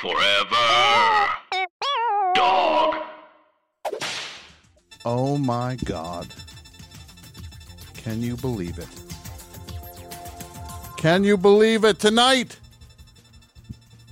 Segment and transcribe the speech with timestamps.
[0.00, 1.28] Forever.
[2.36, 2.94] Dog.
[5.04, 6.28] Oh my God.
[7.94, 8.86] Can you believe it?
[10.96, 11.98] Can you believe it?
[11.98, 12.60] Tonight,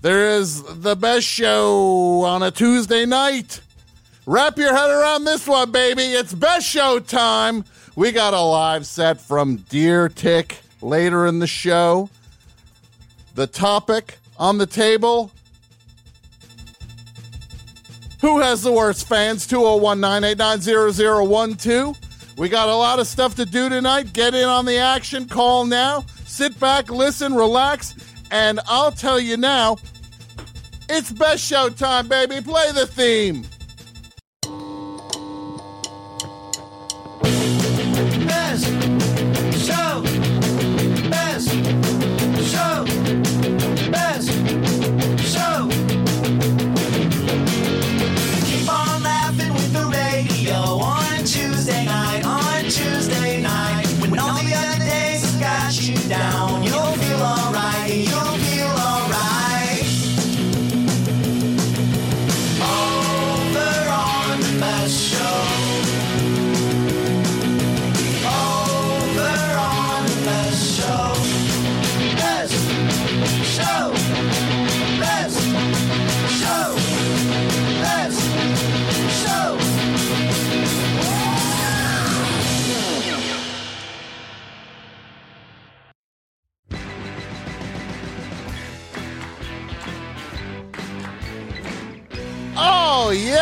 [0.03, 3.61] there is the best show on a Tuesday night.
[4.27, 6.03] Wrap your head around this one, baby.
[6.03, 7.65] It's best show time.
[7.95, 12.11] We got a live set from Deer Tick later in the show.
[13.37, 15.31] The topic on the table
[18.27, 19.47] who has the worst fans?
[19.47, 21.99] 201 989 0012.
[22.37, 24.13] We got a lot of stuff to do tonight.
[24.13, 25.29] Get in on the action.
[25.29, 26.05] Call now.
[26.25, 27.95] Sit back, listen, relax.
[28.33, 29.77] And I'll tell you now,
[30.89, 32.41] it's best show time, baby.
[32.41, 33.47] Play the theme.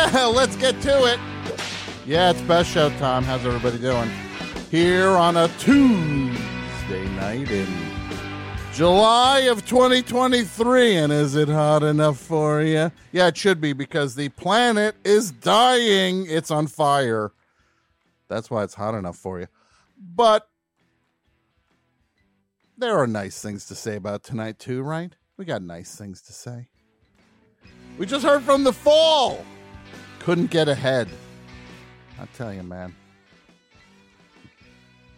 [0.13, 1.19] let's get to it.
[2.05, 3.23] Yeah, it's best show time.
[3.23, 4.07] How's everybody doing?
[4.69, 7.67] Here on a Tuesday night in
[8.71, 10.97] July of 2023.
[10.97, 12.91] And is it hot enough for you?
[13.13, 16.27] Yeah, it should be because the planet is dying.
[16.29, 17.31] It's on fire.
[18.27, 19.47] That's why it's hot enough for you.
[19.97, 20.47] But
[22.77, 25.15] there are nice things to say about tonight, too, right?
[25.37, 26.67] We got nice things to say.
[27.97, 29.43] We just heard from the fall.
[30.25, 31.07] Couldn't get ahead.
[32.19, 32.95] I tell you, man.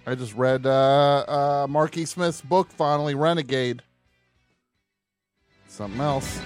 [0.05, 3.83] I just read uh, uh, Marky Smith's book finally, Renegade.
[5.65, 6.41] Something else.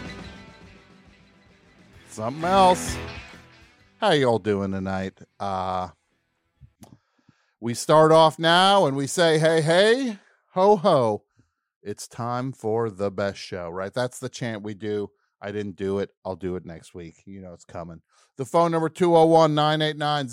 [2.09, 2.95] Something else.
[3.99, 5.17] How y'all doing tonight?
[5.39, 5.87] Uh,
[7.59, 10.19] we start off now and we say, hey, hey,
[10.51, 11.23] ho, ho.
[11.81, 13.91] It's time for the best show, right?
[13.91, 15.09] That's the chant we do.
[15.41, 16.11] I didn't do it.
[16.23, 17.23] I'll do it next week.
[17.25, 18.03] You know it's coming.
[18.37, 20.27] The phone number 201 989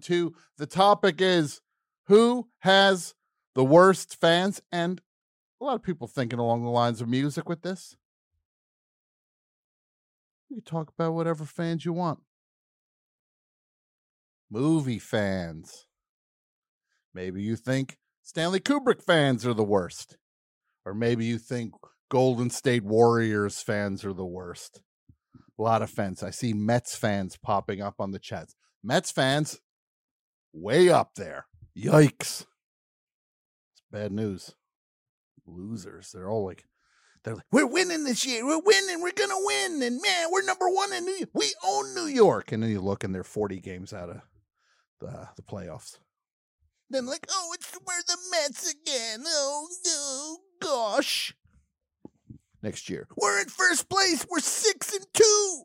[0.00, 0.32] 0012.
[0.58, 1.60] The topic is
[2.06, 3.14] who has
[3.54, 4.60] the worst fans?
[4.72, 5.00] And
[5.60, 7.96] a lot of people thinking along the lines of music with this.
[10.48, 12.20] You talk about whatever fans you want.
[14.50, 15.86] Movie fans.
[17.14, 20.16] Maybe you think Stanley Kubrick fans are the worst.
[20.84, 21.74] Or maybe you think
[22.08, 24.82] Golden State Warriors fans are the worst.
[25.60, 26.22] A lot of fans.
[26.22, 28.56] I see Mets fans popping up on the chats.
[28.82, 29.60] Mets fans,
[30.54, 31.44] way up there.
[31.76, 32.46] Yikes.
[33.74, 34.54] It's bad news.
[35.46, 36.12] Losers.
[36.12, 36.64] They're all like,
[37.24, 38.46] they're like, we're winning this year.
[38.46, 39.02] We're winning.
[39.02, 39.82] We're to win.
[39.82, 41.30] And man, we're number one in New York.
[41.34, 42.52] We own New York.
[42.52, 44.22] And then you look and they're 40 games out of
[44.98, 45.98] the, the playoffs.
[46.88, 49.24] Then like, oh, it's we're the Mets again.
[49.26, 51.34] Oh, oh gosh
[52.62, 53.08] next year.
[53.16, 54.26] We're in first place.
[54.28, 55.62] We're six and two.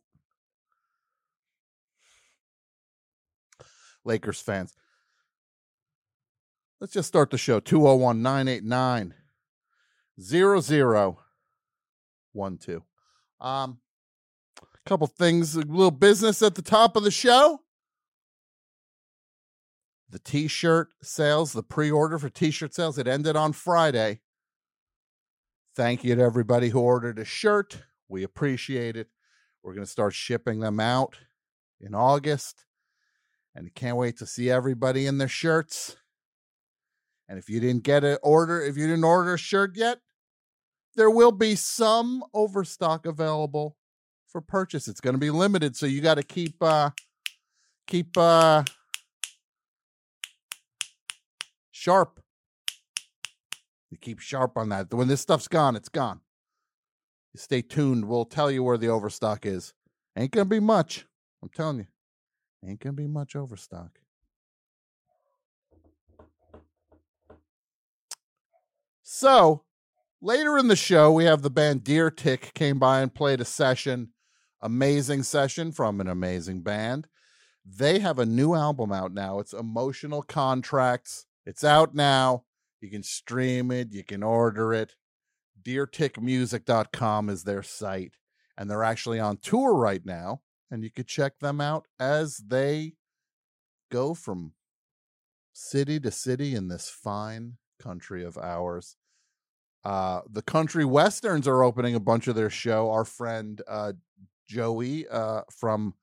[4.03, 4.75] Lakers fans.
[6.79, 7.59] Let's just start the show.
[7.59, 9.13] 201 989
[10.21, 11.17] 0012.
[13.39, 13.79] Um,
[14.61, 17.61] a couple things, a little business at the top of the show.
[20.09, 24.21] The t shirt sales, the pre order for t shirt sales, it ended on Friday.
[25.75, 27.77] Thank you to everybody who ordered a shirt.
[28.07, 29.09] We appreciate it.
[29.61, 31.17] We're going to start shipping them out
[31.81, 32.63] in August.
[33.53, 35.97] And can't wait to see everybody in their shirts.
[37.27, 39.99] And if you didn't get an order, if you didn't order a shirt yet,
[40.95, 43.75] there will be some overstock available
[44.27, 44.87] for purchase.
[44.87, 46.91] It's going to be limited, so you got to keep uh
[47.87, 48.63] keep uh
[51.71, 52.21] sharp.
[53.95, 54.93] Keep sharp on that.
[54.93, 56.21] When this stuff's gone, it's gone.
[57.35, 58.05] Stay tuned.
[58.05, 59.73] We'll tell you where the overstock is.
[60.17, 61.05] Ain't gonna be much.
[61.43, 61.87] I'm telling you.
[62.65, 63.99] Ain't gonna be much overstock.
[69.03, 69.65] So,
[70.25, 73.45] Later in the show, we have the band Deer Tick came by and played a
[73.45, 74.09] session,
[74.59, 77.07] amazing session from an amazing band.
[77.63, 79.37] They have a new album out now.
[79.37, 81.27] It's Emotional Contracts.
[81.45, 82.45] It's out now.
[82.85, 84.93] You can stream it, you can order it.
[85.63, 88.13] DeerTickMusic.com is their site,
[88.55, 90.41] and they're actually on tour right now.
[90.69, 92.93] And you could check them out as they
[93.91, 94.53] go from
[95.51, 98.97] city to city in this fine country of ours.
[99.83, 102.91] Uh, the country westerns are opening a bunch of their show.
[102.91, 103.93] Our friend uh,
[104.47, 105.95] Joey uh, from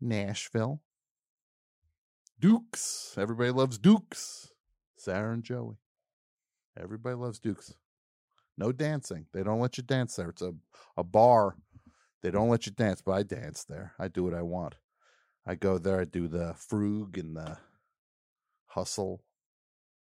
[0.00, 0.80] Nashville,
[2.44, 3.14] Dukes.
[3.16, 4.50] Everybody loves Dukes.
[4.98, 5.78] Sarah and Joey.
[6.78, 7.72] Everybody loves Dukes.
[8.58, 9.24] No dancing.
[9.32, 10.28] They don't let you dance there.
[10.28, 10.52] It's a,
[10.94, 11.56] a bar.
[12.22, 13.94] They don't let you dance, but I dance there.
[13.98, 14.74] I do what I want.
[15.46, 17.56] I go there, I do the frug and the
[18.66, 19.22] hustle.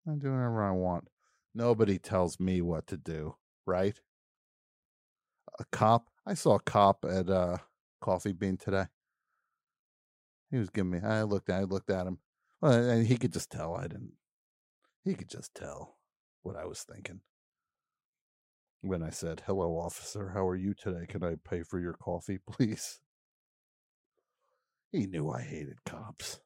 [0.09, 1.07] I do whatever I want.
[1.55, 3.37] Nobody tells me what to do,
[3.67, 4.01] right?
[5.61, 6.09] A cop.
[6.27, 7.59] I saw a cop at uh
[8.01, 8.87] Coffee Bean today.
[10.51, 12.19] He was giving me I looked I looked at him.
[12.63, 14.13] Well, and he could just tell I didn't
[15.05, 15.97] he could just tell
[16.43, 17.21] what I was thinking.
[18.81, 21.07] When I said, Hello, officer, how are you today?
[21.09, 23.01] Can I pay for your coffee, please?
[24.91, 26.41] He knew I hated cops.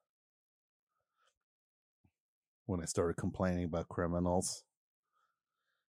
[2.67, 4.65] When I started complaining about criminals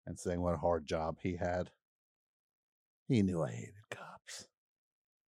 [0.05, 1.71] and saying what a hard job he had,
[3.07, 4.47] he knew I hated cops.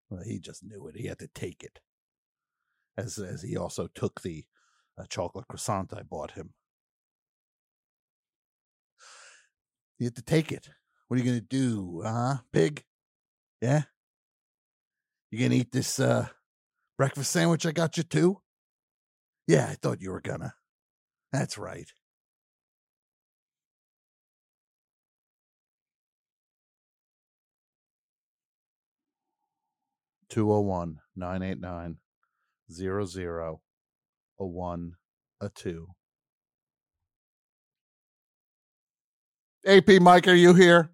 [0.08, 0.96] Well, he just knew it.
[0.96, 1.80] He had to take it.
[2.96, 4.44] As, as he also took the
[5.00, 6.52] uh, chocolate croissant I bought him.
[9.98, 10.68] You have to take it.
[11.08, 12.84] What are you going to do, huh, pig?
[13.60, 13.82] Yeah?
[15.30, 16.28] You going to eat this uh,
[16.96, 18.40] breakfast sandwich I got you too?
[19.46, 20.54] Yeah, I thought you were gonna.
[21.32, 21.90] That's right.
[30.28, 31.96] Two zero one nine eight nine
[32.70, 33.60] zero zero
[34.40, 34.94] a one
[35.40, 35.86] a two.
[39.66, 40.90] AP Mike, are you here?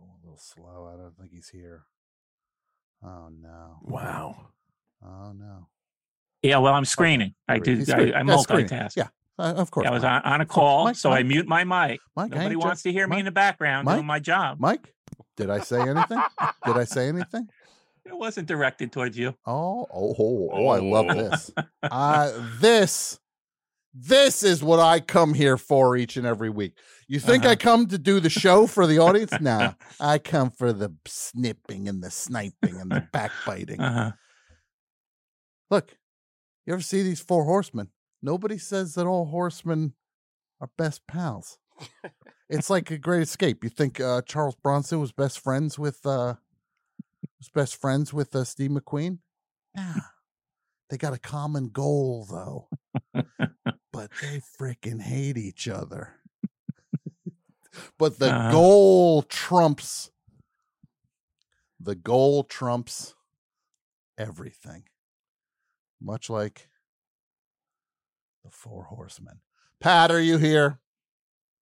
[0.00, 0.90] Oh, a little slow.
[0.92, 1.84] I don't think he's here.
[3.04, 3.78] Oh no.
[3.82, 4.46] Wow.
[5.04, 5.68] Oh no.
[6.42, 7.34] Yeah, well, I'm screening.
[7.46, 7.84] I do.
[7.92, 8.00] I.
[8.00, 8.96] I Yeah, multitask.
[8.96, 9.08] Yeah,
[9.38, 9.86] uh, of course.
[9.86, 12.00] I was on, on a call, Mike, so I mute my mic.
[12.16, 13.96] Mike, Nobody wants ju- to hear me in the background Mike?
[13.96, 14.58] doing my job.
[14.60, 14.94] Mike,
[15.36, 16.22] did I say anything?
[16.64, 17.48] did I say anything?
[18.08, 19.34] It wasn't directed towards you.
[19.46, 21.50] Oh, oh, oh, oh, I love this.
[21.90, 23.18] Uh, this,
[23.94, 26.72] this is what I come here for each and every week.
[27.06, 27.56] You think I Uh-huh.
[27.56, 29.32] come to do the show for the audience?
[29.40, 33.80] Nah, I come for the snipping and the sniping and the backbiting.
[33.80, 34.12] Uh-huh.
[35.70, 35.96] Look,
[36.66, 37.88] you ever see these four horsemen?
[38.22, 39.94] Nobody says that all horsemen
[40.60, 41.58] are best pals.
[42.50, 43.62] it's like a great escape.
[43.62, 46.34] You think uh, Charles Bronson was best friends with uh,
[47.38, 49.18] was best friends with uh, Steve McQueen?
[49.74, 50.00] Nah,
[50.90, 52.68] they got a common goal though,
[53.92, 56.14] but they freaking hate each other.
[57.98, 58.50] but the Uh-huh.
[58.50, 60.10] goal trumps.
[61.80, 63.14] The goal trumps
[64.18, 64.82] everything
[66.00, 66.68] much like
[68.44, 69.40] the four horsemen.
[69.80, 70.80] Pat, are you here?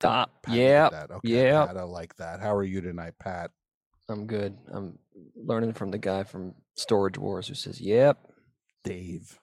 [0.00, 0.42] Stop.
[0.42, 1.10] Pat, Yeah, did that.
[1.16, 1.66] Okay, yep.
[1.68, 2.40] Pat, I like that.
[2.40, 3.50] How are you tonight, Pat?
[4.08, 4.56] I'm good.
[4.72, 4.98] I'm
[5.34, 8.18] learning from the guy from Storage Wars who says, "Yep,
[8.84, 9.38] Dave.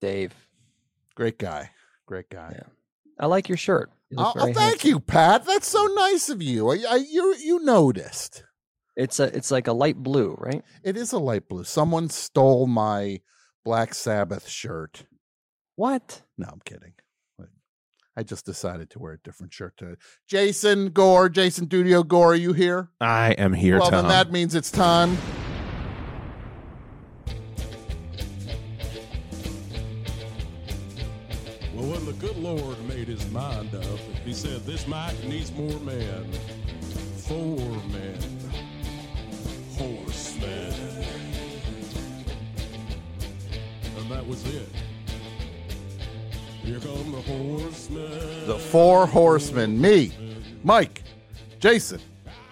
[0.00, 0.34] Dave.
[1.14, 1.70] Great guy.
[2.06, 2.54] Great guy.
[2.56, 2.68] Yeah.
[3.18, 3.90] I like your shirt.
[4.10, 5.44] You Oh, oh, thank handsome." you, Pat.
[5.44, 6.70] That's so nice of you.
[6.70, 8.42] I, I, you, you noticed.
[8.96, 10.62] It's a it's like a light blue, right?
[10.82, 11.64] It is a light blue.
[11.64, 13.20] Someone stole my
[13.64, 15.04] Black Sabbath shirt.
[15.76, 16.22] What?
[16.36, 16.94] No, I'm kidding.
[18.16, 19.94] I just decided to wear a different shirt today.
[20.26, 22.88] Jason Gore, Jason Dudio Gore, are you here?
[23.00, 24.02] I am here, well, Tom.
[24.02, 25.16] then that means it's time.
[31.72, 33.84] Well, when the good Lord made his mind up,
[34.24, 36.32] he said, This mic needs more men.
[37.28, 37.56] Four
[37.90, 38.18] men.
[39.78, 40.74] Horsemen.
[43.96, 44.68] And that was it.
[46.62, 48.46] Here come the horsemen.
[48.46, 49.80] The four horsemen.
[49.80, 50.12] Me,
[50.62, 51.02] Mike,
[51.58, 52.00] Jason,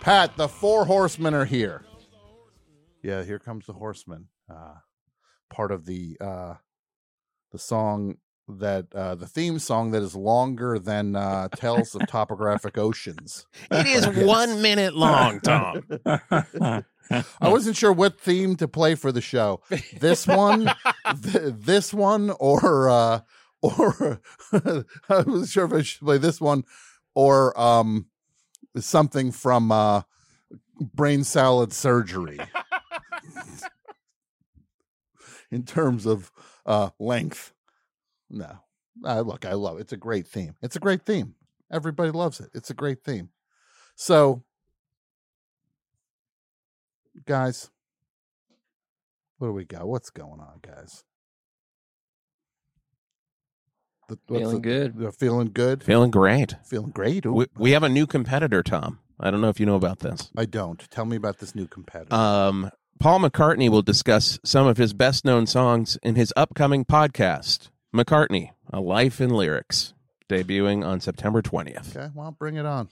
[0.01, 1.85] Pat, the four horsemen are here.
[3.03, 4.29] Yeah, here comes the horsemen.
[4.51, 4.75] Uh,
[5.51, 6.55] part of the uh,
[7.53, 8.17] the song
[8.49, 13.47] that uh, the theme song that is longer than uh, Tales of Topographic Oceans.
[13.71, 15.83] it is one minute long, Tom.
[17.11, 19.61] I wasn't sure what theme to play for the show.
[19.99, 20.71] This one,
[21.23, 23.21] th- this one, or uh,
[23.63, 24.21] or
[24.53, 26.65] I wasn't sure if I should play this one
[27.15, 28.07] or um
[28.77, 30.03] something from uh
[30.81, 32.39] brain salad surgery
[35.51, 36.31] in terms of
[36.67, 37.53] uh length.
[38.31, 38.59] No.
[39.05, 39.83] Uh, look, I love it.
[39.83, 40.57] It's a great theme.
[40.61, 41.35] It's a great theme.
[41.71, 42.51] Everybody loves it.
[42.53, 43.31] It's a great theme.
[43.95, 44.43] So
[47.27, 47.71] guys,
[49.39, 49.87] what do we got?
[49.87, 51.05] What's going on, guys?
[54.09, 54.99] The, what's Feeling the- good.
[54.99, 55.83] They're feeling good.
[55.85, 56.55] Feeling great.
[56.65, 57.27] Feeling great.
[57.27, 58.99] Ooh, We, we have a new competitor, Tom.
[59.21, 60.31] I don't know if you know about this.
[60.37, 60.79] I don't.
[60.91, 62.15] Tell me about this new competitor.
[62.15, 67.71] Um, Paul McCartney will discuss some of his best known songs in his upcoming podcast,
[67.95, 69.93] McCartney, A Life in Lyrics,
[70.29, 71.97] debuting on September 20th.
[71.97, 72.89] okay, well, bring it on.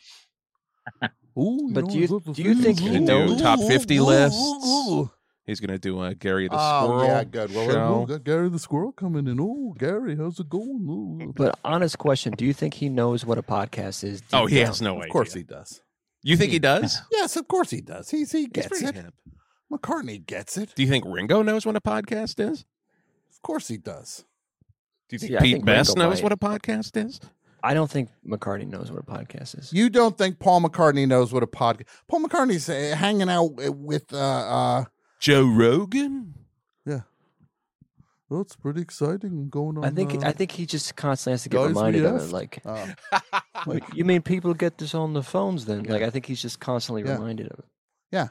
[1.38, 3.58] Ooh, But know, do you- look, do you think things- he ooh, knows- ooh, top
[3.60, 5.10] ooh, 50 ooh, lists?
[5.46, 5.52] Ooh, ooh.
[5.52, 7.04] He's going to do a Gary the Oh, Squirrel.
[7.06, 7.54] yeah, good.
[7.54, 8.00] Well, show.
[8.00, 9.38] we got Gary the Squirrel coming in.
[9.40, 10.86] Oh, Gary, how's it going?
[10.88, 11.32] Ooh.
[11.34, 14.22] But honest question: Do you think he knows what a podcast is?
[14.32, 14.66] Oh, he down?
[14.66, 15.08] has no Of idea.
[15.08, 15.82] Of course he does.
[16.22, 17.00] You think he does?
[17.12, 18.10] Yes, of course he does.
[18.10, 18.94] He's he gets pretty it.
[18.96, 19.14] hip.
[19.72, 20.72] McCartney gets it.
[20.76, 22.64] Do you think Ringo knows what a podcast is?
[23.30, 24.24] Of course he does.
[25.08, 26.22] Do you think See, Pete think Best Ringo knows might.
[26.24, 27.20] what a podcast is?
[27.62, 29.72] I don't think McCartney knows what a podcast is.
[29.72, 31.86] You don't think Paul McCartney knows what a podcast?
[32.08, 34.84] Paul McCartney's uh, hanging out with uh uh
[35.20, 36.34] Joe Rogan?
[38.28, 39.84] Oh, it's pretty exciting going on.
[39.84, 42.32] I think uh, I think he just constantly has to get Guys reminded of it.
[42.32, 42.88] Like, uh,
[43.66, 45.64] like, you mean people get this on the phones?
[45.66, 47.12] Then, like, I think he's just constantly Yeah.
[47.18, 47.64] reminded of it.
[48.10, 48.28] Yeah.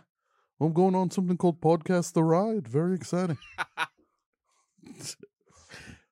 [0.59, 2.67] I'm going on something called Podcast the Ride.
[2.67, 3.37] Very exciting.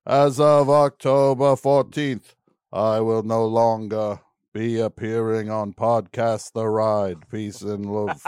[0.05, 2.35] As of October 14th,
[2.71, 4.19] I will no longer
[4.53, 7.29] be appearing on Podcast the Ride.
[7.29, 8.25] Peace and love.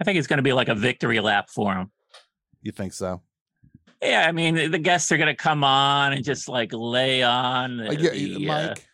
[0.00, 1.90] I think it's going to be like a victory lap for him.
[2.62, 3.20] you think so?
[4.02, 7.76] Yeah, I mean, the guests are going to come on and just like lay on
[7.76, 8.88] the, Uh, yeah, the, uh, Mike,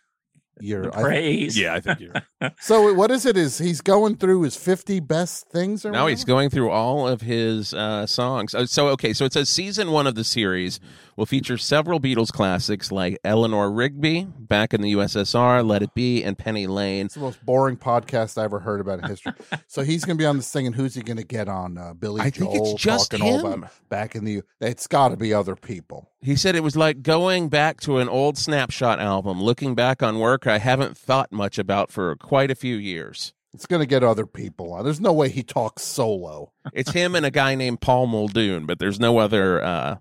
[0.58, 0.82] you're.
[0.90, 1.64] the I- praise.
[1.64, 2.50] I think you're.
[2.60, 3.36] so what is it?
[3.36, 5.84] Is he's going through his 50 best things?
[5.86, 8.52] Or No, he's going through all of his uh, songs.
[8.52, 10.80] Uh, So, okay, so it says season one of the series
[11.16, 16.22] will feature several Beatles classics like Eleanor Rigby, Back in the USSR, Let It Be,
[16.22, 17.06] and Penny Lane.
[17.06, 19.32] It's the most boring podcast I ever heard about in history.
[19.66, 21.78] so he's going to be on this thing, and who's he going to get on?
[21.78, 23.62] Uh, Billy I think it's just talking all him.
[23.62, 24.42] about back in the.
[24.60, 26.10] It's got to be other people.
[26.20, 30.18] He said it was like going back to an old snapshot album, looking back on
[30.18, 33.32] work I haven't thought much about for quite a few years.
[33.54, 34.84] It's going to get other people on.
[34.84, 36.52] There's no way he talks solo.
[36.74, 39.64] It's him and a guy named Paul Muldoon, but there's no other.
[39.64, 39.96] Uh,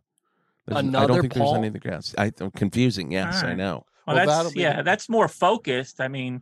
[0.67, 1.53] there's- I Another don't think Paul?
[1.53, 2.15] there's anything else.
[2.17, 3.85] I, am confusing, yes, I know.
[4.07, 5.99] Well, Well, that'll that's be- yeah, that's more focused.
[6.01, 6.41] I mean,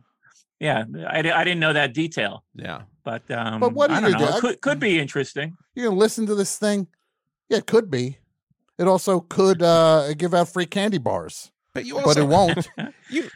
[0.60, 2.82] yeah, I, I didn't know that detail, Yeah.
[3.04, 4.30] but um, But what are I you don't gonna know.
[4.32, 4.36] do?
[4.36, 5.56] It could could be interesting.
[5.74, 6.86] You're going to listen to this thing?
[7.48, 8.18] Yeah, it could be.
[8.78, 12.68] It also could uh, give out free candy bars, But you but it won't.
[13.10, 13.28] You,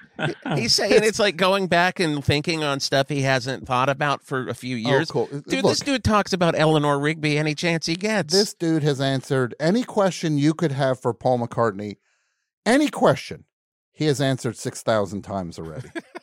[0.57, 4.49] he's saying it's like going back and thinking on stuff he hasn't thought about for
[4.49, 5.11] a few oh, years.
[5.11, 5.27] Oh, cool.
[5.27, 8.33] Dude, Look, this dude talks about Eleanor Rigby any chance he gets.
[8.33, 11.99] this dude has answered any question you could have for Paul McCartney.
[12.65, 13.45] Any question,
[13.93, 15.91] he has answered six thousand times already.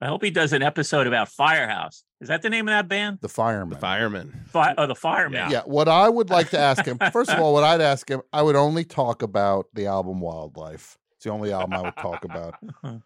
[0.00, 2.04] I hope he does an episode about Firehouse.
[2.20, 3.18] Is that the name of that band?
[3.20, 3.70] The fireman.
[3.70, 4.44] the fireman.
[4.48, 5.50] Fi- oh, the Fireman.
[5.50, 8.22] Yeah, what I would like to ask him, first of all, what I'd ask him,
[8.32, 10.96] I would only talk about the album Wildlife.
[11.16, 12.54] It's the only album I would talk about.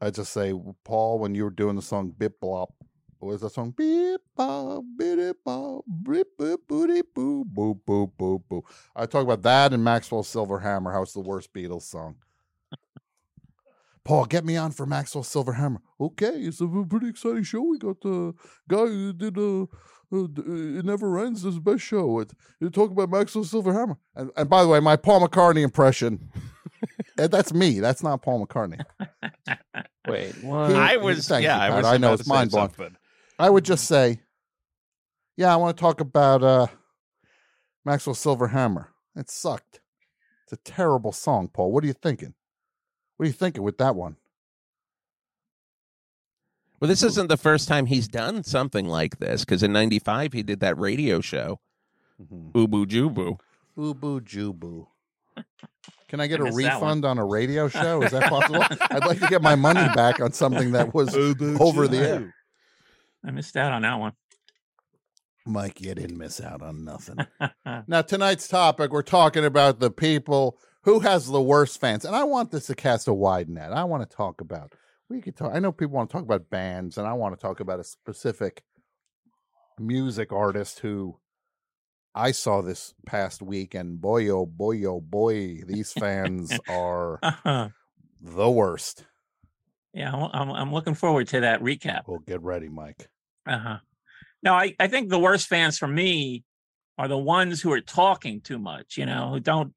[0.00, 0.54] I'd just say,
[0.84, 2.68] Paul, when you were doing the song Bip Blop,
[3.18, 3.72] what was that song?
[3.76, 8.62] Beep bop, biddy bop, bip boop booty boo, boo, boo, boo, boo.
[8.94, 12.16] I talk about that and Maxwell Silverhammer, how it's the worst Beatles song.
[14.08, 15.80] Paul, get me on for Maxwell Silverhammer.
[16.00, 17.60] Okay, it's a pretty exciting show.
[17.60, 18.32] We got the
[18.66, 20.24] guy who did uh, uh,
[20.78, 22.20] It Never Ends, this best show.
[22.20, 23.98] It, you talk about Maxwell Silverhammer.
[24.16, 26.30] And, and by the way, my Paul McCartney impression,
[27.16, 27.80] that's me.
[27.80, 28.82] That's not Paul McCartney.
[30.08, 30.70] Wait, what?
[30.70, 31.84] He- I was, thank yeah, you, I was.
[31.84, 32.70] I know it's mind-blowing.
[32.70, 32.96] something.
[33.38, 34.20] I would just say,
[35.36, 36.66] yeah, I want to talk about uh,
[37.84, 38.86] Maxwell Silverhammer.
[39.16, 39.82] It sucked.
[40.44, 41.72] It's a terrible song, Paul.
[41.72, 42.32] What are you thinking?
[43.18, 44.16] What are you thinking with that one?
[46.80, 50.44] Well, this isn't the first time he's done something like this because in '95 he
[50.44, 51.58] did that radio show,
[52.18, 53.38] Boo Boo Jubu.
[53.74, 54.86] Boo boo jubu.
[56.08, 56.88] Can I get I a missed that one.
[56.90, 58.02] refund on a radio show?
[58.02, 58.64] Is that possible?
[58.90, 62.34] I'd like to get my money back on something that was over the air.
[63.24, 64.12] I missed out on that one.
[65.46, 67.18] Mike, you didn't miss out on nothing.
[67.88, 70.58] now, tonight's topic, we're talking about the people
[70.88, 72.06] who has the worst fans.
[72.06, 73.74] And I want this to cast a wide net.
[73.74, 74.72] I want to talk about,
[75.10, 77.40] we could talk, I know people want to talk about bands, and I want to
[77.40, 78.62] talk about a specific
[79.78, 81.18] music artist who
[82.14, 87.68] I saw this past week, and boy, oh boy, oh boy, these fans are Uh-huh.
[88.22, 89.04] the worst.
[89.92, 92.04] Yeah, I'm, I'm looking forward to that recap.
[92.06, 93.10] Well, get ready, Mike.
[93.46, 93.76] Uh-huh.
[94.42, 96.44] No, I, I think the worst fans for me
[96.96, 99.74] are the ones who are talking too much, you know, who don't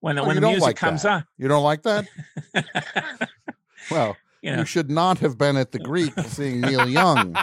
[0.00, 1.24] when the Oh, when the music like comes that.
[1.36, 2.06] You don't like that?
[3.90, 7.34] Well, you you should not have been at the Greek seeing Neil Young.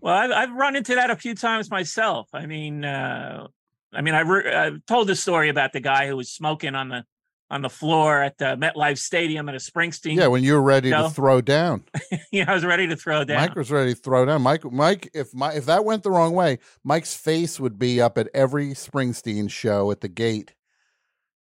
[0.00, 2.28] well, I've, I've run into that a few times myself.
[2.32, 3.46] I mean, uh,
[3.92, 6.88] I mean, I re- I've told this story about the guy who was smoking on
[6.88, 7.04] the
[7.52, 10.16] on the floor at the MetLife Stadium at a Springsteen.
[10.16, 11.08] Yeah, when you were ready No.
[11.08, 11.84] to throw down.
[12.32, 13.36] yeah, I was ready to throw down.
[13.42, 14.40] Mike was ready to throw down.
[14.40, 18.16] Mike, Mike, if my if that went the wrong way, Mike's face would be up
[18.16, 20.54] at every Springsteen show at the gate.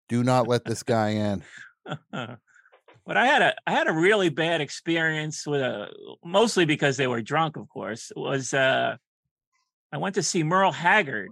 [0.09, 1.43] Do not let this guy in.
[2.11, 5.87] but I had a I had a really bad experience with a
[6.25, 8.11] mostly because they were drunk, of course.
[8.17, 8.97] Was uh
[9.93, 11.29] I went to see Merle Haggard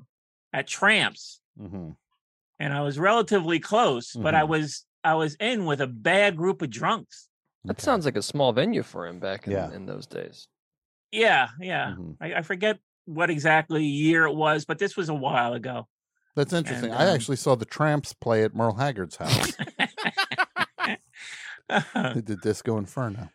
[0.53, 1.97] at Tramps Mhm.
[2.59, 4.49] And I was relatively close, but I Mhm.
[4.49, 7.29] was I was in with a bad group of drunks.
[7.63, 7.83] That Okay.
[7.83, 9.71] sounds like a small venue for him back in, Yeah.
[9.71, 10.49] in those days.
[11.11, 11.95] Yeah, yeah.
[11.97, 12.17] Mhm.
[12.19, 15.87] I, I forget what exactly year it was, but this was a while ago.
[16.35, 16.91] That's interesting.
[16.91, 19.55] And, I um, actually saw the Tramps play at Merle Haggard's house.
[22.13, 23.29] they did Disco Inferno.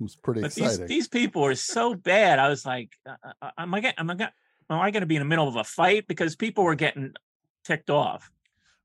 [0.00, 0.86] It was pretty but these exciting.
[0.86, 2.38] these people were so bad.
[2.38, 5.20] I was like, uh, uh, am I am I am I going to be in
[5.20, 7.12] the middle of a fight because people were getting
[7.64, 8.30] ticked off?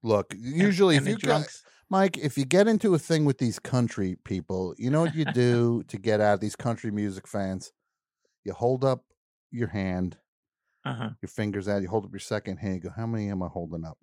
[0.03, 1.47] Look, usually and if the you got.
[1.89, 5.25] Mike, if you get into a thing with these country people, you know what you
[5.25, 7.71] do to get out of these country music fans?
[8.43, 9.03] You hold up
[9.51, 10.17] your hand,
[10.85, 11.11] Uh-huh.
[11.21, 13.47] your fingers out, you hold up your second hand, you go, How many am I
[13.47, 13.97] holding up?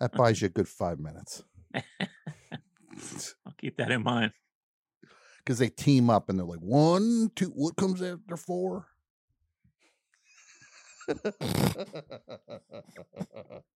[0.00, 1.42] That buys you a good five minutes.
[1.74, 4.32] I'll keep that in mind.
[5.38, 8.86] Because they team up and they're like, one, two, what comes after four?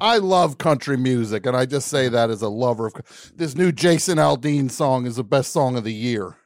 [0.00, 3.72] I love country music, and I just say that as a lover of this new
[3.72, 6.36] Jason Aldean song is the best song of the year.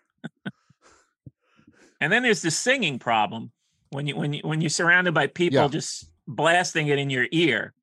[2.01, 3.53] And then there's the singing problem
[3.91, 5.69] when you when you when you're surrounded by people Yeah.
[5.69, 7.75] just blasting it in your ear.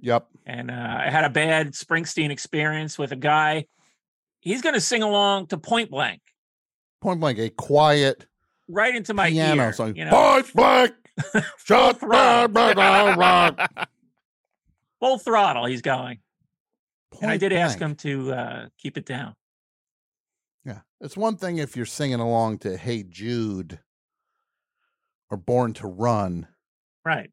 [0.00, 0.26] Yep.
[0.46, 3.66] And uh, I had a bad Springsteen experience with a guy.
[4.40, 6.20] He's going to sing along to Point Blank
[7.00, 8.26] Point blank, a quiet
[8.68, 9.72] right into my piano ear.
[9.72, 9.94] song.
[9.94, 10.94] You know, Point blank,
[11.64, 13.88] shut down, rock.
[15.00, 15.66] full throttle.
[15.66, 16.18] He's going.
[17.20, 19.34] and I Point did ask him to uh, keep it down.
[20.64, 20.80] Yeah.
[21.00, 23.78] It's one thing if you're singing along to Hey Jude
[25.30, 26.46] or Born to Run.
[27.04, 27.30] Right.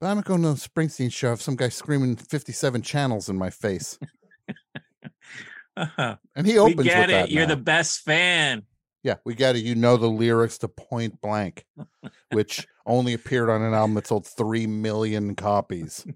[0.00, 3.36] But I'm not going to a Springsteen show if some guy screaming 57 channels in
[3.36, 3.98] my face.
[5.76, 6.76] And he opens.
[6.78, 7.12] we get with it.
[7.12, 7.30] that.
[7.30, 7.54] You're now.
[7.54, 8.62] the best fan.
[9.02, 9.64] Yeah, we got it.
[9.64, 11.64] You know the lyrics to Point Blank,
[12.32, 16.06] which only appeared on an album that sold 3 million copies.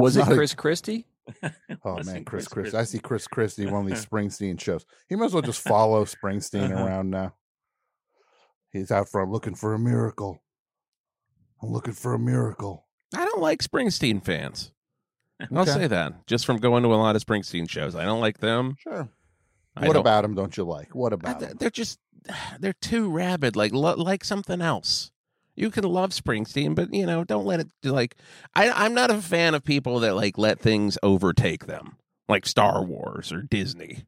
[0.00, 1.06] Was it Not a- Chris Christie?
[1.84, 2.76] Oh, man, Chris Chris Christie.
[2.76, 4.84] I see Chris Christie one of these Springsteen shows.
[5.08, 6.84] He might as well just follow Springsteen Uh-huh.
[6.84, 7.34] around now.
[8.72, 10.42] He's out front looking for a miracle.
[11.62, 12.86] I'm looking for a miracle.
[13.14, 14.72] I don't like Springsteen fans.
[15.54, 17.94] I'll say that just from going to a lot of Springsteen shows.
[17.94, 18.76] I don't like them.
[18.78, 19.08] Sure.
[19.76, 20.94] I what about them don't you like?
[20.94, 21.56] What I- about him?
[21.58, 21.98] they're just
[22.60, 23.56] they're too rabid.
[23.56, 25.10] Like lo- like something else.
[25.60, 28.16] You can love Springsteen, but you know, don't let it like.
[28.54, 31.96] I, I'm not a fan of people that like let things overtake them,
[32.28, 34.04] like Star Wars or Disney.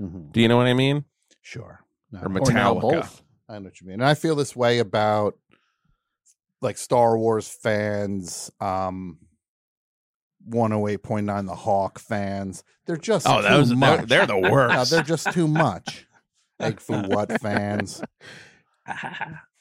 [0.00, 0.30] Mhm.
[0.32, 1.04] Do you know what I mean?
[1.40, 1.80] Sure.
[2.12, 2.80] No, Or Or Metallica.
[2.80, 3.22] both?
[3.48, 3.94] I know what you mean.
[3.94, 5.34] And I feel this way about
[6.60, 9.18] like Star Wars fans, um
[10.48, 12.64] 108.9 the Hawk fans.
[12.86, 14.90] They're just Oh, too those they're, they're the No, worst.
[14.90, 16.06] they're just too much.
[16.60, 18.02] Egg for what fans?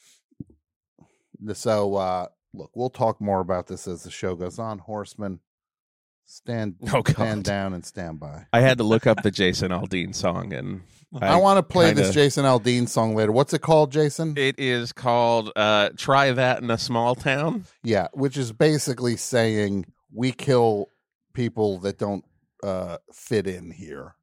[1.54, 4.80] So uh look, we'll talk more about this as the show goes on.
[4.80, 5.40] Horseman,
[6.26, 7.14] stand Oh, God.
[7.16, 8.46] stand down and stand by.
[8.54, 10.82] I had to look up the Jason Aldean song, and
[11.22, 13.32] I, want to play this kinda- Jason Aldean song later.
[13.32, 14.36] What's it called, Jason?
[14.38, 19.86] It is called uh, "Try That in a Small Town." Yeah, which is basically saying
[20.14, 20.88] we kill
[21.34, 22.24] people that don't
[22.64, 24.16] uh, fit in here.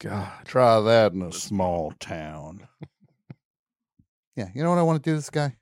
[0.00, 2.68] God, Try that in a small town.
[4.36, 5.16] yeah, you know what I want to do?
[5.16, 5.56] This guy,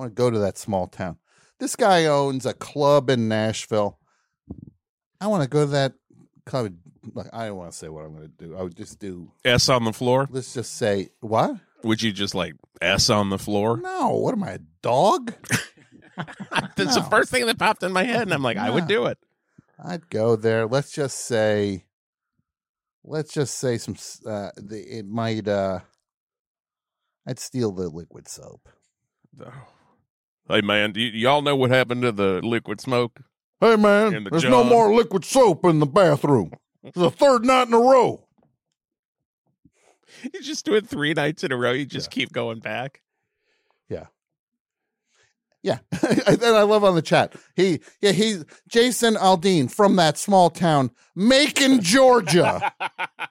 [0.00, 1.18] I want to go to that small town.
[1.58, 3.98] This guy owns a club in Nashville.
[5.20, 5.92] I want to go to that
[6.46, 6.72] club.
[7.12, 8.56] Like, I don't want to say what I'm going to do.
[8.56, 9.30] I would just do.
[9.44, 10.26] S on the floor.
[10.30, 11.54] Let's just say what?
[11.82, 13.76] Would you just like S on the floor?
[13.76, 15.34] No, what am I, a dog?
[16.76, 19.04] That's the first thing that popped in my head, and I'm like, I would do
[19.04, 19.18] it.
[19.84, 20.66] I'd go there.
[20.66, 21.84] Let's just say,
[23.04, 23.96] let's just say some.
[24.26, 25.46] Uh, the, it might.
[25.46, 25.80] uh
[27.26, 28.66] I'd steal the liquid soap.
[29.44, 29.52] Oh,
[30.50, 33.20] Hey man, do y- y'all know what happened to the liquid smoke?
[33.60, 34.64] Hey man, In the there's no jar.
[34.64, 36.52] more liquid soap in the bathroom.
[36.82, 38.26] It's the third night in a row.
[40.34, 41.70] You just do it three nights in a row.
[41.72, 43.00] You just keep going back.
[43.88, 44.06] Yeah.
[45.62, 45.78] Yeah.
[46.26, 47.34] and I love on the chat.
[47.54, 52.72] He yeah, he's Jason Aldean from that small town, Macon, Georgia.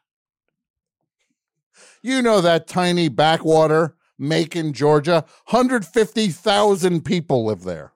[2.01, 5.25] you know that tiny backwater, Macon, Georgia.
[5.45, 7.93] 150,000 people live there.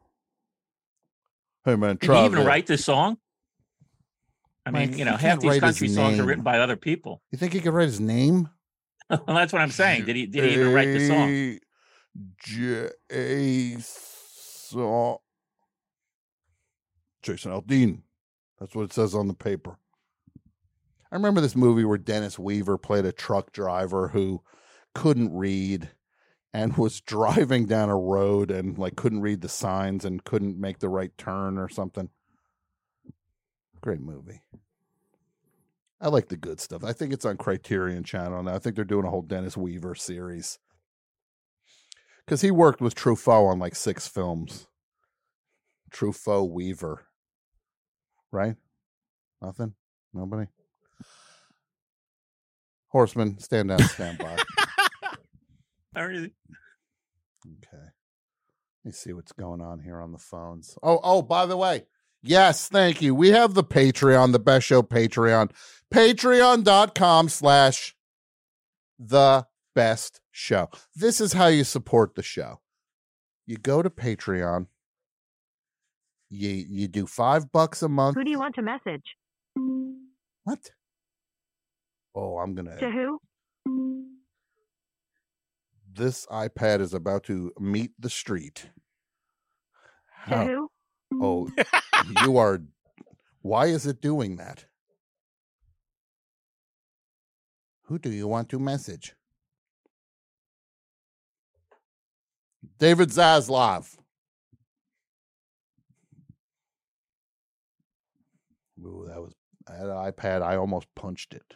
[1.65, 3.17] Hey man, Did he even write this song?
[4.65, 7.21] I mean, Mike, you know, half these country songs are written by other people.
[7.31, 8.49] You think he could write his name?
[9.09, 10.05] well, that's what I'm saying.
[10.05, 10.25] Did he?
[10.25, 11.59] Did he even write the song?
[12.45, 12.89] Jason.
[17.21, 18.01] Jason Aldean.
[18.59, 19.77] That's what it says on the paper.
[21.11, 24.41] I remember this movie where Dennis Weaver played a truck driver who
[24.95, 25.89] couldn't read
[26.53, 30.79] and was driving down a road and like couldn't read the signs and couldn't make
[30.79, 32.09] the right turn or something.
[33.81, 34.41] Great movie.
[35.99, 36.83] I like the good stuff.
[36.83, 38.53] I think it's on Criterion Channel now.
[38.53, 40.59] I think they're doing a whole Dennis Weaver series.
[42.25, 44.67] Because he worked with Truffaut on like six films.
[45.91, 47.05] Truffaut Weaver.
[48.31, 48.55] Right?
[49.41, 49.73] Nothing?
[50.13, 50.47] Nobody?
[52.89, 54.37] Horseman, stand down, stand by.
[55.95, 56.29] Or is
[57.45, 57.83] Okay.
[58.83, 60.77] Let me see what's going on here on the phones.
[60.83, 61.83] Oh, oh, by the way,
[62.21, 63.15] yes, thank you.
[63.15, 65.51] We have the Patreon, the best show Patreon.
[65.93, 67.95] Patreon.com slash
[68.99, 70.69] the best show.
[70.95, 72.61] This is how you support the show.
[73.45, 74.67] You go to Patreon.
[76.29, 78.15] You you do five bucks a month.
[78.15, 79.03] Who do you want to message?
[80.43, 80.71] What?
[82.15, 83.19] Oh, I'm gonna To who?
[85.95, 88.69] This iPad is about to meet the street.
[90.11, 90.69] How- who?
[91.21, 91.49] Oh,
[92.23, 92.59] you are.
[93.41, 94.65] Why is it doing that?
[97.87, 99.13] Who do you want to message?
[102.79, 103.97] David Zaslav.
[108.79, 109.33] Ooh, that was
[109.67, 110.41] I had an iPad.
[110.41, 111.55] I almost punched it.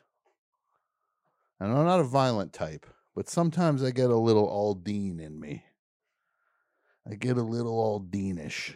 [1.60, 2.86] And I'm not a violent type,
[3.18, 5.64] but sometimes I get a little Aldean in me.
[7.10, 8.76] I get a little Aldinish.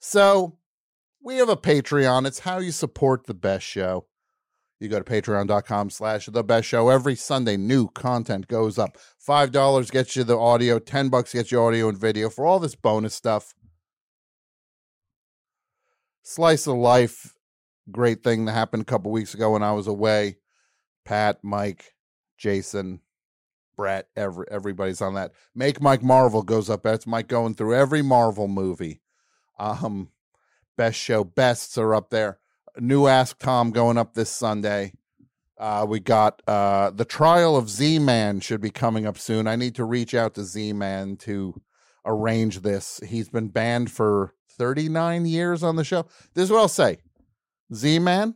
[0.00, 0.58] So
[1.22, 2.26] we have a Patreon.
[2.26, 4.04] It's how you support the best show.
[4.80, 6.90] You go to patreon.com slash the best show.
[6.90, 8.98] Every Sunday, new content goes up.
[9.26, 12.74] $5 gets you the audio, 10 bucks gets you audio and video for all this
[12.74, 13.54] bonus stuff.
[16.22, 17.34] Slice of life,
[17.90, 20.36] great thing that happened a couple weeks ago when I was away.
[21.08, 21.94] Pat, Mike,
[22.36, 23.00] Jason,
[23.78, 25.32] Brett, every everybody's on that.
[25.54, 26.82] Make Mike Marvel goes up.
[26.82, 29.00] That's Mike going through every Marvel movie.
[29.58, 30.10] Um,
[30.76, 32.40] best show bests are up there.
[32.78, 34.92] New Ask Tom going up this Sunday.
[35.56, 39.46] Uh, we got uh, the trial of Z Man should be coming up soon.
[39.46, 41.58] I need to reach out to Z Man to
[42.04, 43.00] arrange this.
[43.06, 46.04] He's been banned for 39 years on the show.
[46.34, 46.98] This is what I'll say
[47.74, 48.34] Z Man,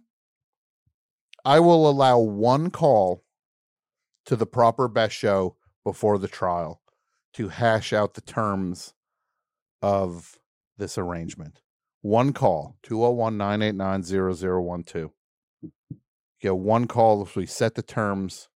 [1.44, 3.24] I will allow one call
[4.26, 6.81] to the proper best show before the trial
[7.35, 8.94] to hash out the terms
[9.81, 10.38] of
[10.78, 11.61] this arrangement.
[12.02, 14.02] One call, 201 989
[14.35, 15.11] 0012.
[16.40, 18.48] Get one call if we set the terms.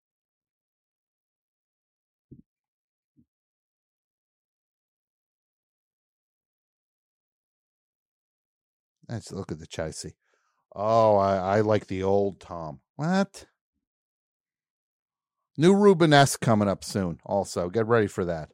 [9.09, 9.95] Let's look at the chat.
[10.79, 12.81] Oh, I, I like the old Tom.
[12.97, 13.47] What?
[15.57, 17.19] New Rubenesque coming up soon.
[17.25, 18.51] Also, get ready for that.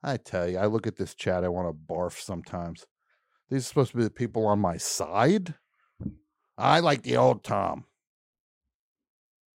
[0.00, 2.86] I tell you, I look at this chat, I want to barf sometimes.
[3.50, 5.54] These are supposed to be the people on my side.
[6.56, 7.86] I like the old Tom.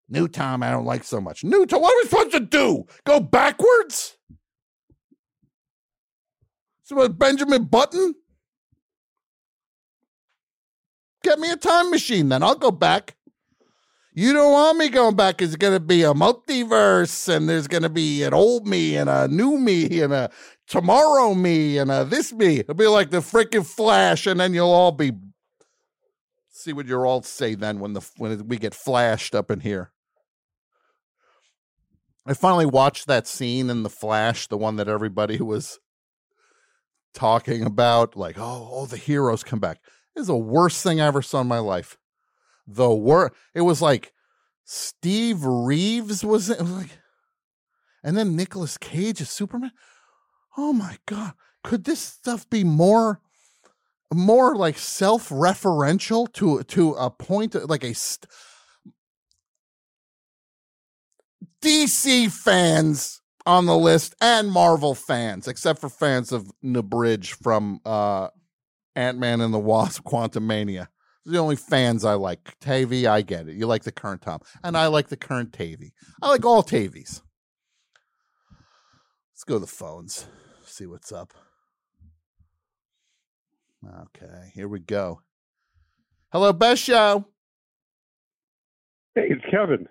[0.09, 1.45] New Tom, I don't like so much.
[1.45, 2.85] New Tom, what are we supposed to do?
[3.05, 4.17] Go backwards?
[6.83, 8.15] So Benjamin Button?
[11.23, 12.43] Get me a time machine then.
[12.43, 13.15] I'll go back.
[14.13, 15.41] You don't want me going back.
[15.41, 19.09] It's going to be a multiverse, and there's going to be an old me and
[19.09, 20.29] a new me and a
[20.67, 22.59] tomorrow me and a this me.
[22.59, 25.11] It'll be like the freaking Flash, and then you'll all be.
[26.49, 29.91] See what you're all say then when the when we get flashed up in here.
[32.25, 35.79] I finally watched that scene in the Flash, the one that everybody was
[37.13, 39.79] talking about, like, oh, oh, the heroes come back.
[40.19, 41.97] Is the worst thing I ever saw in my life.
[42.67, 43.33] The worst.
[43.55, 44.11] It was like
[44.65, 46.99] Steve Reeves was, it was like,
[48.03, 49.71] and then Nicolas Cage as Superman.
[50.57, 53.21] oh my god, could this stuff be more
[54.13, 58.29] more like self-referential to to a point like a st-
[61.61, 68.29] DC fans on the list and Marvel fans, except for fans of Bridge from uh
[68.99, 70.89] Ant-Man and the Wasp Quantum Mania.
[71.25, 72.59] The only fans I like.
[72.59, 73.55] Tavy, I get it.
[73.55, 74.41] You like the current Tom.
[74.61, 75.93] And I like the current Tavy.
[76.21, 77.21] I like all Tavies.
[79.33, 80.27] Let's go to the phones.
[80.65, 81.33] See what's up.
[83.87, 85.21] Okay, here we go.
[86.33, 87.25] Hello, Best Show.
[89.15, 89.87] Hey, it's Kevin,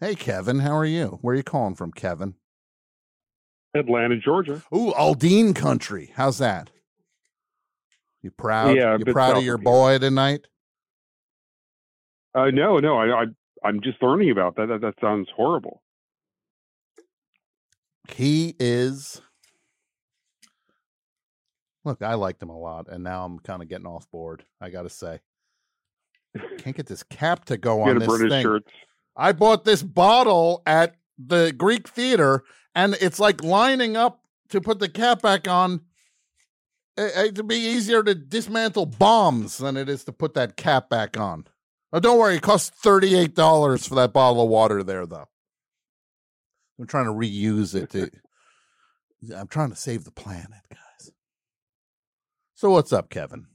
[0.00, 0.60] Hey, Kevin.
[0.60, 1.18] How are you?
[1.20, 2.34] Where are you calling from, Kevin?
[3.74, 4.62] Atlanta, Georgia.
[4.74, 6.12] Ooh, Aldean country.
[6.16, 6.70] How's that?
[8.22, 8.76] You proud?
[8.76, 10.46] Yeah, you proud of your boy tonight?
[12.34, 13.24] Uh, no, no, I, I,
[13.64, 14.66] I'm just learning about that.
[14.66, 15.82] That, that sounds horrible.
[18.12, 19.20] He is.
[21.84, 24.44] Look, I liked him a lot, and now I'm kind of getting off board.
[24.60, 25.20] I got to say,
[26.58, 28.42] can't get this cap to go on this British thing.
[28.42, 28.70] shirts.
[29.16, 34.78] I bought this bottle at the Greek theater, and it's like lining up to put
[34.78, 35.82] the cap back on.
[36.96, 41.18] It, it'd be easier to dismantle bombs than it is to put that cap back
[41.18, 41.46] on.
[41.92, 45.28] Oh, don't worry, it costs thirty-eight dollars for that bottle of water there, though.
[46.78, 47.90] I'm trying to reuse it.
[47.90, 48.10] To,
[49.36, 51.12] I'm trying to save the planet, guys.
[52.54, 53.46] So what's up, Kevin?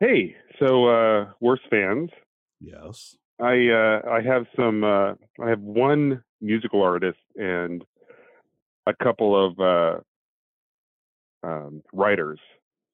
[0.00, 2.10] Hey, so uh, worst fans.
[2.60, 3.16] Yes.
[3.40, 4.84] I uh, I have some.
[4.84, 7.84] Uh, I have one musical artist and
[8.86, 10.00] a couple of uh,
[11.46, 12.40] um, writers.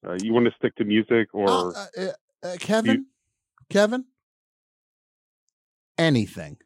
[0.06, 2.12] Uh, you want to stick to music or Uh, uh, uh,
[2.44, 3.06] uh, Kevin,
[3.70, 4.04] Kevin,
[5.96, 6.58] anything.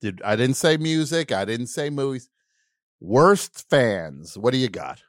[0.00, 1.32] Did I didn't say music?
[1.32, 2.28] I didn't say movies.
[3.00, 4.38] Worst fans.
[4.38, 5.02] What do you got?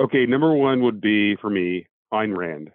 [0.00, 0.26] okay?
[0.26, 2.70] Number one would be for me Ayn Rand.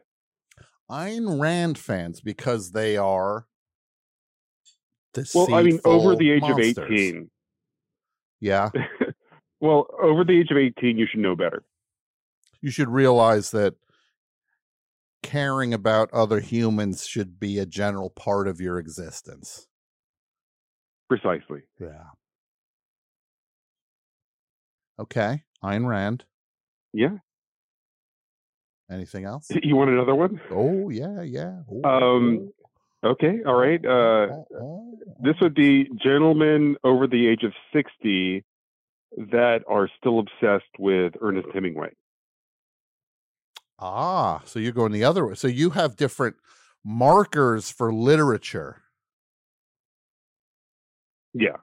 [0.89, 3.45] Ayn Rand fans because they are.
[5.33, 7.29] Well, I mean, over the age deceitful of eighteen.
[8.39, 8.69] Yeah,
[9.59, 11.63] well, over the age of eighteen, you should know better.
[12.61, 13.75] you should realize that
[15.23, 19.67] caring about other humans should be a general part of your existence.
[21.09, 21.61] Precisely.
[21.79, 22.03] Yeah.
[24.99, 26.23] Okay, Ayn Rand.
[26.93, 27.17] Yeah.
[28.89, 29.47] Anything else?
[29.63, 30.39] You want another one?
[30.49, 31.61] Oh yeah, yeah.
[31.83, 32.51] Oh, Um,
[33.03, 33.39] Okay.
[33.45, 33.83] All right.
[33.85, 35.45] Uh, oh, oh, this oh.
[35.45, 38.43] would be gentlemen over the age of 60
[39.15, 41.93] that are still obsessed with Ernest Hemingway.
[43.79, 45.35] Ah, so you're going the other way.
[45.35, 46.35] So you have different
[46.83, 48.81] markers for literature.
[51.33, 51.57] Yeah.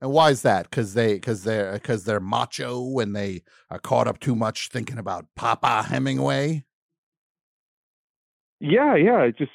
[0.00, 0.68] And why is that?
[0.68, 4.98] Because they because they're because they're macho and they are caught up too much thinking
[4.98, 6.64] about Papa Hemingway.
[8.58, 8.96] Yeah.
[8.96, 9.22] Yeah.
[9.22, 9.52] It just,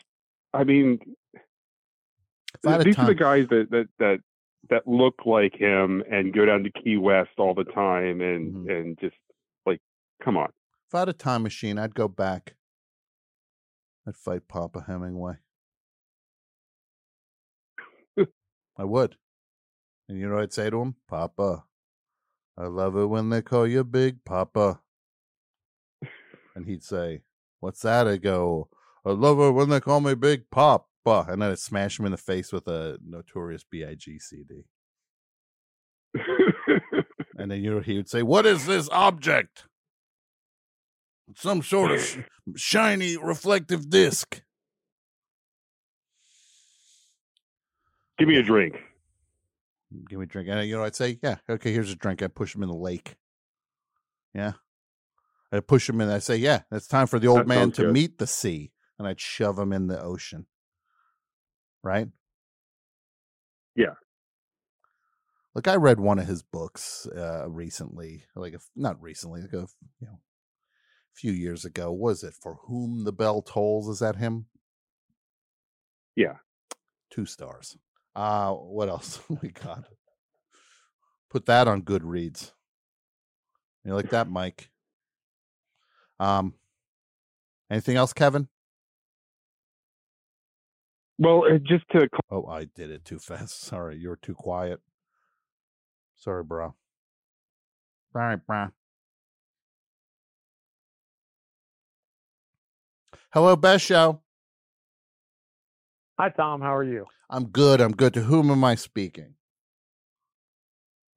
[0.54, 1.00] I mean,
[1.34, 4.20] If I had a these are the guys that, that, that,
[4.70, 8.72] that look like him and go down to Key West all the time and, Mhm.
[8.80, 9.16] and just
[9.66, 9.82] like,
[10.24, 10.52] come on.
[10.88, 12.56] If I had a time machine, I'd go back.
[14.08, 15.36] I'd fight Papa Hemingway.
[18.80, 19.18] I would.
[20.08, 20.96] And you know I'd say to him?
[21.08, 21.66] Papa,
[22.58, 24.82] I love it when they call you Big Papa.
[26.56, 27.24] And he'd say,
[27.60, 28.08] What's that?
[28.08, 28.70] I go,
[29.04, 30.50] I love it when they call me Big
[31.08, 31.32] Papa.
[31.32, 34.20] And then I'd smash him in the face with a notorious B.I.G.
[34.20, 34.66] CD.
[37.40, 39.66] And then you know he would say, "What is this object?
[41.36, 42.18] Some sort of sh-
[42.56, 44.42] shiny reflective disc."
[48.18, 48.76] Give me a drink.
[50.10, 50.50] Give me a drink.
[50.50, 52.76] And you know, I'd say, "Yeah, okay, here's a drink." I push him in the
[52.76, 53.16] lake.
[54.34, 54.54] Yeah,
[55.52, 56.10] I push him in.
[56.10, 57.94] I say, "Yeah, it's time for the old That man to good.
[57.94, 60.48] meet the sea," and I'd shove him in the ocean.
[61.88, 62.10] Right?
[63.76, 63.94] Yeah.
[65.56, 69.68] Look, I read one of his books uh, recently, like a, not recently, like a
[70.02, 70.20] you know,
[71.14, 71.92] few years ago.
[71.94, 73.88] Was it for whom the bell tolls?
[73.88, 74.48] Is that him?
[76.16, 76.38] Yeah.
[77.10, 77.78] Two stars.
[78.16, 79.86] Uh what else we got?
[81.30, 82.52] Put that on Goodreads.
[83.86, 84.70] You like that, Mike?
[86.20, 86.56] Um,
[87.72, 88.50] anything else, Kevin?
[91.20, 93.60] Well, uh, just to Oh, I did it too fast.
[93.62, 94.80] Sorry, you were too quiet.
[96.16, 96.76] Sorry, bro.
[98.14, 98.68] Sorry, bro.
[103.34, 104.22] Hello, Best Show.
[106.20, 106.62] Hi, Tom.
[106.62, 107.06] How are you?
[107.30, 107.82] I'm good.
[107.82, 108.14] I'm good.
[108.16, 109.36] To whom am I speaking?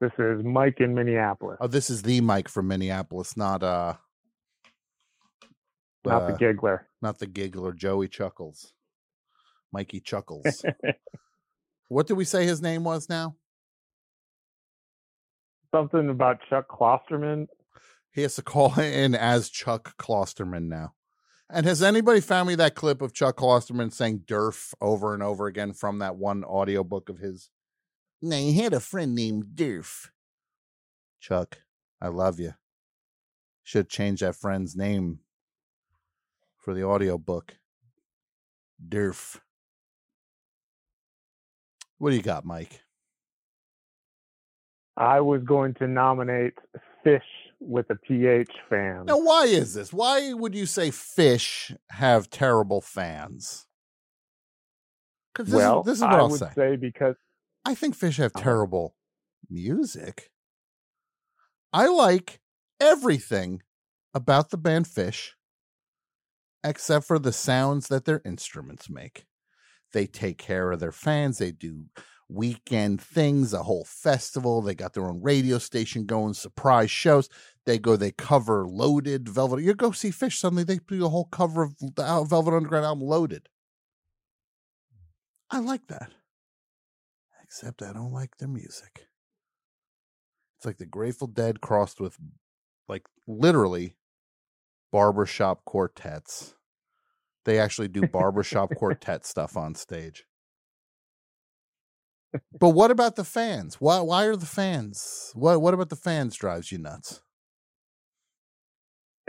[0.00, 3.94] This is Mike in Minneapolis, Oh, this is the Mike from Minneapolis, not uh,
[6.06, 6.86] not the uh, giggler.
[7.02, 8.72] not the giggler, Joey Chuckles,
[9.72, 10.64] Mikey Chuckles.
[11.88, 13.36] what did we say his name was now?
[15.74, 17.46] Something about Chuck Klosterman.
[18.12, 20.94] He has to call in as Chuck Klosterman now.
[21.52, 25.46] And has anybody found me that clip of Chuck Klosterman saying Durf over and over
[25.46, 27.50] again from that one audiobook of his?
[28.22, 30.08] Now, he had a friend named Durf.
[31.20, 31.58] Chuck,
[32.00, 32.54] I love you.
[33.62, 35.20] Should change that friend's name
[36.56, 37.56] for the audiobook.
[38.86, 39.40] Durf.
[42.00, 42.80] What do you got, Mike?
[44.96, 46.54] I was going to nominate
[47.04, 47.20] Phish
[47.60, 49.04] with a PH fan.
[49.06, 49.92] Now, why is this?
[49.92, 53.66] Why would you say Phish have terrible fans?
[55.34, 56.52] 'Cause this, well, is, this is what I will would say.
[56.56, 57.16] say because
[57.66, 58.42] I think Phish have Uh-huh.
[58.44, 58.96] terrible
[59.50, 60.30] music.
[61.72, 62.40] I like
[62.80, 63.62] everything
[64.14, 65.32] about the band Phish
[66.64, 69.26] except for the sounds that their instruments make.
[69.92, 71.86] They take care of their fans, they do
[72.28, 77.28] weekend things, a whole festival, they got their own radio station going, surprise shows.
[77.66, 79.62] They go, they cover Loaded, Velvet.
[79.62, 83.06] You go see Phish, suddenly they do a whole cover of the Velvet Underground album
[83.06, 83.48] Loaded.
[85.50, 86.12] I like that
[87.50, 89.08] except I don't like their music.
[90.56, 92.16] It's like the Grateful Dead crossed with,
[92.88, 93.96] like, literally
[94.92, 96.54] barbershop quartets.
[97.44, 100.24] They actually do barbershop quartet stuff on stage.
[102.58, 103.76] But what about the fans?
[103.80, 105.32] Why why are the fans?
[105.34, 107.22] What what about the fans drives you nuts?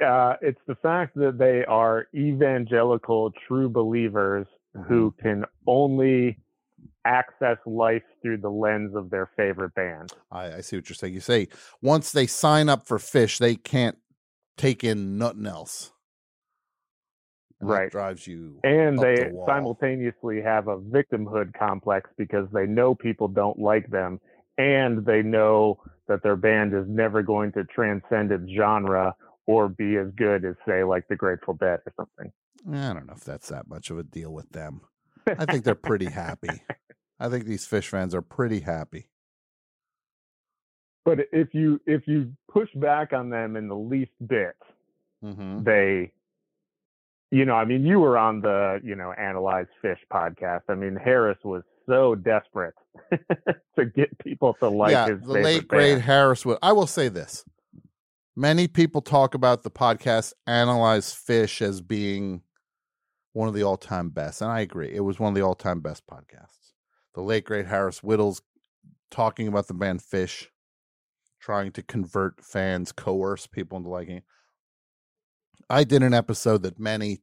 [0.03, 4.47] uh, it's the fact that they are evangelical true believers
[4.87, 5.21] who Mm-hmm.
[5.21, 6.39] can only
[7.05, 10.11] access life through the lens of their favorite band.
[10.31, 11.13] I, I see what you're saying.
[11.13, 11.49] You say
[11.81, 13.97] once they sign up for Phish, they can't
[14.57, 15.91] take in nothing else.
[17.61, 17.91] Right.
[17.91, 23.59] drives you And they the simultaneously have a victimhood complex because they know people don't
[23.59, 24.19] like them
[24.57, 29.15] and they know that their band is never going to transcend its genre
[29.47, 32.31] or be as good as say like the Grateful Dead or something.
[32.67, 34.81] I don't know if that's that much of a deal with them.
[35.27, 36.61] I think they're pretty happy.
[37.19, 39.07] I think these Phish fans are pretty happy.
[41.05, 44.55] But if you if you push back on them in the least bit,
[45.23, 45.61] Mm-hmm.
[45.63, 46.11] they
[47.31, 50.61] you know, I mean you were on the, you know, Analyze Phish podcast.
[50.69, 52.75] I mean Harris was so desperate
[53.77, 56.01] to get people to like yeah, his the late great.
[56.01, 56.57] Harris would.
[56.61, 57.43] I will say this:
[58.35, 62.41] many people talk about the podcast "Analyze Phish" as being
[63.33, 64.91] one of the all-time best, and I agree.
[64.93, 66.73] It was one of the all-time best podcasts.
[67.15, 68.41] The late great Harris Wittels
[69.09, 70.47] talking about the band Phish,
[71.39, 74.17] trying to convert fans, coerce people into liking.
[74.17, 74.23] it.
[75.71, 77.21] I did an episode that many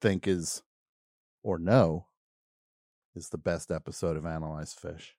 [0.00, 0.64] think is,
[1.44, 2.06] or know,
[3.14, 5.10] is the best episode of Analyze Phish.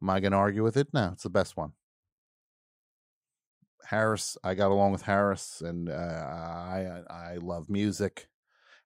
[0.00, 0.86] Am I going to argue with it?
[0.94, 1.72] No, it's the best one.
[3.86, 8.28] Harris, I got along with Harris, and uh, I I love music,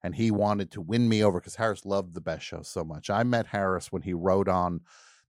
[0.02, 3.10] and he wanted to win me over because Harris loved the best show so much.
[3.10, 4.80] I met Harris when he wrote on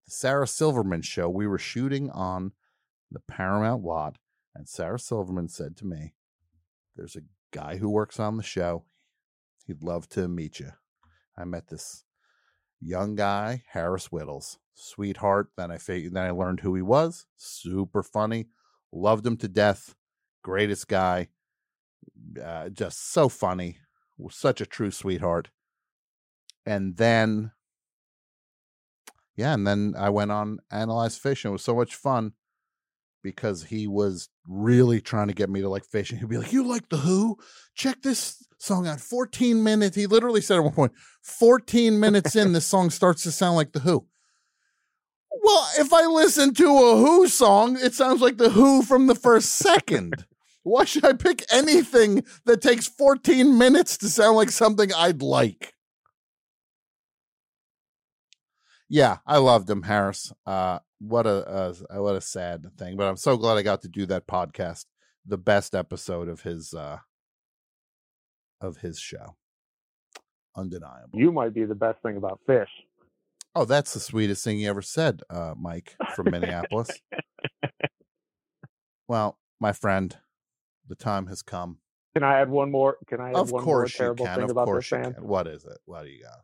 [0.06, 1.28] the Sarah Silverman show.
[1.28, 2.54] We were shooting on
[3.12, 4.18] the Paramount lot,
[4.56, 6.14] and Sarah Silverman said to me,
[6.96, 8.86] "There's a guy who works on the show.
[9.66, 10.72] He'd love to meet you."
[11.38, 12.04] I met this
[12.82, 15.52] young guy, Harris Wittels, sweetheart.
[15.58, 17.26] Then I figured, then I learned who he was.
[17.38, 18.50] Super funny,
[18.92, 19.96] loved him to death.
[20.42, 21.30] Greatest guy,
[22.42, 23.80] uh, just so funny.
[24.18, 25.50] Was such a true sweetheart.
[26.66, 27.52] And then,
[29.36, 32.34] yeah, and then I went on analyze Phish, and it was so much fun
[33.24, 36.54] because he was really trying to get me to like Phish, and he'd be like,
[36.54, 37.38] "You like the Who?
[37.76, 39.00] Check this song out.
[39.00, 43.32] 14 minutes." He literally said at one point, 14 minutes in, this song starts to
[43.32, 44.06] sound like the Who.
[45.44, 49.16] Well, if I listen to a Who song, it sounds like the Who from the
[49.16, 50.26] first second.
[50.64, 55.74] Why should I pick anything that takes 14 minutes to sound like something I'd like?
[58.90, 60.34] Yeah, I loved him, Harris.
[60.46, 63.88] Uh, what a uh, what a sad thing, but I'm so glad I got to
[63.88, 64.86] do that podcast.
[65.26, 66.98] The best episode of his uh,
[68.60, 69.36] of his show,
[70.56, 71.20] undeniable.
[71.20, 72.66] You might be the best thing about Phish.
[73.56, 76.90] Oh, that's the sweetest thing you ever said, uh, Mike from Minneapolis.
[79.08, 80.18] well, my friend,
[80.88, 81.78] the time has come.
[82.16, 82.98] Can I add one more?
[83.08, 84.36] Can I add Of one course more you can.
[84.36, 85.24] thing Of about course this you can.
[85.28, 85.78] What is it?
[85.86, 86.40] What do you got?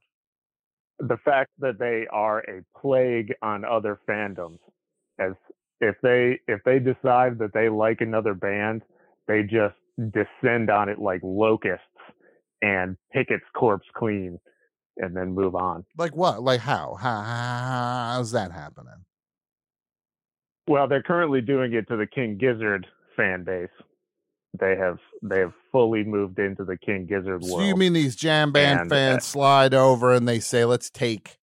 [1.00, 4.60] The fact that they are a plague on other fandoms,
[5.20, 5.34] as
[5.82, 8.82] if they if they decide that they like another band,
[9.28, 11.84] they just descend on it like locusts
[12.62, 14.40] and pick its corpse clean
[14.98, 15.86] and then move on.
[15.98, 16.42] Like what?
[16.42, 16.96] Like how?
[16.96, 19.06] how how's that happening?
[20.68, 23.70] Well, they're currently doing it to the King Gizzard fan base.
[24.60, 27.60] They have they have fully moved into the King Gizzard world.
[27.60, 30.90] So you mean these jam band And, uh, fans slide over and they say, "Let's
[30.90, 31.38] take,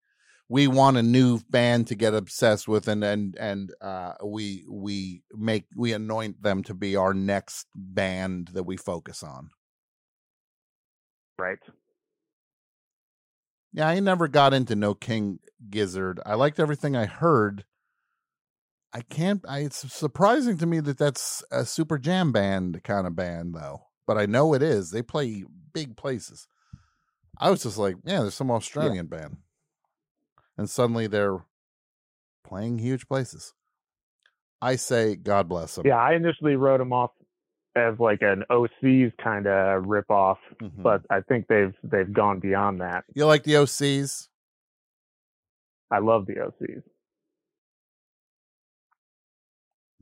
[0.48, 5.22] we want a new band to get obsessed with, and and and uh, we we
[5.32, 9.50] make we anoint them to be our next band that we focus on."
[11.42, 11.58] right?
[13.72, 15.38] Yeah, I never got into No King
[15.68, 16.20] Gizzard.
[16.24, 17.64] I liked everything I heard.
[18.94, 19.44] I can't.
[19.48, 23.82] I, it's surprising to me that that's a super jam band kind of band, though.
[24.06, 24.90] But I know it is.
[24.90, 26.46] They play big places.
[27.38, 29.38] I was just like, yeah, there's some Australian band,
[30.58, 31.38] and suddenly they're
[32.44, 33.54] playing huge places.
[34.60, 35.86] I say, God bless them.
[35.86, 37.10] Yeah, I initially wrote them off
[37.74, 40.82] as like an OCs kind of rip off, Mhm.
[40.82, 43.04] but I think they've they've gone beyond that.
[43.14, 44.28] You like the OCs?
[45.90, 46.82] I love the OCs.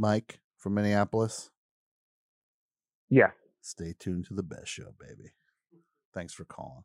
[0.00, 1.50] Mike from Minneapolis.
[3.10, 3.32] Yeah.
[3.60, 5.32] Stay tuned to the best show, baby.
[6.14, 6.84] Thanks for calling.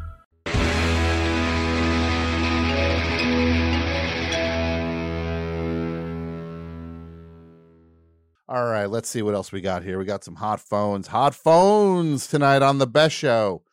[8.51, 9.97] All right, let's see what else we got here.
[9.97, 11.07] We got some hot phones.
[11.07, 13.63] Hot phones tonight on the Best Show.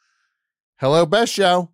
[0.77, 1.71] Hello, Best Show.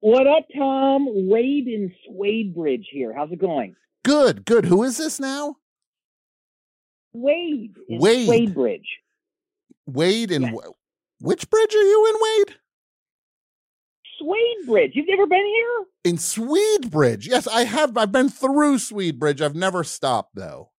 [0.00, 1.06] What up, Tom?
[1.28, 3.14] Wade in Suedebridge here.
[3.16, 3.76] How's it going?
[4.04, 4.64] Good, good.
[4.64, 5.54] Who is this now?
[7.12, 8.28] Wade in Wade.
[8.28, 8.88] Suedebridge.
[9.86, 12.56] Wade and wh- which bridge are you in, Wade?
[14.20, 14.90] Suedebridge.
[14.94, 15.86] You've never been here?
[16.02, 17.28] In Swede Bridge.
[17.28, 17.96] Yes, I have.
[17.96, 19.40] I've been through Swede Bridge.
[19.40, 20.69] I've never stopped though.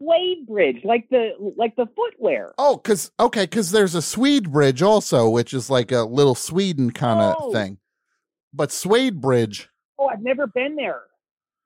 [0.00, 2.54] Suedebridge, like the like the footwear.
[2.58, 6.90] Oh, cause okay, cause there's a Swede Bridge also, which is like a little Sweden
[6.92, 7.52] kind of Oh.
[7.52, 7.78] thing.
[8.52, 9.66] But Suedebridge,
[9.98, 11.02] Oh, I've never been there.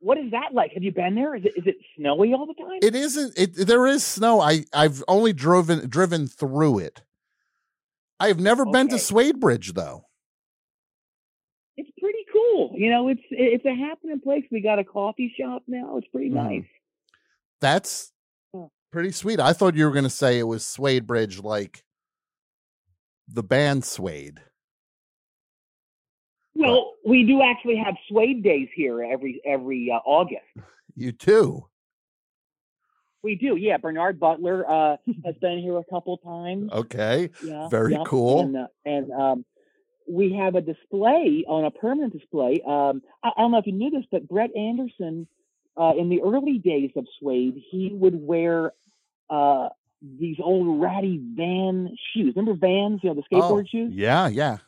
[0.01, 0.72] What is that like?
[0.72, 1.35] Have you been there?
[1.35, 2.78] Is it is it snowy all the time?
[2.83, 3.39] it isn't.
[3.39, 4.41] It there is snow.
[4.41, 7.03] I I've only driven driven through it.
[8.18, 9.03] I've never been to Okay.
[9.05, 10.07] Suedebridge though.
[11.76, 12.72] It's pretty cool.
[12.74, 14.45] You know, it's it's a happening place.
[14.51, 15.99] We got a coffee shop now.
[15.99, 16.35] It's pretty Mhm.
[16.35, 16.64] nice.
[17.61, 18.11] That's.
[18.93, 19.40] Pretty sweet.
[19.40, 21.82] I thought you were going to say it was Suedebridge, like
[23.26, 24.40] the band Suede.
[26.55, 30.43] Well, we do actually have Suede days here every every uh, August.
[30.95, 31.64] You too.
[33.22, 33.78] We do, yeah.
[33.78, 36.70] Bernard Butler uh, has been here a couple times.
[36.70, 37.30] Okay.
[37.43, 38.40] Yeah, Very yeah, cool.
[38.40, 39.45] And, uh, and um,
[40.07, 42.61] we have a display on a permanent display.
[42.66, 45.26] Um, I, I don't know if you knew this, but Brett Anderson,
[45.77, 48.73] uh, in the early days of Suede, he would wear
[49.31, 49.68] uh,
[50.03, 52.35] these old ratty Van shoes.
[52.37, 53.01] Remember Vans?
[53.03, 53.93] You know the skateboard Oh, shoes.
[53.95, 54.59] Yeah, yeah.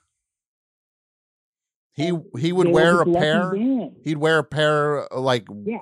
[1.92, 3.54] He he would wear a pair.
[4.02, 5.78] He'd wear a pair like Yeah.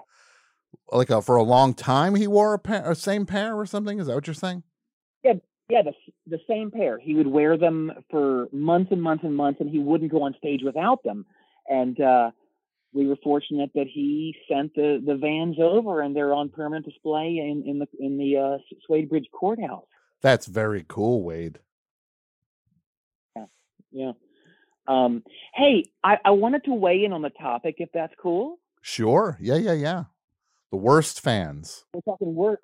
[0.90, 2.14] like a, for a long time.
[2.14, 3.98] He wore a pair, a same pair or something.
[3.98, 4.62] Is that what you're saying?
[5.24, 5.34] Yeah,
[5.70, 5.92] yeah, the
[6.26, 6.98] the same pair.
[6.98, 10.34] He would wear them for months and months and months, and he wouldn't go on
[10.36, 11.24] stage without them.
[11.66, 12.32] And uh,
[12.92, 17.38] we were fortunate that he sent the, the vans over, and they're on permanent display
[17.38, 19.86] in, in the in the uh, Suedebridge Courthouse.
[20.20, 21.58] That's very cool, Wade.
[23.92, 24.12] Yeah.
[24.88, 25.22] Um,
[25.54, 28.58] hey, I, I wanted to weigh in on the topic, if that's cool.
[28.80, 29.38] Sure.
[29.40, 30.04] Yeah, yeah, yeah.
[30.70, 31.84] The worst fans.
[31.94, 32.62] We're talking worst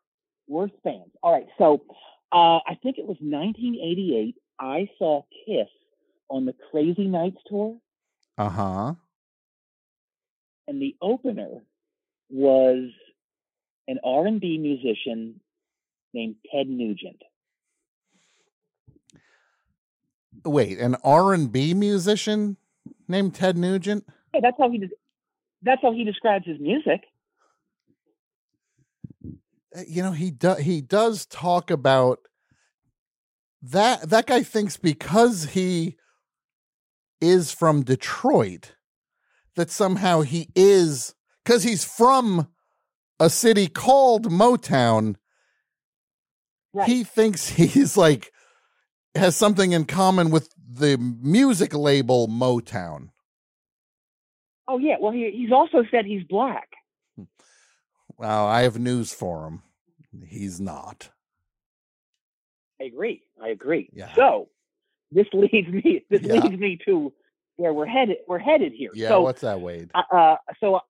[0.48, 1.10] worst fans.
[1.22, 1.82] All right, so
[2.32, 4.34] uh, I think it was 1988.
[4.58, 5.68] I saw Kiss
[6.30, 7.76] on the Crazy Nights tour.
[8.38, 8.94] Uh huh.
[10.68, 11.64] And the opener
[12.30, 12.90] was
[13.88, 15.40] an R&B musician
[16.12, 17.22] named Ted Nugent.
[20.44, 22.58] Wait, an R and B musician
[23.08, 24.06] named Ted Nugent.
[24.32, 24.94] Hey, that's how he des-
[25.62, 27.00] that's how he describes his music.
[29.76, 30.60] Uh, You know, he does.
[30.60, 32.20] He does talk about
[33.62, 35.96] that that guy thinks because he
[37.20, 38.76] is from Detroit
[39.58, 42.46] that somehow he is because he's from
[43.18, 45.16] a city called Motown.
[46.86, 48.32] He thinks he's like
[49.16, 53.08] has something in common with the music label Motown.
[54.68, 54.94] Oh yeah.
[55.00, 56.68] Well, he, he's also said he's black.
[57.16, 57.24] Hmm.
[58.16, 59.62] Well, I have news for him.
[60.24, 61.10] He's not.
[62.80, 63.24] I agree.
[63.42, 63.90] I agree.
[63.92, 64.14] Yeah.
[64.14, 64.50] So
[65.10, 66.04] this leads me.
[66.08, 66.34] This Yeah.
[66.34, 67.12] leads me to
[67.58, 68.18] where we're headed.
[68.26, 68.90] We're headed here.
[68.94, 69.90] Yeah, So, what's that, Wade?
[69.94, 70.80] uh, uh, so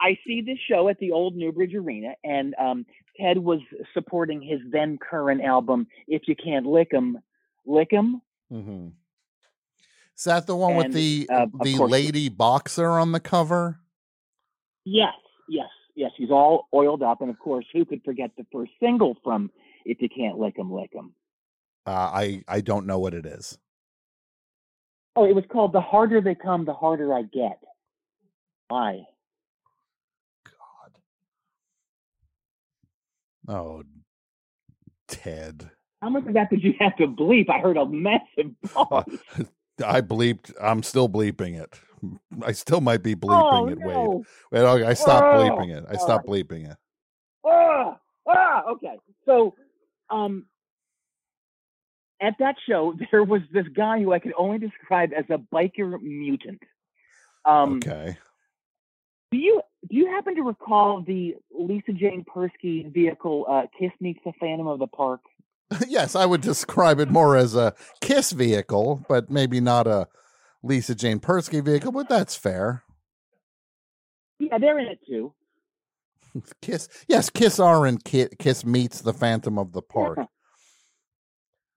[0.00, 2.86] I see this show at the old Newbridge Arena, and um,
[3.18, 3.60] Ted was
[3.94, 7.18] supporting his then current album, "If You Can't Lick 'Em,
[7.64, 8.20] Lick 'Em."
[8.52, 8.88] Mm-hmm.
[10.16, 13.80] Is that the one with the uh, the lady boxer on the cover?
[14.84, 15.14] Yes,
[15.48, 16.10] yes, yes.
[16.16, 19.50] He's all oiled up, and of course, who could forget the first single from
[19.86, 21.14] "If You Can't Lick 'Em, Lick 'Em"?
[21.86, 23.58] Uh, I I don't know what it is.
[25.16, 27.58] Oh, it was called "The Harder They Come, the Harder I Get."
[28.68, 29.00] Why?
[30.44, 31.00] God.
[33.54, 33.82] Oh,
[35.08, 35.70] Ted.
[36.02, 37.48] How much of that did you have to bleep?
[37.48, 39.04] I heard a massive pause.
[39.84, 40.52] I bleeped.
[40.60, 41.80] I'm still bleeping it.
[42.44, 43.78] I still might be bleeping Oh, it.
[43.78, 44.24] no.
[44.52, 44.62] Wade.
[44.82, 45.84] Wait, I stopped Oh, bleeping it.
[45.88, 46.76] I stopped bleeping it.
[47.44, 47.96] ah,
[48.28, 48.98] ah, okay.
[49.24, 49.54] So,
[50.10, 50.46] um,
[52.20, 56.00] at that show, there was this guy who I could only describe as a biker
[56.00, 56.62] mutant.
[57.44, 58.16] Um, Okay.
[59.32, 59.60] Do you
[59.90, 64.68] do you happen to recall the Lisa Jane Persky vehicle, uh, "Kiss Meets the Phantom
[64.68, 65.20] of the Park"?
[65.88, 70.06] yes, I would describe it more as a Kiss vehicle, but maybe not a
[70.62, 71.90] Lisa Jane Persky vehicle.
[71.90, 72.84] But that's fair.
[74.38, 75.34] Yeah, they're in it too.
[76.62, 80.18] Kiss, yes, Kiss are in Ki- Kiss meets the Phantom of the Park.
[80.18, 80.24] Yeah,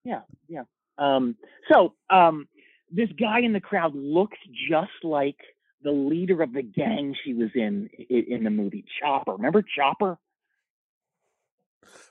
[0.03, 0.21] yeah.
[0.47, 0.63] Yeah.
[0.97, 1.35] Um,
[1.71, 2.47] so um,
[2.91, 4.37] this guy in the crowd looks
[4.69, 5.37] just like
[5.81, 9.33] the leader of the gang she was in in, in the movie Chopper.
[9.33, 10.17] Remember Chopper?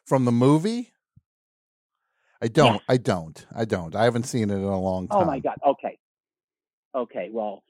[0.06, 0.92] From the movie?
[2.40, 2.80] I don't.
[2.88, 3.46] I don't.
[3.54, 3.94] I don't.
[3.94, 5.22] I haven't seen it in a long time.
[5.22, 5.56] Oh my God.
[5.66, 5.98] Okay.
[6.94, 7.28] Okay.
[7.32, 7.62] Well,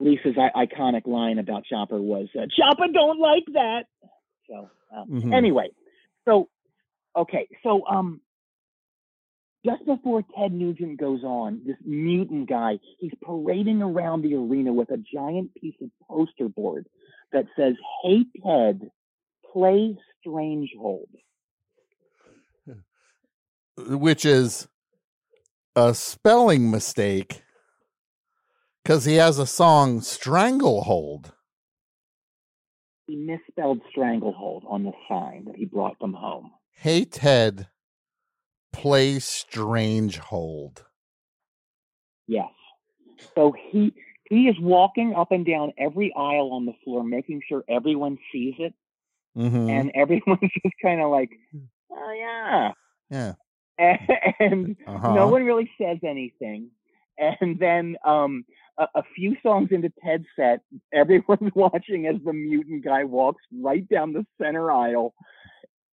[0.00, 3.84] Lisa's iconic line about Chopper was uh, "Chopper don't like that."
[4.48, 5.34] So um, Mhm.
[5.34, 5.68] anyway,
[6.24, 6.48] so
[7.16, 8.20] okay, so um,
[9.64, 14.90] just before Ted Nugent goes on, this mutant guy, he's parading around the arena with
[14.90, 16.86] a giant piece of poster board
[17.32, 18.90] that says, "Hey Ted,
[19.52, 21.08] play Strangehold."
[23.76, 24.68] Which is
[25.74, 27.42] a spelling mistake
[28.82, 31.32] because he has a song Stranglehold.
[33.06, 36.52] He misspelled Stranglehold on the sign that he brought from home.
[36.72, 37.68] Hey Ted,
[38.74, 40.82] play Strangehold.
[42.26, 42.50] Yes.
[43.34, 43.94] So he
[44.28, 48.54] he is walking up and down every aisle on the floor, making sure everyone sees
[48.58, 48.74] it,
[49.36, 49.68] Mm-hmm.
[49.68, 51.30] and everyone's just kind of like,
[51.90, 52.72] "Oh yeah,"
[53.10, 53.34] yeah.
[54.40, 55.14] and Uh-huh.
[55.14, 56.70] no one really says anything.
[57.18, 58.44] And then um,
[58.78, 60.60] a, a few songs into Ted's set,
[60.92, 65.14] everyone's watching as the mutant guy walks right down the center aisle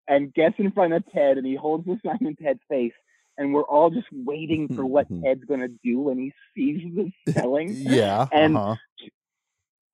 [0.07, 2.93] and gets in front of Ted, and he holds the sign in Ted's face.
[3.37, 7.69] And we're all just waiting for what Ted's gonna do when he sees the spelling.
[7.71, 8.27] Yeah.
[8.31, 8.75] And uh-huh.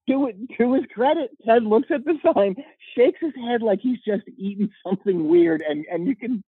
[0.10, 2.56] to to his credit, Ted looks at the sign,
[2.96, 6.44] shakes his head like he's just eaten something weird, and and you can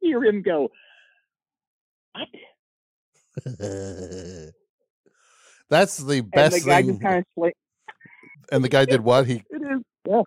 [0.00, 0.70] hear him go,
[2.12, 2.28] "What?"
[5.70, 6.90] That's the And best the guy thing.
[6.90, 7.52] just kind of sli-
[8.52, 9.26] and the guy did what?
[9.26, 9.82] He it is.
[10.06, 10.22] Yeah.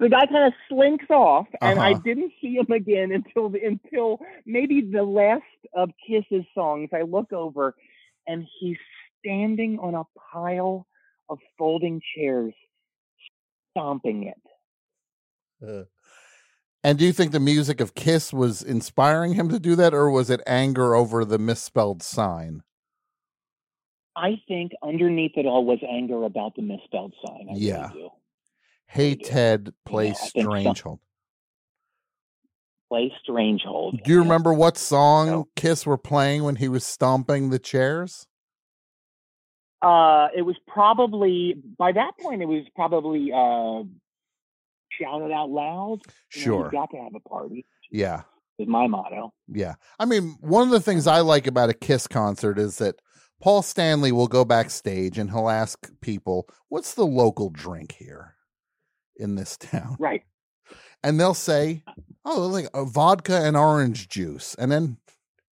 [0.00, 2.00] The guy kind of slinks off, and I Uh-huh.
[2.04, 5.42] didn't see him again until the, until maybe the last
[5.74, 6.90] of Kiss's songs.
[6.92, 7.74] I look over,
[8.26, 8.76] and he's
[9.20, 10.86] standing on a pile
[11.28, 12.52] of folding chairs,
[13.70, 14.42] stomping it.
[15.66, 15.84] Uh,
[16.82, 20.10] and do you think the music of Kiss was inspiring him to do that, or
[20.10, 22.62] was it anger over the misspelled sign?
[24.16, 27.48] I think underneath it all was anger about the misspelled sign.
[27.50, 27.90] I Yeah.
[28.86, 30.40] Hey Ted, play so.
[30.40, 30.98] Strangehold.
[32.90, 34.02] Play Strangehold.
[34.04, 38.26] Do you remember what song Kiss were playing when he was stomping the chairs?
[39.82, 42.40] Uh, it was probably by that point.
[42.40, 43.82] It was probably uh,
[44.98, 45.98] shout it out loud.
[46.34, 46.62] You Sure.
[46.64, 47.66] you've got to have a party.
[47.90, 48.22] Yeah.
[48.58, 49.32] Is my motto.
[49.48, 49.74] Yeah.
[49.98, 52.96] I mean, one of the things I like about a Kiss concert is that
[53.42, 58.33] Paul Stanley will go backstage and he'll ask people, what's the local drink here
[59.16, 59.96] in this town?
[59.98, 60.22] Right.
[61.02, 61.84] And they'll say
[62.24, 64.54] oh, like a vodka and orange juice.
[64.54, 64.96] And then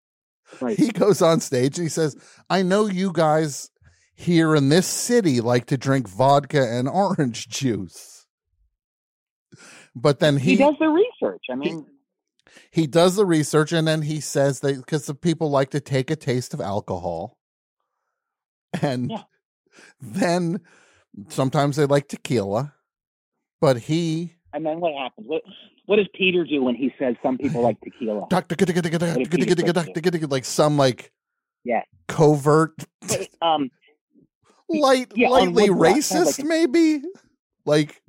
[0.61, 0.79] Right.
[0.79, 2.17] he goes on stage and he says,
[2.51, 3.71] I know you guys
[4.15, 8.27] here in this city like to drink vodka and orange juice.
[9.95, 11.45] But then he, he does the research.
[11.51, 11.87] I mean,
[12.71, 16.11] he does the research and then he says that because the people like to take
[16.11, 17.39] a taste of alcohol
[18.81, 19.23] and Yeah.
[20.01, 20.61] then
[21.29, 22.75] sometimes they like tequila
[23.63, 25.27] but he and then what happens?
[25.27, 25.43] What
[25.87, 28.27] what does Peter do when he says some people like tequila?
[30.31, 31.13] like some like
[31.65, 31.83] Yeah.
[32.09, 32.75] covert
[33.41, 33.71] Um,
[34.69, 37.03] light yeah, lightly racist like maybe
[37.65, 38.03] like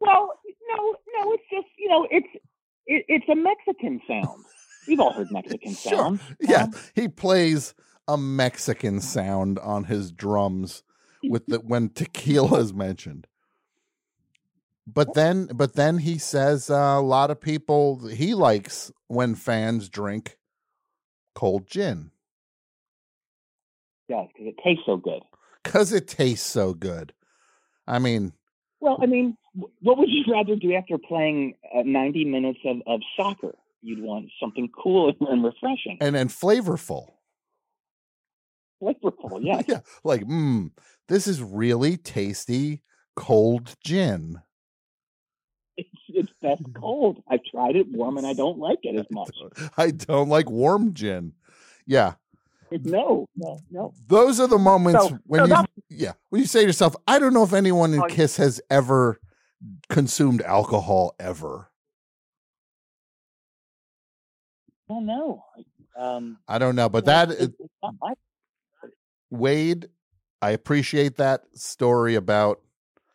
[0.00, 0.32] well,
[0.74, 2.26] no, no, it's just you know, it's
[2.86, 4.44] it, it's a Mexican sound.
[4.88, 5.98] We've all heard Mexican Sure.
[5.98, 6.20] sound.
[6.40, 7.74] yeah he plays
[8.06, 10.82] a mexican sound on his drums
[11.22, 13.26] with the when tequila is mentioned
[14.86, 19.88] but then but then he says uh, a lot of people he likes when fans
[19.88, 20.38] drink
[21.34, 22.10] cold gin
[24.08, 25.22] Yeah, because it tastes so good.
[25.62, 27.12] because it tastes so good
[27.86, 28.32] i mean
[28.80, 29.36] Well, I mean,
[29.80, 33.54] what would you rather do after playing uh, 90 minutes of, of soccer?
[33.82, 35.98] You'd want something cool and refreshing.
[36.00, 37.10] and and flavorful
[38.82, 39.62] Flavorful, yeah.
[39.68, 40.70] yeah like mm,
[41.08, 42.82] this is really tasty
[43.16, 44.42] cold gin
[46.14, 47.22] It's, best cold.
[47.28, 49.34] I've tried it warm and I don't like it as much.
[49.76, 51.32] i don't like warm gin
[51.86, 52.14] yeah
[52.70, 53.92] No, no, no.
[54.06, 57.18] those are the moments So- when so you yeah when you say to yourself i
[57.18, 59.20] don't know if anyone in Oh, kiss has ever
[59.88, 61.70] consumed alcohol ever
[64.88, 65.44] Oh, no.
[65.96, 68.12] Um, i don't know but that it- my
[69.30, 69.86] wade
[70.42, 72.60] i appreciate that story about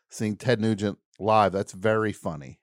[0.10, 2.59] seeing ted nugent live that's very funny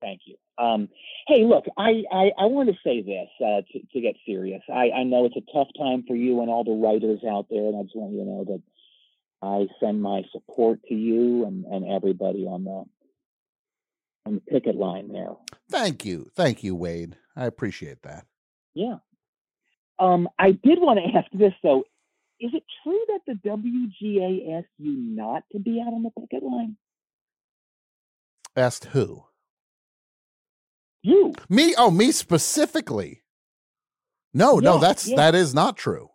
[0.00, 0.36] Thank you.
[0.58, 0.88] Um,
[1.26, 4.62] hey, look, I, I, I want to say this uh, to, to get serious.
[4.72, 7.66] I, I know it's a tough time for you and all the writers out there,
[7.66, 8.62] and I just want you to know that
[9.42, 12.84] I send my support to you and, and everybody on the
[14.26, 15.34] on the picket line there.
[15.70, 18.26] thank you thank you wade i appreciate that
[18.74, 18.96] Yeah.
[20.00, 21.84] Um, I did want to ask this though:
[22.40, 26.42] Is it true that the WGA asked you not to be out on the picket
[26.42, 26.76] line?
[28.56, 29.25] asked who
[31.06, 31.34] You.
[31.48, 33.22] me oh me specifically
[34.34, 35.16] no no that's yeah.
[35.16, 36.10] that is not true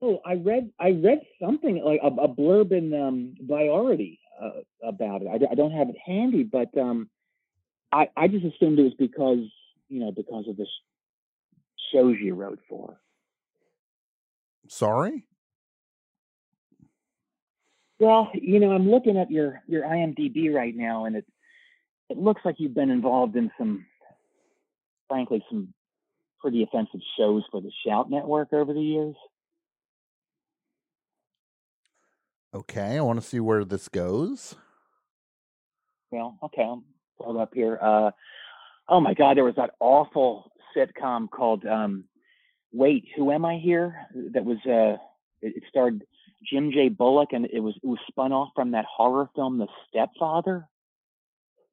[0.00, 5.22] Oh, I read I read something like a, a blurb in um, Variety uh, about
[5.22, 5.28] it.
[5.50, 7.10] I don't have it handy, but um,
[7.90, 9.40] I I just assumed it was because
[9.88, 10.66] you know because of the
[11.92, 13.00] shows you wrote for.
[14.68, 15.24] sorry
[17.98, 21.26] Well, you know, I'm looking at your your IMDb right now, and it
[22.10, 23.86] it looks like you've been involved in some,
[25.08, 25.72] frankly, some
[26.40, 29.16] pretty offensive shows for the Shout Network over the years.
[32.54, 34.54] okay i want to see where this goes
[36.10, 36.82] Well, okay, I'll
[37.20, 37.78] pull up here.
[37.80, 38.10] Uh,
[38.88, 42.04] oh my God, there was that awful sitcom called um,
[42.72, 44.96] "Wait, Who Am I Here?" That was uh,
[45.42, 46.04] it, it starred
[46.50, 46.88] Jim J.
[46.88, 50.66] Bullock, and it was it was spun off from that horror film, The Stepfather.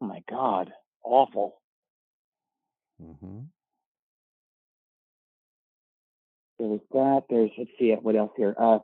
[0.01, 0.71] Oh my God,
[1.03, 1.61] awful.
[3.01, 3.39] mm-hmm.
[6.59, 7.23] There was that.
[7.29, 8.55] There's let's see what else here.
[8.57, 8.79] Uh,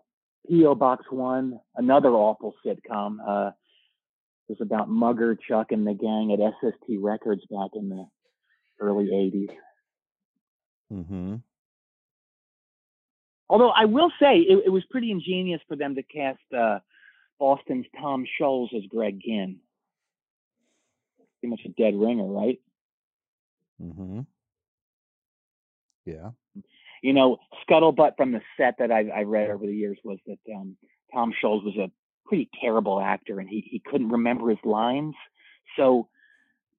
[0.49, 3.17] PO Box One, another awful sitcom.
[3.25, 3.51] Uh,
[4.49, 8.05] it was about Mugger, Chuck, and the gang at SST Records back in the
[8.79, 9.55] early '80s.
[10.91, 11.35] Mm-hmm.
[13.49, 16.79] Although I will say it, it was pretty ingenious for them to cast uh,
[17.39, 19.57] Boston's Tom Scholz as Greg Ginn.
[21.41, 22.59] Pretty much a dead ringer, right?
[23.81, 24.21] Mm-hmm.
[26.05, 26.31] Yeah.
[27.01, 27.37] You know,
[27.67, 30.77] scuttlebutt from the set that I, I read over the years was that um,
[31.13, 31.91] Tom Scholz was a
[32.27, 35.15] pretty terrible actor and he, he couldn't remember his lines.
[35.77, 36.07] So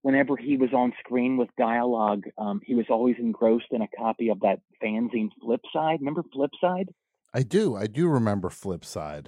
[0.02, 4.28] whenever he was on screen with dialogue, um, he was always engrossed in a copy
[4.28, 5.98] of that fanzine Flipside.
[5.98, 6.88] Remember Flipside?
[7.34, 7.74] I do.
[7.76, 9.26] I do remember Flipside.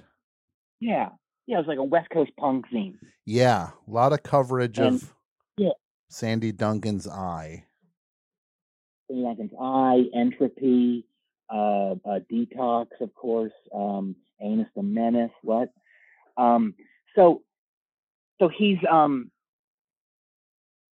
[0.79, 1.09] Yeah.
[1.47, 2.95] Yeah, it was like a West Coast punk zine.
[3.25, 3.69] Yeah.
[3.87, 5.14] A lot of coverage And- of
[5.57, 5.69] yeah.
[6.09, 7.65] Sandy Duncan's eye.
[9.07, 11.05] Sandy Duncan's Eye, Entropy,
[11.53, 15.31] uh, uh, Detox, of course, um, Anus the Menace.
[15.41, 15.69] What?
[16.37, 16.73] Um,
[17.15, 17.43] so,
[18.39, 19.31] so he's um,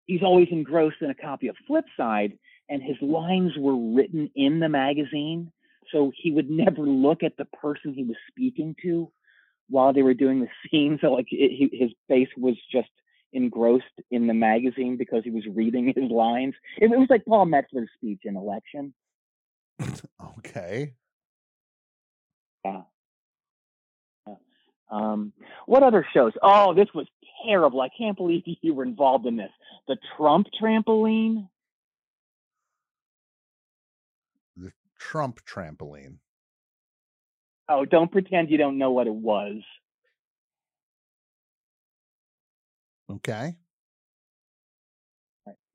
[0.06, 2.36] he's always engrossed in a copy of Flipside,
[2.68, 5.52] and his lines were written in the magazine,
[5.92, 9.11] so he would never look at the person he was speaking to
[9.68, 10.98] while they were doing the scene.
[11.00, 12.90] So, like, it, he, his face was just
[13.32, 16.54] engrossed in the magazine because he was reading his lines.
[16.78, 18.94] It, it was like Paul Metzler's speech in election.
[20.38, 20.94] Okay.
[22.64, 22.82] Yeah.
[24.26, 24.34] Yeah.
[24.90, 25.32] Um,
[25.66, 26.32] what other shows?
[26.42, 27.06] Oh, this was
[27.46, 27.80] terrible.
[27.80, 29.50] I can't believe you were involved in this.
[29.88, 31.48] The Trump trampoline.
[34.56, 36.16] The Trump trampoline.
[37.68, 39.62] Oh, don't pretend you don't know what it was.
[43.11, 43.56] Okay.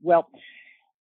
[0.01, 0.29] Well,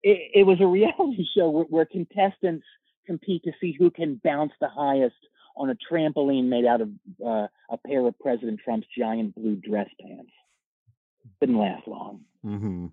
[0.04, 2.66] it, it was a reality show where, where contestants
[3.06, 5.16] compete to see who can bounce the highest
[5.58, 6.90] on a trampoline made out of
[7.26, 10.32] uh, a pair of President Trump's giant blue dress pants.
[11.40, 12.22] Didn't last long.
[12.44, 12.88] hmm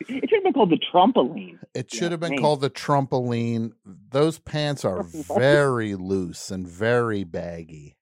[0.00, 1.58] It should have been called the trampoline.
[1.74, 2.40] It Yeah, should have been man.
[2.40, 3.72] called the trampoline.
[3.84, 5.02] Those pants are
[5.38, 7.96] very loose and very baggy.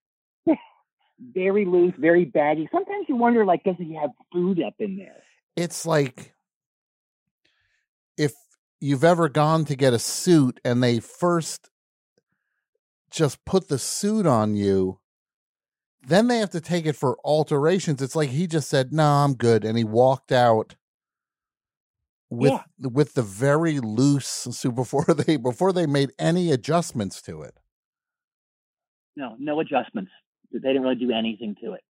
[1.21, 2.69] Very loose, very baggy.
[2.73, 5.23] Sometimes you wonder, like, does he have food up in there?
[5.57, 6.35] It's like
[8.17, 8.35] if
[8.81, 11.71] you've ever gone to get a suit and they first
[13.11, 15.01] just put the suit on you,
[16.07, 18.01] then they have to take it for alterations.
[18.01, 20.77] It's like he just said, "No, I'm good," and he walked out
[22.31, 27.59] with with the very loose suit before they before they made any adjustments to it.
[29.17, 30.13] No, no adjustments.
[30.53, 31.83] They didn't really do anything to it.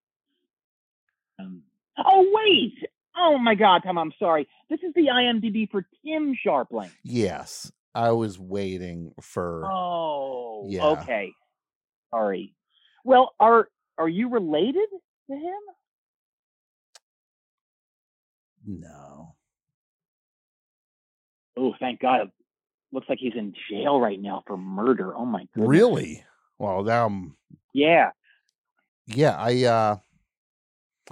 [1.38, 1.62] Um,
[1.96, 2.74] oh wait!
[3.16, 4.48] Oh my God, Tom, I'm sorry.
[4.68, 6.90] This is the IMDb for Tim Sharpling.
[7.04, 9.64] Yes, I was waiting for.
[9.66, 10.86] Oh, Yeah.
[10.86, 11.32] okay.
[12.10, 12.54] Sorry.
[13.04, 14.88] Well, are are you related
[15.30, 15.60] to him?
[18.66, 19.34] No.
[21.56, 22.30] Oh, thank God.
[22.92, 25.14] Looks like he's in jail right now for murder.
[25.16, 25.68] Oh my goodness.
[25.68, 26.24] Really?
[26.58, 27.36] Well, now I'm
[27.72, 28.10] Yeah.
[29.08, 29.96] Yeah, I uh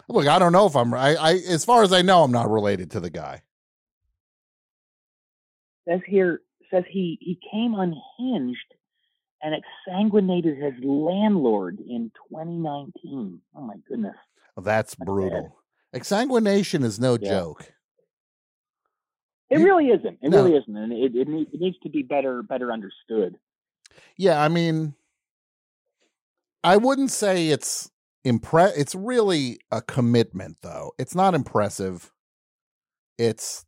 [0.08, 2.50] look, I don't know if I'm I, I as far as I know, I'm not
[2.50, 3.42] related to the guy.
[5.88, 6.42] Says here
[6.72, 8.58] says he he came unhinged
[9.42, 13.40] and exsanguinated his landlord in 2019.
[13.54, 14.16] Oh my goodness.
[14.56, 15.58] Well, that's brutal.
[15.94, 17.28] Exsanguination is no Yeah.
[17.30, 17.72] joke.
[19.48, 20.18] It really isn't.
[20.22, 20.38] It No.
[20.44, 23.36] really isn't, and it it, need, it needs to be better better understood.
[24.16, 24.94] Yeah, I mean
[26.66, 27.90] I wouldn't say it's
[28.24, 28.76] impress.
[28.76, 30.92] it's really a commitment though.
[30.98, 32.12] It's not impressive.
[33.18, 33.64] It's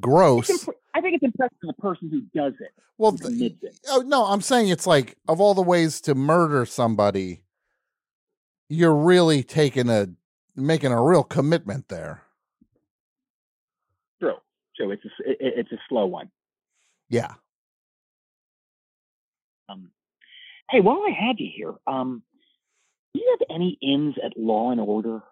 [0.00, 0.50] gross.
[0.50, 2.72] It's impre- I think it's impressive for the person who does it.
[2.98, 3.76] Well, th- it.
[3.88, 7.44] Oh no, I'm saying it's like of all the ways to murder somebody,
[8.68, 10.08] you're really taking a
[10.56, 12.22] making a real commitment there.
[14.20, 14.34] True,
[14.76, 14.90] true.
[14.90, 16.30] It's a it- it's a slow one.
[17.08, 17.34] Yeah.
[19.68, 19.90] Um,
[20.70, 22.22] hey, while I have you here, um,
[23.14, 25.22] do you have any ins at Law and Order?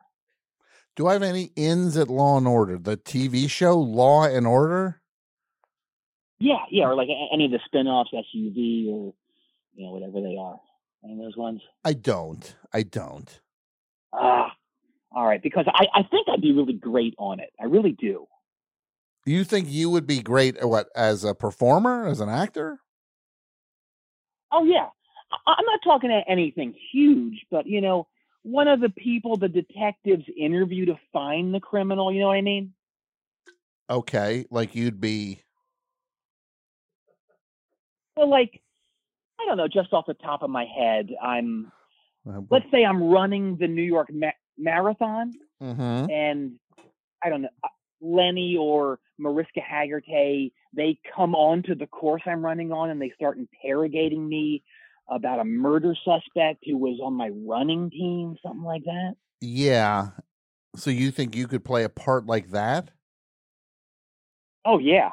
[0.94, 2.78] Do I have any ins at Law and Order?
[2.78, 5.00] The TV show Law and Order?
[6.38, 9.14] Yeah, yeah, or like any of the spin-offs, SUV or
[9.74, 10.60] you know whatever they are.
[11.04, 11.60] Any of those ones?
[11.84, 12.56] I don't.
[12.72, 13.40] I don't.
[14.12, 14.52] Ah,
[15.12, 15.42] all right.
[15.42, 17.50] Because I I think I'd be really great on it.
[17.60, 18.26] I really do.
[19.24, 22.80] You think you would be great at what as a performer, as an actor?
[24.50, 24.88] Oh yeah,
[25.46, 28.06] I'm not talking anything huge, but you know,
[28.42, 32.12] one of the people the detectives interview to find the criminal.
[32.12, 32.72] You know what I mean?
[33.90, 35.42] Okay, like you'd be
[38.16, 38.62] Well, like
[39.40, 41.72] I don't know, just off the top of my head, I'm
[42.28, 46.10] uh, let's say I'm running the New York ma- Marathon, mhm.
[46.10, 46.52] and
[47.24, 47.68] I don't know, uh,
[48.00, 53.38] Lenny or Mariska Hargitay, they come onto the course I'm running on and they start
[53.38, 54.62] interrogating me
[55.08, 59.14] about a murder suspect who was on my running team, something like that.
[59.40, 60.08] Yeah.
[60.76, 62.90] So you think you could play a part like that?
[64.64, 65.10] Oh yeah.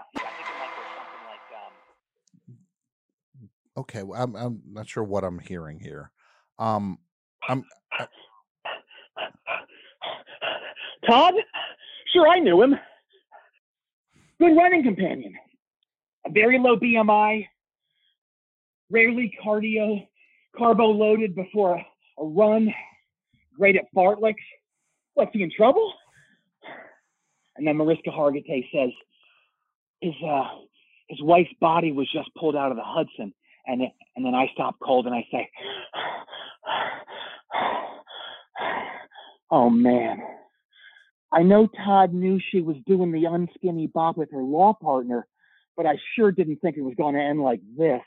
[3.78, 6.12] Okay, well, I'm I'm not sure what I'm hearing here.
[6.58, 7.00] Um
[7.48, 7.64] I'm
[11.08, 11.34] Todd?
[12.14, 12.76] Sure, I knew him.
[14.40, 15.34] Good running companion.
[16.26, 17.48] A very low BMI.
[18.92, 20.08] Rarely cardio,
[20.58, 21.86] carbo loaded before a,
[22.22, 22.74] a run.
[23.56, 24.36] Great at fartleks.
[25.14, 25.94] What's he in trouble?
[27.58, 28.92] And then Mariska Hargitay says
[30.02, 30.46] his uh
[31.10, 33.34] his wife's body was just pulled out of the Hudson.
[33.68, 35.50] And it, and then I stop cold and I say,
[39.52, 40.20] Oh man.
[41.32, 45.28] I know Todd knew she was doing the unskinny bop with her law partner,
[45.78, 48.02] but I sure didn't think it was going to end like this.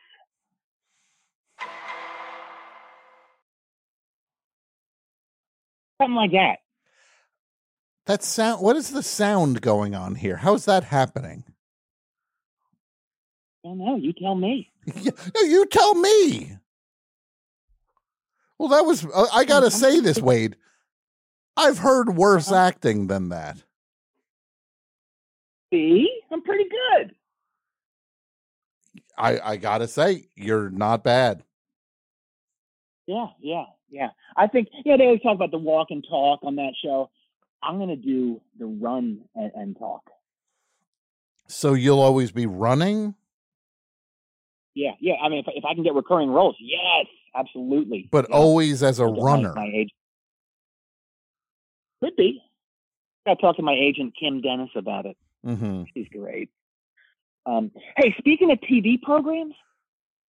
[6.03, 6.57] Something like that.
[8.07, 8.61] That sound.
[8.63, 10.37] What is the sound going on here?
[10.37, 11.45] How is that happening?
[13.65, 13.97] I don't know.
[13.97, 14.71] You tell me.
[15.05, 16.59] No, you tell me.
[18.59, 19.07] Well, that was.
[19.07, 20.57] uh, I gotta say this, Wade.
[21.57, 23.63] I've heard worse acting than that.
[25.73, 27.15] See, I'm pretty good.
[29.17, 31.45] I I gotta say, you're not bad.
[33.07, 34.09] Yeah, yeah, yeah.
[34.37, 34.97] I think yeah.
[34.97, 37.11] They always talk about the walk and talk on that show.
[37.63, 40.03] I'm gonna do the run and, and talk.
[41.47, 43.15] So you'll always be running,
[44.75, 45.15] Yeah, yeah.
[45.23, 48.09] I mean, if if I can get recurring roles, yes, absolutely.
[48.11, 48.37] but Yeah.
[48.37, 49.53] always as a my- runner.
[49.55, 49.91] My, age
[52.03, 52.43] could be.
[53.27, 55.17] I talked to my agent Kim Dennis about it.
[55.45, 56.51] hmm She's great.
[57.47, 59.55] Um, hey, speaking of TV programs,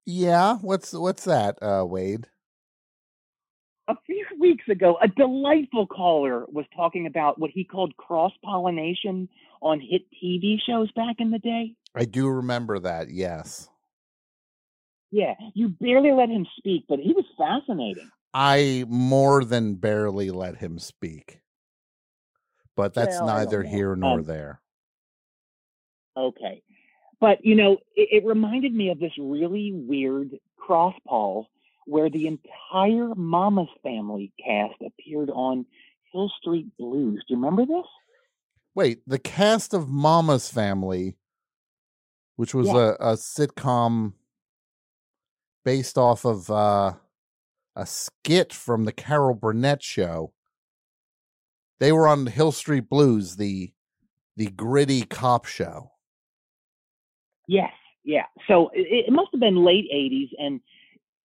[0.05, 0.57] Yeah.
[0.59, 2.27] What's what's that, uh, Wade?
[3.93, 9.29] A few weeks ago, a delightful caller was talking about what he called cross pollination
[9.61, 11.75] on hit TV shows back in the day.
[11.95, 13.11] I do remember that.
[13.11, 13.69] Yes.
[15.11, 18.11] Yeah, you barely let him speak, but he was fascinating.
[18.33, 21.41] I more than barely let him speak.
[22.75, 24.63] But that's Well, neither here nor Um, there.
[26.17, 26.63] Okay.
[27.21, 31.49] But, you know, it, it reminded me of this really weird cross poll
[31.93, 35.67] where the entire Mama's Family cast appeared on
[36.11, 37.23] Hill Street Blues.
[37.29, 37.85] Do you remember this?
[38.75, 41.19] Wait, the cast of Mama's Family,
[42.37, 42.95] which was Yeah.
[42.99, 44.15] a, a sitcom
[45.67, 46.95] based off of uh,
[47.77, 50.33] a skit from the Carol Burnett show.
[51.79, 53.75] They were on Hill Street Blues, the
[54.35, 55.91] the gritty cop show.
[57.47, 57.73] Yes,
[58.03, 58.25] yeah.
[58.49, 60.61] So it, it must have been late '80s, and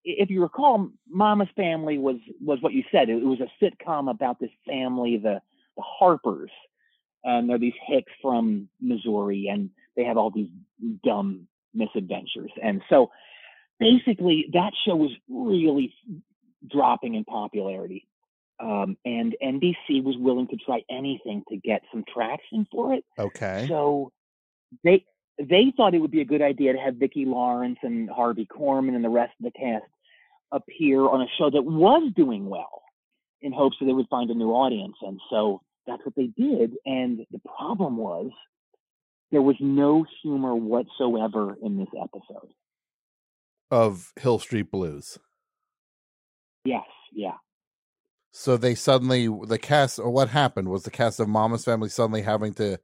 [0.08, 3.10] if you recall, Mama's Family was was what you said.
[3.10, 5.42] It was a sitcom about this family, the
[5.76, 6.52] the Harpers,
[7.24, 10.50] and they're these hicks from Missouri, and they have all these
[11.04, 12.52] dumb misadventures.
[12.64, 13.12] And so,
[13.80, 15.94] basically, that show was really
[16.72, 18.08] dropping in popularity.
[18.60, 23.04] Um, and NBC was willing to try anything to get some traction for it.
[23.20, 23.66] Okay.
[23.68, 24.12] So
[24.84, 25.06] they
[25.38, 28.96] they thought it would be a good idea to have Vicki Lawrence and Harvey Korman
[28.96, 29.86] and the rest of the cast
[30.52, 32.84] appear on a show that was doing well
[33.42, 34.96] in hopes that they would find a new audience.
[35.02, 36.74] And so that's what they did.
[36.86, 38.32] And the problem was
[39.32, 42.52] there was no humor whatsoever in this episode.
[43.70, 45.18] Of Hill Street Blues.
[46.64, 47.36] Yes, yeah.
[48.32, 52.22] So they suddenly the cast or what happened was the cast of Mama's Family suddenly
[52.22, 52.80] having to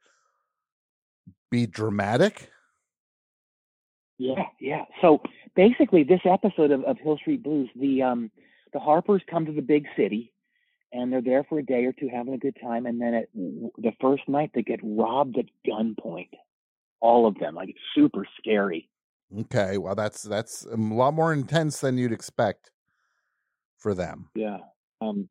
[1.51, 2.49] be dramatic?
[4.18, 4.86] Yeah, yeah.
[5.01, 5.22] So
[5.55, 8.32] basically, this episode of, of Hill Street Blues, the um,
[8.72, 10.32] the Harpers come to the big city,
[10.91, 13.30] and they're there for a day or two having a good time, and then at
[13.34, 16.30] the first night they get robbed at gunpoint.
[17.01, 18.89] All of them, like it's super scary.
[19.38, 22.72] Okay, well that's that's a lot more intense than you'd expect
[23.78, 24.30] for them.
[24.36, 24.59] Yeah.
[25.01, 25.28] Um,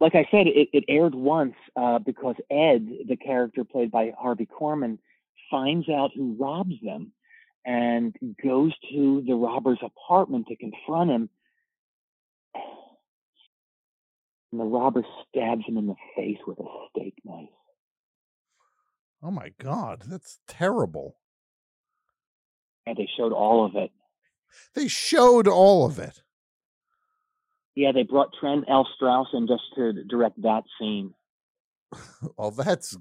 [0.00, 4.46] like I said, it, it aired once uh, because Ed, the character played by Harvey
[4.46, 4.98] Korman,
[5.50, 7.12] finds out who robs them
[7.64, 11.30] and goes to the robber's apartment to confront him.
[14.52, 17.48] And the robber stabs him in the face with a steak knife.
[19.22, 21.16] Oh my god, that's terrible.
[22.86, 23.90] And they showed all of it.
[24.74, 26.22] They showed all of it.
[27.76, 28.88] Yeah, they brought Trent L.
[28.96, 31.14] Strauss in just to direct that scene.
[32.36, 32.96] Well, that's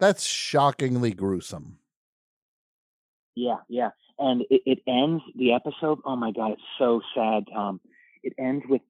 [0.00, 1.77] that's shockingly gruesome.
[3.38, 3.90] Yeah, yeah.
[4.18, 6.00] And it, it ends the episode.
[6.04, 7.44] Oh my god, it's so sad.
[7.56, 7.80] Um,
[8.24, 8.82] it ends with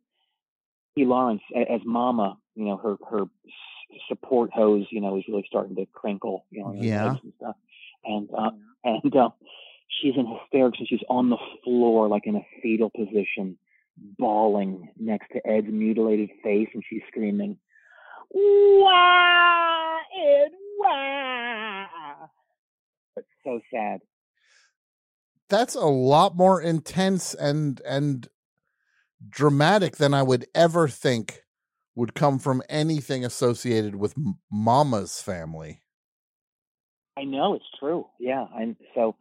[0.96, 1.04] P.
[1.04, 2.38] Lawrence a- as Mama.
[2.54, 3.24] You know, her her
[4.08, 4.86] support hose.
[4.90, 6.46] You know, is really starting to crinkle.
[6.50, 7.16] You know, Yeah.
[7.22, 7.56] and stuff.
[8.04, 8.50] And uh,
[8.84, 9.30] and uh,
[10.00, 13.58] she's in hysterics and she's on the floor like in a fetal position,
[14.18, 17.58] bawling next to Ed's mutilated face, and she's screaming,
[18.30, 20.52] "Why, Ed?
[20.78, 21.86] Why?"
[23.16, 24.00] It's so sad.
[25.48, 28.28] That's a lot more intense and and
[29.28, 31.42] dramatic than I would ever think
[31.94, 35.82] would come from anything associated with M- Mama's family.
[37.16, 38.06] I know it's true.
[38.20, 39.16] Yeah, and so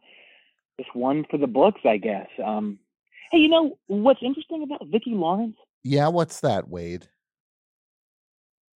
[0.78, 2.28] just one for the books, I guess.
[2.44, 2.78] Um,
[3.32, 5.56] hey, you know what's interesting about Vicki Lawrence?
[5.82, 7.08] Yeah, what's that, Wade?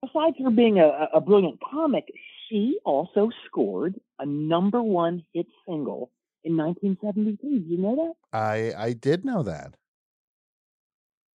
[0.03, 2.07] Besides her being a- a brilliant comic,
[2.49, 6.11] she also scored a number one hit single
[6.45, 7.65] in 1973.
[7.69, 8.37] You know that?
[8.39, 9.75] I I did know that.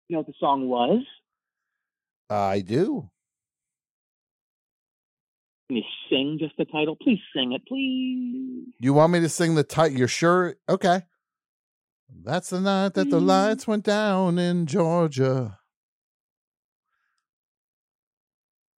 [0.07, 1.03] You know what the song was?
[2.29, 3.09] I do.
[5.67, 6.95] Can you sing just the title?
[6.95, 8.71] Please sing it, please.
[8.79, 9.97] You want me to sing the title?
[9.97, 10.55] You're sure?
[10.69, 11.01] Okay.
[12.23, 15.59] That's the night that the lights went down in Georgia.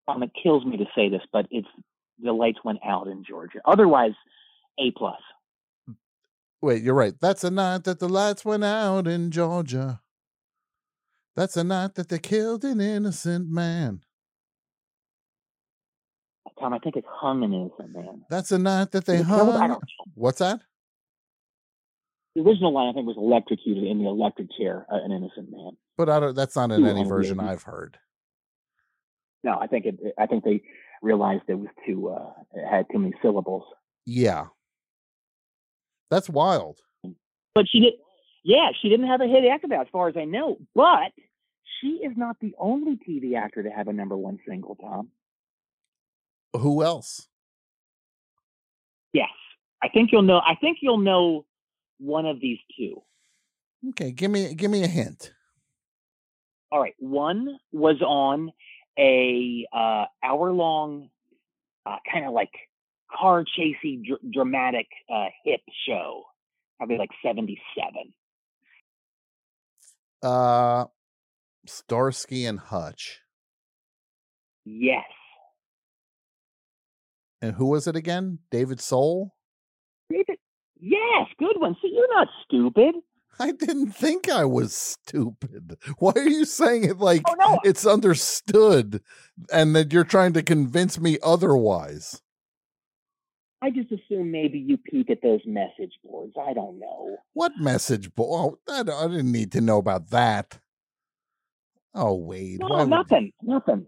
[0.07, 1.67] Um, it kills me to say this, but it's
[2.23, 3.59] the lights went out in Georgia.
[3.65, 4.13] Otherwise,
[4.79, 5.19] A plus.
[6.61, 7.13] Wait, you're right.
[7.21, 10.01] That's the night that the lights went out in Georgia.
[11.35, 14.01] That's the night that they killed an innocent man.
[16.59, 18.23] Tom, I think it's hung an innocent man.
[18.29, 19.83] That's the night that they it killed?
[20.15, 20.59] What's that?
[22.35, 25.71] The original line, I think, was electrocuted in the electric chair, uh, an innocent man.
[25.97, 27.39] But I don't, that's not in any version.
[27.39, 27.97] I've heard.
[29.43, 29.99] No, I think it.
[30.17, 30.61] I think they
[31.01, 32.09] realized it was too.
[32.09, 33.63] Uh, it had too many syllables.
[34.05, 34.47] Yeah.
[36.09, 36.79] That's wild.
[37.53, 37.93] But she did.
[38.43, 40.57] Yeah, she didn't have a hit after that, as far as I know.
[40.73, 41.11] But
[41.81, 44.75] she is not the only TV actor to have a number one single.
[44.75, 45.09] Tom.
[46.55, 47.27] Who else?
[49.13, 49.29] Yes,
[49.81, 50.39] I think you'll know.
[50.39, 51.45] I think you'll know
[51.99, 53.01] one of these two.
[53.89, 55.33] Okay, give me give me a hint.
[56.71, 58.51] All right, one was on
[58.99, 61.09] a uh, hour long,
[61.85, 62.51] uh, kind of like
[63.15, 66.23] car chasey dr- dramatic uh, hit show,
[66.77, 68.13] probably like seventy seven.
[70.23, 70.85] Uh
[71.67, 73.19] Starsky and Hutch.
[74.65, 75.05] Yes,
[77.41, 78.39] And who was it again?
[78.51, 79.33] David Soul?
[80.09, 80.37] David.
[80.79, 81.75] Yes, good one.
[81.81, 82.95] See, you're not stupid.
[83.39, 85.77] I didn't think I was stupid.
[85.99, 87.59] Why are you saying it like Oh, no.
[87.63, 89.01] it's understood
[89.53, 92.21] and that you're trying to convince me otherwise?
[93.61, 96.33] I just assume maybe you peek at those message boards.
[96.39, 97.17] I don't know.
[97.33, 98.13] What message?
[98.13, 98.55] board?
[98.67, 100.59] oh, I, I didn't need to know about that.
[101.95, 102.59] Oh, Wade.
[102.59, 103.87] No, nothing, nothing.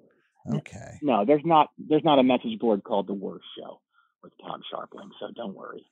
[0.51, 0.97] Okay.
[1.03, 1.67] No, there's not.
[1.77, 3.79] There's not a message board called the Worst Show
[4.23, 5.09] with Tom Scharpling.
[5.19, 5.85] So don't worry.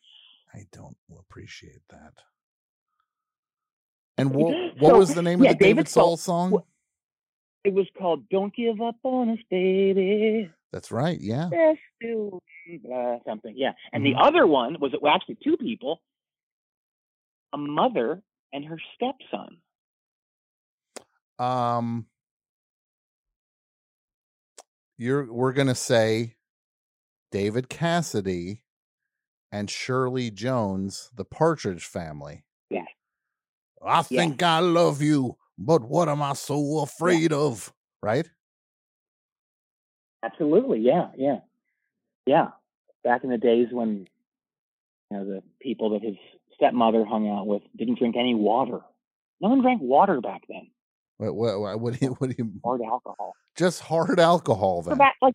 [0.55, 2.13] I don't appreciate that.
[4.17, 6.63] And what, what So, was the name yeah, of the David, David Soul Soul- song?
[7.63, 11.19] It was called "Don't Give Up on Us, Baby." That's right.
[11.19, 11.49] Yeah.
[11.51, 12.39] Let's do
[12.93, 13.53] uh, something.
[13.55, 14.13] Yeah, and Mm-hmm.
[14.17, 16.01] the other one was it well, actually two people,
[17.53, 18.21] a mother
[18.53, 19.57] and her stepson.
[21.39, 22.07] Um,
[24.97, 26.35] you're we're gonna say
[27.31, 28.63] David Cassidy
[29.51, 32.43] and Shirley Jones, the Partridge Family.
[32.69, 32.85] Yeah.
[33.85, 37.73] I think I love you, but what am I so afraid of?
[38.01, 38.29] Right?
[40.23, 41.39] Absolutely, yeah, yeah,
[42.25, 42.47] yeah.
[43.03, 44.07] Back in the days when
[45.11, 46.15] you know the people that his
[46.55, 48.79] stepmother hung out with didn't drink any water.
[49.39, 50.67] No one drank water back then.
[51.17, 53.33] What what what, what do you what do you Hard alcohol.
[53.55, 54.97] just hard alcohol then?
[55.21, 55.33] like,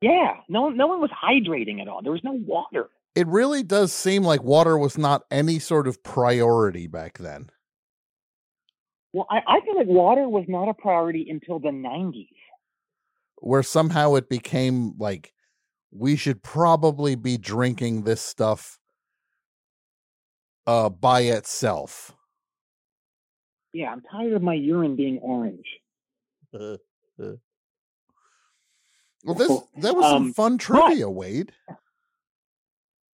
[0.00, 2.02] yeah, no, no one was hydrating at all.
[2.02, 2.88] There was no water.
[3.14, 7.50] It really does seem like water was not any sort of priority back then.
[9.12, 12.28] Well, I, I feel like water was not a priority until the '90s.
[13.38, 15.32] where somehow it became like
[15.90, 18.78] we should probably be drinking this stuff
[20.66, 22.14] uh by itself.
[23.74, 25.66] Yeah, I'm tired of my urine being orange.
[26.52, 26.78] Well,
[29.36, 29.48] this
[29.82, 31.52] that was some Um, fun but- trivia, Wade.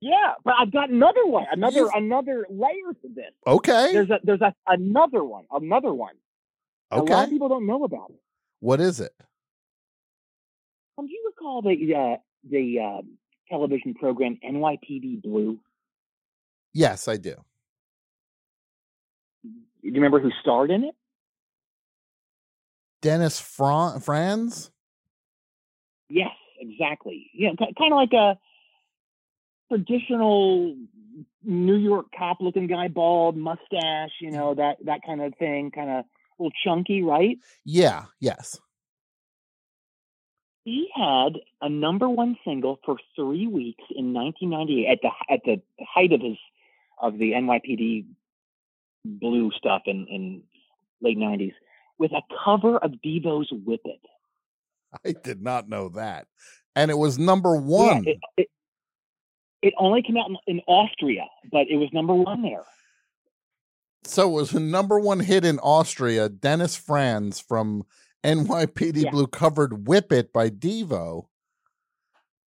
[0.01, 3.33] Yeah, but I've got another one, another You've- another layer to this.
[3.47, 3.93] Okay.
[3.93, 6.15] There's a there's a another one, another one.
[6.93, 7.13] Okay.
[7.13, 8.21] A lot of people don't know about it.
[8.61, 9.13] What is it?
[10.97, 12.17] Um, do you recall the uh,
[12.49, 13.19] the um,
[13.51, 15.59] television program NYPD Blue?
[16.73, 17.35] Yes, I do.
[19.45, 19.51] Do
[19.83, 20.95] you remember who starred in it?
[23.01, 24.71] Dennis Fran- Franz?
[26.09, 26.31] Yes,
[26.61, 27.31] exactly.
[27.33, 28.39] Yeah, kind of like a
[29.69, 30.77] traditional
[31.45, 34.37] New York cop looking guy, bald mustache, you mm-hmm.
[34.37, 36.05] know that that kind of thing, kind of a
[36.43, 37.39] little chunky, right?
[37.65, 38.59] Yeah, yes.
[40.65, 45.63] He had a number one single for three weeks in 1998 at the at the
[45.81, 46.37] height of his
[47.01, 48.05] of the NYPD
[49.05, 50.43] blue stuff in in
[51.01, 51.55] late 90s
[51.99, 54.01] with a cover of Devo's "Whip It."
[55.05, 56.27] I did not know that.
[56.75, 58.05] And it was number one.
[58.05, 58.49] Yeah, it, it,
[59.63, 62.63] it only came out in, in Austria, but it was number one there.
[64.05, 66.29] so it was a number one hit in Austria.
[66.29, 67.85] Dennis Franz from
[68.25, 69.11] NYPD Yeah.
[69.11, 71.27] Blue covered Whip It by Devo.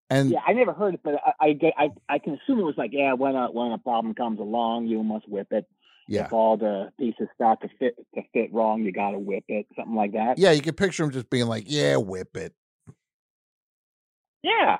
[0.09, 2.77] And Yeah, I never heard it, but I I, I I can assume it was
[2.77, 5.65] like, yeah, when a when a problem comes along, you must whip it.
[6.07, 6.25] Yeah.
[6.25, 9.67] If all the pieces start to fit to fit wrong, you got to whip it,
[9.75, 10.39] something like that.
[10.39, 12.55] yeah, you can picture him just being like, yeah, whip it.
[14.41, 14.77] Yeah.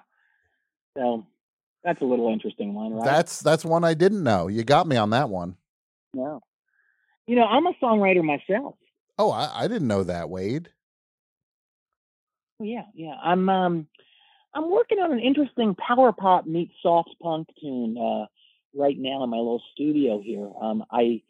[0.98, 1.28] So
[1.84, 3.06] that's a little interesting one, right?
[3.06, 4.48] That's that's one I didn't know.
[4.48, 5.56] You got me on that one.
[6.14, 6.42] no.
[7.28, 8.74] You know, I'm a songwriter myself.
[9.20, 10.70] Oh, I, I didn't know that, Wade.
[12.60, 13.14] Oh, yeah, yeah.
[13.24, 13.88] I'm um
[14.56, 18.26] I'm working on an interesting power pop meets soft punk tune uh
[18.74, 20.50] right now in my little studio here.
[20.60, 21.22] Um I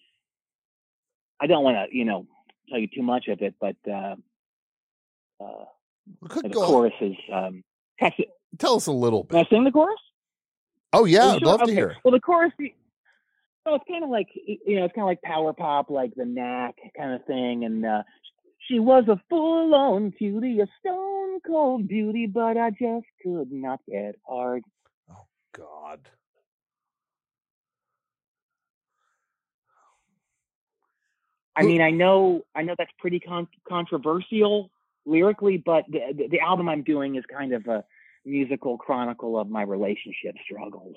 [1.42, 2.28] I don't want to, you know,
[2.70, 4.16] tell you too much of it, but uh
[5.44, 5.66] uh
[6.42, 7.64] the chorus is um.
[8.58, 9.50] Tell us a little Can I bit.
[9.50, 10.00] sing the chorus?
[10.94, 11.48] Oh yeah, I'd sure?
[11.48, 11.90] love to hear.
[11.92, 11.98] it.
[12.04, 15.54] Well, the chorus, so it's kind of like you know, it's kind of like power
[15.54, 17.66] pop, like the knack kind of thing.
[17.66, 18.04] And uh,
[18.68, 24.16] she was a full-on beauty, a stone cold beauty, but I just could not get
[24.28, 24.64] hard.
[25.12, 25.26] Oh
[25.56, 26.00] God.
[31.56, 34.72] I mean, I know, I know that's pretty con- controversial
[35.06, 37.84] lyrically, but the, the the album I'm doing is kind of a
[38.26, 40.96] musical chronicle of my relationship struggles.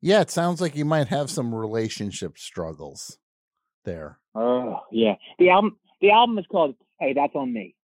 [0.00, 3.18] Yeah, it sounds like you might have some relationship struggles
[3.84, 4.18] there.
[4.34, 7.74] Oh yeah, the album the album is called "Hey, That's on Me."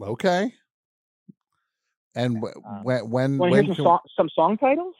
[0.00, 0.54] Okay.
[2.14, 2.56] And wh-
[2.88, 4.94] uh, when when when some can- song, some song titles?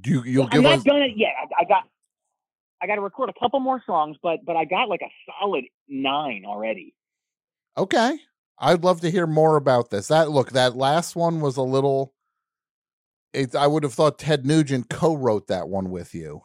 [0.00, 1.30] do you, you'll I'm give not us done it yet.
[1.38, 1.84] I, I got
[2.82, 5.64] I got to record a couple more songs, but but I got like a solid
[5.88, 6.94] nine already.
[7.76, 8.18] Okay.
[8.58, 10.08] I'd love to hear more about this.
[10.08, 12.14] That look, that last one was a little
[13.36, 16.42] it, I would have thought Ted Nugent co-wrote that one with you.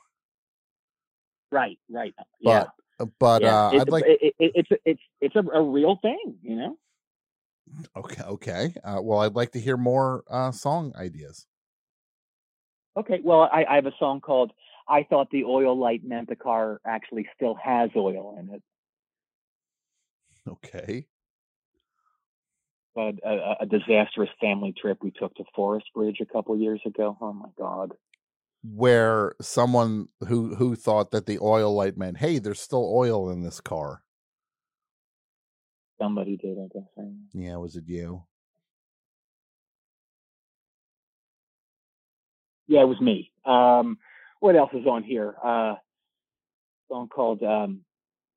[1.52, 2.14] Right, right.
[2.40, 2.66] Yeah.
[2.98, 3.68] But but yeah.
[3.68, 6.78] uh it's, I'd like it, it, it's it's it's a, a real thing, you know.
[7.96, 8.76] okay, okay.
[8.84, 11.48] Uh, well, I'd like to hear more uh song ideas.
[12.98, 14.52] Okay, well, I, I have a song called
[14.88, 18.64] "I Thought the Oil Light Meant the Car Actually Still Has Oil in It."
[20.48, 21.08] Okay.
[22.98, 27.18] A, a- a disastrous family trip we took to Forest Bridge a couple years ago.
[27.22, 27.94] Oh my God!
[28.64, 33.44] Where someone who who thought that the oil light meant, hey, there's still oil in
[33.44, 34.04] this car.
[36.02, 37.06] Somebody did, I guess.
[37.34, 38.24] Yeah, was it you?
[42.68, 43.32] Yeah, it was me.
[43.46, 43.98] Um,
[44.40, 45.36] what else is on here?
[45.44, 45.76] Uh,
[46.90, 47.44] song called.
[47.44, 47.82] Um,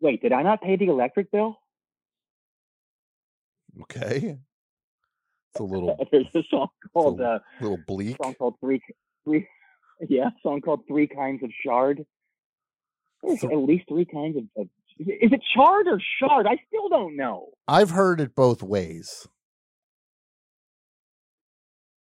[0.00, 1.58] wait, did I not pay the electric bill?
[3.82, 4.38] Okay.
[5.52, 7.20] It's a little There's a song called.
[7.20, 8.16] Uh, little bleak.
[8.22, 8.80] song called three
[9.24, 9.46] three.
[10.08, 12.04] Yeah, song called Three Kinds of Shard.
[13.22, 14.42] There's at least three kinds of.
[14.56, 14.66] of
[14.98, 16.46] is it chard or shard?
[16.48, 17.50] I still don't know.
[17.68, 19.28] I've heard it both ways.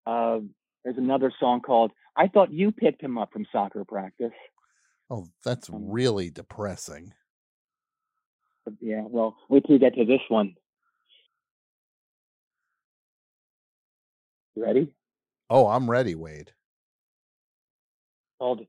[0.06, 0.40] Uh,
[0.84, 4.32] there's another song called "I Thought You Picked Him Up from Soccer Practice."
[5.10, 7.14] Oh, that's Um, really depressing.
[8.80, 10.54] Yeah, well, wait till you get to this one.
[14.60, 14.88] Ready?
[15.50, 16.52] Oh, I'm ready, Wade.
[18.40, 18.62] Called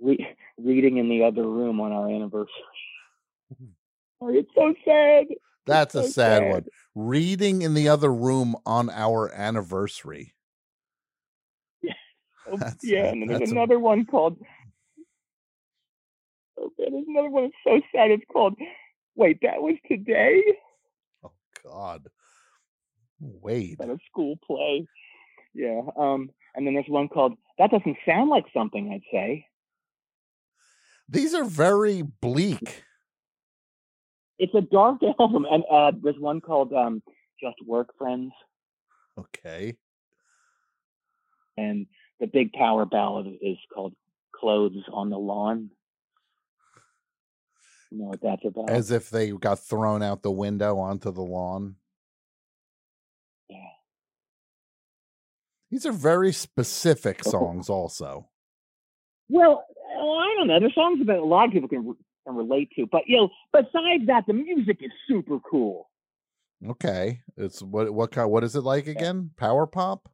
[0.00, 2.52] re- "Reading in the Other Room" on our anniversary.
[3.62, 3.68] Mm.
[4.20, 5.26] Oh, it's so sad.
[5.66, 6.50] That's a so sad sad.
[6.52, 6.64] one.
[6.94, 10.34] Reading in the other room on our anniversary.
[12.44, 14.36] Oh, That's- yeah, and then there's that's a- another one called.
[16.58, 17.44] Oh, okay, there's another one.
[17.44, 18.10] It's so sad.
[18.10, 18.54] It's called.
[19.14, 20.42] Wait, that was today
[21.24, 21.30] Oh
[21.64, 22.08] God.
[23.20, 23.80] Wade.
[23.80, 24.86] at a school play.
[25.54, 25.80] Yeah.
[25.96, 26.30] Um.
[26.54, 27.34] And then there's one called.
[27.58, 29.46] That doesn't sound like something I'd say.
[31.08, 32.84] These are very bleak.
[34.38, 37.02] It's a dark album, and uh, there's one called um,
[37.40, 38.32] "Just Work Friends,"
[39.18, 39.76] Okay.
[41.56, 41.86] and
[42.18, 43.94] the big power ballad is called
[44.34, 45.70] "Clothes on the Lawn."
[47.90, 48.70] You know what that's about?
[48.70, 51.76] As if they got thrown out the window onto the lawn.
[53.50, 53.58] Yeah.
[55.72, 57.30] These are very specific Oh.
[57.30, 58.28] songs, also.
[59.30, 59.64] Well,
[59.96, 60.60] uh, I don't know.
[60.60, 61.96] There's songs that a lot of people can,
[62.26, 65.88] can relate to, but you know, besides that, the music is super cool.
[66.68, 67.22] Okay.
[67.38, 69.30] It's what what kind what is it like again?
[69.38, 70.08] Power pop?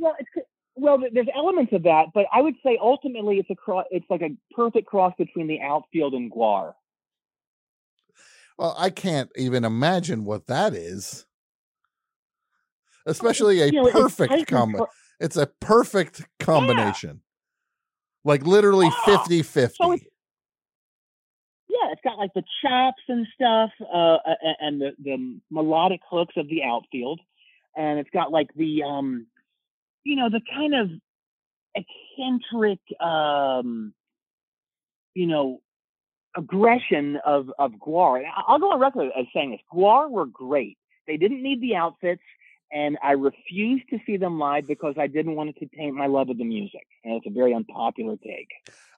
[0.00, 0.28] Well, it's
[0.74, 4.22] well, there's elements of that, but I would say ultimately it's a cro- it's like
[4.22, 6.74] a perfect cross between the outfield and Gwar.
[8.58, 11.26] Well, I can't even imagine what that is.
[13.10, 14.86] Especially a You know, perfect and combo.
[15.18, 17.20] It's a perfect combination.
[18.24, 19.74] Like literally Ah, 50 50.
[19.82, 20.08] so it's-
[21.68, 24.18] Yeah, it's got like the chops and stuff, uh,
[24.60, 27.20] and the the melodic hooks of the outfield,
[27.76, 29.26] and it's got like the um,
[30.04, 30.90] you know, the kind of
[31.74, 33.94] eccentric um,
[35.14, 35.60] you know,
[36.36, 38.18] aggression of of Gwar.
[38.18, 40.76] And I'll go on record as saying this: Gwar were great.
[41.06, 42.22] They didn't need the outfits,
[42.72, 46.06] and I refused to see them live because I didn't want it to taint my
[46.06, 46.86] love of the music.
[47.04, 48.48] And it's a very unpopular take.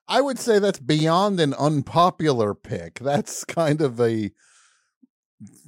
[0.09, 2.99] I would say that's beyond an unpopular pick.
[2.99, 4.31] That's kind of a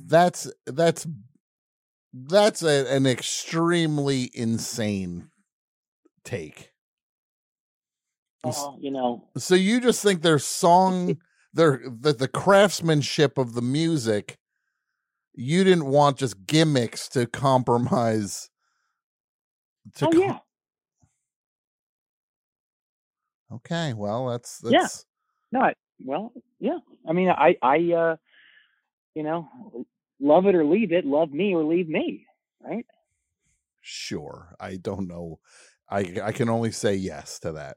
[0.06, 1.06] that's that's
[2.12, 5.30] that's a, an extremely insane
[6.24, 6.72] take.
[8.44, 11.16] Well, you know, So you just think their song,
[11.54, 14.36] their the, the craftsmanship of the music,
[15.34, 18.50] you didn't want just gimmicks to compromise.
[19.96, 20.38] To oh co- yeah,
[23.52, 24.88] Okay, well that's Yeah.
[24.88, 25.06] that's
[25.52, 25.74] no, I,
[26.04, 26.78] well, yeah.
[27.08, 28.16] I mean, I, I, uh,
[29.14, 29.48] you know,
[30.20, 32.26] love it or leave it, love me or leave me,
[32.62, 32.86] right?
[33.82, 34.54] sure.
[34.60, 35.38] I don't know.
[35.88, 37.76] I I can only say yes to that.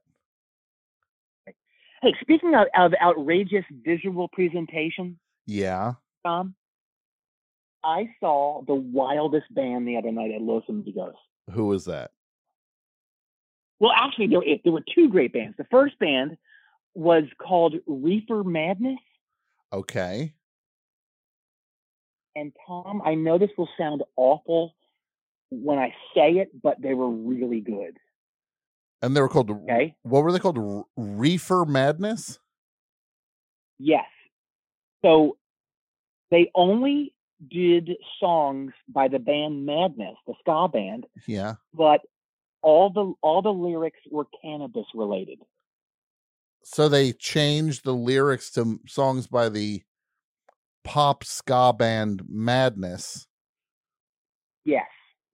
[2.02, 5.94] Hey, speaking of, of outrageous visual presentation, Yeah.
[6.26, 6.56] Tom,
[7.88, 11.14] I saw the wildest band the other night at Los Amigos.
[11.52, 12.12] Who was that?
[13.80, 15.56] Well, actually, there, there were two great bands.
[15.58, 16.36] The first band
[16.96, 19.00] was called Reefer Madness.
[19.72, 20.34] Okay.
[22.36, 24.76] And Tom, I know this will sound awful
[25.50, 27.98] when I say it, but they were really good.
[29.02, 29.96] And they were called Okay.
[30.04, 30.58] what were they called?
[30.58, 32.40] R- Reefer Madness?
[33.80, 34.06] Yes.
[35.06, 35.38] So
[36.32, 37.14] they only
[37.50, 41.56] did songs by the band Madness, the ska band, Yeah.
[41.74, 42.02] but
[42.64, 45.40] all the all the lyrics were cannabis related.
[46.64, 49.84] So they changed the lyrics to songs by the
[50.84, 53.28] pop ska band Madness
[54.66, 54.88] Yes.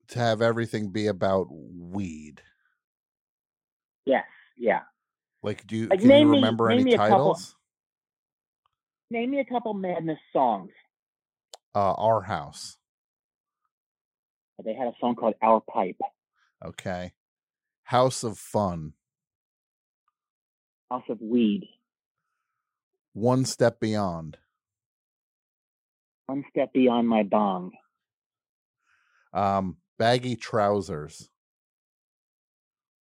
[0.08, 2.42] to have everything be about weed.
[4.04, 4.26] Yes.
[4.56, 4.82] Yeah.
[5.42, 7.38] Like, do you Like, can name you me- remember name any me a couple-
[9.10, 10.70] Name me a couple Madness songs.
[11.74, 12.78] Uh, Our House.
[14.64, 15.98] They had a song called Our Pipe,
[16.64, 17.12] Okay.
[17.82, 18.92] House of Fun.
[20.90, 21.68] House of Weed,
[23.14, 24.38] One Step Beyond.
[26.26, 27.72] One Step Beyond My Bong,
[29.32, 31.28] Um, Baggy Trousers.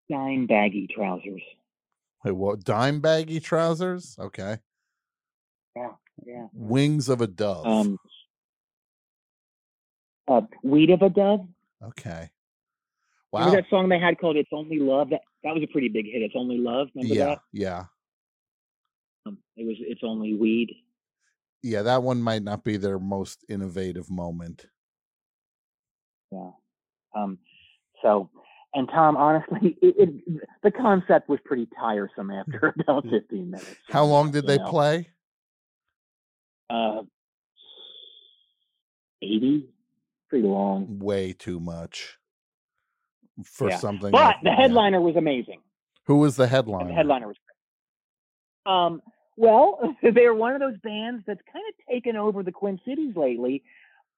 [0.10, 1.42] Dime Baggy Trousers.
[2.24, 2.64] Wait, what?
[2.64, 4.16] Dime Baggy Trousers?
[4.20, 4.58] Okay.
[5.76, 5.92] Yeah.
[6.26, 6.48] Yeah.
[6.54, 7.66] Wings of a Dove.
[7.66, 7.98] Um,
[10.32, 11.48] uh, Weed of a Dove.
[11.84, 12.30] okay.
[13.34, 13.62] Remember Wow.
[13.62, 15.10] that song they had called "It's Only Love"?
[15.10, 16.22] That that was a pretty big hit.
[16.22, 17.26] "It's Only Love." Remember Yeah.
[17.26, 17.40] that?
[17.54, 17.86] Yeah.
[19.26, 20.76] Um, it was "It's Only Weed."
[21.64, 21.82] Yeah.
[21.84, 24.66] That one might not be their most innovative moment.
[26.32, 26.52] Yeah.
[27.16, 27.38] Um.
[28.02, 28.30] So,
[28.74, 29.96] and Tom, honestly, it,
[30.28, 33.78] it, the concept was pretty tiresome after about fifteen minutes.
[33.90, 34.70] How long did they know.
[34.70, 35.10] play?
[36.70, 37.04] Uh,
[39.22, 39.70] eighty.
[40.32, 40.98] Pretty long.
[41.00, 42.18] Way too much
[43.44, 43.76] for Yeah.
[43.78, 44.12] something.
[44.12, 44.56] But like- the yeah.
[44.56, 45.60] headliner was amazing.
[46.06, 46.88] Who was the headliner?
[46.88, 47.28] The headliner?
[47.28, 47.36] was
[48.66, 48.74] great.
[48.74, 49.02] Um,
[49.36, 53.62] well, they're one of those bands that's kind of taken over the Quinn Cities lately.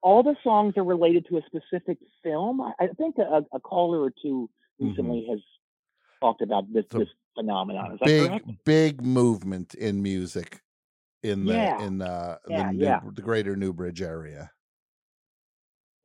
[0.03, 2.61] All the songs are related to a specific film.
[2.61, 4.49] I, think a, a caller or two
[4.81, 4.90] Mm-hmm.
[4.90, 5.40] recently has
[6.19, 7.94] talked about this this phenomenon.
[7.94, 8.45] Is big correct?
[8.65, 10.61] big movement in music
[11.23, 11.81] in the Yeah.
[11.85, 12.99] in uh Yeah, the, New, yeah.
[13.14, 14.52] the greater Newbridge area.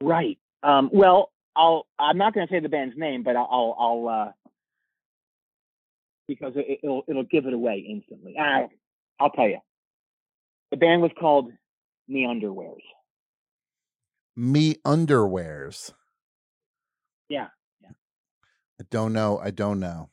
[0.02, 0.38] Right.
[0.62, 1.86] Um, well, I'll.
[1.98, 3.48] I'm not going to say the band's name, but I'll.
[3.50, 3.76] I'll.
[3.78, 4.32] I'll uh,
[6.28, 8.34] because it, it'll it'll give it away instantly.
[8.38, 8.66] Ah,
[9.20, 9.58] I'll tell you.
[10.70, 11.50] The band was called
[12.06, 12.82] Me Underwears.
[14.36, 15.92] Me underwears.
[17.28, 17.48] Yeah.
[17.82, 17.88] yeah.
[18.80, 19.38] I don't know.
[19.42, 20.10] I don't know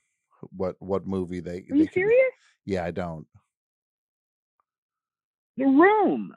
[0.56, 1.58] what what movie they.
[1.58, 2.32] Are they you could- serious?
[2.66, 3.28] Yeah, I don't.
[5.58, 6.34] The Room.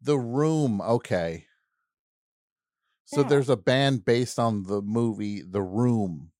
[0.00, 0.80] The Room.
[0.80, 1.46] Okay.
[3.06, 3.28] So Yeah.
[3.28, 6.30] there's a band based on the movie The Room.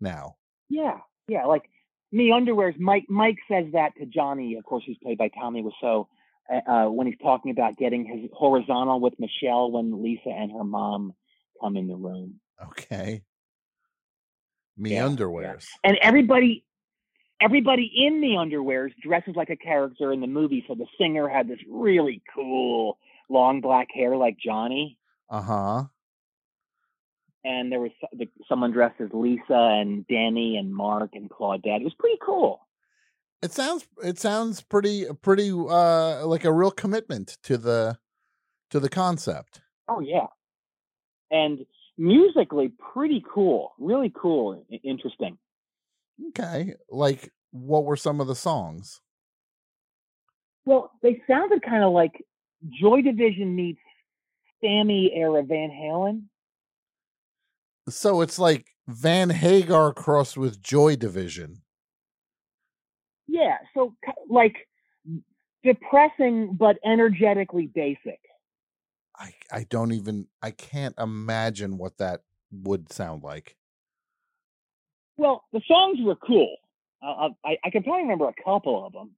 [0.00, 0.36] Now.
[0.68, 0.98] Yeah,
[1.28, 1.46] yeah.
[1.46, 1.70] Like
[2.12, 2.78] me underwears.
[2.78, 4.56] Mike Mike says that to Johnny.
[4.56, 6.06] Of course, who's played by Tommy Wiseau.
[6.52, 10.62] Uh, uh, when he's talking about getting his horizontal with Michelle when Lisa and her
[10.64, 11.12] mom
[11.60, 12.40] come in the room.
[12.68, 13.22] Okay.
[14.76, 15.08] Me Yeah, yeah.
[15.16, 15.66] underwears.
[15.82, 16.64] and everybody
[17.40, 21.48] everybody in the underwears dresses like a character in the movie so the singer had
[21.48, 22.96] this really cool
[23.28, 24.96] long black hair like johnny
[25.28, 25.84] Uh huh.
[27.44, 27.90] and there was
[28.48, 29.42] someone dressed as lisa
[29.80, 32.60] and danny and mark and claudette it was pretty cool
[33.42, 37.98] It sounds it sounds pretty pretty uh like a real commitment to the
[38.70, 39.60] to the concept.
[39.88, 40.26] oh yeah
[41.30, 41.64] and
[41.98, 45.38] musically pretty cool really cool interesting
[46.30, 46.74] Okay.
[46.88, 49.00] Like what were some of the songs?
[50.64, 52.24] well they sounded kind of like
[52.80, 53.80] joy division meets
[54.60, 56.28] sammy era van halen
[57.88, 61.62] So it's like Van Hagar crossed with Joy Division.
[63.28, 63.94] Yeah, so
[64.28, 64.54] like
[65.62, 68.20] depressing but energetically basic.
[69.18, 72.22] I I don't even I can't imagine what that
[72.52, 73.56] would sound like.
[75.16, 76.56] Well, the songs were cool.
[77.02, 79.12] Uh, I I can probably remember a couple of them.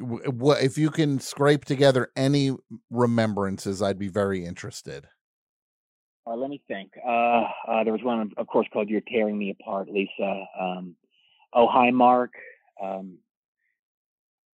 [0.00, 2.52] What if you can scrape together any
[2.90, 3.82] remembrances?
[3.82, 5.06] I'd be very interested.
[6.26, 6.92] Uh, let me think.
[7.06, 10.46] Uh, uh, there was one, of course, called "You're Tearing Me Apart," Lisa.
[10.58, 10.96] Um,
[11.52, 12.32] oh, hi, Mark.
[12.82, 13.18] Um,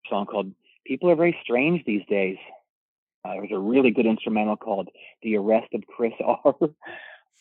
[0.09, 0.53] song called
[0.87, 2.39] "People Are Very Strange These Days."
[3.25, 4.89] Uh, there was a really good instrumental called
[5.23, 6.57] "The Arrest of Chris R."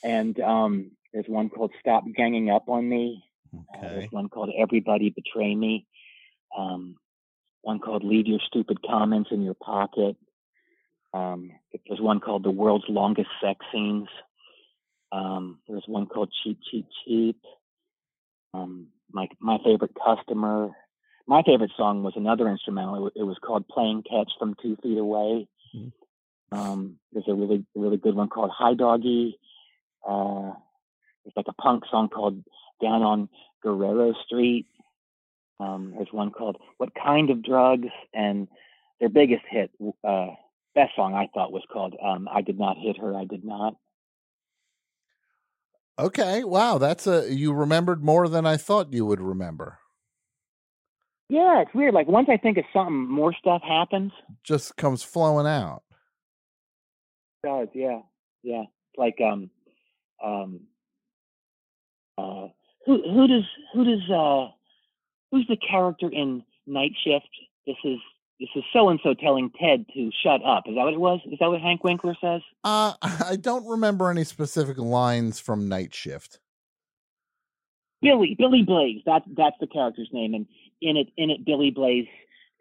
[0.04, 3.24] and um, there's one called "Stop Ganging Up on Me."
[3.54, 5.88] Uh, there's one called "Everybody Betray Me."
[6.56, 6.98] Um,
[7.62, 10.16] one called "Leave Your Stupid Comments in Your Pocket."
[11.14, 11.52] Um,
[11.88, 14.08] there's one called "The World's Longest Sex Scenes."
[15.12, 17.38] Um, there's one called "Cheap, Cheap, Cheap."
[18.54, 20.70] Um, my my favorite customer.
[21.28, 23.08] My favorite song was another instrumental.
[23.08, 25.48] It, it was called "Playing Catch from Two Feet Away."
[26.52, 29.40] Um, there's a really really good one called "Hi Doggy."
[30.08, 30.54] Uh,
[31.24, 32.44] there's like a punk song called
[32.82, 33.30] "Down on
[33.64, 34.66] Guerrero Street."
[35.60, 38.48] Um, there's one called "What Kind of Drugs?" and
[39.00, 39.72] their biggest hit,
[40.04, 40.28] uh,
[40.76, 43.76] best song I thought was called um, "I Did Not Hit Her, I Did Not."
[46.00, 49.80] Okay, wow, that's a you remembered more than I thought you would remember.
[51.28, 51.94] Yeah, it's weird.
[51.94, 54.12] Like once I think of something, more stuff happens.
[54.44, 55.84] Just comes flowing out.
[57.44, 58.00] does, yeah,
[58.44, 58.64] yeah.
[58.64, 59.50] It's like um,
[60.24, 60.62] um,
[62.18, 62.48] uh,
[62.86, 64.48] who who does who does uh,
[65.32, 67.30] who's the character in Night Shift?
[67.68, 67.98] This is
[68.40, 70.64] this is so and so telling Ted to shut up.
[70.68, 71.20] Is that what it was?
[71.26, 72.42] Is that what Hank Winkler says?
[72.64, 76.40] Uh I don't remember any specific lines from Night Shift.
[78.02, 79.02] Billy Billy Blaze.
[79.06, 80.46] That's that's the character's name, and
[80.82, 82.08] in it in it Billy Blaze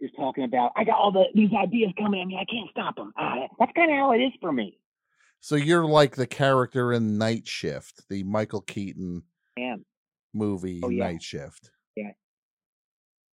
[0.01, 2.37] is talking about I got all the these ideas coming at me.
[2.37, 3.13] I can't stop them.
[3.17, 4.79] Ah, that's kind of how it is for me.
[5.41, 9.23] So you're like the character in Night Shift, the Michael Keaton
[10.35, 11.05] movie Oh, yeah.
[11.05, 11.71] Night Shift.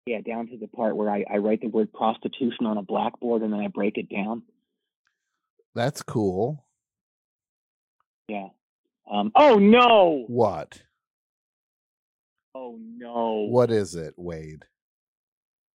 [0.07, 0.21] Yeah.
[0.21, 3.53] Down to the part where I, I write the word prostitution on a blackboard and
[3.53, 4.43] then I break it down.
[5.75, 6.65] That's cool.
[8.29, 8.49] Yeah.
[9.11, 10.25] Um, oh no!
[10.29, 10.83] What?
[12.55, 13.47] Oh no!
[13.51, 14.65] What is it, Wade?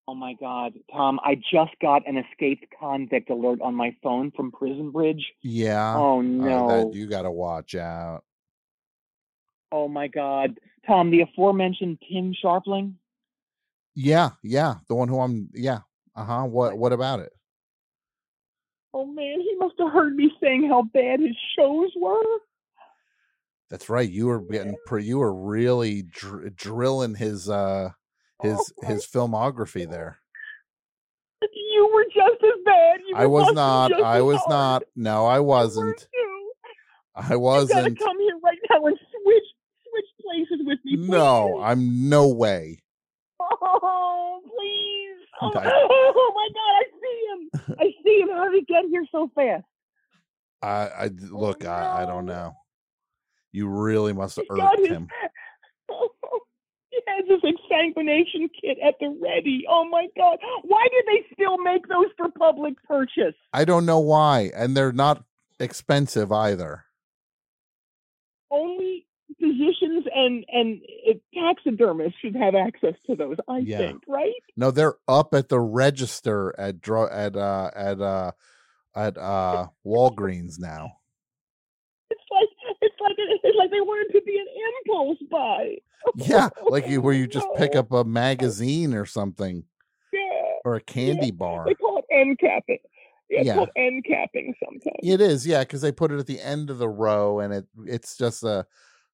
[0.07, 1.19] Oh my God, Tom!
[1.23, 5.23] I just got an escaped convict alert on my phone from Prison Bridge.
[5.43, 5.95] Yeah.
[5.95, 6.68] Oh no!
[6.68, 8.23] that you got to watch out.
[9.72, 11.11] Oh my God, Tom!
[11.11, 12.95] The aforementioned Tim Sharpling.
[13.95, 15.49] Yeah, yeah, the one who I'm.
[15.53, 15.79] Yeah.
[16.15, 16.43] Uh huh.
[16.43, 16.77] What?
[16.77, 17.31] What about it?
[18.93, 22.23] Oh man, he must have heard me saying how bad his shows were.
[23.69, 24.09] That's right.
[24.09, 24.75] You were getting.
[24.85, 27.89] Pre, you were really dr- drilling his uh
[28.41, 30.17] his his filmography there.
[31.41, 32.99] You were just as bad.
[33.07, 33.93] You I was not.
[33.93, 34.49] I was hard.
[34.49, 34.83] not.
[34.97, 36.05] No, I wasn't.
[37.15, 37.99] I You gotta wasn't.
[37.99, 39.43] come here right now and switch
[39.89, 40.97] switch places with me.
[40.97, 41.07] Please.
[41.09, 42.81] No, I'm no way.
[43.61, 45.26] Oh, please.
[45.41, 47.77] Oh, oh my God, I see him.
[47.80, 48.30] I see him.
[48.30, 49.64] How did he get here so fast?
[50.61, 51.65] I, I oh, look.
[51.65, 52.53] I, I don't know.
[53.52, 55.07] You really must have irked his, him.
[55.91, 56.07] Oh,
[56.91, 59.64] he has his exsanguination kit at the ready.
[59.68, 60.38] Oh my God.
[60.64, 63.34] Why did they still make those for public purchase?
[63.53, 65.23] I don't know why, and they're not
[65.60, 66.86] expensive either.
[68.52, 69.07] Only
[69.39, 73.37] physicians and and uh, taxidermists should have access to those.
[73.47, 73.77] I Yeah.
[73.79, 74.33] think, right?
[74.57, 78.31] No, they're up at the register at dro- at uh at uh
[78.95, 80.91] at uh Walgreens now.
[82.09, 82.49] It's like
[82.81, 84.47] it's like it's like they wanted to be an
[84.85, 85.75] impulse buy.
[86.15, 89.63] Yeah, like you, where you just pick up a magazine or something
[90.13, 90.19] Yeah.
[90.65, 91.65] or a candy bar.
[91.67, 92.79] They call it end capping.
[93.29, 93.55] Yeah, it's Yeah.
[93.55, 94.95] called end capping sometimes.
[95.03, 97.65] It is, yeah, because they put it at the end of the row, and it
[97.85, 98.65] it's just a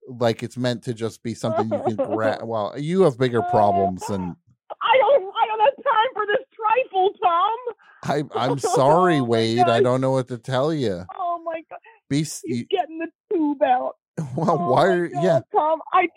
[0.08, 2.44] like it's meant to just be something you can grab.
[2.44, 4.36] Well, you have bigger problems than
[4.82, 7.58] I don't I don't have time for this trifle, Tom.
[8.04, 8.24] I.
[8.50, 9.60] I'm sorry, oh Wade.
[9.60, 11.04] I don't know what to tell you.
[11.16, 11.80] Oh my god.
[12.10, 13.96] Be He's you, getting the tube out.
[14.36, 14.52] well.
[14.52, 15.40] Oh why are God, yeah?
[15.52, 16.08] Tom, I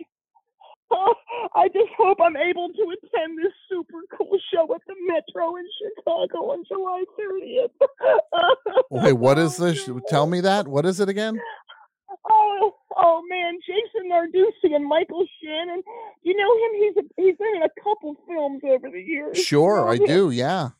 [0.90, 1.14] oh,
[1.54, 5.64] I just hope I'm able to attend this super cool show at the Metro in
[5.96, 7.70] Chicago on July 30th.
[8.90, 9.88] Wait, what is oh this?
[10.08, 10.68] Tell me that.
[10.68, 11.40] What is it again?
[12.30, 15.82] Oh, oh man, Jason Narducy and Michael Shannon.
[16.22, 16.72] You know him?
[16.74, 19.38] He's a, he's been in a couple films over the years.
[19.38, 20.30] Sure, I do.
[20.30, 20.70] Yeah.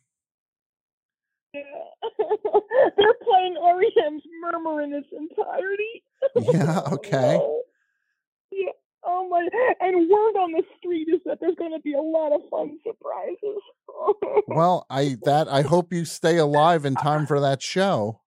[1.55, 1.61] Yeah.
[2.97, 6.03] They're playing REM's Murmur in its entirety.
[6.53, 7.41] Yeah, okay.
[8.53, 8.70] Yeah.
[9.05, 9.49] Oh my!
[9.81, 12.79] And word on the street is that there's going to be a lot of fun
[12.87, 13.62] surprises.
[14.51, 18.23] Well, I that I hope you stay alive in time for that show.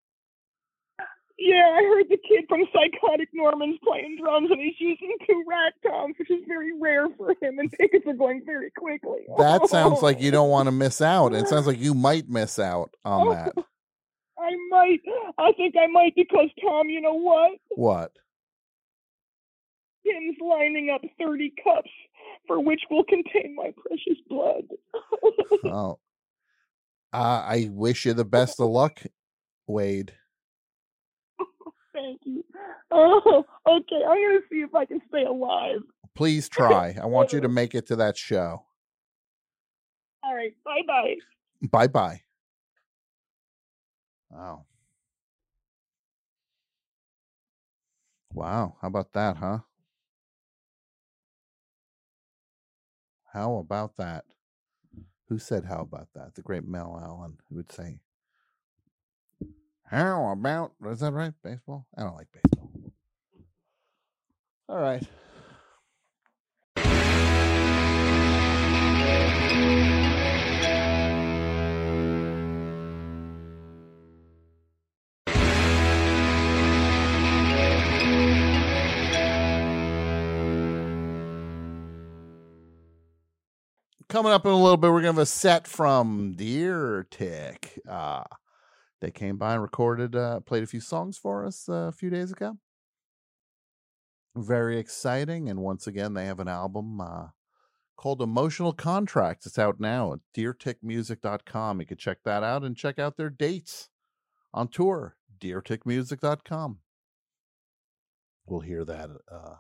[1.41, 5.73] Yeah, I heard the kid from Psychotic Norman's playing drums, and he's using two rack
[5.81, 9.21] toms, which is very rare for him, and tickets are going very quickly.
[9.39, 11.33] That sounds like you don't want to miss out.
[11.33, 13.53] It sounds like you might miss out on that.
[14.39, 15.01] I might.
[15.37, 17.51] I think I might because Tom, you know what?
[17.69, 18.11] What?
[20.05, 21.89] Tim's lining up 30 cups
[22.47, 24.63] for which will contain my precious blood.
[25.65, 25.99] Oh.
[27.13, 29.01] Uh, I wish you the best of luck,
[29.67, 30.13] Wade.
[32.01, 32.43] Thank you.
[32.89, 34.01] Oh, okay.
[34.07, 35.81] I'm to see if I can stay alive.
[36.15, 36.95] Please try.
[37.01, 38.63] I want you to make it to that show.
[40.23, 40.53] All right.
[40.65, 41.15] Bye bye.
[41.69, 42.21] Bye bye.
[44.29, 44.65] Wow.
[48.33, 48.77] Wow.
[48.81, 49.59] How about that, huh?
[53.33, 54.25] How about that?
[55.29, 56.35] Who said how about that?
[56.35, 57.99] The great Mel Allen would say,
[59.91, 61.33] How about, is that right?
[61.43, 61.85] Baseball?
[61.97, 62.71] I don't like baseball.
[64.69, 65.03] All right.
[84.07, 87.77] Coming up in a little bit, we're to have a set from Deer Tick.
[87.89, 88.23] Uh,
[89.01, 92.09] they came by and recorded, uh, played a few songs for us uh, a few
[92.09, 92.57] days ago.
[94.35, 95.49] Very exciting.
[95.49, 97.27] And once again, they have an album uh,
[97.97, 99.45] called Emotional Contracts.
[99.45, 101.81] It's out now at deertickmusic.com.
[101.81, 103.89] You can check that out and check out their dates
[104.53, 106.79] on tour, deertickmusic.com.
[108.45, 109.55] We'll hear that uh,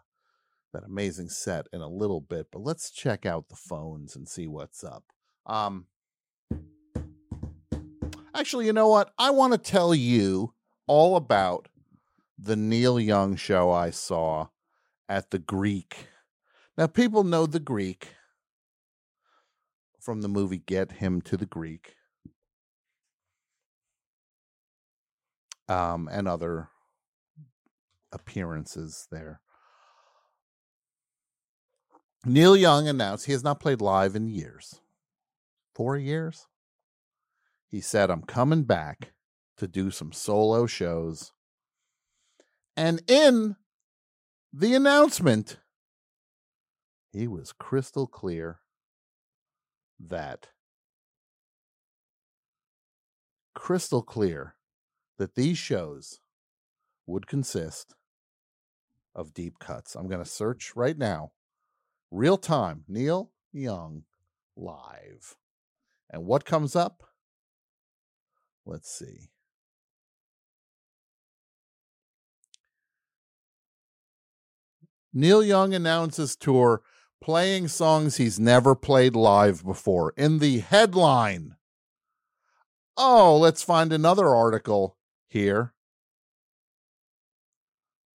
[0.73, 4.47] that amazing set in a little bit, but let's check out the phones and see
[4.47, 5.03] what's up.
[5.45, 5.87] Um,
[8.41, 9.13] actually, you know what?
[9.19, 10.55] I want to tell you
[10.87, 11.67] all about
[12.39, 14.47] the Neil Young show I saw
[15.07, 16.07] at the Greek.
[16.75, 18.15] Now, people know the Greek
[19.99, 21.93] from the movie Get Him to the Greek
[25.69, 26.69] um, and other
[28.11, 29.39] appearances there.
[32.25, 34.81] Neil Young announced he has not played live in years.
[35.75, 36.47] Four years?
[37.71, 39.13] He said, I'm coming back
[39.57, 41.31] to do some solo shows.
[42.75, 43.55] And in
[44.51, 45.57] the announcement,
[47.13, 48.59] he was crystal clear
[49.99, 50.49] that
[53.55, 54.55] crystal clear
[55.17, 56.19] that these shows
[57.05, 57.95] would consist
[59.15, 59.95] of deep cuts.
[59.95, 61.31] I'm going to search right now
[62.09, 64.03] real time Neil Young
[64.57, 65.37] live.
[66.09, 67.03] And what comes up?
[68.65, 69.29] Let's see.
[75.13, 76.81] Neil Young announces tour
[77.21, 80.13] playing songs he's never played live before.
[80.15, 81.55] In the headline,
[82.97, 84.97] oh, let's find another article
[85.27, 85.73] here.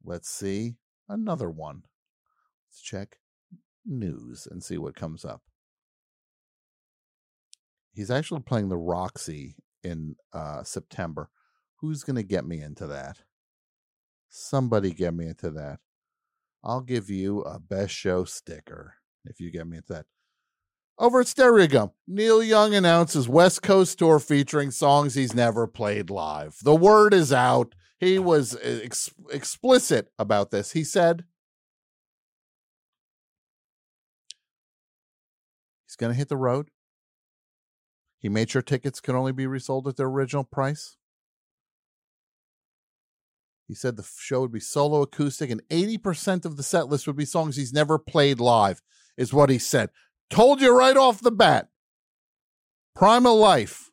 [0.05, 0.77] Let's see
[1.09, 1.83] another one.
[2.69, 3.19] Let's check
[3.85, 5.43] news and see what comes up.
[7.93, 11.31] He's actually playing the Roxy in uh, September.
[11.81, 13.19] Who's going to get me into that?
[14.29, 15.81] Somebody get me into that.
[16.65, 18.95] I'll give you a best show sticker
[19.25, 20.07] if you get me into that.
[20.99, 26.57] Over at Stereogum, Neil Young announces West Coast tour featuring songs he's never played live.
[26.63, 27.75] The word is out.
[27.99, 30.73] He was ex- explicit about this.
[30.73, 31.25] He said,
[35.87, 36.71] He's going to hit the road.
[38.27, 40.97] He made sure tickets could only be resold at their original price.
[43.69, 47.15] He said the show would be solo acoustic and 80% of the set list would
[47.15, 48.83] be songs he's never played live,
[49.17, 49.91] is what he said.
[50.29, 51.69] Told you right off the bat.
[52.97, 53.93] Primal Life.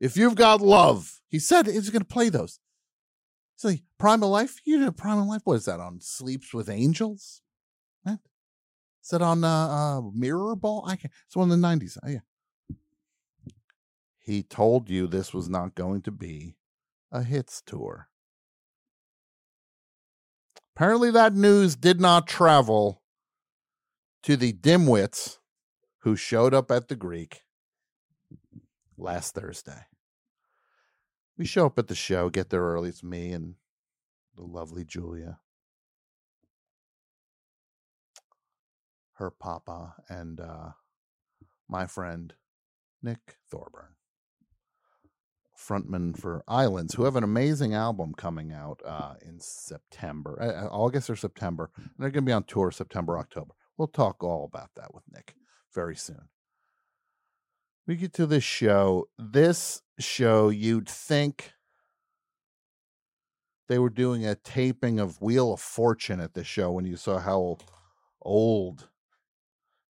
[0.00, 2.58] If you've got love, he said he's going to play those.
[3.54, 4.58] So, Primal Life?
[4.64, 5.42] You did Primal Life?
[5.44, 7.42] What is that on Sleeps with Angels?
[8.02, 8.18] What?
[9.04, 10.84] Is that on uh, uh, Mirror Ball?
[10.88, 11.96] I can It's one of the 90s.
[12.02, 12.18] Oh, yeah.
[14.26, 16.56] He told you this was not going to be
[17.12, 18.08] a hits tour.
[20.74, 23.02] Apparently, that news did not travel
[24.24, 25.38] to the dimwits
[26.00, 27.44] who showed up at the Greek
[28.98, 29.86] last Thursday.
[31.38, 32.88] We show up at the show, get there early.
[32.88, 33.54] It's me and
[34.34, 35.38] the lovely Julia,
[39.14, 40.70] her papa, and uh,
[41.68, 42.34] my friend
[43.02, 43.95] Nick Thorburn
[45.56, 51.10] frontman for Islands, who have an amazing album coming out uh, in September, uh, August
[51.10, 51.70] or September.
[51.76, 53.54] And they're going to be on tour September, October.
[53.76, 55.34] We'll talk all about that with Nick
[55.74, 56.28] very soon.
[57.86, 59.08] We get to this show.
[59.18, 61.52] This show, you'd think
[63.68, 67.18] they were doing a taping of Wheel of Fortune at the show when you saw
[67.18, 67.58] how
[68.22, 68.88] old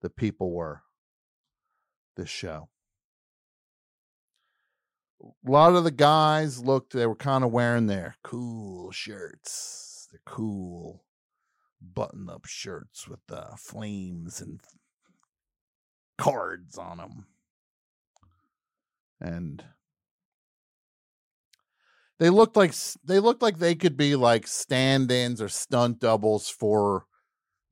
[0.03, 0.83] the people were.
[2.17, 2.69] This show.
[5.23, 10.21] A lot of the guys looked, they were kind of wearing their cool shirts, their
[10.27, 11.05] cool
[11.81, 14.61] button up shirts with the flames and
[16.19, 17.27] cards on them.
[19.21, 19.65] And
[22.19, 22.75] they looked like
[23.05, 27.07] they looked like they could be like stand-ins or stunt doubles for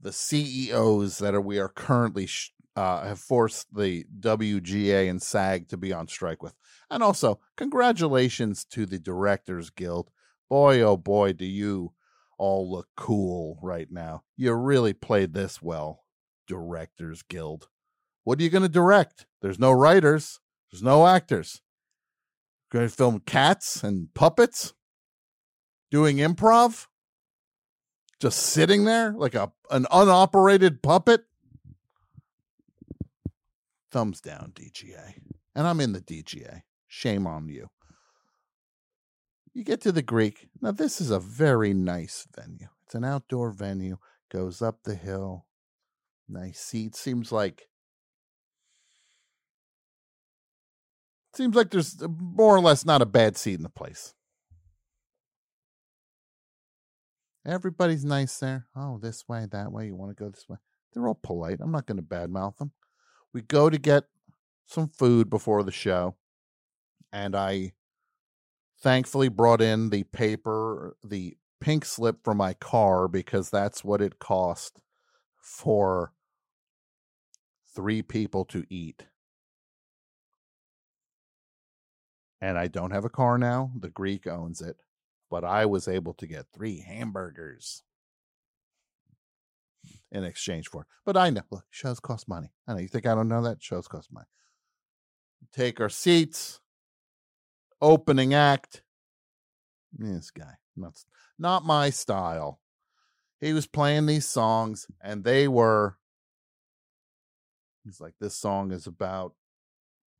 [0.00, 5.68] the CEOs that are we are currently sh- uh, have forced the WGA and SAG
[5.68, 6.54] to be on strike with.
[6.90, 10.10] And also, congratulations to the Directors Guild.
[10.48, 11.92] Boy, oh boy, do you
[12.38, 14.22] all look cool right now.
[14.36, 16.04] You really played this well,
[16.46, 17.68] Directors Guild.
[18.24, 19.26] What are you going to direct?
[19.42, 20.40] There's no writers,
[20.70, 21.60] there's no actors.
[22.70, 24.74] Going to film cats and puppets
[25.90, 26.86] doing improv?
[28.20, 31.24] Just sitting there like a an unoperated puppet?
[33.94, 35.14] Thumbs down, DGA.
[35.54, 36.62] And I'm in the DGA.
[36.88, 37.68] Shame on you.
[39.52, 40.48] You get to the Greek.
[40.60, 42.66] Now, this is a very nice venue.
[42.84, 43.98] It's an outdoor venue,
[44.32, 45.46] goes up the hill.
[46.28, 46.96] Nice seat.
[46.96, 47.68] Seems like
[51.32, 54.12] seems like there's more or less not a bad seat in the place.
[57.46, 58.66] Everybody's nice there.
[58.74, 59.86] Oh, this way, that way.
[59.86, 60.56] You want to go this way?
[60.92, 61.60] They're all polite.
[61.60, 62.72] I'm not going to badmouth them.
[63.34, 64.04] We go to get
[64.64, 66.14] some food before the show,
[67.12, 67.72] and I
[68.80, 74.20] thankfully brought in the paper, the pink slip for my car because that's what it
[74.20, 74.80] cost
[75.36, 76.12] for
[77.74, 79.06] three people to eat.
[82.40, 83.72] And I don't have a car now.
[83.76, 84.76] The Greek owns it,
[85.28, 87.82] but I was able to get three hamburgers
[90.14, 90.86] in exchange for.
[91.04, 92.52] But I know, look, shows cost money.
[92.66, 94.26] I know you think I don't know that shows cost money.
[95.52, 96.60] Take our seats.
[97.82, 98.82] Opening act.
[99.92, 100.94] This guy, not
[101.38, 102.60] not my style.
[103.40, 105.98] He was playing these songs, and they were.
[107.84, 109.34] He's like, this song is about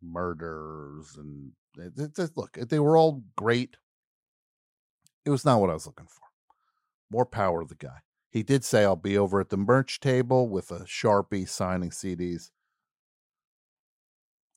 [0.02, 3.76] murders, and it, it, it- look, eh, they were all great.
[5.24, 6.26] It was not what I was looking for.
[7.10, 8.00] More power to the guy.
[8.34, 12.50] He did say, I'll be over at the merch table with a Sharpie signing CDs.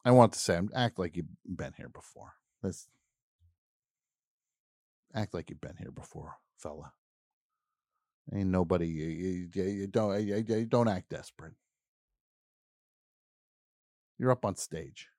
[0.04, 2.34] I want to say, act like you've been here before.
[2.64, 2.90] Let's
[5.14, 6.94] act like you've been here before, fella.
[8.34, 8.88] Ain't nobody.
[8.88, 10.20] You, you- you- don't.
[10.26, 11.54] You, you don't act desperate.
[14.18, 15.10] You're up on stage.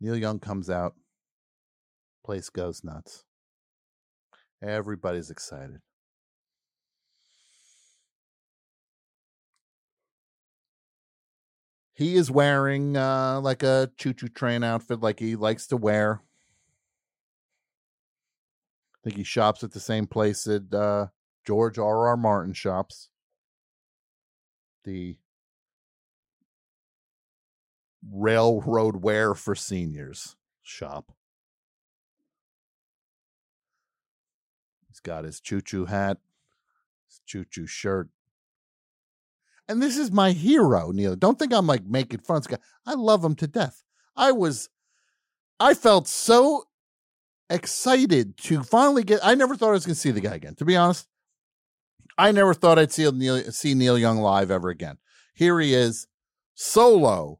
[0.00, 0.94] Neil Young comes out.
[2.28, 3.24] Place goes nuts.
[4.62, 5.80] Everybody's excited.
[11.94, 16.20] He is wearing uh, like a choo choo train outfit, like he likes to wear.
[18.94, 21.06] I think he shops at the same place that uh,
[21.46, 22.08] George R.
[22.08, 22.16] R.
[22.18, 23.08] Martin shops.
[24.84, 25.16] The
[28.06, 31.14] railroad wear for seniors shop.
[34.98, 36.18] He's got his choo choo hat,
[37.06, 38.08] his choo choo shirt.
[39.68, 41.14] And this is my hero, Neil.
[41.14, 42.62] Don't think I'm like making fun of this guy.
[42.84, 43.84] I love him to death.
[44.16, 44.70] I was,
[45.60, 46.64] I felt so
[47.48, 49.20] excited to finally get.
[49.22, 50.56] I never thought I was going to see the guy again.
[50.56, 51.06] To be honest,
[52.16, 54.98] I never thought I'd see Neil, see Neil Young live ever again.
[55.34, 56.08] Here he is,
[56.54, 57.38] solo,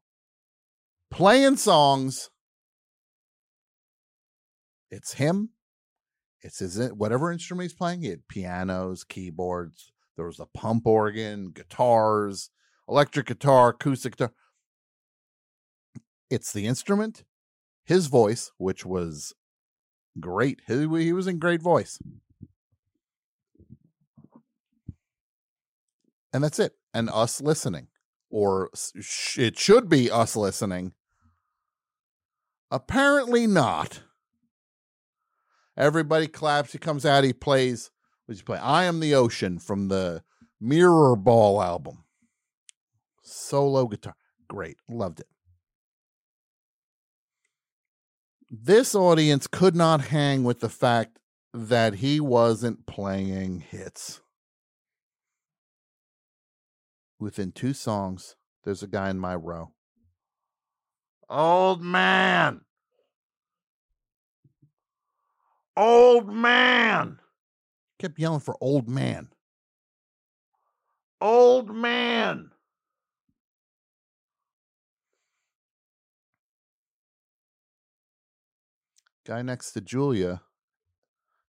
[1.10, 2.30] playing songs.
[4.90, 5.50] It's him.
[6.42, 8.02] It's his whatever instrument he's playing.
[8.02, 9.92] He had pianos, keyboards.
[10.16, 12.50] There was a pump organ, guitars,
[12.88, 14.32] electric guitar, acoustic guitar.
[16.30, 17.24] It's the instrument,
[17.84, 19.32] his voice, which was
[20.20, 20.60] great.
[20.66, 21.98] He, he was in great voice.
[26.32, 26.72] And that's it.
[26.92, 27.88] And us listening,
[28.30, 28.70] or
[29.36, 30.92] it should be us listening.
[32.70, 34.02] Apparently not.
[35.78, 36.72] Everybody claps.
[36.72, 37.22] He comes out.
[37.22, 37.90] He plays.
[38.26, 38.58] What did you play?
[38.58, 40.24] I Am the Ocean from the
[40.60, 42.04] Mirror Ball album.
[43.22, 44.16] Solo guitar.
[44.48, 44.76] Great.
[44.88, 45.28] Loved it.
[48.50, 51.20] This audience could not hang with the fact
[51.54, 54.20] that he wasn't playing hits.
[57.20, 59.72] Within two songs, there's a guy in my row.
[61.28, 62.62] Old man.
[65.78, 67.20] Old man.
[68.00, 69.28] Kept yelling for old man.
[71.20, 72.50] Old man.
[79.24, 80.42] Guy next to Julia,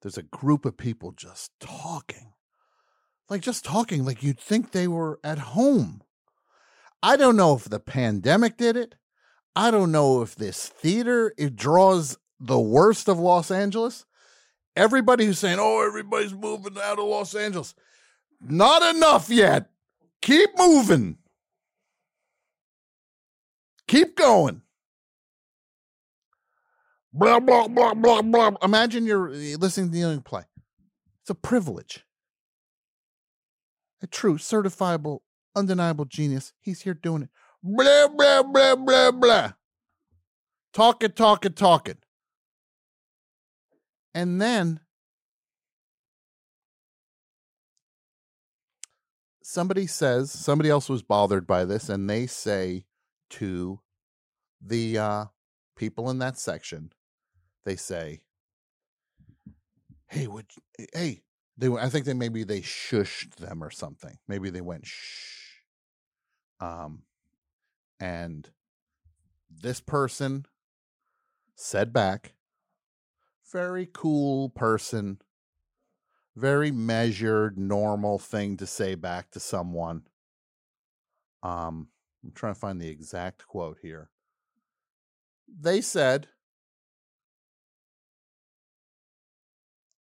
[0.03, 2.34] there's a group of people just talking.
[3.31, 6.03] Like just talking like you'd think they were at home.
[7.01, 8.93] I don't know if the pandemic did it.
[9.56, 14.06] I don't know if this theater it draws the worst of Los Angeles.
[14.80, 17.76] Everybody who's saying, "Oh, everybody's moving out of Los Angeles."
[18.39, 19.69] Not enough yet.
[20.22, 21.18] Keep moving.
[23.89, 24.61] Keep going.
[27.11, 28.51] Blah blah blah blah blah.
[28.64, 30.43] Imagine you're uh, listening to the Young play.
[31.22, 32.06] It's a privilege.
[34.01, 35.19] A true, certifiable,
[35.56, 36.53] undeniable genius.
[36.61, 37.30] He's here doing it.
[37.61, 39.51] Blah blah blah blah blah.
[40.72, 41.97] Talking, talking, talking.
[44.14, 44.80] And then
[49.44, 52.86] somebody says somebody else was bothered by this, and they say
[53.31, 53.80] to
[54.61, 55.26] the uh,
[55.76, 56.91] people in that section,
[57.65, 58.22] they say,
[60.07, 60.45] "Hey, would
[60.94, 61.23] hey?"
[61.57, 64.18] They I think they maybe they shushed them or something.
[64.27, 65.61] Maybe they went shh.
[66.61, 67.03] Um,
[67.99, 68.49] and
[69.49, 70.45] this person
[71.56, 72.34] said back,
[73.51, 75.19] very cool person,
[76.35, 80.03] very measured, normal thing to say back to someone.
[81.41, 81.88] Um,
[82.23, 84.09] I'm trying to find the exact quote here.
[85.47, 86.27] They said,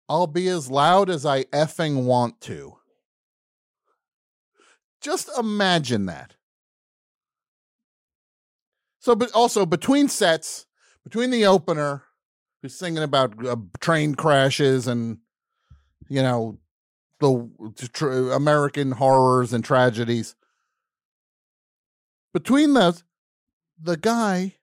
[0.09, 2.77] I'll be as loud as I effing want to.
[5.01, 6.35] Just imagine that.
[8.99, 10.67] So, but also between sets,
[11.05, 12.03] between the opener,
[12.63, 15.19] who's singing about uh, train crashes and,
[16.09, 16.59] you know,
[17.21, 17.49] the
[17.93, 20.35] tr- American horrors and tragedies,
[22.33, 23.05] between those,
[23.81, 24.57] the guy,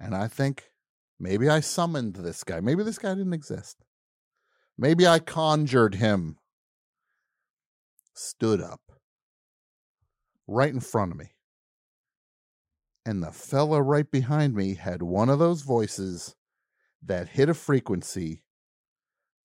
[0.00, 0.70] and I think
[1.18, 2.60] maybe I summoned this guy.
[2.60, 3.84] Maybe this guy didn't exist.
[4.78, 6.38] Maybe I conjured him.
[8.14, 8.80] Stood up
[10.46, 11.34] right in front of me.
[13.04, 16.36] And the fella right behind me had one of those voices
[17.04, 18.42] that hit a frequency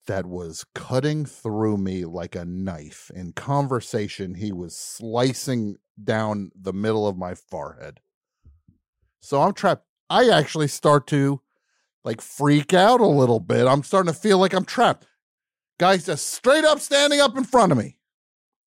[0.06, 3.12] that was cutting through me like a knife.
[3.14, 8.00] In conversation, he was slicing down the middle of my forehead.
[9.20, 9.86] So I'm trapped.
[10.10, 11.42] I actually start to
[12.04, 13.68] like freak out a little bit.
[13.68, 15.06] I'm starting to feel like I'm trapped.
[15.78, 17.98] Guy's just straight up standing up in front of me.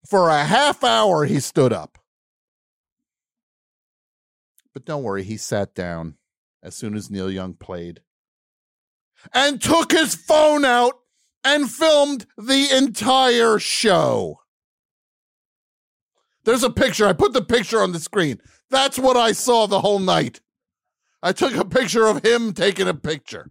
[0.06, 1.98] For a half hour, he stood up.
[4.72, 6.16] But don't worry, he sat down
[6.62, 8.00] as soon as Neil Young played
[9.32, 10.94] and took his phone out
[11.44, 14.40] and filmed the entire show.
[16.44, 17.06] There's a picture.
[17.06, 18.40] I put the picture on the screen.
[18.70, 20.40] That's what I saw the whole night.
[21.22, 23.50] I took a picture of him taking a picture.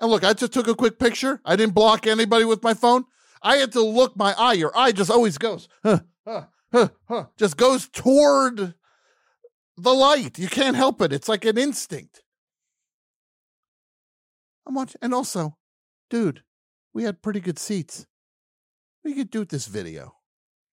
[0.00, 1.40] And look, I just took a quick picture.
[1.44, 3.04] I didn't block anybody with my phone.
[3.42, 4.54] I had to look my eye.
[4.54, 8.74] Your eye just always goes, huh, huh, huh, huh, just goes toward
[9.76, 10.38] the light.
[10.38, 11.12] You can't help it.
[11.12, 12.21] It's like an instinct.
[14.66, 15.56] I'm watching, and also,
[16.10, 16.42] dude,
[16.94, 18.06] we had pretty good seats.
[19.04, 20.14] We could do this video.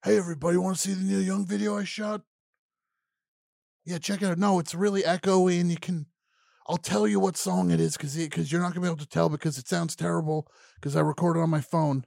[0.04, 2.22] Hey, everybody, want to see the Neil Young video I shot?
[3.86, 4.38] Yeah, check it out.
[4.38, 6.06] No, it's really echoey, and you can.
[6.68, 9.08] I'll tell you what song it is because because you're not gonna be able to
[9.08, 12.06] tell because it sounds terrible because I recorded on my phone,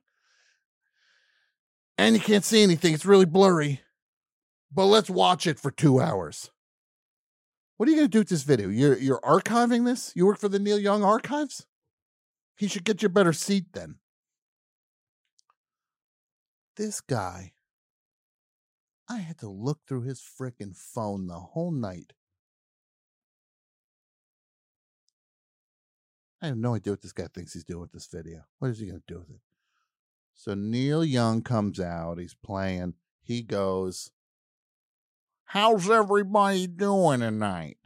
[1.99, 2.95] and you can't see anything.
[2.95, 3.81] It's really blurry.
[4.73, 6.51] But let's watch it for two hours.
[7.77, 8.69] What are you gonna do with this video?
[8.69, 10.13] You're you're archiving this?
[10.15, 11.67] You work for the Neil Young Archives?
[12.57, 13.97] He should get you a better seat then.
[16.77, 17.53] This guy,
[19.09, 22.13] I had to look through his frickin' phone the whole night.
[26.41, 28.45] I have no idea what this guy thinks he's doing with this video.
[28.59, 29.41] What is he going to do with it?
[30.35, 32.19] So Neil Young comes out.
[32.19, 32.95] He's playing.
[33.23, 34.11] He goes,
[35.45, 37.77] How's everybody doing tonight?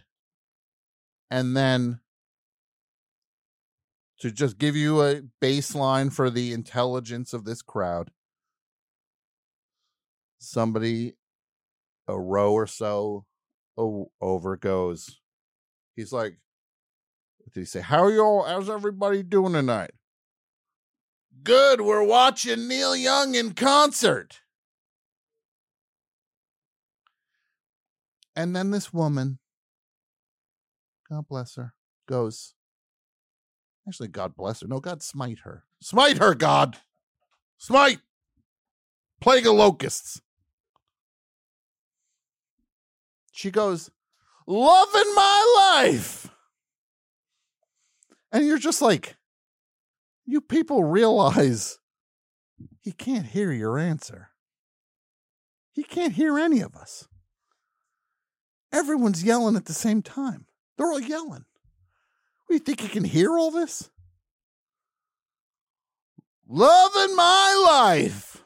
[1.30, 2.00] And then
[4.20, 8.10] to just give you a baseline for the intelligence of this crowd.
[10.38, 11.14] Somebody
[12.08, 13.24] a row or so
[13.76, 15.20] over goes.
[15.94, 16.38] He's like,
[17.38, 17.80] what did he say?
[17.80, 18.42] How are you all?
[18.44, 19.92] How's everybody doing tonight?
[21.42, 21.80] Good.
[21.80, 24.40] We're watching Neil Young in concert.
[28.34, 29.38] And then this woman,
[31.08, 31.74] God bless her,
[32.06, 32.55] goes,
[33.88, 34.68] actually, God bless her.
[34.68, 35.64] No, God smite her.
[35.80, 36.78] Smite her, God.
[37.58, 38.00] Smite.
[39.20, 40.20] Plague of locusts.
[43.32, 43.90] She goes,
[44.46, 46.30] loving my life.
[48.32, 49.16] And you're just like,
[50.24, 51.78] you people realize
[52.80, 54.30] he can't hear your answer.
[55.72, 57.06] He can't hear any of us.
[58.72, 60.46] Everyone's yelling at the same time.
[60.76, 61.44] They're all yelling.
[62.48, 63.90] You think he can hear all this?
[66.48, 68.44] Loving my life.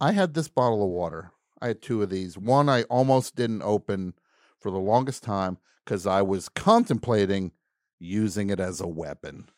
[0.00, 1.32] I had this bottle of water.
[1.60, 2.38] I had two of these.
[2.38, 4.14] One I almost didn't open
[4.58, 7.52] for the longest time because I was contemplating
[7.98, 9.48] using it as a weapon.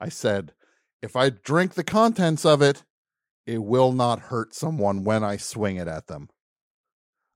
[0.00, 0.54] I said,
[1.02, 2.84] if I drink the contents of it,
[3.44, 6.30] it will not hurt someone when I swing it at them.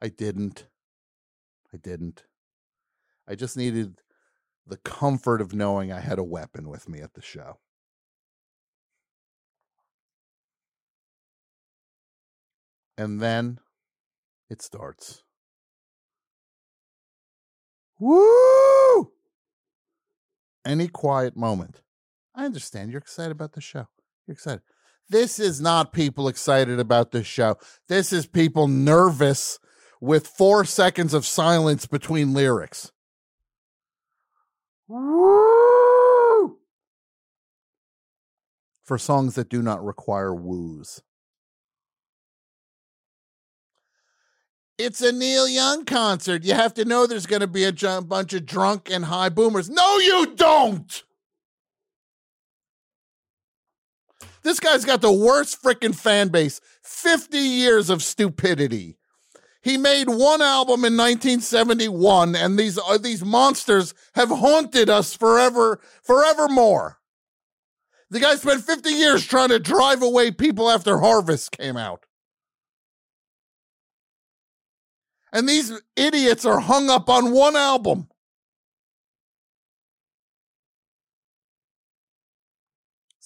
[0.00, 0.66] I didn't.
[1.74, 2.24] I didn't.
[3.28, 4.00] I just needed
[4.66, 7.58] the comfort of knowing I had a weapon with me at the show.
[12.98, 13.58] And then
[14.48, 15.22] it starts.
[17.98, 19.12] Woo!
[20.64, 21.82] Any quiet moment.
[22.34, 23.88] I understand you're excited about the show.
[24.26, 24.62] You're excited.
[25.08, 27.56] This is not people excited about the show.
[27.88, 29.58] This is people nervous
[30.00, 32.92] with four seconds of silence between lyrics.
[34.88, 36.58] Woo!
[38.84, 41.02] For songs that do not require woos.
[44.78, 46.44] It's a Neil Young concert.
[46.44, 47.72] You have to know there's going to be a
[48.02, 49.70] bunch of drunk and high boomers.
[49.70, 51.02] No, you don't.
[54.42, 56.60] This guy's got the worst freaking fan base.
[56.82, 58.98] 50 years of stupidity.
[59.66, 65.80] He made one album in 1971 and these uh, these monsters have haunted us forever
[66.04, 67.00] forevermore.
[68.08, 72.06] The guy spent 50 years trying to drive away people after Harvest came out.
[75.32, 78.06] And these idiots are hung up on one album.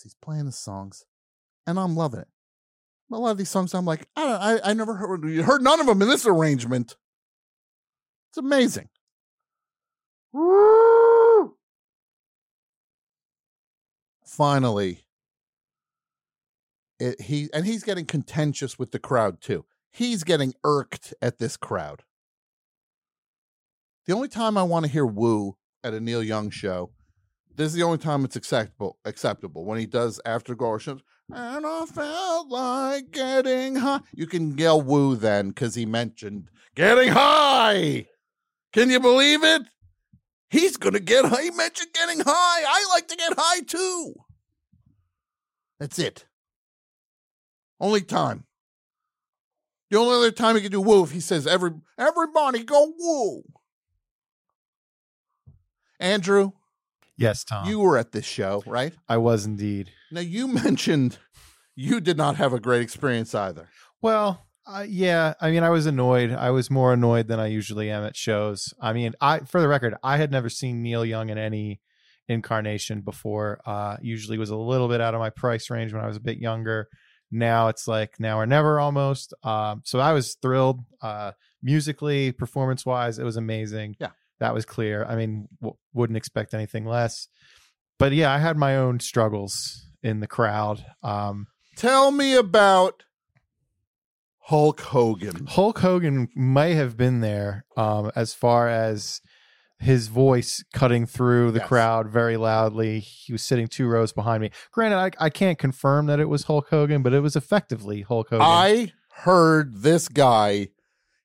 [0.02, 1.04] He's playing the songs,
[1.66, 2.28] and I'm loving it.
[3.12, 5.80] A lot of these songs, I'm like, I don't, I, I never heard, heard none
[5.80, 6.96] of them in this arrangement.
[8.30, 8.88] It's amazing.
[10.32, 11.56] Woo!
[14.24, 15.06] Finally,
[17.00, 19.64] it, he and he's getting contentious with the crowd too.
[19.90, 22.04] He's getting irked at this crowd.
[24.06, 26.92] The only time I want to hear woo at a Neil Young show,
[27.54, 28.98] this is the only time it's acceptable.
[29.04, 31.00] Acceptable when he does after Gorshams.
[31.32, 34.00] And I felt like getting high.
[34.14, 38.06] You can yell woo then because he mentioned getting high.
[38.72, 39.62] Can you believe it?
[40.48, 41.42] He's gonna get high.
[41.42, 42.62] He mentioned getting high.
[42.66, 44.14] I like to get high too.
[45.78, 46.26] That's it.
[47.78, 48.44] Only time.
[49.90, 53.42] The only other time he can do woo if he says every everybody go woo.
[55.98, 56.52] Andrew,
[57.20, 57.68] Yes, Tom.
[57.68, 58.94] you were at this show, right?
[59.08, 59.90] I was indeed.
[60.10, 61.18] Now you mentioned
[61.76, 63.68] you did not have a great experience either.
[64.02, 65.34] Well, uh, yeah.
[65.40, 66.32] I mean, I was annoyed.
[66.32, 68.72] I was more annoyed than I usually am at shows.
[68.80, 71.80] I mean, I for the record, I had never seen Neil Young in any
[72.28, 73.60] incarnation before.
[73.66, 76.20] Uh, usually was a little bit out of my price range when I was a
[76.20, 76.88] bit younger.
[77.30, 79.34] Now it's like now or never almost.
[79.42, 80.80] Um, so I was thrilled.
[81.02, 81.32] Uh,
[81.62, 83.96] musically, performance wise, it was amazing.
[84.00, 84.10] Yeah,
[84.40, 85.04] that was clear.
[85.04, 87.28] I mean, w- wouldn't expect anything less.
[87.98, 90.84] But yeah, I had my own struggles in the crowd.
[91.02, 91.46] Um,
[91.76, 93.04] Tell me about
[94.44, 95.46] Hulk Hogan.
[95.46, 99.20] Hulk Hogan may have been there um, as far as
[99.78, 101.68] his voice cutting through the Yes.
[101.68, 103.00] crowd very loudly.
[103.00, 104.50] He was sitting two rows behind me.
[104.72, 108.28] Granted, I, I can't confirm that it was Hulk Hogan, but it was effectively Hulk
[108.30, 108.44] Hogan.
[108.46, 108.92] I
[109.22, 110.68] heard this guy.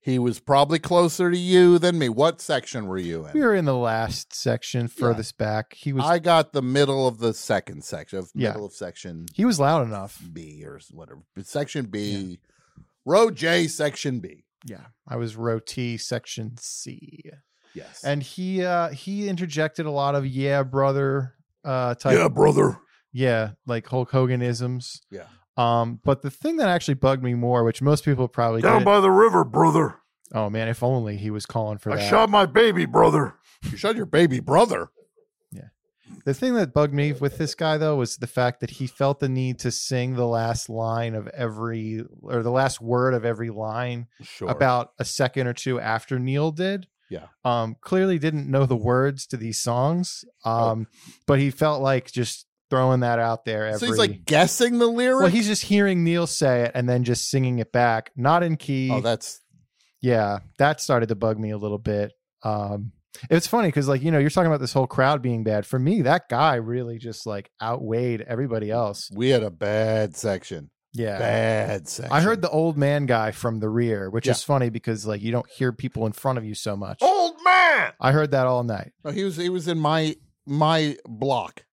[0.06, 2.10] He was probably closer to you than me.
[2.10, 3.34] What section were you in?
[3.34, 5.74] we were in the last section, furthest back.
[5.74, 8.50] He was I got the middle of the second section, of Yeah.
[8.52, 10.22] middle of section he was loud enough.
[10.32, 11.22] B or whatever.
[11.42, 12.40] Section B,
[13.04, 14.46] row J, section B.
[14.64, 17.24] Yeah, I was row T, section C.
[17.74, 18.04] Yes.
[18.04, 21.34] and he uh he interjected a lot of yeah brother
[21.64, 22.78] uh type Yeah, brother.
[23.12, 25.26] yeah like hulk hoganisms Yeah.
[25.58, 28.86] Um but the thing that actually bugged me more which most people probably Down did-
[28.86, 29.96] by the river, brother.
[30.34, 33.36] oh man if only he was calling for I that shot my baby brother.
[33.72, 34.90] You shot your baby brother.
[35.52, 35.70] Yeah.
[36.26, 39.20] The thing that bugged me with this guy though was the fact that he felt
[39.20, 43.50] the need to sing the last line of every or the last word of every
[43.50, 44.50] line Sure.
[44.50, 47.28] about a second or two after neil did Yeah.
[47.44, 50.52] um clearly didn't know the words to these songs Oh.
[50.72, 50.88] um
[51.26, 54.88] but he felt like just throwing that out there every So he's like guessing the
[54.88, 55.22] lyric.
[55.22, 58.56] well he's just hearing neil say it and then just singing it back not in
[58.58, 59.42] key oh, that's
[60.02, 62.12] yeah that started to bug me a little bit
[62.44, 62.92] um
[63.30, 65.80] it's funny because like you know you're talking about this whole crowd being bad for
[65.80, 70.70] me that guy really just like outweighed everybody else we had a bad section.
[70.94, 72.12] yeah Bad section.
[72.12, 74.34] i heard the old man guy from the rear which Yeah.
[74.34, 77.36] is funny because like you don't hear people in front of you so much old
[77.46, 77.94] man.
[78.02, 80.16] i heard that all night No, he was he was in my
[80.48, 81.64] my block.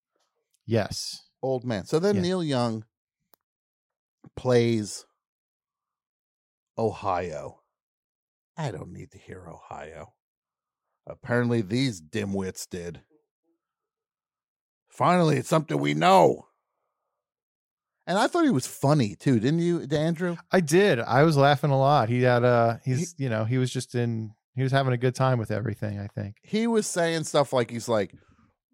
[0.67, 1.85] Yes Old man.
[1.87, 2.23] So then Yeah.
[2.23, 2.85] Neil Young
[4.37, 5.05] plays
[6.79, 7.61] Ohio.
[8.57, 10.13] I don't need to hear Ohio.
[11.07, 13.01] Apparently these dimwits did.
[14.89, 16.47] Finally, it's something we know.
[18.07, 20.37] And I thought he was funny too, didn't you, Andrew?
[20.51, 23.73] i did i was laughing a lot he had uh he's you know he was
[23.73, 27.25] just in he was having a good time with everything i think He was saying
[27.25, 28.15] stuff like he's like,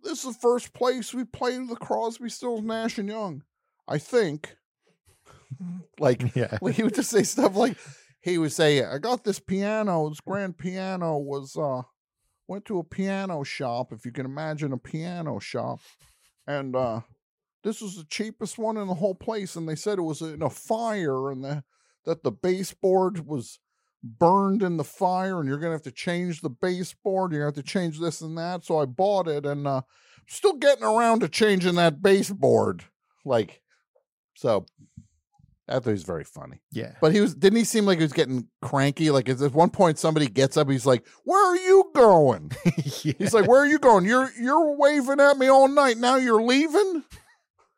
[0.03, 3.43] This is the first place we played the Crosby, Stills, Nash and Young.
[3.87, 4.57] I think.
[5.99, 7.77] like yeah he would just say stuff like
[8.21, 10.09] he would say, "I got this piano.
[10.09, 11.83] This grand piano was uh
[12.47, 15.81] went to a piano shop, if you can imagine a piano shop,
[16.47, 17.01] and uh
[17.65, 20.43] this was the cheapest one in the whole place, and they said it was in
[20.43, 21.65] a fire, and the,
[22.05, 23.59] that the baseboard was."
[24.03, 27.65] Burned in the fire and you're gonna have to change the baseboard you're gonna have
[27.65, 29.81] to change this and that so i bought it and uh
[30.29, 32.85] still getting around to changing that baseboard
[33.25, 33.61] like
[34.35, 34.65] so
[35.71, 36.63] I thought he was very funny.
[36.73, 39.11] yeah But he was didn't he seem like he was getting cranky?
[39.11, 42.53] Like at one point somebody gets up, he's like, Where are you going?
[42.83, 44.07] He's like, Where are you going?
[44.07, 45.99] You're you're waving at me all night.
[45.99, 47.05] Now you're leaving?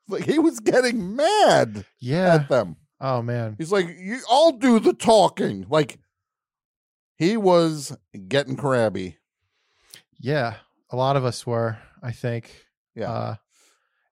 [0.09, 2.77] Like he was getting mad yeah at them.
[3.01, 3.89] oh man He's like,
[4.29, 5.67] I'll do the talking.
[5.69, 5.99] Like
[7.21, 7.97] he was
[8.29, 9.19] getting crabby.
[10.19, 10.55] Yeah,
[10.91, 12.65] a lot of us were, I think.
[12.95, 13.13] Yeah.
[13.13, 13.35] Uh,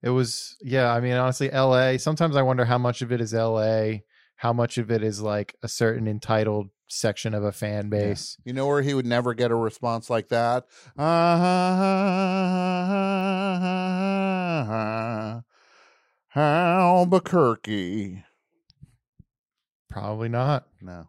[0.03, 3.33] it was, yeah, I mean, honestly, LA, sometimes I wonder how much of it is
[3.33, 4.01] LA,
[4.37, 8.37] how much of it is like a certain entitled section of a fan base.
[8.45, 10.67] You know where he would never get a response like that?
[10.99, 11.07] Uh,
[16.37, 18.23] Albuquerque.
[19.89, 20.67] Probably not.
[20.83, 21.09] No.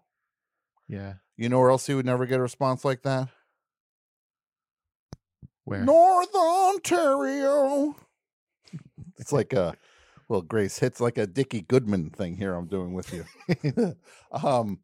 [0.87, 1.15] Yeah.
[1.39, 3.29] You know where else he would never get a response like that?
[5.63, 5.85] Where?
[5.85, 7.95] North Ontario.
[9.17, 9.73] It's like a
[10.27, 12.53] well, Grace hits like a Dickie Goodman thing here.
[12.53, 13.95] I'm doing with you.
[14.33, 14.79] um,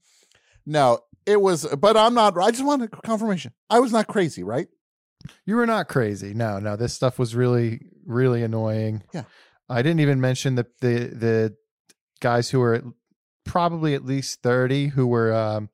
[0.65, 2.37] no, it was, but I'm not.
[2.37, 3.51] I just wanted confirmation.
[3.69, 4.69] I was not crazy, right?
[5.45, 6.33] You were not crazy.
[6.33, 9.03] No, no, this stuff was really, really annoying.
[9.13, 9.23] Yeah.
[9.67, 11.55] I didn't even mention the the the
[12.21, 12.81] guys who were
[13.43, 15.69] probably at least 30 who were um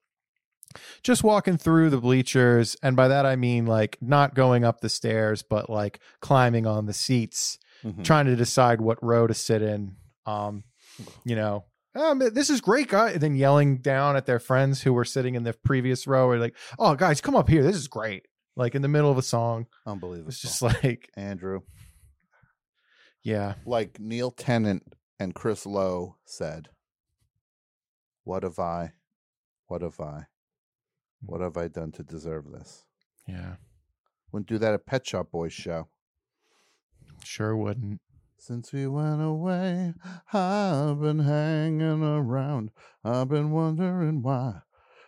[1.04, 4.90] just walking through the bleachers and by that I mean like not going up the
[4.90, 8.04] stairs but like climbing on the seats Mhm.
[8.04, 9.96] trying to decide what row to sit in
[10.28, 10.64] um
[11.26, 11.66] you know
[11.96, 15.34] um, this is great guy and then yelling down at their friends who were sitting
[15.36, 18.76] in the previous row or like oh guys come up here this is great like
[18.76, 20.30] in the middle of a song Unbelievable.
[20.30, 21.62] it's just like Andrew,
[23.24, 26.70] yeah like Neil Tennant and Chris Lowe said,
[28.24, 28.94] "What have I?
[29.68, 30.26] What have I?
[31.26, 32.86] What have I done to deserve this?"
[33.28, 33.56] yeah
[34.32, 35.90] Wouldn't do that at Pet Shop Boys show.
[37.24, 38.02] sure wouldn't
[38.38, 39.94] Since we went away,
[40.34, 42.72] I've been hanging around.
[43.04, 44.62] I've been wondering why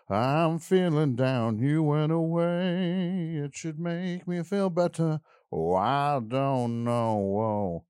[0.09, 1.57] I'm feeling down.
[1.59, 3.35] You went away.
[3.37, 5.21] It should make me feel better.
[5.51, 7.85] Oh, I don't know.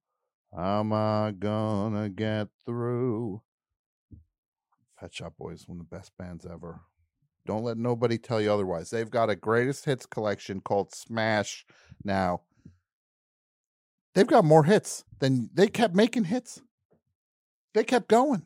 [0.56, 3.42] How am I gonna get through?
[4.98, 6.82] Pet Shop Boys, one of the best bands ever.
[7.46, 8.90] Don't let nobody tell you otherwise.
[8.90, 11.66] They've got a greatest hits collection called Smash
[12.04, 12.42] now.
[14.16, 16.62] They've got more hits than they kept making hits.
[17.74, 18.44] They kept going.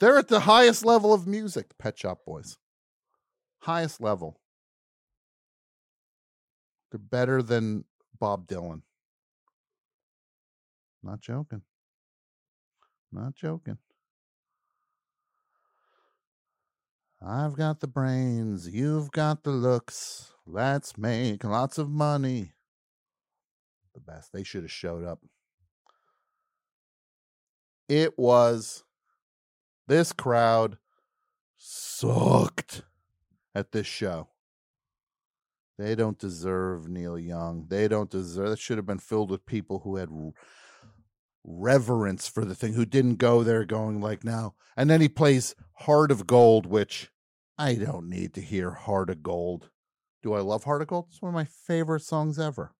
[0.00, 2.56] They're at the highest level of music, Pet Shop Boys.
[3.58, 4.40] Highest level.
[6.90, 7.84] They're better than
[8.18, 8.82] Bob Dylan.
[11.02, 11.62] Not joking.
[13.12, 13.78] Not joking.
[17.22, 20.32] I've got the brains, you've got the looks.
[20.46, 22.52] Let's make lots of money.
[23.94, 24.32] The best.
[24.32, 25.20] They should have showed up.
[27.88, 28.84] It was
[29.86, 30.78] this crowd
[31.56, 32.82] sucked
[33.54, 34.28] at this show.
[35.78, 37.66] They don't deserve Neil Young.
[37.68, 38.50] They don't deserve.
[38.50, 40.10] That should have been filled with people who had
[41.44, 44.54] reverence for the thing, who didn't go there going like now.
[44.76, 47.10] And then he plays Heart of Gold, which
[47.58, 49.70] I don't need to hear Heart of Gold.
[50.22, 51.06] Do I love Heart of Gold?
[51.08, 52.74] It's one of my favorite songs ever.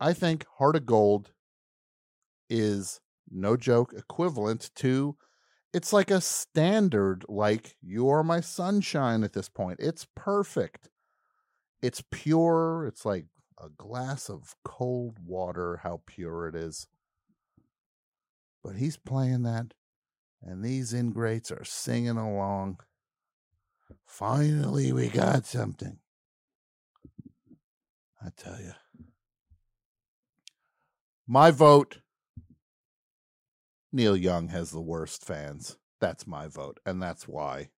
[0.00, 1.32] I think Heart of Gold
[2.48, 3.00] is
[3.30, 5.16] no joke equivalent to
[5.72, 10.88] it's like a standard like you are my sunshine at this point it's perfect
[11.82, 13.26] it's pure it's like
[13.58, 16.88] a glass of cold water how pure it is.
[18.62, 19.74] But he's playing that
[20.42, 22.78] and these ingrates are singing along.
[24.04, 25.98] Finally we got something.
[28.22, 28.72] I tell you
[31.26, 31.98] my vote.
[33.92, 35.76] Neil Young has the worst fans.
[36.00, 37.70] That's my vote, and that's why.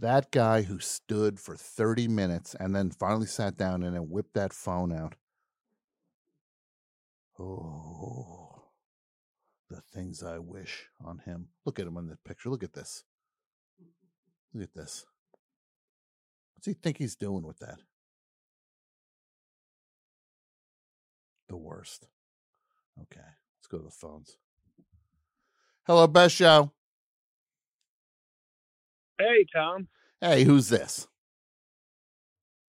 [0.00, 4.32] That guy who stood for 30 minutes and then finally sat down and then whipped
[4.32, 5.14] that phone out.
[7.38, 8.62] Oh,
[9.68, 11.48] the things I wish on him.
[11.66, 12.48] Look at him in the picture.
[12.48, 13.04] Look at this.
[14.54, 15.04] Look at this.
[16.54, 17.80] What's he think he's doing with that?
[21.48, 22.08] The worst.
[23.02, 24.38] Okay, let's go to the phones.
[25.86, 26.72] Hello, Best Show.
[29.20, 29.86] Hey, Tom.
[30.22, 31.06] Hey, who's this?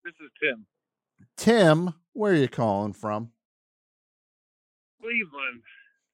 [0.04, 0.66] This is Tim.
[1.38, 3.32] Tim, where are you calling from?
[5.02, 5.64] Cleveland.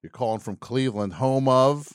[0.04, 1.92] You're calling from Cleveland, home of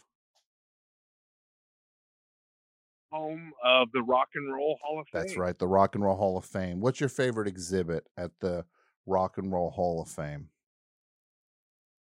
[3.12, 5.22] home of the Rock and Roll Hall of Fame.
[5.22, 6.80] That's right, the Rock and Roll Hall of Fame.
[6.80, 8.64] What's your favorite exhibit at the
[9.06, 10.48] Rock and Roll Hall of Fame?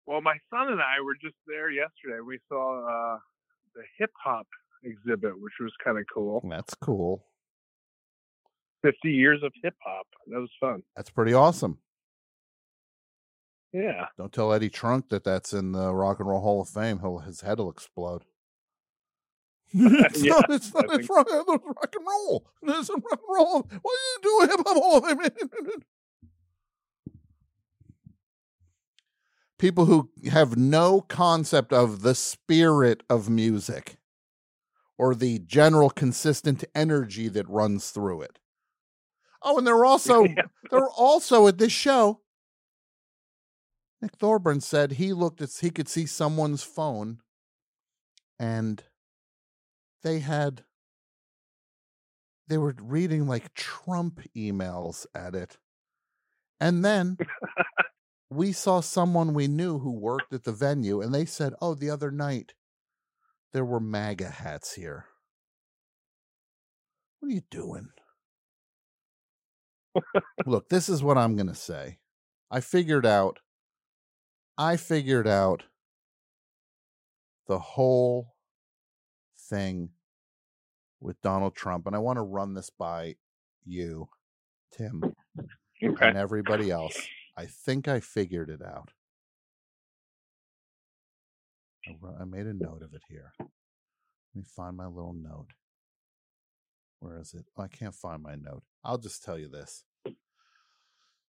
[0.07, 2.21] Well, my son and I were just there yesterday.
[2.27, 3.19] We saw uh,
[3.77, 4.49] the hip hop
[4.85, 6.45] exhibit, which was kind of cool.
[6.49, 7.25] That's cool.
[8.83, 10.07] 50 years of hip hop.
[10.29, 10.83] That was fun.
[10.97, 11.79] That's pretty awesome.
[13.73, 14.07] Yeah.
[14.19, 17.01] Don't tell Eddie Trunk that that's in the Rock and Roll Hall of Fame.
[17.01, 18.25] He'll, his head will explode.
[19.73, 22.47] it's Yeah, not, it's not, it's rock, it's rock and roll.
[22.63, 23.69] It's rock and roll.
[23.83, 25.83] What are you doing hip hop hall of fame?
[29.59, 33.97] People who have no concept of the spirit of music
[34.99, 38.39] or the general consistent energy that runs through it.
[39.43, 40.27] Oh, and they're also
[40.71, 42.21] they're also at this show.
[44.01, 47.21] Nick Thorburn said he looked at he could see someone's phone
[48.39, 48.83] and
[50.03, 50.65] they had
[52.49, 55.57] they were reading like Trump emails at it.
[56.61, 57.17] And then
[58.31, 61.91] we saw someone we knew who worked at the venue and they said, "Oh, the
[61.91, 62.53] other night
[63.55, 65.07] there were MAGA hats here."
[67.21, 67.89] What are you doing?
[70.47, 71.99] Look, this is what I'm going to say.
[72.51, 73.41] I figured out
[74.59, 75.65] I figured out
[77.49, 78.35] the whole
[79.51, 79.91] thing
[81.01, 83.17] with Donald Trump and I want to run this by
[83.65, 84.09] you,
[84.77, 85.15] Tim,
[85.85, 86.07] Okay.
[86.07, 87.09] and everybody else.
[87.37, 88.91] I think I figured it out.
[91.89, 93.33] I, wrote, I made a note of it here.
[93.39, 93.49] Let
[94.35, 95.49] me find my little note.
[97.01, 97.47] Where is it?
[97.57, 98.63] Oh, I can't find my note.
[98.83, 99.85] I'll just tell you this.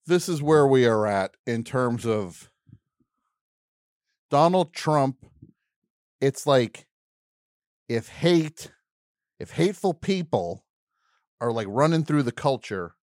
[0.05, 2.51] This is where we are at in terms of
[4.29, 5.25] Donald Trump.
[6.21, 6.85] It's like
[7.89, 8.71] if hate,
[9.39, 10.65] if hateful people
[11.41, 12.95] are like running through the culture,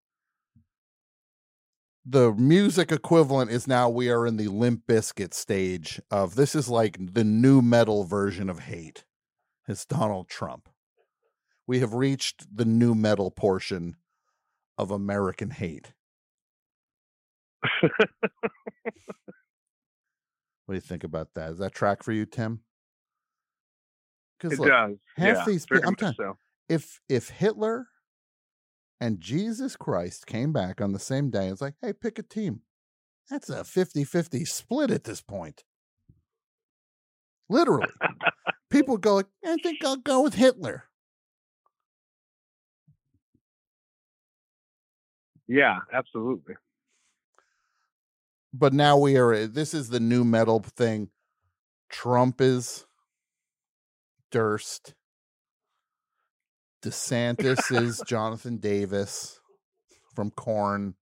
[2.05, 6.69] the music equivalent is now we are in the Limp Bizkit stage of this is
[6.69, 9.05] like the nu metal version of hate.
[9.69, 10.69] It's Donald Trump.
[11.66, 13.97] We have reached the nu metal portion
[14.77, 15.93] of American hate.
[20.66, 21.51] What do you think about that?
[21.51, 22.61] Is that track for you, Tim?
[24.43, 24.97] It does.
[25.16, 25.87] half Yeah, these people.
[25.87, 26.39] I'm telling so.
[26.69, 27.89] if if Hitler
[29.03, 32.61] and Jesus Christ came back on the same day, it's like, hey, pick a team.
[33.29, 35.65] That's a 50-50 split at this point.
[37.49, 37.89] Literally.
[38.70, 40.85] People go like, I think I'll go with Hitler.
[45.49, 46.55] Yeah, absolutely.
[48.55, 51.09] But now we are uh, this is the nu metal thing.
[51.91, 52.87] Trump is
[54.31, 54.95] Durst.
[56.83, 59.41] DeSantis is Jonathan Davis
[60.15, 60.95] from Korn.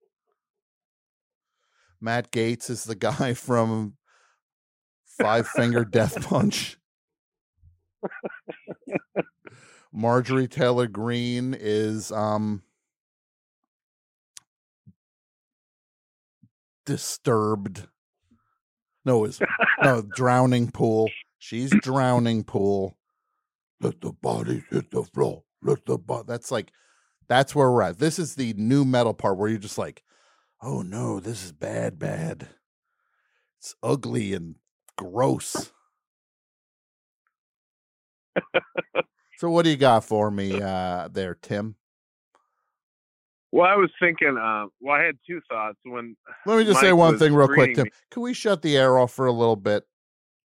[2.01, 3.97] Matt Gaetz is the guy from
[5.07, 6.77] Five Finger Death Punch.
[9.93, 12.62] Marjorie Taylor Greene is um
[16.85, 17.86] disturbed.
[19.07, 19.40] No, is
[19.82, 21.11] no drowning pool.
[21.39, 22.98] She's drowning pool.
[23.81, 25.43] Let the bodies hit the floor.
[25.62, 26.23] Let the bo-.
[26.23, 26.73] That's like
[27.28, 27.99] that's where we're at.
[27.99, 30.03] This is the nu metal part where you're just like,
[30.62, 32.49] oh no, this is bad, bad.
[33.59, 34.57] It's ugly and
[34.97, 35.73] gross.
[39.37, 41.77] so what do you got for me uh there, Tim?
[43.53, 44.39] Well, I was thinking.
[44.41, 45.77] Uh, well, I had two thoughts.
[45.85, 46.16] When
[46.47, 47.85] Let me just say one thing real quick, Tim.
[47.85, 49.85] me- Can we shut the air off for a little bit?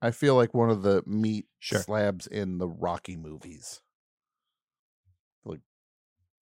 [0.02, 3.80] I feel like one of the meat slabs in the Rocky movies.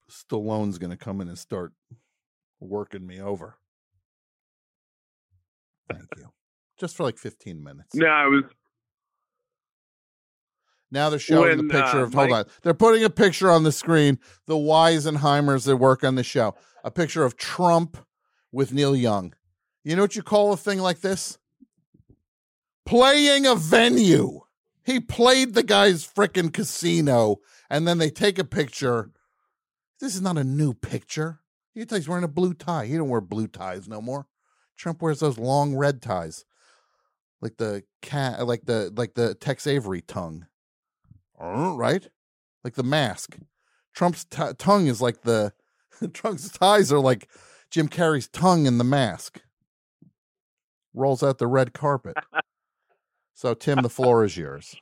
[0.09, 1.73] Stallone's gonna come in and start
[2.59, 3.57] working me over.
[5.91, 6.29] Thank you.
[6.79, 7.95] Just for like 15 minutes.
[7.95, 8.43] No, I was.
[10.91, 12.51] Now they're showing When, the picture uh, of hold Mike- on.
[12.63, 14.19] They're putting a picture on the screen.
[14.47, 16.55] The Weisenheimers that work on the show.
[16.83, 17.97] A picture of Trump
[18.51, 19.33] with Neil Young.
[19.83, 21.37] You know what you call a thing like this?
[22.85, 24.41] Playing a venue.
[24.83, 27.37] He played the guy's frickin' casino,
[27.69, 29.11] and then they take a picture.
[29.99, 31.39] This is not a new picture.
[31.75, 32.85] You tell he's wearing a blue tie.
[32.85, 34.27] He don't wear blue ties no more.
[34.77, 36.45] Trump wears those long red ties,
[37.41, 40.47] like the cat, like the like the Tex Avery tongue,
[41.37, 42.07] right?
[42.63, 43.37] Like the mask.
[43.93, 45.53] Trump's t- tongue is like the
[46.13, 47.29] Trump's ties are like
[47.69, 49.41] Jim Carrey's tongue in the mask.
[50.93, 52.15] Rolls out the red carpet.
[53.33, 54.75] So Tim, the floor is yours.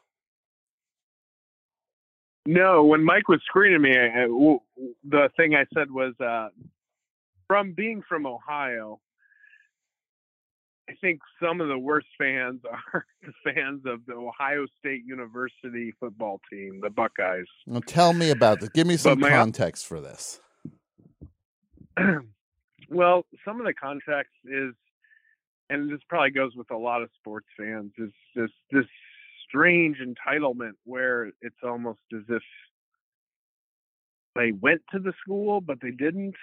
[2.50, 4.62] No, when Mike was screening me, I, I- w-
[5.04, 6.48] the thing I said was, uh,
[7.46, 9.02] from being from Ohio,
[10.90, 12.62] I think some of the worst fans
[12.94, 17.48] are the fans of the Ohio State University football team, the Buckeyes.
[17.66, 18.70] Now tell me about this.
[18.70, 20.40] Give me some my- context for this.
[22.90, 24.74] well, some of the context is,
[25.70, 28.86] and this probably goes with a lot of sports fans, is this this
[29.48, 32.44] strange entitlement where it's almost as if
[34.36, 36.36] they went to the school but they didn't,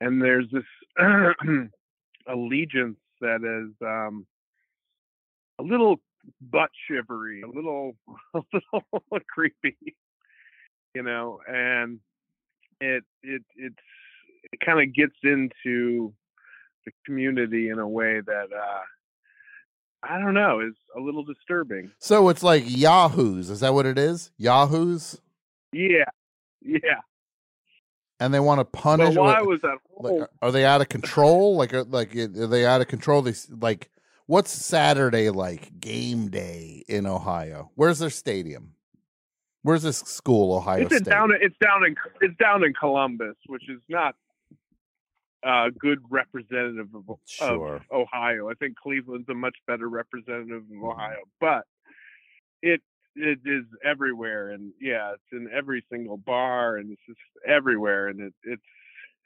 [0.00, 0.64] and there's this
[2.26, 4.26] allegiance that is um,
[5.58, 6.00] a little
[6.40, 7.96] butt shivery, a little
[8.34, 8.84] a little
[9.28, 9.76] creepy,
[10.94, 12.00] you know, and
[12.80, 13.74] it it it's
[14.52, 16.12] it kind of gets into
[16.86, 18.80] the community in a way that uh
[20.02, 21.90] I don't know is a little disturbing.
[21.98, 23.50] So it's like Yahoos.
[23.50, 24.30] Is that what it is?
[24.38, 25.20] Yahoos?
[25.72, 26.04] Yeah,
[26.62, 27.00] yeah.
[28.18, 29.14] And they want to punish.
[29.14, 31.56] But what- was at like, are- they out of control?
[31.56, 33.22] Like, are, like are they out of control?
[33.22, 33.90] They like,
[34.26, 35.78] what's Saturday like?
[35.80, 37.70] Game day in Ohio.
[37.74, 38.72] Where's their stadium?
[39.62, 40.54] Where's this school?
[40.56, 41.04] Ohio it's State.
[41.04, 44.14] down it's down in it's down in Columbus, which is not
[45.42, 48.50] a good representative of, of Ohio.
[48.50, 50.84] I think Cleveland's a much better representative of mm-hmm.
[50.84, 51.64] Ohio, but
[52.62, 52.80] it
[53.16, 58.20] it is everywhere, and yeah, it's in every single bar, and it's just everywhere, and
[58.20, 58.62] it, it's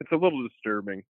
[0.01, 1.03] it's a little disturbing.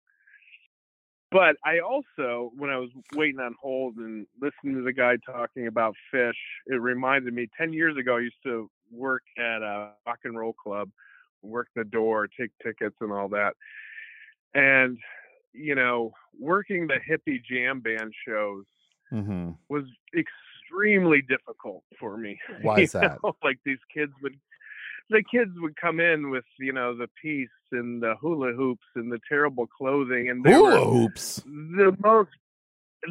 [1.31, 5.65] But I also, when I was waiting on hold and listening to the guy talking
[5.65, 6.31] about Phish,
[6.67, 10.53] it reminded me 10 years ago, I used to work at a rock and roll
[10.53, 10.91] club,
[11.41, 13.53] work the door, take tickets, and all that.
[14.53, 14.97] And,
[15.53, 18.65] you know, working the hippie jam band shows
[19.11, 19.51] Mm-hmm.
[19.69, 19.83] was
[20.17, 22.39] extremely difficult for me.
[22.63, 23.19] Why is that?
[23.23, 23.35] know?
[23.43, 24.33] Like these kids would,
[25.11, 29.11] the kids would come in with you know the piece and the hula hoops and
[29.11, 31.43] the terrible clothing and Hula hoops.
[31.45, 32.31] the most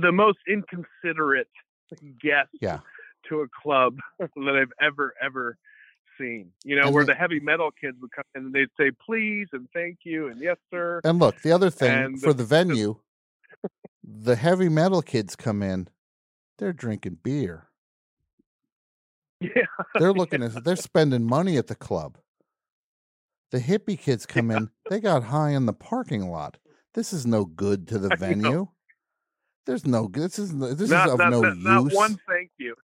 [0.00, 1.46] the most inconsiderate
[2.20, 2.80] guests Yeah.
[3.28, 5.56] to a club that I've ever ever
[6.22, 6.52] seen.
[6.64, 8.90] You know, And where the- the heavy metal kids would come in and they'd say
[9.04, 11.00] please and thank you and yes sir.
[11.04, 12.96] And look, the other thing And for the venue,
[14.04, 15.88] the heavy metal kids come in,
[16.58, 17.68] they're drinking beer.
[19.40, 19.66] Yeah.
[19.98, 22.16] They're looking at they're spending money at the club.
[23.50, 26.58] The hippie kids come in, they got high in the parking lot.
[26.94, 28.16] This is no good to the I know.
[28.18, 28.68] venue.
[29.66, 30.06] There's no.
[30.08, 31.64] This is this not, is of not, no not, use.
[31.64, 32.76] not one thank you.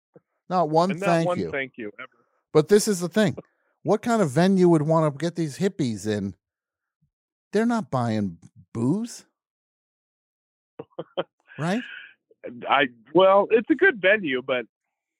[0.48, 1.50] Not one And not thank one you.
[1.50, 2.08] thank you ever.
[2.52, 3.38] But this is the thing.
[3.82, 6.34] What kind of venue would want to get these hippies in?
[7.52, 8.38] They're not buying
[8.74, 9.24] booze.
[11.58, 11.84] Right?
[12.68, 14.66] I well, it's a good venue, but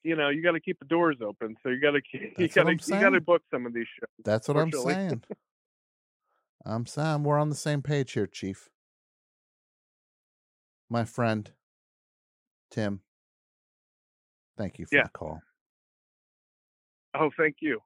[0.05, 1.57] you know, you got to keep the doors open.
[1.63, 4.09] So you got to you got to you got to book some of these shows.
[4.25, 5.23] That's what I'm saying.
[6.67, 8.71] I'm saying we're on the same page here, Chief.
[10.91, 11.51] My friend,
[12.71, 13.01] Tim.
[14.59, 15.05] Thank you for Yeah.
[15.05, 15.46] the call.
[17.19, 17.81] Oh, thank you.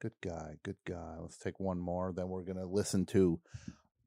[0.00, 0.56] Good guy.
[0.62, 1.16] Good guy.
[1.20, 2.12] Let's take one more.
[2.12, 3.40] Then we're gonna listen to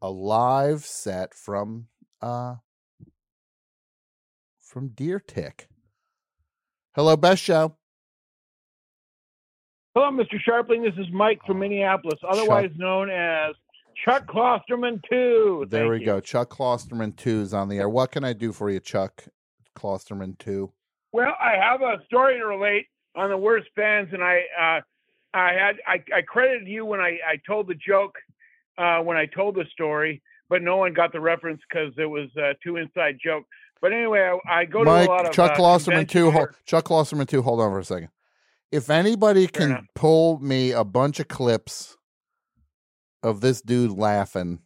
[0.02, 1.88] a live set from
[2.22, 2.56] uh
[4.60, 5.68] from Deer Tick.
[6.96, 7.76] Hello, best show.
[9.96, 10.40] Hello, Mr.
[10.48, 10.84] Scharpling.
[10.84, 13.54] This is Mike from Minneapolis, otherwise known as
[14.04, 15.68] Chuck Klosterman 2.
[15.70, 16.06] There Thank we you.
[16.06, 16.20] go.
[16.20, 17.88] Chuck Klosterman 2 is on the air.
[17.90, 19.26] What can I do for you, Chuck
[19.76, 20.72] Klosterman 2?
[21.12, 24.82] Well, I have a story to relate on the worst fans, and I uh,
[25.34, 28.16] I had I, I credited you when I, I told the joke
[28.78, 32.30] uh, when I told the story, but no one got the reference because it was
[32.38, 33.46] uh, too inside joke.
[33.82, 36.32] But anyway, I, I go Mike, to a lot of Chuck uh, 2.
[36.32, 38.10] Hold, Chuck Klosterman 2, hold on for a second.
[38.72, 39.86] If anybody can enough.
[39.94, 41.98] pull me a bunch of clips
[43.22, 44.60] of this dude laughing,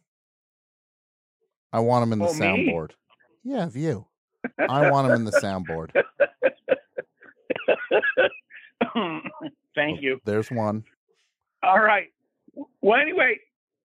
[1.72, 2.38] I want him in the Oh, me?
[2.40, 2.90] soundboard.
[3.42, 4.06] Yeah, of you.
[4.58, 5.90] I want him in the soundboard.
[9.74, 10.20] Thank you.
[10.24, 10.84] There's one.
[11.62, 12.08] All right.
[12.80, 13.38] Well, anyway,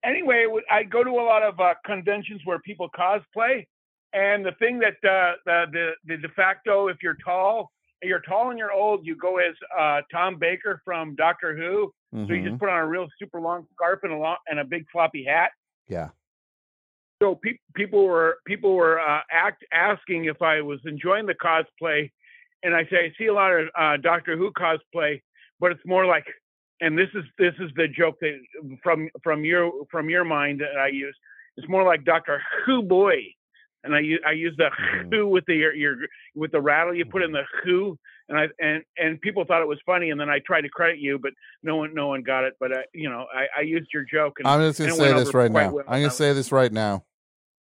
[0.03, 3.65] anyway, I go to a lot of uh, conventions where people cosplay,
[4.13, 7.71] and the thing that uh, the, the the de facto, if you're tall,
[8.01, 11.91] you're tall and you're old, you go as uh, Tom Baker from Doctor Who.
[12.27, 14.63] So you just put on a real super long scarf and a long and a
[14.63, 15.49] big floppy hat.
[15.87, 16.09] Yeah.
[17.21, 22.11] So pe- people were people were uh, act asking if I was enjoying the cosplay,
[22.63, 25.21] and I say I see a lot of uh, Doctor Who cosplay,
[25.59, 26.25] but it's more like,
[26.81, 28.33] and this is this is the joke that
[28.81, 31.15] from from your from your mind that I use.
[31.57, 33.17] It's more like Doctor Who boy,
[33.83, 34.69] and I use I use the
[35.11, 35.95] Who with the your, your
[36.35, 37.97] with the rattle you put in the Who,
[38.29, 40.99] and I and and people thought it was funny, and then I tried to credit
[40.99, 42.53] you, but no one no one got it.
[42.59, 44.35] But uh, you know I, I used your joke.
[44.39, 45.71] And, I'm just gonna say this right now.
[45.71, 45.85] well.
[45.87, 47.05] I'm going to say this right now.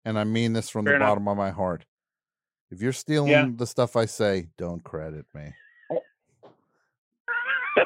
[0.04, 1.10] And I mean this from Fair the enough.
[1.10, 1.86] bottom of my heart.
[2.74, 3.48] If you're stealing Yeah.
[3.54, 5.54] the stuff I say, don't credit me.
[5.92, 6.00] Oh.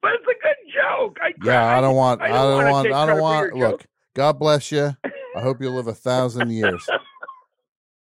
[0.00, 1.18] but it's a good joke.
[1.20, 2.22] I, Yeah, I don't want.
[2.22, 2.90] I don't want.
[2.90, 3.52] I don't want.
[3.54, 3.84] Look,
[4.14, 4.96] God bless you.
[5.36, 6.88] I hope you live a thousand years.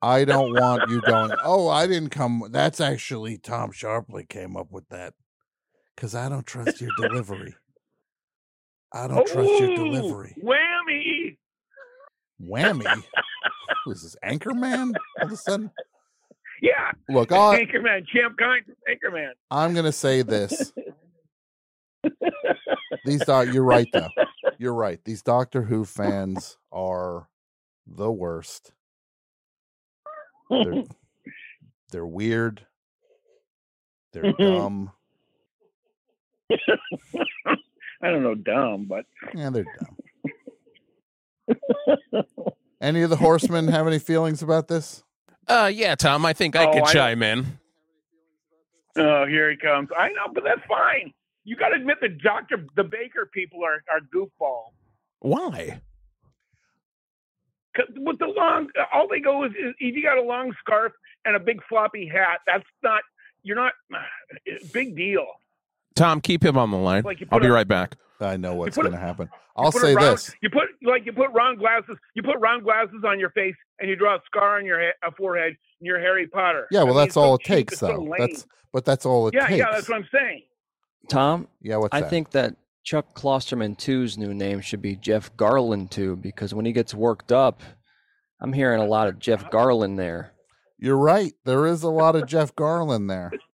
[0.02, 1.32] I don't want you going.
[1.42, 2.44] Oh, I didn't come.
[2.50, 5.14] That's actually Tom Scharpling came up with that
[5.96, 7.54] because I don't trust your delivery.
[8.92, 10.36] I don't trust your oh, delivery.
[10.44, 11.38] Whammy!
[12.42, 13.02] Whammy.
[13.84, 14.94] Who is this Anchorman?
[15.20, 15.70] All of a sudden,
[16.62, 16.90] Yeah.
[17.08, 19.30] Look, I- Anchorman, Champ Kind, Anchorman.
[19.50, 20.72] I'm to say this.
[23.04, 24.08] These doc, you're right though.
[24.58, 24.98] You're right.
[25.04, 27.28] These Doctor Who fans are
[27.86, 28.72] the worst.
[30.50, 30.84] They're,
[31.92, 32.66] they're weird.
[34.12, 34.90] They're dumb.
[36.50, 39.04] I don't know, dumb, but
[39.34, 39.96] Yeah, they're dumb.
[42.80, 45.02] Any of the horsemen have any feelings about this?
[45.48, 47.58] Uh, yeah, Tom, I think I Oh, could I- chime in.
[48.96, 49.88] oh, here he comes.
[49.96, 51.12] I know, but that's fine.
[51.44, 54.72] You got to admit the Doctor, the Baker people are are goofballs.
[55.20, 55.80] Why?
[57.74, 60.92] 'Cause with the long, all they go is, is if you got a long scarf
[61.24, 62.40] and a big floppy hat.
[62.46, 63.02] That's not.
[63.42, 63.72] You're not.
[64.72, 65.26] Big deal.
[65.98, 67.02] Tom, keep him on the line.
[67.02, 67.96] Like I'll be a- right back.
[68.20, 69.28] I know what's going to happen.
[69.56, 70.34] I'll say round- this.
[70.42, 71.96] You put like you put round glasses.
[72.14, 75.10] You put round glasses on your face, and you draw a scar on your he-
[75.16, 76.66] forehead, and you're Harry Potter.
[76.70, 78.14] Yeah, I well, mean, that's it's so all it cheap, takes, it's so though.
[78.18, 79.58] That's but that's all it yeah, takes.
[79.58, 79.70] yeah.
[79.70, 80.42] That's what I'm saying.
[81.08, 81.48] Tom?
[81.62, 82.10] Yeah, what's I that?
[82.10, 86.72] think that Chuck Klosterman 2's new name should be Jeff Garlin 2 because when he
[86.72, 87.62] gets worked up,
[88.40, 89.50] I'm hearing a lot of Jeff uh-huh.
[89.50, 90.32] Garlin there.
[90.78, 91.32] You're right.
[91.44, 93.32] There is a lot of Jeff Garlin there.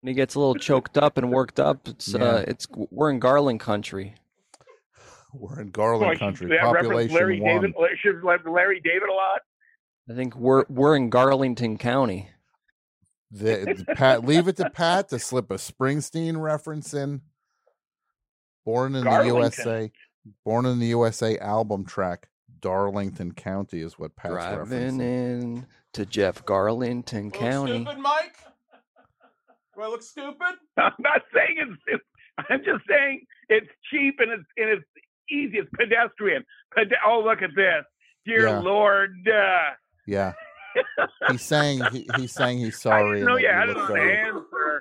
[0.00, 2.22] When he gets a little choked up and worked up, it's Yeah.
[2.24, 4.14] uh, it's we're in Garlin country.
[5.34, 6.48] We're in Garlin Like, country.
[6.48, 7.60] that Population Larry one.
[7.62, 7.74] David.
[8.00, 9.40] Should like Larry David a lot.
[10.10, 12.30] I think we're we're in Garlington County.
[13.30, 17.20] The, the Pat, leave it to Pat to slip a Springsteen reference in.
[18.64, 19.90] Born in the USA,
[20.44, 22.28] born in the USA album track.
[22.60, 24.68] Darlington County is what Pat's Driving
[24.98, 25.00] referencing.
[25.00, 27.86] in to Jeff Garlington County.
[27.98, 28.36] Mike?
[29.78, 30.56] Do I look stupid?
[30.76, 31.82] I'm not saying it's.
[31.86, 32.04] it's
[32.50, 34.84] I'm just saying it's cheap and it's and it's
[35.30, 35.58] easy.
[35.58, 36.44] It's pedestrian.
[36.76, 37.84] Pede- oh, look at this,
[38.26, 38.58] dear Yeah.
[38.58, 39.14] Lord.
[39.32, 39.74] Uh,
[40.06, 40.32] Yeah,
[41.30, 43.20] he's saying he, he's saying he's I sorry.
[43.20, 44.80] didn't know and you had you it look on the very- answer.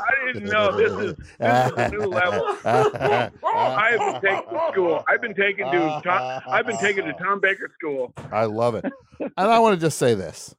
[0.00, 2.56] I didn't know this is this is a new level.
[2.64, 5.04] I've been taken to school.
[5.08, 8.14] I've been taken to Tom, I've been taken to Tom Baker School.
[8.32, 8.84] I love it.
[9.20, 10.54] And I want to just say this.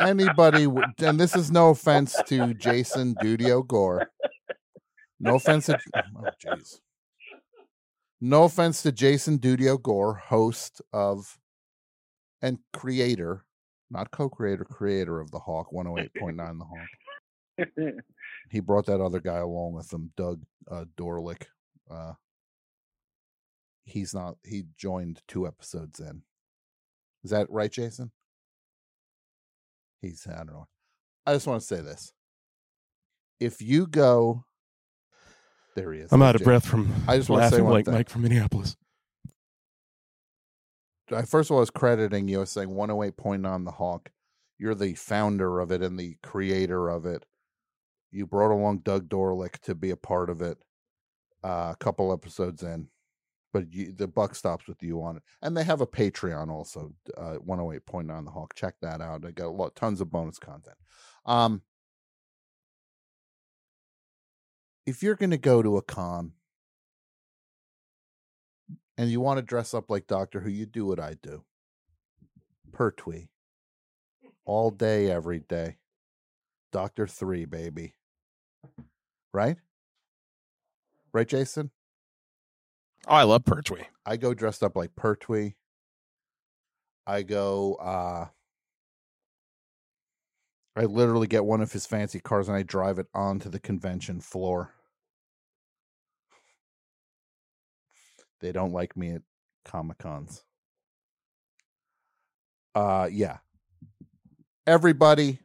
[0.00, 0.66] Anybody,
[0.98, 4.08] and this is no offense to Jason Dudio Gore.
[5.20, 6.54] No offense to, oh.
[8.20, 11.38] No offense to Jason Dudio Gore, host of
[12.42, 13.44] and creator,
[13.90, 17.94] not co-creator, creator of the Hawk 108.9 The Hawk.
[18.50, 21.44] He brought that other guy along with him, Doug uh, Dorlick.
[21.90, 22.12] Uh,
[23.84, 24.36] he's not.
[24.44, 26.22] He joined two episodes in.
[27.24, 28.10] Is that right, Jason?
[30.02, 30.26] He's.
[30.28, 30.68] I don't know.
[31.24, 32.12] I just want to say this.
[33.40, 34.44] If you go,
[35.74, 36.12] there he is.
[36.12, 37.94] I'm out of breath from I just want to say one like thing.
[37.94, 38.76] Mike from Minneapolis.
[41.10, 44.10] I first of all was crediting you as saying 108.9 The Hawk.
[44.58, 47.24] You're the founder of it and the creator of it.
[48.10, 50.58] You brought along Doug Dorlick to be a part of it
[51.42, 52.88] uh, a couple episodes in,
[53.52, 55.22] but you, the buck stops with you on it.
[55.42, 58.54] And they have a Patreon also, uh, 108.9 The Hawk.
[58.54, 59.24] Check that out.
[59.24, 60.76] I got a lot, tons of bonus content.
[61.26, 61.62] Um,
[64.86, 66.32] if you're going to go to a con
[68.96, 71.44] and you want to dress up like Doctor Who, you do what I do.
[72.72, 73.28] Pertwee.
[74.44, 75.76] All day, every day.
[76.72, 77.94] Doctor Three, baby.
[79.32, 79.58] Right?
[81.12, 81.70] Right, Jason?
[83.08, 83.84] Oh, I love Pertwee.
[84.06, 85.54] I go dressed up like Pertwee.
[87.06, 88.26] I go uh
[90.76, 94.20] I literally get one of his fancy cars and I drive it onto the convention
[94.20, 94.72] floor.
[98.40, 99.22] They don't like me at
[99.64, 100.44] Comic Cons.
[102.74, 103.38] Uh yeah.
[104.66, 105.40] Everybody,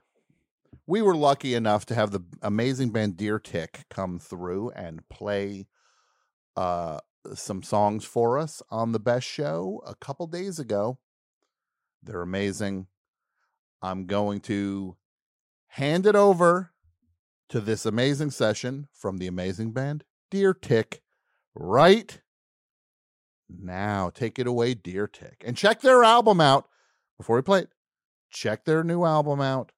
[0.85, 5.67] we were lucky enough to have the amazing band Deer Tick come through and play
[6.55, 6.99] uh
[7.35, 10.99] some songs for us on the best show a couple days ago.
[12.01, 12.87] They're amazing.
[13.81, 14.97] I'm going to
[15.67, 16.71] hand it over
[17.49, 21.01] to this amazing session from the amazing band Deer Tick
[21.55, 22.21] right
[23.49, 24.09] now.
[24.09, 25.43] Take it away, Deer Tick.
[25.45, 26.67] And check their album out
[27.17, 27.69] before we play it.
[28.29, 29.71] Check their new album out.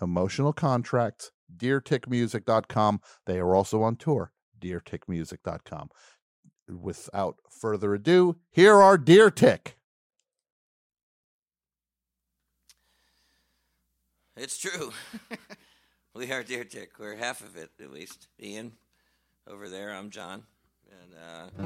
[0.00, 3.00] Emotional Contracts, deertickmusic.com.
[3.26, 5.90] They are also on tour, deertickmusic.com.
[6.68, 9.78] Without further ado, here are Deer Tick.
[14.36, 14.92] It's true.
[16.14, 16.98] we are Deer Tick.
[16.98, 18.28] We're half of it, at least.
[18.40, 18.72] Ian,
[19.48, 19.92] over there.
[19.92, 20.44] I'm John.
[20.90, 21.14] And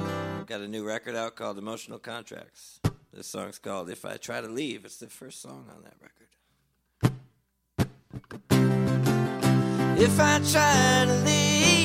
[0.01, 2.81] uh, got a new record out called Emotional Contracts.
[3.12, 4.85] This song's called If I Try to Leave.
[4.85, 6.28] It's the first song on that record.
[9.98, 11.81] If I try to leave,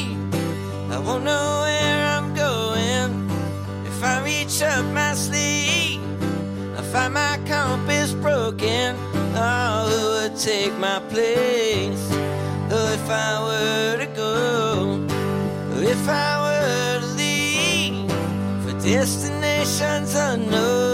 [0.90, 3.30] I won't know where I'm going.
[3.86, 6.02] If I reach up my sleeve,
[6.78, 8.96] I find my compass broken.
[9.36, 12.08] Oh, who would take my place?
[12.72, 15.06] Oh, if I were to go,
[15.74, 18.10] oh, if I were to leave
[18.64, 20.88] for destinations unknown.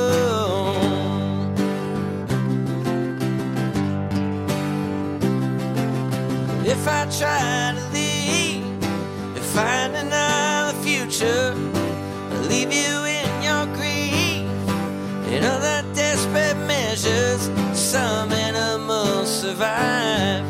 [6.66, 7.83] If I leave
[9.56, 11.54] and find another future,
[12.32, 14.48] I'll leave you in your grief
[15.32, 17.50] and other desperate measures.
[17.78, 20.44] Some animals survive,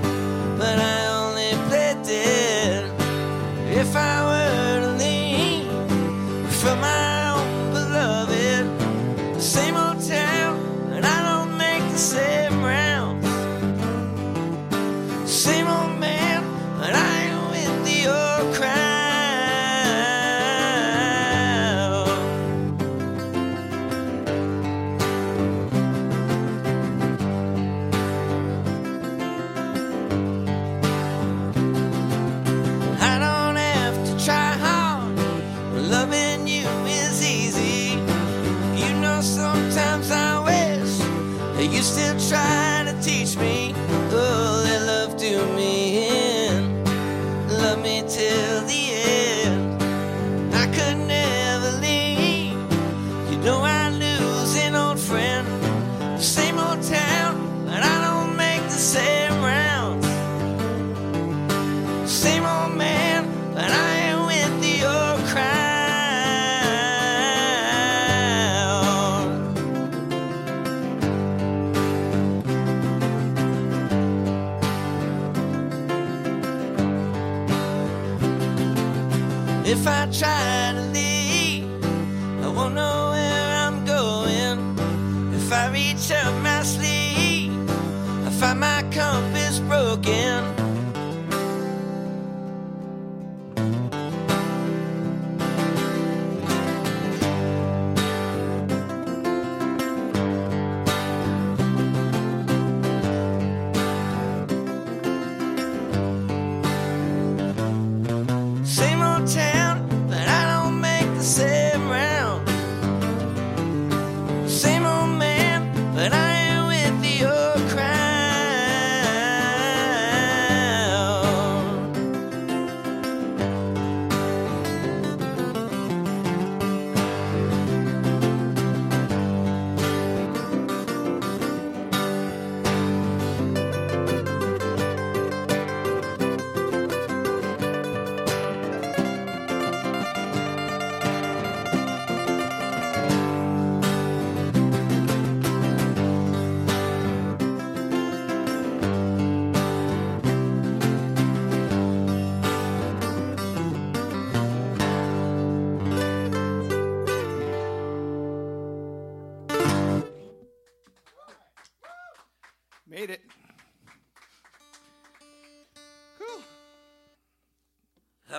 [47.84, 48.23] me till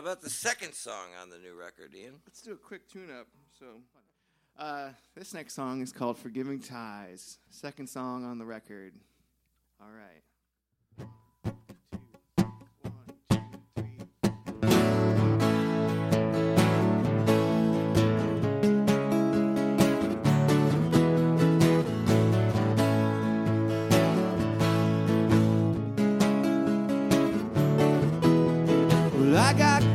[0.04, 2.16] about the second song on the new record, Ian?
[2.26, 3.26] Let's do a quick tune up.
[3.58, 3.64] So,
[4.58, 8.92] uh, this next song is called Forgiving Ties, second song on the record.
[9.80, 10.22] All right.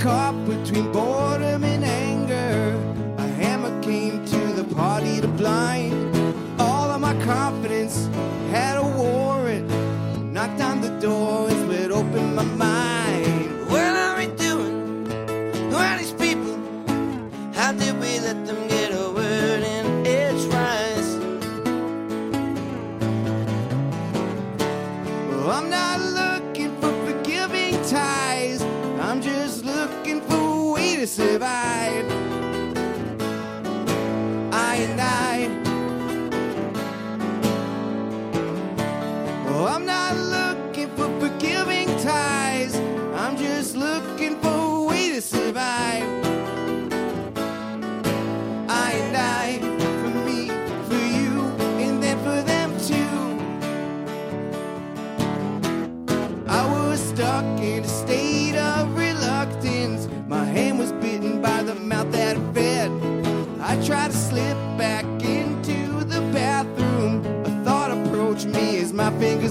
[0.10, 2.58] caught between boredom and anger.
[3.26, 5.99] A hammer came to the party to blind.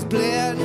[0.09, 0.58] bled.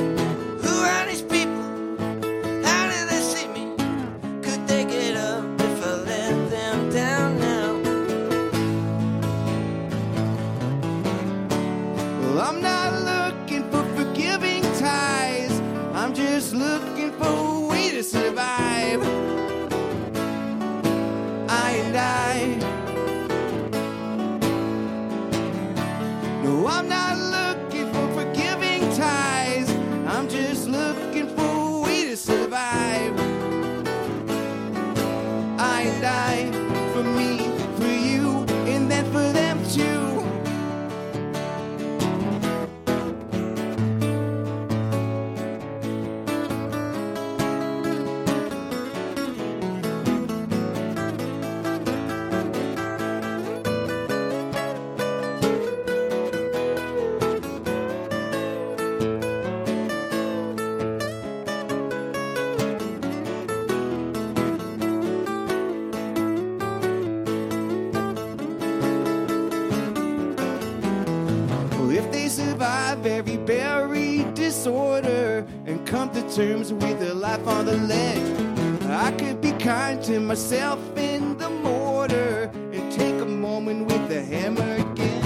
[74.64, 78.80] disorder and come to terms with a life on the ledge.
[78.88, 84.22] I could be kind to myself in the mortar and take a moment with the
[84.22, 85.22] hammer again.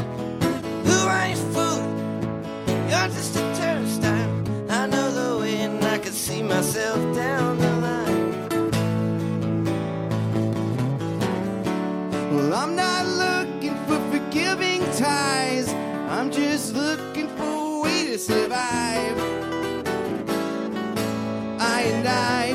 [0.87, 1.85] Who are you fool?
[2.91, 4.71] You're just a turnstile.
[4.71, 7.18] I know the way and I can see myself.
[18.19, 19.17] survive.
[21.61, 22.53] I and I.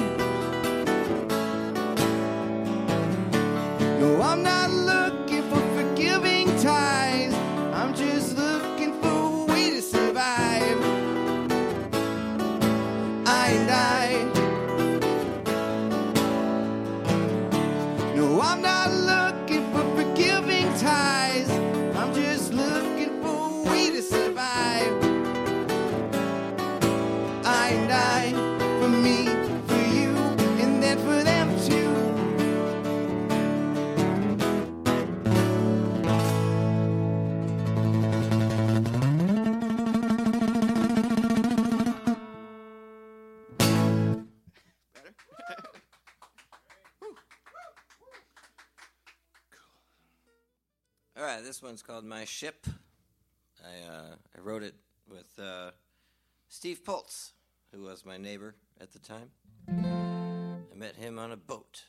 [4.00, 4.63] No, I'm not.
[51.74, 52.68] One's called My Ship.
[53.60, 54.76] I uh, I wrote it
[55.10, 55.72] with uh,
[56.48, 57.32] Steve Poltz,
[57.72, 59.32] who was my neighbor at the time.
[59.68, 61.82] I met him on a boat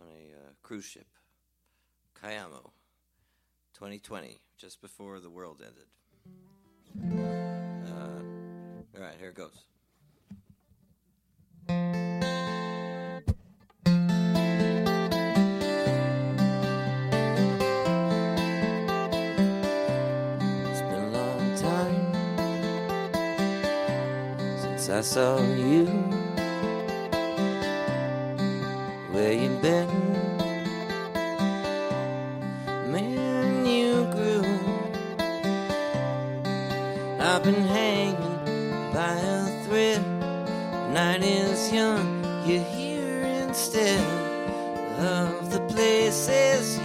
[0.00, 1.08] on a uh, cruise ship,
[2.18, 2.70] Cayamo,
[3.74, 5.84] 2020, just before the world ended.
[7.90, 8.22] Uh,
[8.96, 9.66] all right, here it goes.
[24.86, 25.86] Since I saw you.
[29.10, 29.88] Where you been?
[32.92, 34.46] Man, you grew.
[37.18, 38.38] I've been hanging
[38.92, 40.02] by a thread.
[40.92, 44.04] Night is young, you're here instead
[45.00, 46.78] of the places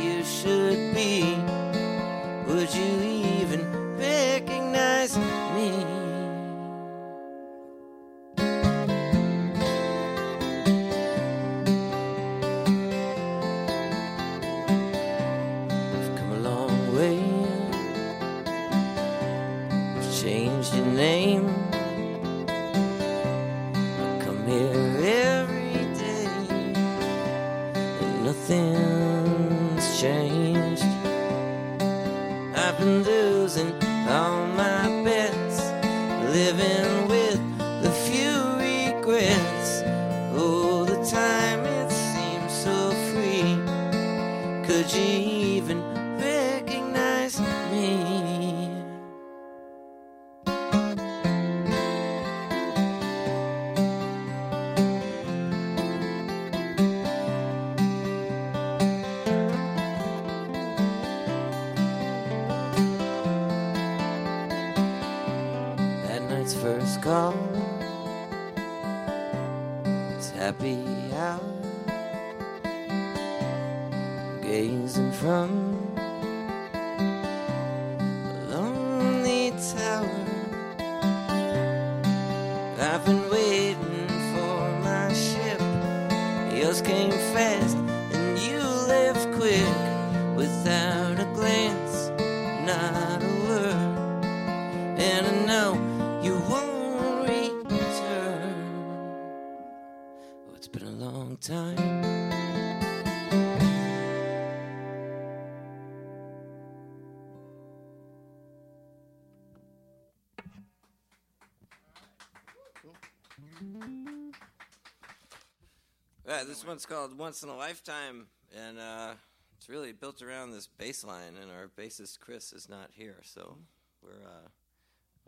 [116.71, 118.27] one's called Once in a Lifetime,
[118.57, 119.11] and uh,
[119.57, 123.57] it's really built around this bass line, and our bassist Chris is not here, so
[124.01, 124.47] we're uh,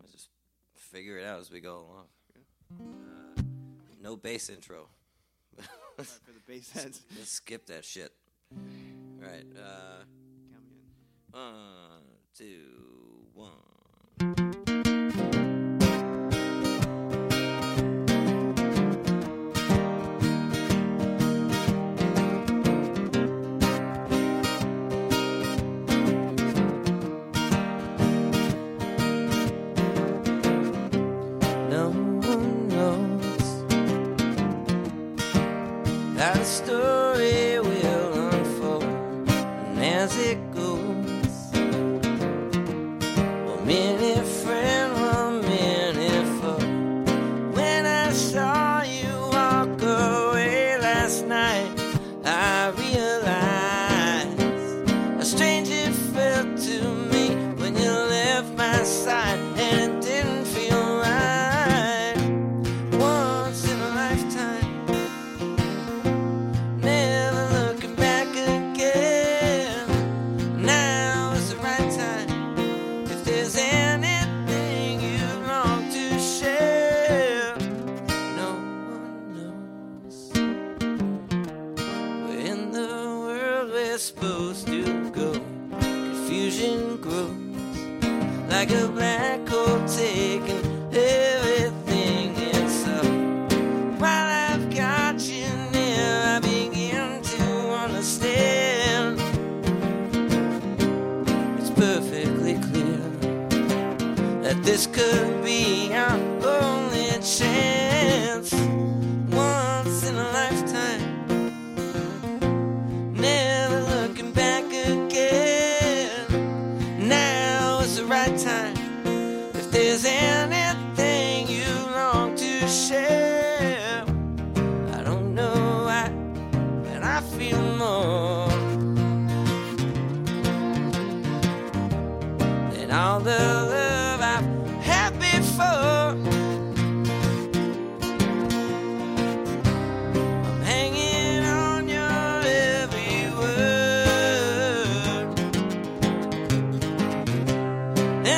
[0.00, 0.30] we'll just
[0.74, 2.06] figure it out as we go along.
[2.80, 3.42] Uh,
[4.02, 4.88] no bass intro.
[5.98, 7.02] for the bass heads.
[7.14, 8.12] Let's skip that shit.
[8.50, 9.44] All right.
[9.54, 10.04] Uh,
[11.30, 12.04] one,
[12.38, 13.50] two, one.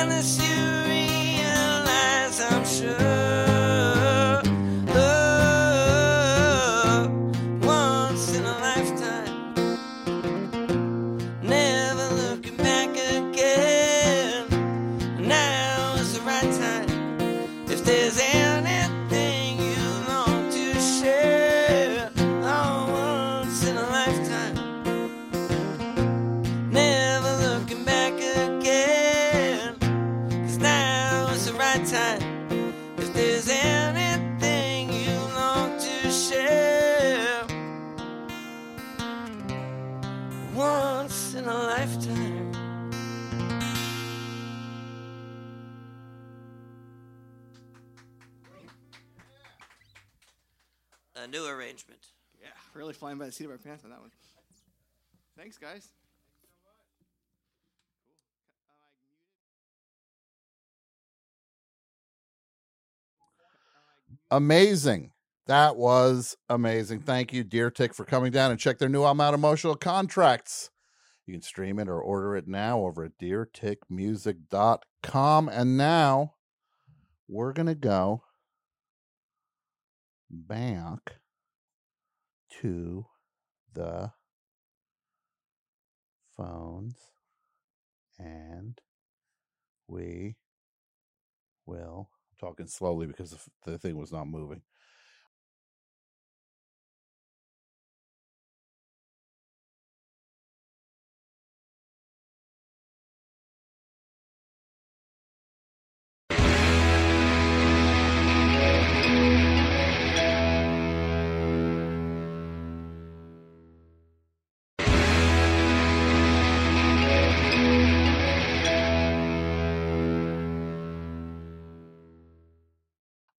[0.07, 0.46] And as
[55.47, 55.91] Thanks, guys.
[64.29, 65.11] Amazing.
[65.45, 66.99] That was amazing.
[66.99, 70.69] Thank you, Deer Tick, for coming down and check their new album out, Emotional Contracts.
[71.25, 75.47] You can stream it or order it now over at deertickmusic.com.
[75.47, 76.33] And now
[77.29, 78.23] we're going to go
[80.29, 81.21] back
[82.59, 83.05] to
[83.73, 84.11] the
[86.37, 86.95] phones
[88.19, 88.79] and
[89.87, 90.35] we
[91.65, 94.61] will I'm talking slowly because the the thing was not moving.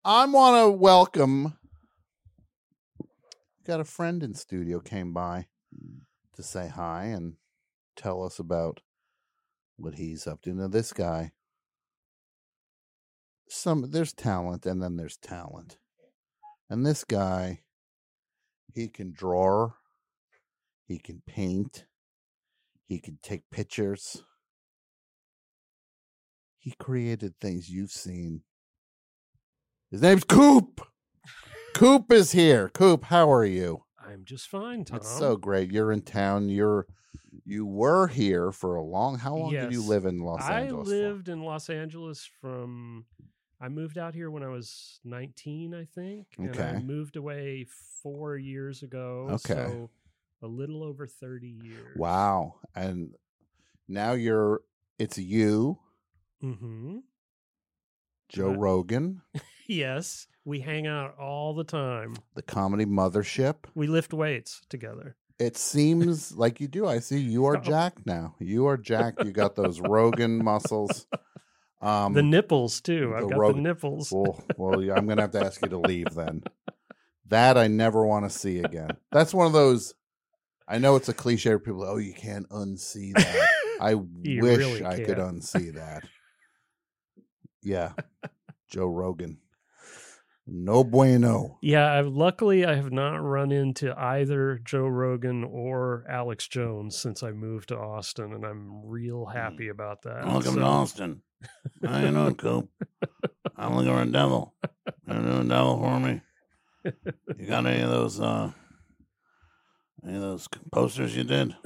[0.09, 1.57] I want to welcome.
[3.65, 5.47] Got a friend in studio came by
[6.33, 7.33] to say hi and
[7.97, 8.79] tell us about
[9.75, 10.53] what he's up to.
[10.53, 11.33] Now, this guy,
[13.49, 15.77] some there's talent, and then there's talent,
[16.69, 17.63] and this guy,
[18.73, 19.71] he can draw,
[20.85, 21.85] he can paint,
[22.87, 24.23] he can take pictures.
[26.57, 28.43] He created things you've seen
[29.91, 30.81] his name's Coop.
[31.73, 32.69] Coop is here.
[32.69, 33.83] Coop, how are you?
[34.03, 34.97] I'm just fine, Tom.
[34.97, 35.71] It's so great.
[35.71, 36.49] You're in town.
[36.49, 36.87] You're
[37.45, 39.17] you were here for a long.
[39.19, 40.89] How long did you live in Los I Angeles?
[40.89, 40.95] for?
[40.95, 43.05] lived in Los Angeles from.
[43.59, 47.65] I moved out here when I was 19, I think, and I moved away
[48.03, 49.27] four years ago.
[49.31, 49.53] Okay.
[49.55, 49.89] so
[50.43, 51.95] a little over 30 years.
[51.97, 52.55] Wow.
[52.75, 53.15] And
[53.87, 54.61] now you're.
[54.99, 55.79] It's you,
[56.43, 56.97] Mm-hmm.
[58.29, 58.51] Joe.
[58.51, 59.21] Rogan,
[59.67, 62.15] Yes, we hang out all the time.
[62.35, 63.65] the comedy mothership.
[63.75, 65.15] We lift weights together.
[65.39, 66.87] It seems like you do.
[66.87, 68.35] I see you are jacked now.
[68.39, 69.23] You are jacked.
[69.23, 71.05] You got those Rogan muscles.
[71.79, 73.13] Um, the nipples too.
[73.15, 74.11] I've got Rog- the nipples.
[74.11, 76.41] Well, well, yeah, I'm gonna have to ask you to leave then.
[77.27, 78.91] That I never want to see again.
[79.11, 79.93] That's one of those.
[80.67, 81.49] I know it's a cliche.
[81.49, 83.49] Where people, oh, you can't unsee that.
[83.79, 86.03] I wish really I could unsee that.
[87.61, 87.91] Yeah,
[88.69, 89.37] Joe Rogan.
[90.49, 91.57] No bueno.
[91.61, 97.21] Yeah, I've, luckily I have not run into either Joe Rogan or Alex Jones since
[97.21, 100.25] I moved to Austin, and I'm real happy about that.
[100.25, 101.21] Welcome to Austin.
[101.85, 102.69] How you doing, Coop?
[103.57, 104.55] I'm looking for a devil.
[105.07, 106.21] You doing a devil for me?
[107.37, 108.19] You got any of those?
[108.21, 108.51] uh
[110.05, 111.55] Any of those posters you did?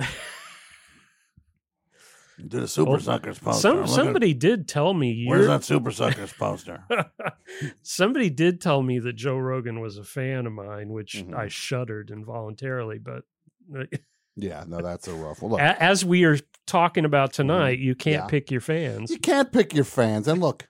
[2.42, 3.62] You did a Super Well, Suckers poster.
[3.62, 5.26] Some I'm looking- somebody did tell me.
[5.28, 6.84] Where's that Super Suckers poster?
[7.84, 11.36] somebody did tell me that Joe Rogan was a fan of mine, which Mm-hmm.
[11.36, 12.98] I shuddered involuntarily.
[13.00, 13.24] But
[14.36, 15.52] Yeah, no, that's a rough one.
[15.52, 18.28] Look, as we are talking about tonight, you can't Yeah.
[18.28, 19.12] pick your fans.
[19.12, 20.28] You can't pick your fans.
[20.28, 20.68] And look,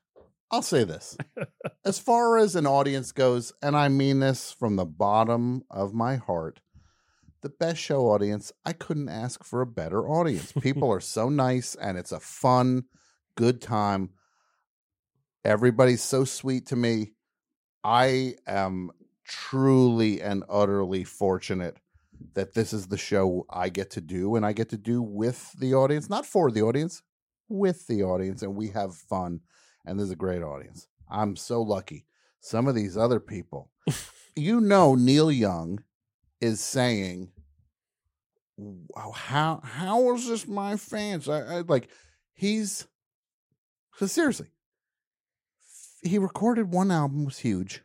[0.50, 1.16] I'll say this.
[1.85, 6.16] as far as an audience goes, and I mean this from the bottom of my
[6.17, 6.59] heart,
[7.42, 10.52] the best show audience, I couldn't ask for a better audience.
[10.52, 12.86] People are so nice and it's a fun,
[13.36, 14.11] good time.
[15.44, 17.14] Everybody's so sweet to me.
[17.84, 18.92] I am
[19.26, 21.78] truly and utterly fortunate
[22.36, 25.52] that this is the show I get to do and I get to do with
[25.60, 27.02] the audience, not for the audience,
[27.50, 29.42] with the audience and we have fun
[29.86, 30.88] and there's a great audience.
[31.10, 32.06] I'm so lucky.
[32.40, 33.72] Some of these other people,
[34.36, 35.84] you know, Neil Young
[36.42, 37.32] is saying,
[38.58, 41.90] "Wow, "How how is this my fans?" I, I like
[42.34, 42.88] he's
[43.95, 44.48] so seriously.
[46.02, 47.84] He recorded one album was huge,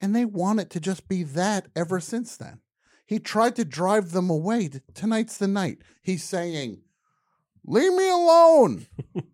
[0.00, 2.60] and they want it to just be that ever since then.
[3.06, 4.68] He tried to drive them away.
[4.68, 5.78] T- Tonight's the night.
[6.02, 6.82] He's saying,
[7.64, 8.86] "Leave me alone."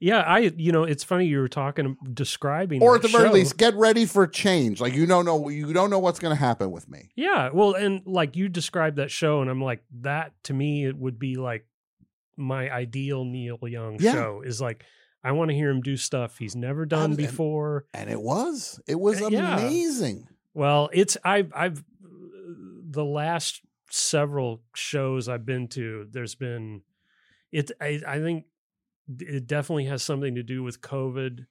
[0.00, 3.32] Yeah, I you know it's funny you were talking describing or at the very show.
[3.32, 6.40] least get ready for change like you don't know you don't know what's going to
[6.40, 10.32] happen with me Yeah, well, and like you described that show, and I'm like that
[10.44, 11.66] to me it would be like
[12.36, 14.12] my ideal Neil Young Yeah.
[14.12, 14.84] show is like
[15.24, 18.78] I want to hear him do stuff he's never done And- before, and it was
[18.86, 19.58] it was eh, yeah.
[19.58, 21.82] amazing Well, it's I've I've
[22.88, 26.06] the last several shows I've been to.
[26.10, 26.82] There's been
[27.52, 27.70] it.
[27.80, 28.44] I, I think
[29.20, 31.46] it definitely has something to do with COVID.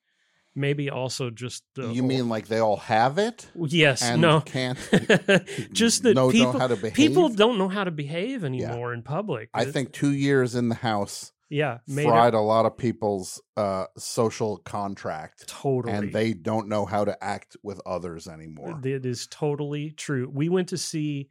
[0.57, 4.39] Maybe also just the you whole- mean like they all have it Yes, and no.
[4.39, 4.77] can't
[5.73, 9.49] just that know- know people to people don't know how to behave anymore in public.
[9.53, 12.77] i It- think two years in the house yeah, made fried it, a lot of
[12.77, 15.93] people's uh social contract Totally.
[15.93, 20.29] and they don't know how to act with others anymore It is totally true.
[20.33, 21.29] We went to see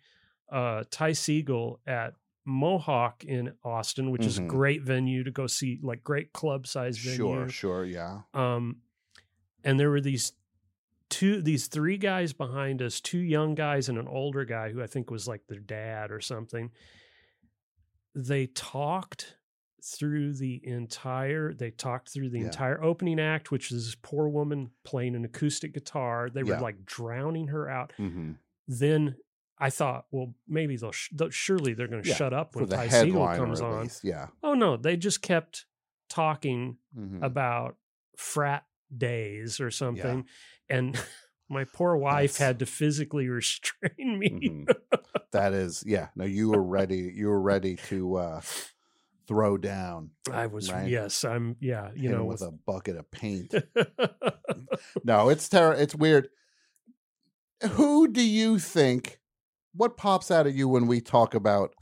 [0.52, 2.12] uh, Ty Segall at
[2.44, 4.48] Mohawk in Austin, which is a Mhm.
[4.48, 7.16] great venue to go see, like great club size venue.
[7.16, 8.82] sure sure yeah Um,
[9.64, 10.32] and there were these
[11.08, 14.86] two, these three guys behind us, two young guys and an older guy who I
[14.86, 16.70] think was like their dad or something.
[18.14, 19.36] They talked
[19.82, 22.47] through the entire they talked through the Yeah.
[22.47, 26.60] entire opening act which is this poor woman playing an acoustic guitar they were Yeah.
[26.60, 28.32] like drowning her out hmm
[28.66, 29.14] then
[29.67, 32.67] i thought well maybe they'll, sh- they'll surely they're going to Yeah, shut up when
[32.67, 34.26] the Ty Segall comes on yeah.
[34.43, 35.67] oh no they just kept
[36.09, 37.23] talking Mhm.
[37.23, 37.76] about
[38.17, 38.65] frat
[38.97, 40.26] days or something
[40.68, 40.99] and
[41.49, 45.01] my poor wife had to physically restrain me Mm-hmm.
[45.33, 48.41] that is yeah no you were ready you were ready to uh
[49.26, 50.89] throw down i was right?
[50.89, 53.55] yes i'm yeah you Hit know with with- a bucket of paint
[55.05, 56.28] no it's ter- it's weird
[57.73, 59.18] who do you think
[59.74, 61.74] what pops out at you when we talk about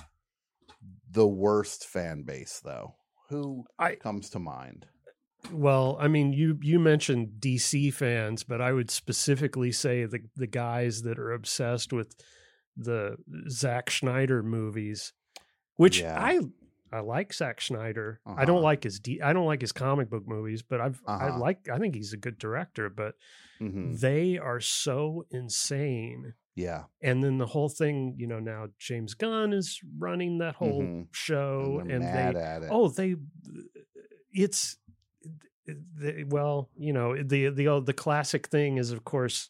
[1.10, 2.94] the worst fan base though
[3.28, 3.64] who
[4.00, 4.86] comes to mind
[5.50, 10.46] Well, I mean, you you mentioned DC fans, but I would specifically say the the
[10.46, 12.14] guys that are obsessed with
[12.76, 13.16] the
[13.48, 15.12] Zack Snyder movies,
[15.76, 16.16] which Yeah.
[16.16, 16.40] I
[16.92, 18.20] I like Zack Snyder.
[18.36, 18.46] I Uh-huh.
[18.46, 21.38] don't like his D, I don't like his comic book movies, but I've I Uh-huh.
[21.38, 23.16] like I think he's a good director, but
[23.60, 23.96] Mhm.
[23.98, 26.34] they are so insane.
[26.54, 30.82] Yeah And then the whole thing, you know, now James Gunn is running that whole
[30.82, 31.06] Mhm.
[31.12, 32.68] show, And and, they at it.
[32.70, 33.16] oh they,
[34.32, 34.76] it's
[35.96, 39.48] they, well, you know, the the old- the classic thing is of course,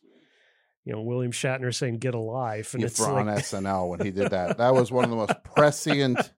[0.85, 4.01] you know, William Shatner saying "Get a life," and Yeah, it's for on SNL when
[4.01, 4.59] he did that.
[4.59, 6.33] That was one of the most prescient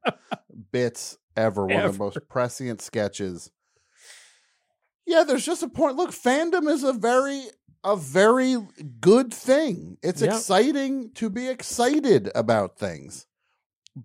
[0.73, 1.67] bits ever.
[1.67, 3.51] One of the most prescient sketches.
[5.07, 5.97] Yeah, there's just a point.
[5.97, 7.43] Look, fandom is a very
[7.85, 8.57] a very
[9.01, 9.99] good thing.
[10.03, 10.35] It's Yeah.
[10.37, 13.27] exciting to be excited about things.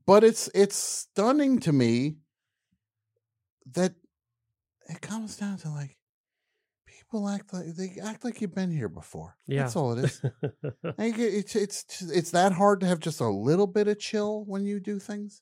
[0.05, 2.17] But it's it's stunning to me
[3.71, 3.95] that
[4.87, 5.97] it comes down to like
[6.85, 9.35] people act like they act like you've been here before.
[9.47, 10.21] yeah, That's all it is.
[10.97, 14.43] And you it's it's it's that hard to have just a little bit of chill
[14.45, 15.41] when you do things,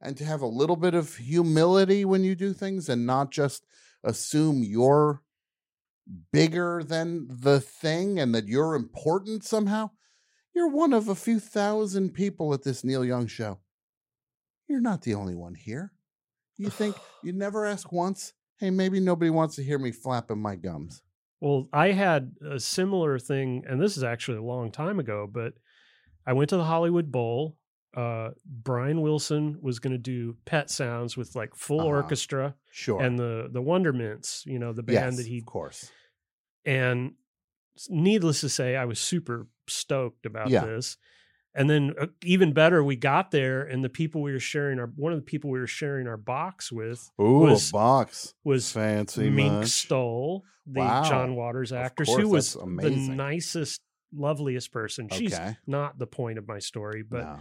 [0.00, 3.64] and to have a little bit of humility when you do things, and not just
[4.04, 5.22] assume you're
[6.32, 9.90] bigger than the thing and that you're important somehow.
[10.54, 13.60] You're one of a few thousand people at this Neil Young show.
[14.68, 15.92] You're not the only one here.
[16.56, 20.56] You think you never ask once, hey, maybe nobody wants to hear me flapping my
[20.56, 21.02] gums.
[21.40, 25.54] Well, I had a similar thing, and this is actually a long time ago, but
[26.24, 27.56] I went to the Hollywood Bowl.
[27.94, 31.88] Uh, Brian Wilson was going to do Pet Sounds with like full Uh-huh.
[31.88, 33.02] orchestra, Sure.
[33.02, 35.90] and the the Wondermints, you know, the band Yes, that he, of course.
[36.64, 37.14] and
[37.88, 40.64] needless to say, I was super stoked about Yeah.
[40.64, 40.96] this.
[41.54, 44.86] And then uh, even better, we got there, and the people we were sharing our
[44.96, 48.34] one of the people we were sharing our box with Ooh, was a box.
[48.42, 49.68] was fancy Mink much?
[49.68, 51.02] Stole, the Wow.
[51.04, 53.82] John Waters actress, course, who was the nicest,
[54.14, 55.10] loveliest person.
[55.10, 57.38] She's not the point of my story, but No.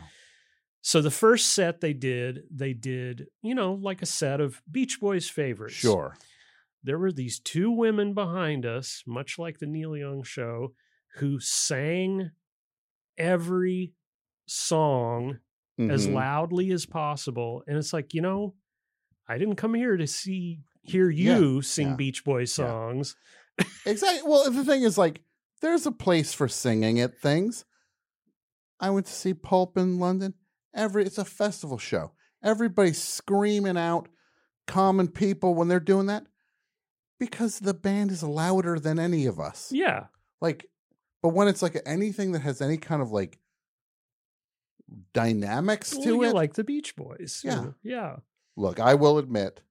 [0.82, 5.00] So the first set they did, they did, you know, like a set of Beach
[5.00, 5.76] Boys favorites.
[5.76, 6.16] Sure.
[6.84, 10.74] There were these two women behind us, much like the Neil Young show,
[11.18, 12.32] who sang
[13.18, 13.94] every
[14.48, 15.40] song
[15.80, 16.14] as Mhm.
[16.14, 17.64] loudly as possible.
[17.68, 18.56] And it's like, you know,
[19.28, 22.66] I didn't come here to see hear Yeah, you sing yeah, Beach Boys yeah.
[22.66, 23.16] songs.
[23.86, 24.28] Exactly.
[24.28, 25.22] Well, the thing is, like,
[25.62, 27.66] there's a place for singing at things.
[28.80, 30.34] I went to see Pulp in London.
[30.74, 32.12] Every it's a festival show.
[32.44, 34.10] Everybody's screaming out
[34.68, 36.26] common people when they're doing that
[37.20, 39.72] because the band is louder than any of us.
[39.72, 40.06] Yeah.
[40.40, 40.66] Like,
[41.22, 43.38] but when it's like anything that has any kind of like
[45.14, 47.42] dynamics Well, to it, like the Beach Boys.
[47.44, 47.68] Yeah.
[47.84, 48.18] Yeah.
[48.58, 49.62] Look, I will admit,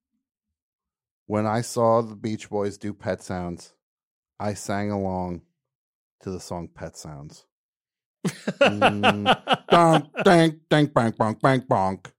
[1.27, 3.75] when I saw the Beach Boys do Pet Sounds,
[4.39, 5.43] I sang along
[6.23, 7.47] to the song Pet Sounds.
[8.61, 9.25] Mm,
[9.71, 12.13] donk, dank, dank, bang, bonk, bang, bonk.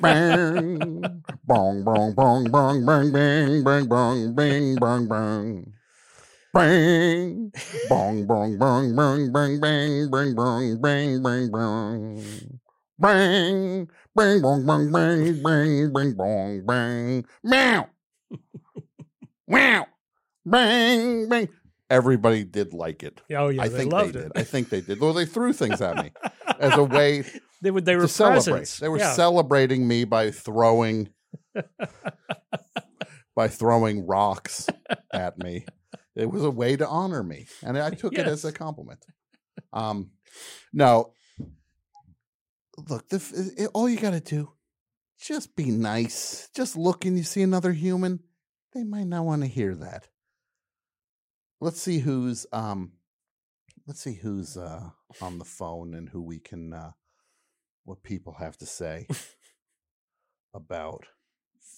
[0.00, 5.64] Bang, bong, bong, bong, bong, bang, bang, bang, bong, bing, bong, bong.
[6.54, 7.50] Bang,
[7.90, 12.24] bong, bong, bong, bong, bang, bang, bang, bong, bang, bang, bong.
[12.96, 17.22] Bang, bang, bong, bong, bang, bang, bang, bong, bang.
[17.42, 17.86] Meow.
[19.46, 19.86] Wow.
[20.44, 21.46] Bang, bang.
[21.90, 23.20] Everybody did like it.
[23.36, 24.22] Oh, yeah, I they think loved they it.
[24.22, 24.32] did.
[24.40, 25.00] I think they did.
[25.00, 26.12] Well, they threw things at me
[26.58, 27.24] as a way
[27.62, 27.84] They would.
[27.84, 28.68] They were to celebrate.
[28.80, 29.12] They were Yeah.
[29.12, 31.10] celebrating me by throwing
[33.36, 34.68] by throwing rocks
[35.12, 35.66] at me.
[36.14, 39.04] It was a way to honor me, and I took it as a compliment.
[39.72, 40.10] Um,
[40.72, 41.12] no,
[42.88, 44.52] look, the, it- all you got to do,
[45.20, 46.48] just be nice.
[46.54, 48.20] Just look and you see another human,
[48.74, 50.08] they might not want to hear that.
[51.64, 52.92] Let's see who's um,
[53.86, 54.90] let's see who's uh
[55.22, 56.90] on the phone and who we can uh,
[57.84, 59.08] what people have to say
[60.54, 61.06] about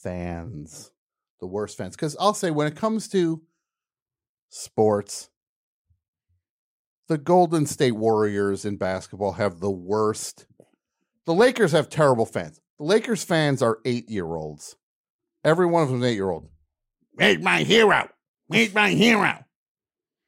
[0.03, 0.91] fans,
[1.39, 1.95] the worst fans.
[1.95, 3.43] Because I'll say when it comes to
[4.49, 5.31] sports,
[7.07, 10.47] the Golden State Warriors in basketball have the worst.
[11.27, 12.61] The Lakers have terrible fans.
[12.81, 14.75] The Lakers fans are eight year olds.
[15.45, 16.49] Every one of them is eight year old.
[17.13, 18.09] Where's my hero?
[18.49, 19.46] Where's my hero?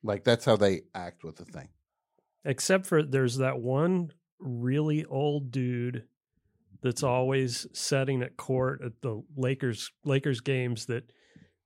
[0.02, 1.68] Like that's how they act with the thing.
[2.44, 6.04] Except for there's that one really old dude
[6.82, 7.12] that's mm-hmm.
[7.12, 11.10] always setting at court at the Lakers Lakers games that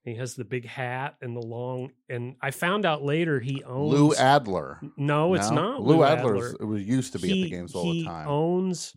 [0.04, 3.92] he has the big hat and the long and I found out later he owns
[3.92, 4.80] Lou Adler.
[4.96, 6.56] No, it's not Lou, Lou Adler.
[6.58, 8.28] It was used to be at the games all the time.
[8.28, 8.96] owns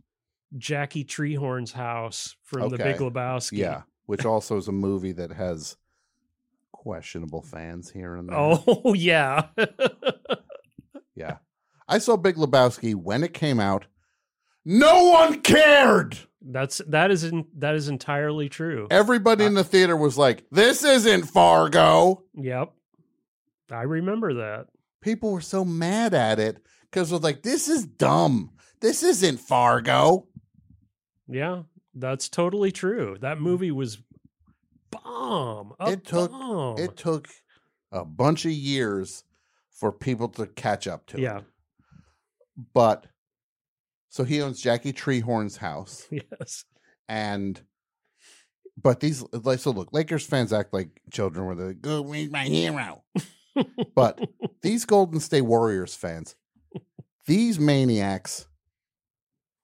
[0.57, 3.57] Jackie Treehorn's house from the Big Lebowski.
[3.57, 5.77] Yeah, which also is a movie that has
[6.76, 8.38] questionable fans here and there.
[8.38, 9.48] Oh yeah.
[11.16, 11.38] Yeah.
[11.88, 13.88] I saw Big Lebowski when it came out.
[14.66, 16.18] No one cared.
[16.42, 18.88] That's that is in, that is entirely true.
[18.92, 22.72] Everybody uh, in the theater was like, "This isn't Fargo." Yep.
[23.72, 24.68] I remember that.
[25.02, 28.52] People were so mad at it because was like, "This is dumb.
[28.82, 30.28] This isn't Fargo."
[31.28, 31.64] Yeah,
[31.95, 33.18] that's totally true.
[33.22, 33.98] That movie was
[35.03, 35.74] bomb.
[35.80, 36.77] A it took bomb.
[36.77, 37.27] it took
[37.91, 39.24] a bunch of years
[39.72, 41.40] for people to catch up to Yeah.
[41.40, 41.43] it.
[42.74, 43.07] But
[44.09, 46.07] so he owns Jackie Treehorn's house.
[46.11, 46.65] Yes.
[47.07, 47.61] And
[48.82, 52.32] but these like so look, Lakers fans act like children where they're like, go read
[52.32, 53.03] my hero.
[53.95, 54.19] but
[54.61, 56.35] these Golden State Warriors fans,
[57.27, 58.48] these maniacs,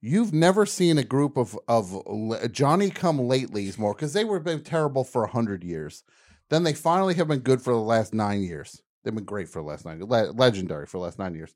[0.02, 4.64] you've never seen a group of of Johnny come latelys more because they were been
[4.64, 6.04] terrible for a hundred years.
[6.50, 8.82] Then they finally have been good for the last nine years.
[9.04, 11.54] They've been great for the last nine, le- legendary for the last nine years.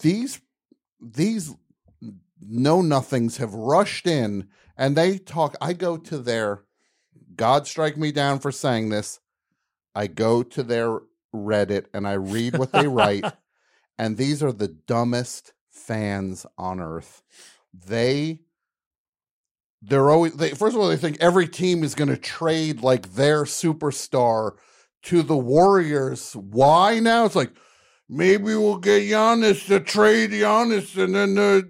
[0.00, 0.40] These
[1.00, 1.54] these
[2.40, 5.56] know nothings have rushed in and they talk.
[5.60, 6.64] I go to their
[7.36, 9.20] God strike me down for saying this.
[9.94, 11.00] I go to their
[11.34, 13.24] Reddit and I read what they write,
[13.98, 17.22] and these are the dumbest fans on earth.
[17.72, 18.40] They
[19.82, 23.14] they're always they first of all they think every team is going to trade like
[23.14, 24.52] their superstar
[25.04, 26.34] to the Warriors.
[26.34, 27.24] Why now?
[27.24, 27.52] It's like
[28.08, 31.62] maybe we'll get Giannis to trade Giannis, and then uh,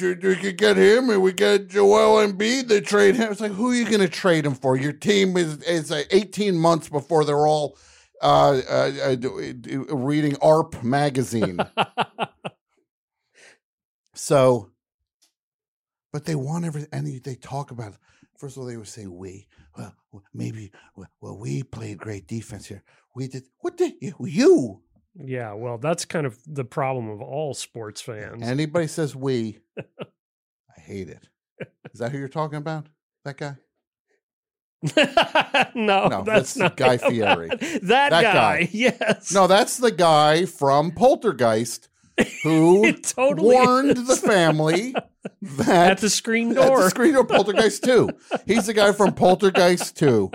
[0.00, 3.30] we could get him, and we get Joel Embiid to trade him.
[3.30, 4.76] It's like who are you going to trade him for?
[4.76, 7.78] Your team is is uh, eighteen months before they're all
[8.20, 11.60] uh, uh, uh, d- reading AARP magazine.
[14.18, 14.70] so,
[16.12, 17.94] but they want everything, and they talk about.
[18.38, 19.46] First of all, they would say we.
[19.76, 19.94] Well,
[20.34, 20.72] maybe.
[21.20, 22.82] Well, we played great defense here.
[23.14, 23.44] We did.
[23.58, 24.14] What did you?
[24.20, 24.82] You.
[25.14, 28.42] Yeah, well, that's kind of the problem of all sports fans.
[28.42, 31.28] Anybody says we, I hate it.
[31.92, 32.86] Is that who you're talking about?
[33.24, 33.56] That guy?
[35.74, 36.98] no, No, that's, that's not Guy.
[36.98, 37.48] Fieri.
[37.82, 39.32] that, guy, yes.
[39.32, 41.88] No, that's the guy from Poltergeist
[42.42, 44.06] who totally warned is.
[44.06, 44.94] the family
[45.42, 46.82] that At the screen at door.
[46.82, 48.10] the screen door Poltergeist 2.
[48.46, 50.30] He's the guy from Poltergeist 2.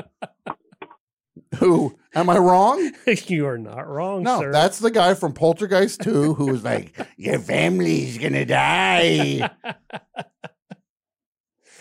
[1.58, 2.92] Who am I wrong?
[3.28, 4.52] you are not wrong, No, sir.
[4.52, 9.50] that's the guy from Poltergeist 2 who was like, Your family's gonna die.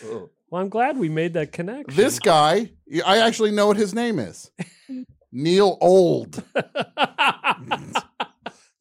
[0.05, 0.31] Oh.
[0.51, 1.95] well, I'm glad we made that connection.
[1.97, 2.71] This guy,
[3.07, 4.51] I actually know what his name is.
[5.31, 6.43] Neil Old.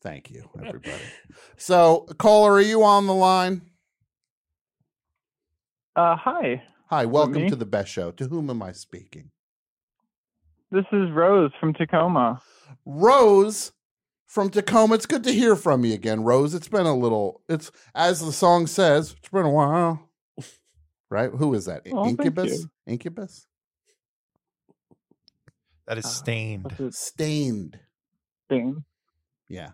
[0.01, 0.97] Thank you, everybody.
[1.57, 3.61] So, caller, are you on the line?
[5.95, 6.63] Uh, hi.
[6.89, 8.09] Hi, welcome to the best show.
[8.11, 9.30] To whom am I speaking?
[10.71, 12.41] This is Rose from Tacoma.
[12.83, 13.73] Rose
[14.25, 14.95] from Tacoma.
[14.95, 16.55] It's good to hear from you again, Rose.
[16.55, 20.09] It's been a little, it's as the song says, it's been a while.
[21.09, 21.30] Right?
[21.30, 21.81] Who is that?
[21.91, 22.65] Oh, Incubus?
[22.88, 23.45] Incubus?
[25.85, 26.73] That is Staind.
[26.91, 27.77] Staind.
[28.47, 28.83] Staind.
[29.49, 29.71] Yeah.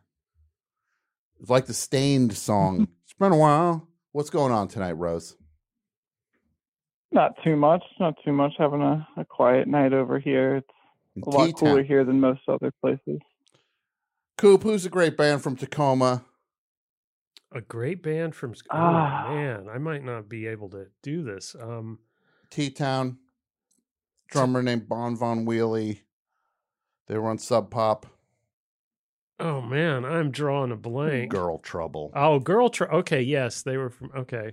[1.39, 2.87] It's like the Staind song.
[3.03, 3.87] it's been a while.
[4.11, 5.35] What's going on tonight, Rose?
[7.11, 7.83] Not too much.
[7.99, 8.53] Not too much.
[8.57, 10.63] Having a, a quiet night over here.
[11.15, 11.59] It's a lot T-Town.
[11.59, 13.19] cooler here than most other places.
[14.37, 16.23] Coop, who's a great band from Tacoma?
[17.53, 18.53] a great band from.
[18.53, 19.29] Sc- Oh Ah.
[19.33, 21.55] man, I might not be able to do this.
[21.59, 21.99] Um,
[22.51, 23.19] T Town.
[24.29, 26.01] Drummer named Bon Von Wheelie.
[27.07, 28.05] They were on Sub Pop.
[29.39, 31.31] Oh man, I'm drawing a blank.
[31.31, 32.11] Girl Trouble.
[32.15, 32.69] Oh, girl.
[32.69, 32.97] Trouble.
[32.99, 34.11] okay, yes, they were from.
[34.15, 34.51] Okay,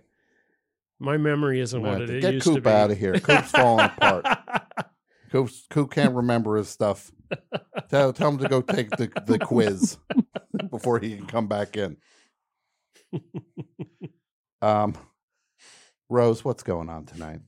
[0.99, 2.71] my memory isn't what Man, it get used to Coop be.
[2.71, 3.19] out of here.
[3.21, 4.27] Coop's falling apart.
[5.33, 7.11] Coop, Coop can't remember his stuff.
[7.91, 9.99] Tell, tell him to go take the, the quiz
[10.71, 11.97] before he can come back in.
[14.63, 14.95] Um,
[16.09, 17.41] Rose, what's going on tonight?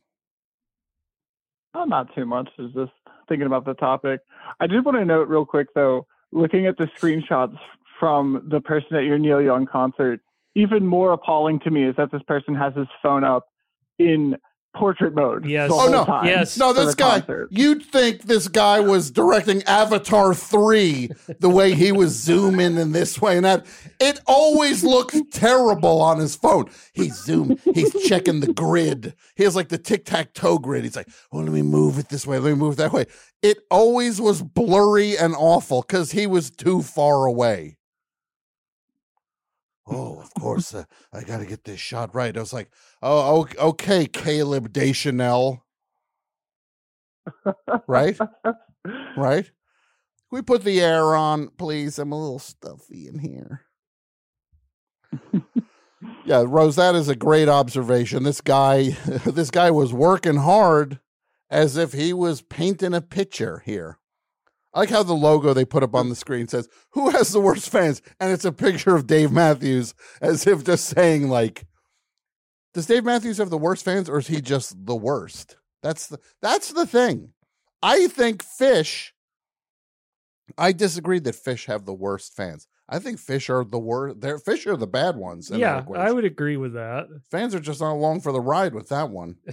[1.73, 2.51] Oh, not too much.
[2.59, 2.93] Is just
[3.27, 4.21] thinking about the topic.
[4.61, 7.57] I did want to note real quick though, looking at the screenshots
[7.99, 10.21] from the person at your Neil Young concert,
[10.55, 13.47] even more appalling to me is that this person has his phone up
[13.99, 14.37] in
[14.77, 15.45] portrait mode.
[15.47, 15.69] Yes.
[15.71, 16.05] the Oh whole no!
[16.05, 16.27] time
[16.59, 17.21] no, this guy.
[17.21, 17.49] concert.
[17.51, 23.21] You'd think this guy was directing Avatar three, the way he was zooming in this
[23.21, 23.67] way and that.
[24.01, 26.67] It always looks terrible on his phone.
[26.93, 27.59] He's zoom.
[27.75, 29.15] He's checking the grid.
[29.35, 30.85] He has like the tic tac toe grid.
[30.85, 32.39] He's like, "Oh, let me move it this way.
[32.39, 33.07] Let me move it that way."
[33.43, 37.77] It always was blurry and awful because he was too far away.
[39.87, 42.37] Oh, of course, uh, I got to get this shot right.
[42.37, 42.71] I was like,
[43.03, 45.65] "Oh, ok- okay, Caleb Deschanel."
[47.87, 48.19] right?
[49.17, 49.45] Right?
[49.47, 51.99] Can we put the air on, please?
[51.99, 53.63] I'm a little stuffy in here.
[56.25, 58.23] yeah, Rose, that is a great observation.
[58.25, 58.91] This guy,
[59.27, 61.01] this guy was working hard
[61.49, 63.99] as if he was painting a picture here.
[64.77, 66.11] I like how the logo they put up on mm.
[66.11, 68.03] the screen says, Who has the worst fans?
[68.21, 71.67] And it's a picture of Dave Matthews as if just saying, like,
[72.75, 75.57] does Dave Matthews have the worst fans or is he just the worst?
[75.83, 77.31] That's the that's the thing.
[77.83, 79.13] I think Phish
[80.59, 82.69] I disagree that Phish have the worst fans.
[82.87, 84.21] I think Phish are the worst.
[84.21, 85.51] They're Phish are the bad ones.
[85.51, 85.85] yeah.
[85.97, 87.07] I would agree with that.
[87.31, 89.37] Fans are just not along for the ride with that one.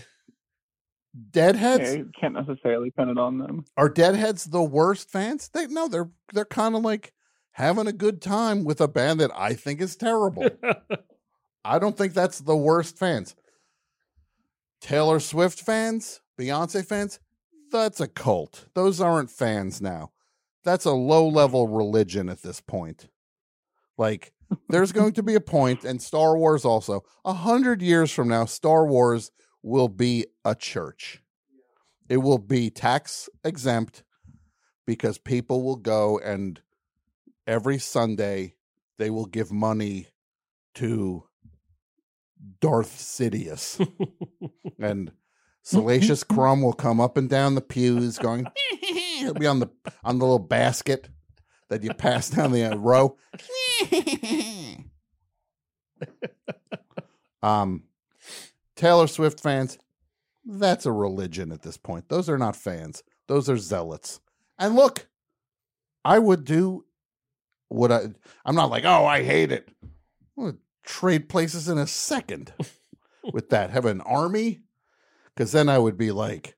[1.31, 3.65] Deadheads Yeah, you can't necessarily pin it on them.
[3.77, 5.49] are Deadheads the worst fans?
[5.53, 7.13] They no, they're they're kind of like
[7.51, 10.49] having a good time with a band that I think is terrible.
[11.65, 13.35] I don't think that's the worst fans.
[14.81, 17.19] Taylor Swift fans, Beyonce fans,
[17.71, 18.65] that's a cult.
[18.73, 20.11] Those aren't fans now.
[20.63, 23.07] That's a low level religion at this point.
[23.97, 24.33] Like,
[24.69, 28.45] there's going to be a point, and Star Wars also, a hundred years from now,
[28.45, 29.31] Star Wars
[29.63, 31.23] will be a church.
[32.09, 34.03] It will be tax exempt
[34.85, 36.61] because people will go and
[37.47, 38.55] every Sunday
[38.99, 40.07] they will give money
[40.75, 41.23] to
[42.59, 43.79] Darth Sidious.
[44.79, 45.11] and
[45.61, 48.45] Salacious Crumb will come up and down the pews going,
[49.19, 49.69] he'll be on the
[50.03, 51.07] on the little basket
[51.69, 53.17] that you pass down the uh, row.
[57.41, 57.83] um
[58.75, 59.77] Taylor Swift fans,
[60.45, 62.09] that's a religion at this point.
[62.09, 63.03] Those are not fans.
[63.27, 64.19] Those are zealots.
[64.59, 65.07] And look,
[66.03, 66.85] I would do
[67.69, 68.07] what I
[68.45, 69.69] I'm not like, oh, I hate it.
[69.83, 69.87] I
[70.41, 72.53] would trade places in a second
[73.33, 73.71] with that.
[73.71, 74.61] Have an army?
[75.33, 76.55] Because then I would be like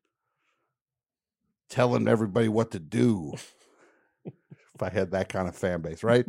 [1.69, 3.33] telling everybody what to do
[4.25, 6.25] if I had that kind of fan base, right?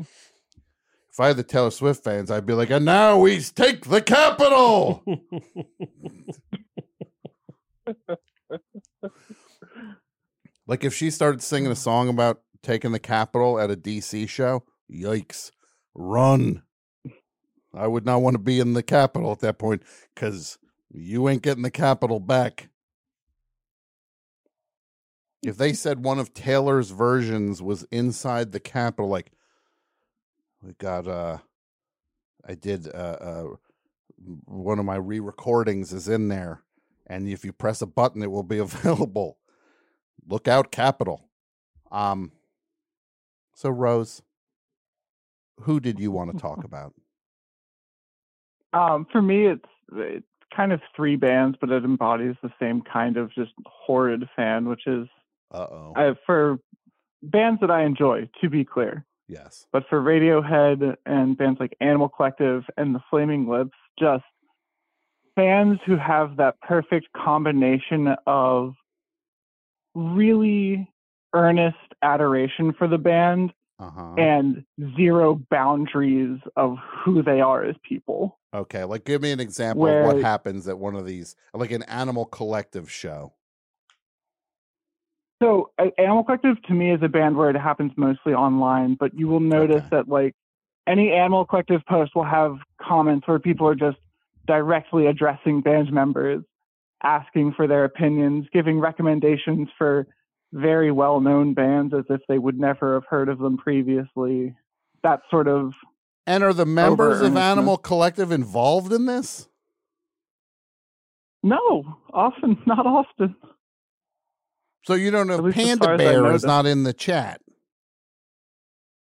[1.17, 4.03] If I had the Taylor Swift fans, I'd be like, and now we take the
[4.03, 5.03] capital.
[10.67, 14.65] like if she started singing a song about taking the capital at a DC show,
[14.93, 15.53] yikes.
[15.95, 16.65] Run.
[17.73, 20.59] I would not want to be in the Capitol at that point because
[20.91, 22.69] you ain't getting the Capitol back.
[25.43, 29.33] If they said one of Taylor's versions was inside the Capitol, like
[30.63, 31.39] we got, uh,
[32.47, 33.45] I did, uh, uh,
[34.47, 36.63] one of my re recordings is in there,
[37.07, 39.39] and if you press a button, it will be available.
[40.29, 41.29] Look out, Capitol.
[41.93, 42.33] Um,
[43.55, 44.23] so Rose,
[45.61, 46.95] who did you want to talk about?
[48.73, 53.17] Um, for me, it's it's kind of three bands, but it embodies the same kind
[53.17, 55.07] of just horrid fan, which is
[55.53, 55.93] Uh oh.
[55.97, 56.59] uh, for
[57.23, 58.29] bands that I enjoy.
[58.41, 59.67] To be clear, Yes.
[59.73, 64.25] but for Radiohead and bands like Animal Collective and the Flaming Lips, just
[65.35, 68.75] fans who have that perfect combination of
[69.95, 70.89] really
[71.35, 74.15] earnest adoration for the band Uh-huh.
[74.17, 74.65] and
[74.97, 78.39] zero boundaries of who they are as people.
[78.55, 81.83] Okay, like give me an example of what happens at one of these, like an
[81.85, 83.35] animal collective show.
[85.43, 89.29] So Animal Collective to me is a band where it happens mostly online, but you
[89.29, 90.35] will notice that like
[90.87, 93.99] any Animal Collective post will have comments where people are just
[94.47, 96.43] directly addressing band members,
[97.03, 100.07] asking for their opinions, giving recommendations for
[100.53, 104.55] very well-known bands as if they would never have heard of them previously.
[105.03, 105.75] That sort of
[106.27, 109.49] And are the members of Animal Collective involved in this?
[111.43, 113.37] no, often not often.
[114.87, 116.49] So you don't know Panda far as I Bear know is them.
[116.49, 117.41] not in the chat.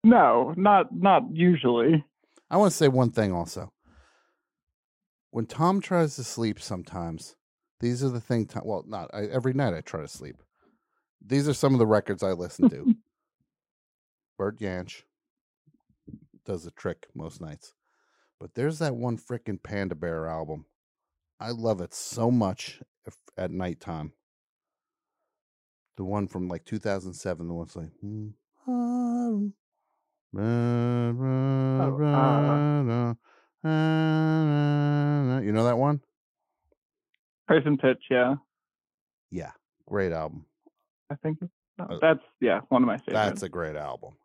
[0.04, 2.04] No, not not usually.
[2.50, 3.72] I want to say one thing also.
[5.32, 7.36] When Tom tries to sleep sometimes,
[7.80, 10.38] these are the thing Tom, well, not I, every night I try to sleep.
[11.24, 12.96] These are some of the records I listen to.
[14.38, 15.04] Bert Jansch
[16.46, 17.74] does a trick most nights.
[18.40, 20.66] But there's that one frickin' Panda Bear album.
[21.40, 24.14] I love it so much if, at nighttime.
[25.98, 28.28] The one from like 2007, the one's like, "Hmm,
[28.68, 29.54] um,
[35.44, 36.02] you know that one?
[37.48, 38.36] Person pitch, yeah.
[39.32, 39.52] Yeah,
[39.88, 40.46] great album.
[41.10, 41.40] I think
[41.80, 43.14] Uh, that's yeah, one of my favorites.
[43.14, 44.18] That's a great album.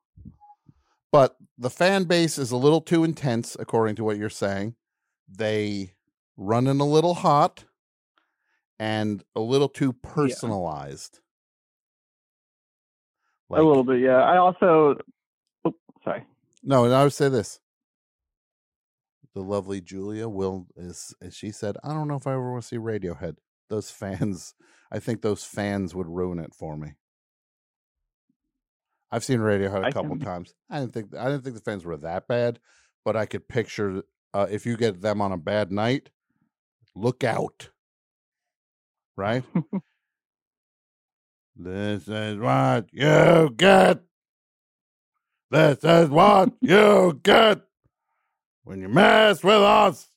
[1.11, 4.75] But the fan base is a little too intense, according to what you're saying.
[5.29, 5.95] They
[6.37, 7.65] running a little hot
[8.79, 11.21] and a little too personalized.
[13.61, 14.23] A little bit, yeah.
[14.23, 14.97] I also
[15.65, 15.75] oh,
[16.05, 16.25] sorry.
[16.63, 17.61] No, and I would say this.
[19.35, 22.63] The lovely Julia will is as she said, I don't know if I ever want
[22.63, 23.37] to see Radiohead.
[23.69, 24.55] Those fans
[24.91, 26.95] I think those fans would ruin it for me.
[29.11, 30.55] I've seen Radiohead a I couple can- times.
[30.71, 32.59] I didn't think I didn't think the fans were that bad,
[33.05, 34.03] but I could picture
[34.35, 36.11] uh, if you get them on a bad night,
[36.95, 37.71] look out.
[39.17, 39.45] Right?
[41.57, 44.01] this is what you get.
[45.51, 47.61] This is what you get
[48.65, 50.09] when you mess with us.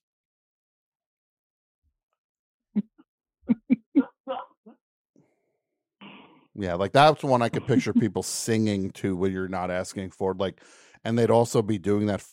[6.57, 10.31] Yeah, like that's one I could picture people singing to when you're not asking for
[10.31, 10.37] it.
[10.37, 10.61] Like,
[11.03, 12.23] and they'd also be doing that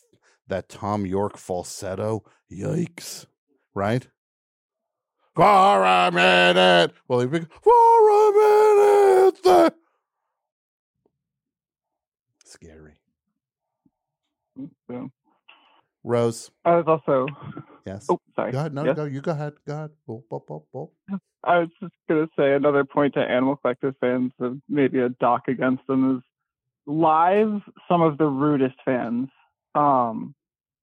[0.47, 2.23] that Thom Yorke falsetto.
[2.51, 3.27] Yikes!
[3.75, 4.09] Right?
[5.35, 6.93] For a minute.
[7.09, 9.43] Well, he'd be for a minute.
[9.43, 9.71] there."
[12.45, 12.95] Scary.
[14.89, 15.11] So,
[16.05, 16.51] Rose.
[16.65, 17.27] I was also
[17.87, 18.07] Yes.
[18.09, 18.53] Oh, sorry.
[18.53, 18.75] Go ahead.
[18.75, 18.97] No, Yes?
[18.97, 19.05] go.
[19.05, 19.55] You go ahead.
[19.67, 19.91] Go ahead.
[20.09, 20.91] Boop, boop, boop, boop.
[21.45, 25.49] I was just gonna say another point to Animal Collective fans, of maybe a dock
[25.49, 26.23] against them is
[26.87, 27.61] live.
[27.89, 29.29] Some of the rudest fans.
[29.75, 30.35] Um,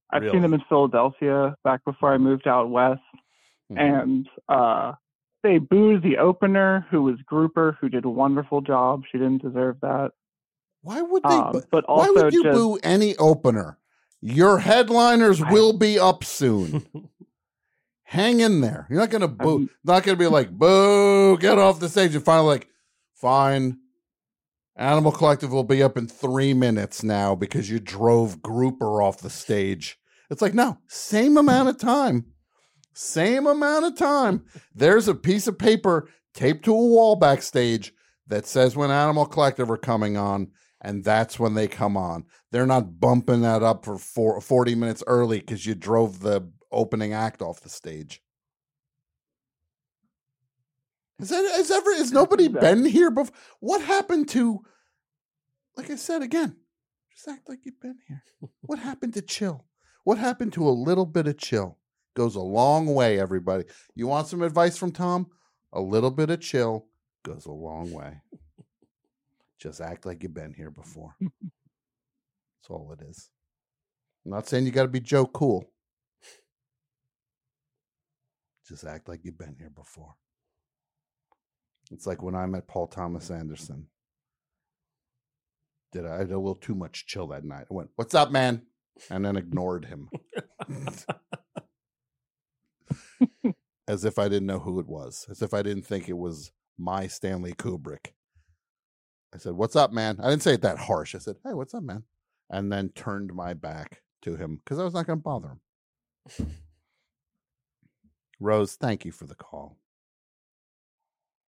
[0.10, 0.34] I've Really?
[0.34, 3.02] seen them in Philadelphia back before I moved out west,
[3.72, 3.78] Mm-hmm.
[3.78, 4.94] and uh,
[5.44, 9.04] they booed the opener, who was Grouper, who did a wonderful job.
[9.12, 10.12] She didn't deserve that.
[10.82, 11.30] Why would they?
[11.30, 13.78] Um, bu- but why would you just boo any opener?
[14.22, 16.86] Your headliners will be up soon.
[18.04, 18.88] Hang in there.
[18.90, 19.70] You're not gonna boo.
[19.84, 21.38] not gonna be like boo.
[21.38, 22.16] Get off the stage.
[22.16, 22.70] And finally, like,
[23.14, 23.78] fine.
[24.76, 29.30] Animal Collective will be up in three minutes now because you drove Grouper off the
[29.30, 30.00] stage.
[30.32, 32.26] It's like no, same amount of time.
[33.02, 34.44] Same amount of time.
[34.76, 37.94] There's a piece of paper taped to a wall backstage
[38.28, 40.50] that says when Animal Collective are coming on,
[40.82, 42.26] and that's when they come on.
[42.52, 47.14] They're not bumping that up for four, 40 minutes early because you drove the opening
[47.14, 48.22] act off the stage.
[51.20, 53.34] Is that is ever has nobody been here before?
[53.62, 54.60] What happened to
[55.78, 56.58] like I said again,
[57.14, 58.24] just act like you've been here.
[58.60, 59.64] What happened to chill?
[60.04, 61.78] What happened to a little bit of chill?
[62.16, 63.66] Goes a long way, everybody.
[63.96, 65.28] You want some advice from Tom?
[65.72, 66.88] A little bit of chill
[67.24, 68.22] goes a long way.
[69.60, 71.16] Just act like you've been here before.
[71.20, 73.30] That's all it is.
[74.26, 75.66] I'm not saying you got to be Joe Cool.
[78.68, 80.16] Just act like you've been here before.
[81.92, 83.88] It's like when I met Paul Thomas Anderson.
[85.92, 87.66] Did I, I had a little too much chill that night?
[87.70, 88.62] I went, "What's up, man?"
[89.10, 90.10] and then ignored him,
[93.88, 96.52] as if I didn't know who it was, as if I didn't think it was
[96.78, 98.14] my Stanley Kubrick.
[99.34, 101.16] I said, "What's up, man?" I didn't say it that harsh.
[101.16, 102.04] I said, "Hey, what's up, man?"
[102.50, 105.58] and then turned my back to him because I was not going to bother
[106.38, 106.48] him.
[108.40, 109.78] Rose, thank you for the call.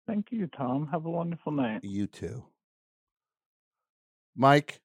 [0.07, 0.89] Thank you, Tom.
[0.91, 1.83] Have a wonderful night.
[1.83, 2.43] You too.
[4.35, 4.81] Mike,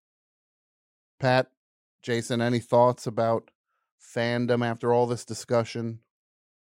[1.19, 1.51] Pat,
[2.03, 3.51] Jason, any thoughts about
[4.01, 6.01] fandom after all this discussion?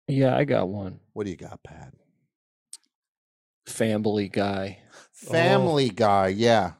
[0.07, 0.99] Yeah, I got one.
[1.13, 1.93] What do you got, Pat?
[3.67, 4.79] Family Guy.
[5.27, 5.31] Oh.
[5.31, 6.73] Family Guy, yeah.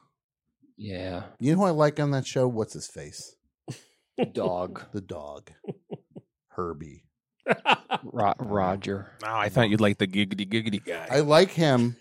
[0.76, 1.24] Yeah.
[1.38, 2.46] You know who I like on that show?
[2.48, 3.34] What's his face?
[4.32, 4.82] Dog.
[4.92, 5.50] The dog.
[6.48, 7.04] Herbie.
[8.04, 9.12] Ro- Roger.
[9.22, 11.06] Oh, I thought you'd like the giggity giggity guy.
[11.10, 11.96] I like him,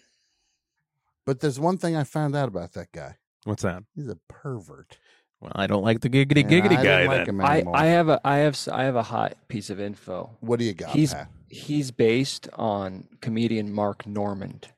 [1.26, 3.16] but there's one thing I found out about that guy.
[3.44, 3.84] What's that?
[3.96, 4.98] He's a pervert.
[5.44, 7.00] Well, I don't like the giggity Yeah, giggity I guy.
[7.00, 7.36] don't like then.
[7.36, 7.76] him I, anymore.
[7.78, 10.38] I have a I have s- I have a hot piece of info.
[10.40, 11.28] What do you got, He's Pat?
[11.50, 14.70] he's based on comedian Mark Normand.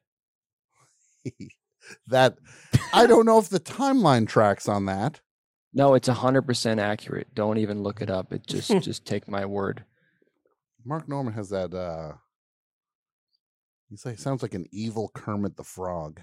[2.08, 2.38] that
[2.94, 5.22] I don't know if the timeline tracks on that.
[5.74, 7.28] No, it's hundred percent accurate.
[7.36, 8.34] Don't even look it up.
[8.34, 9.84] It just just take my word.
[10.84, 12.14] Mark Normand has that uh
[13.90, 16.22] he's like sounds like an evil Kermit the Frog.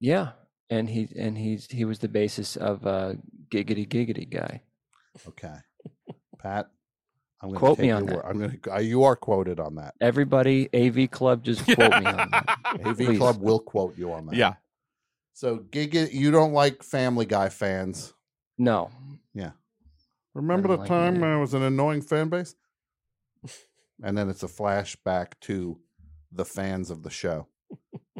[0.00, 0.30] Yeah,
[0.70, 3.14] and he and he's he was the basis of uh,
[3.50, 4.62] Giggity Giggity Guy.
[5.26, 5.54] Okay.
[6.38, 6.70] Pat,
[7.42, 8.14] I'm gonna Quote take me on that.
[8.16, 8.24] word.
[8.26, 9.94] I'm gonna uh, you are quoted on that.
[10.00, 12.58] Everybody, AV Club, just quote me on that.
[12.84, 13.18] AV Please.
[13.18, 14.34] Club will quote you on that.
[14.36, 14.54] Yeah.
[15.34, 18.12] So Giga you don't like Family Guy fans.
[18.58, 18.90] No,
[19.34, 19.50] Yeah.
[20.34, 22.54] Remember the like time it I was an annoying fan base?
[24.00, 25.80] And then it's a flashback to
[26.30, 27.48] the fans of the show.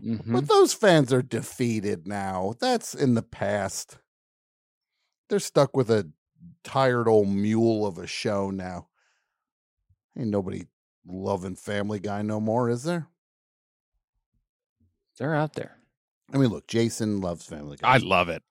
[0.00, 0.32] Mhm.
[0.32, 2.54] But those fans are defeated now.
[2.60, 3.98] That's in the past.
[5.28, 6.10] They're stuck with a
[6.64, 8.88] tired old mule of a show now.
[10.16, 10.66] Ain't nobody
[11.06, 13.08] loving Family Guy no more, is there?
[15.18, 15.76] they're out there.
[16.32, 17.88] I mean, look, Jason loves Family Guy.
[17.92, 18.44] I love it.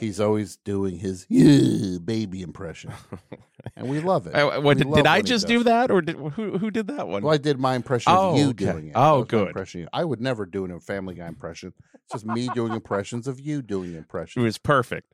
[0.00, 2.92] He's always doing his "Yeah, baby impression,
[3.76, 4.34] and we love it.
[4.34, 6.88] I- what, We did, love did I just do that, or did who who did
[6.88, 7.22] that one?
[7.22, 8.72] Well, I did my impression Oh, of you okay.
[8.72, 8.92] doing it.
[8.96, 9.46] Oh, That was my good.
[9.48, 9.88] Impression.
[9.92, 11.72] I would never do a Family Guy impression.
[12.04, 14.42] It's just me doing impressions of you doing impressions.
[14.42, 15.12] It was perfect.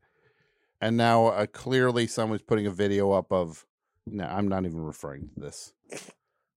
[0.81, 3.67] And now, uh, clearly, someone's putting a video up of.
[4.07, 5.75] No, I'm not even referring to this.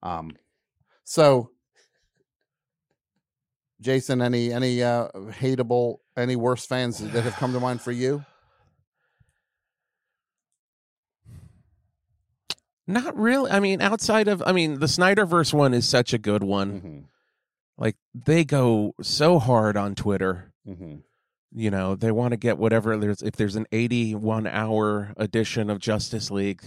[0.02, 0.32] Um,
[1.04, 1.52] so,
[3.84, 8.26] Jason, any any uh, hateable, any worse fans that have come to mind for you?
[12.88, 13.52] Not really.
[13.52, 16.72] I mean, outside of, I mean, the Snyderverse one is such a good one.
[16.72, 17.00] Mm-hmm.
[17.78, 20.54] Like they go so hard on Twitter.
[20.68, 20.96] Mm-hmm.
[21.56, 23.22] You know, they want to get whatever there's.
[23.22, 26.62] If there's an 81 hour edition of Justice League,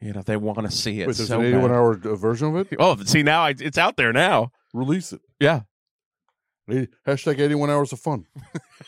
[0.00, 1.08] you know, they want to see it.
[1.08, 1.76] Wait, there's so an 81 bad.
[1.76, 2.76] hour version of it.
[2.78, 4.50] Oh, see now I, it's out there now.
[4.72, 5.20] Release it.
[5.38, 5.71] Yeah, Hey,
[6.70, 8.26] Hashtag 81 hours of fun.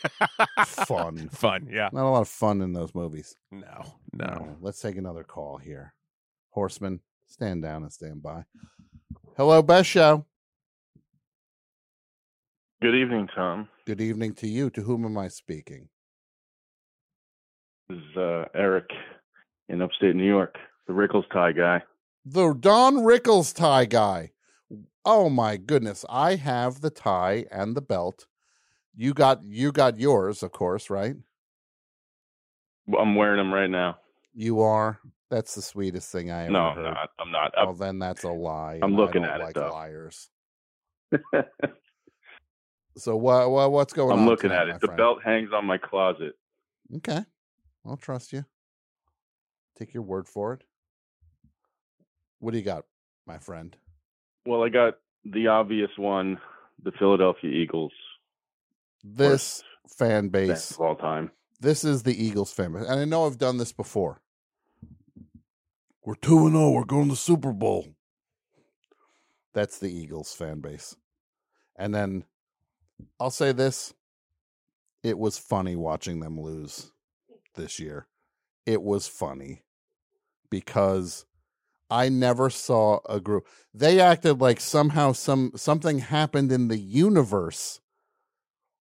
[0.65, 1.29] fun.
[1.29, 1.67] fun.
[1.69, 1.89] Yeah.
[1.91, 3.35] Not a lot of fun in those movies.
[3.51, 4.57] No, no.
[4.61, 5.93] Let's take another call here.
[6.51, 8.45] Horseman, stand down and stand by.
[9.35, 10.25] Hello, Best Show.
[12.81, 13.67] Good evening, Tom.
[13.85, 14.69] Good evening to you.
[14.69, 15.89] To whom am I speaking?
[17.89, 18.89] This is uh, Eric
[19.69, 20.55] in upstate New York,
[20.87, 21.83] the Rickles tie guy.
[22.25, 24.31] The Don Rickles tie guy.
[25.05, 26.03] Oh my goodness.
[26.09, 28.25] I have the tie and the belt.
[28.95, 31.15] You got you got yours, of course, right?
[32.97, 33.97] I'm wearing them right now.
[34.33, 34.99] You are.
[35.29, 36.83] That's the sweetest thing I ever No, I'm heard.
[36.93, 37.09] not.
[37.19, 37.53] I'm not.
[37.57, 38.79] Well, then that's a lie.
[38.81, 39.69] I'm looking at it, like though.
[39.69, 40.29] liars.
[42.97, 44.19] So what, what what's going on?
[44.19, 44.81] I'm looking tonight, at it.
[44.81, 44.97] The friend?
[44.97, 46.33] belt hangs on my closet.
[46.95, 47.19] Okay.
[47.85, 48.45] I'll trust you.
[49.77, 50.63] Take your word for it.
[52.39, 52.85] What do you got,
[53.27, 53.75] my friend?
[54.45, 56.39] Well, I got the obvious one,
[56.83, 57.91] the Philadelphia Eagles.
[59.03, 60.71] This fan base.
[60.71, 61.31] of all time.
[61.59, 62.85] This is the Eagles fan base.
[62.87, 64.21] And I know I've done this before.
[66.03, 66.71] We're 2 and 0.
[66.71, 67.95] We're going to the Super Bowl.
[69.53, 70.95] That's the Eagles fan base.
[71.75, 72.25] And then
[73.19, 73.93] I'll say this
[75.03, 76.91] it was funny watching them lose
[77.55, 78.07] this year.
[78.65, 79.63] It was funny.
[80.49, 81.25] because
[81.89, 83.47] I never saw a group.
[83.73, 87.79] They acted like somehow some something happened in the universe.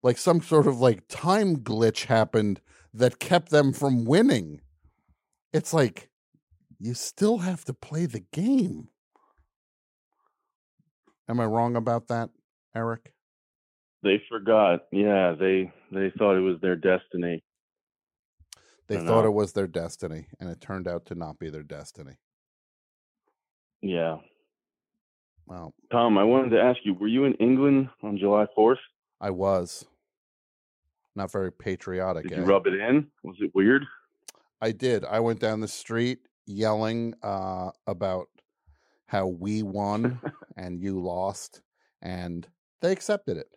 [0.02, 2.60] Like some sort of like time glitch happened
[2.94, 4.60] that kept them from winning.
[5.52, 6.10] It's like
[6.78, 8.88] you still have to play the game.
[11.28, 12.30] Am I wrong about that,
[12.74, 13.12] Eric?
[14.02, 14.80] They forgot.
[14.90, 17.42] Yeah, they they thought it was their destiny.
[18.88, 19.28] They thought know.
[19.28, 22.18] it was their destiny, and it turned out to not be their destiny.
[23.82, 24.18] Yeah.
[25.46, 28.78] Well, Tom, I wanted to ask you: Were you in England on July Fourth?
[29.20, 29.84] I was
[31.14, 32.28] not very patriotic.
[32.28, 32.46] Did you eh?
[32.46, 33.08] rub it in?
[33.22, 33.84] Was it weird?
[34.60, 35.04] I did.
[35.04, 38.28] I went down the street yelling uh, about
[39.06, 40.20] how we won
[40.56, 41.60] and you lost,
[42.00, 42.46] and
[42.80, 43.48] they accepted it.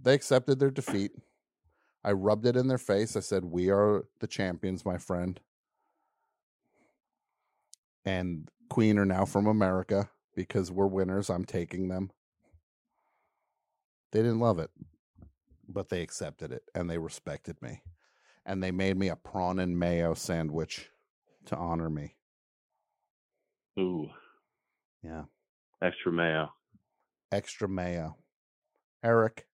[0.00, 1.12] They accepted their defeat.
[2.02, 3.16] I rubbed it in their face.
[3.16, 5.38] I said, "We are the champions, my friend."
[8.04, 11.28] And Queen are now from America because we're winners.
[11.28, 12.10] I'm taking them.
[14.12, 14.70] They didn't love it,
[15.68, 17.82] but they accepted it and they respected me.
[18.46, 20.88] And they made me a prawn and mayo sandwich
[21.46, 22.16] to honor me.
[23.78, 24.08] Ooh,
[25.02, 25.24] Yeah.
[25.82, 26.48] extra mayo.
[27.30, 28.16] Extra mayo.
[29.04, 29.46] Eric,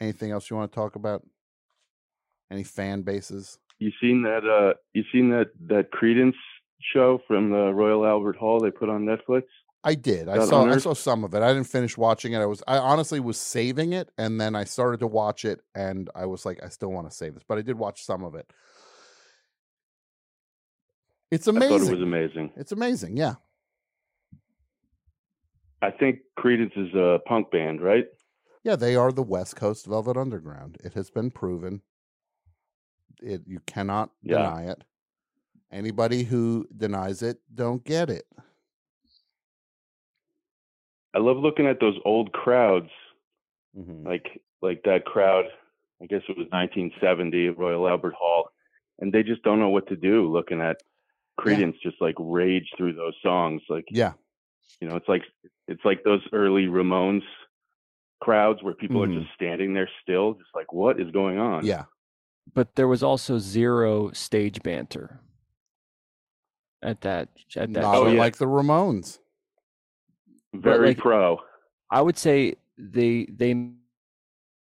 [0.00, 1.26] anything else you want to talk about?
[2.50, 3.58] Any fan bases?
[3.78, 4.44] You seen that?
[4.46, 6.36] Uh, you seen that that Creedence
[6.92, 9.44] show from the Royal Albert Hall they put on Netflix?
[9.84, 10.28] I did.
[10.28, 11.42] I saw I saw some of it.
[11.42, 12.38] I didn't finish watching it.
[12.38, 16.08] I was I honestly was saving it and then I started to watch it and
[16.14, 18.34] I was like I still want to save this, but I did watch some of
[18.36, 18.48] it.
[21.32, 21.88] It's I thought amazing.
[21.88, 22.52] it was amazing.
[22.56, 23.16] It's amazing.
[23.16, 23.34] Yeah.
[25.80, 28.06] I think Creedence is a punk band, right?
[28.62, 30.76] Yeah, they are the West Coast Velvet Underground.
[30.84, 31.82] It has been proven.
[33.20, 34.36] It you cannot Yeah.
[34.36, 34.84] deny it.
[35.72, 38.24] Anybody who denies it don't get it.
[41.14, 42.90] I love looking at those old crowds,
[43.76, 44.06] Mm-hmm.
[44.06, 45.46] like like that crowd.
[46.02, 48.50] I guess it was 1970 at Royal Albert Hall,
[48.98, 50.30] and they just don't know what to do.
[50.30, 50.76] Looking at
[51.40, 54.12] Creedence just like rage through those songs, like Yeah.
[54.80, 55.22] you know, it's like
[55.68, 57.22] it's like those early Ramones
[58.20, 59.16] crowds where people Mhm.
[59.16, 61.64] are just standing there still, just like what is going on?
[61.64, 61.84] Yeah.
[62.52, 65.20] But there was also zero stage banter
[66.82, 68.02] at that at that Not show.
[68.04, 69.18] like the Ramones.
[70.54, 71.38] very like- pro.
[71.90, 73.70] I would say they they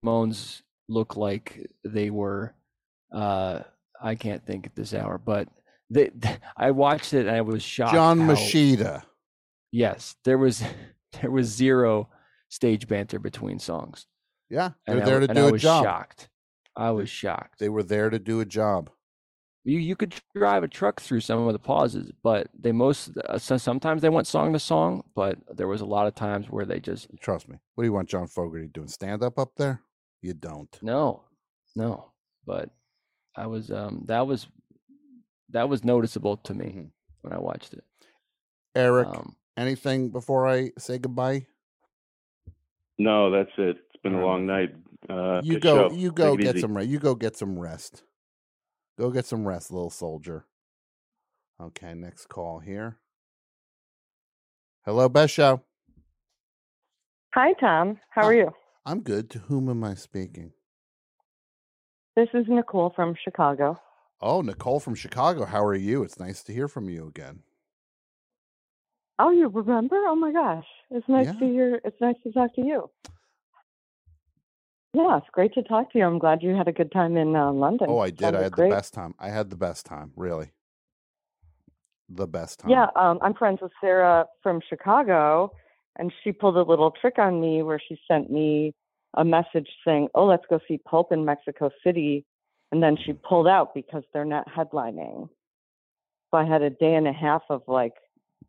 [0.03, 2.53] Moans look like they were
[3.11, 3.61] uh
[4.01, 5.49] I can't think at this hour, but
[5.89, 6.11] they
[6.57, 7.93] I watched it and I was shocked.
[7.93, 9.03] John how- Machida.
[9.71, 10.63] Yes, there was
[11.21, 12.09] there was zero
[12.49, 14.07] stage banter between songs.
[14.49, 15.83] Yeah, they're I there w- to and do I a was job.
[15.83, 16.29] shocked.
[16.77, 17.59] I was shocked.
[17.59, 18.89] They were there to do a job.
[19.67, 23.37] You you could drive a truck through some of the pauses, but they most uh,
[23.37, 26.65] so- sometimes they went song to song, but there was a lot of times where
[26.65, 27.57] they just Trust me.
[27.75, 28.87] What do you want John Fogerty doing?
[28.87, 29.81] Stand up up there?
[30.21, 30.73] You don't.
[30.81, 31.23] no,
[31.75, 32.11] no.
[32.45, 32.69] But
[33.35, 34.47] I was um that was
[35.49, 36.85] that was noticeable to me Mm-hmm.
[37.21, 37.83] when I watched it.
[38.73, 41.45] Eric, Um, anything before I say goodbye?
[42.97, 43.77] No, that's it.
[43.93, 44.73] It's been a long night.
[45.09, 45.95] Uh, you go show.
[45.95, 46.87] you go Take get some rest.
[46.89, 48.03] You go get some rest.
[48.97, 50.45] Go get some rest, little soldier.
[51.61, 52.97] Okay, next call here.
[54.85, 55.61] Hello, Best Show.
[57.35, 57.99] Hi, Tom.
[58.09, 58.51] How are you?
[58.85, 59.29] I'm good.
[59.31, 60.53] To whom am I speaking?
[62.15, 63.79] This is Nicole from Chicago.
[64.19, 65.45] Oh, Nicole from Chicago.
[65.45, 66.01] How are you?
[66.01, 67.43] It's nice to hear from you again.
[69.19, 69.95] Oh, you remember?
[70.07, 71.79] Oh my gosh, it's nice to hear.
[71.83, 72.89] It's nice to talk to you.
[74.93, 76.05] Yeah, it's great to talk to you.
[76.05, 77.87] I'm glad you had a good time in uh, London.
[77.89, 78.35] Oh, I did.
[78.35, 78.69] I had great.
[78.69, 79.13] the best time.
[79.19, 80.51] I had the best time, really.
[82.09, 82.71] The best time.
[82.71, 85.51] Yeah, um, I'm friends with Sarah from Chicago,
[85.97, 88.73] and she pulled a little trick on me where she sent me
[89.15, 92.25] a message saying, "Oh, let's go see Pulp in Mexico City,"
[92.71, 95.29] and then she pulled out because they're not headlining.
[96.31, 97.93] So I had a day and a half of like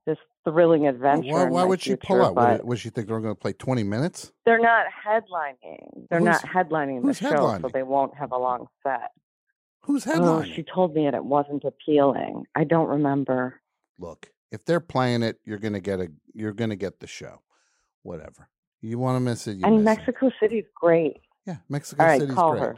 [0.08, 1.30] this thrilling adventure.
[1.32, 2.34] Why, why would she pull out?
[2.34, 4.32] Would, would she think they were going to play 20 minutes?
[4.46, 6.06] They're not headlining.
[6.10, 9.10] They're not headlining the who's show, so they won't have a long set.
[9.82, 10.54] Who's Oh, headlining?
[10.54, 12.44] she told me and it wasn't appealing.
[12.56, 13.60] I don't remember.
[13.98, 17.06] Look, if they're playing it, you're going to get a you're going to get the
[17.06, 17.42] show.
[18.02, 18.48] Whatever.
[18.80, 19.84] You want to miss it, you and miss it.
[19.84, 21.18] Mexico City's great.
[21.46, 22.62] Yeah, Mexico All right, City's call great.
[22.62, 22.76] her.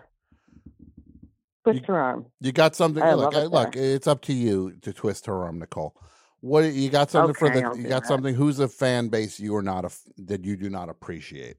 [1.65, 2.27] Twist her arm.
[2.41, 3.03] You got something?
[3.03, 5.95] I look, love I, it look, it's up to you to twist her arm, Nicole.
[6.41, 7.63] What you got something for the?
[7.63, 8.09] I'll You got that.
[8.09, 8.35] something?
[8.35, 11.59] Who's a fan base you are not a that you do not appreciate?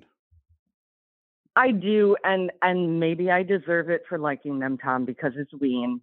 [1.56, 6.02] I do, and and maybe I deserve it for liking them, Tom, because it's Ween.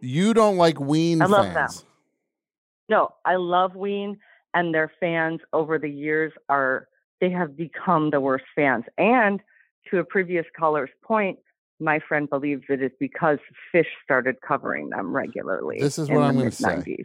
[0.00, 1.80] You don't like Ween I love fans.
[1.80, 1.88] them.
[2.90, 4.18] No, I love Ween,
[4.52, 6.88] and their fans over the years are
[7.20, 8.84] they have become the worst fans.
[8.98, 9.40] And
[9.90, 11.38] to a previous caller's point,
[11.80, 13.38] my friend believes it is because
[13.72, 15.78] Phish started covering them regularly.
[15.80, 17.04] This is what I'm gonna say.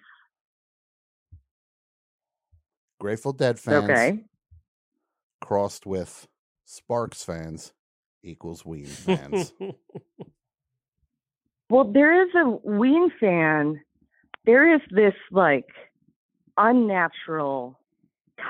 [3.00, 3.06] Mid-90s.
[3.08, 4.20] Grateful Dead fans Okay.
[5.42, 6.28] crossed with
[6.66, 7.74] Sparks fans
[8.24, 9.54] equals Ween fans.
[11.72, 13.80] Well, there is a Ween fan.
[14.48, 15.68] There is this like
[16.58, 17.80] unnatural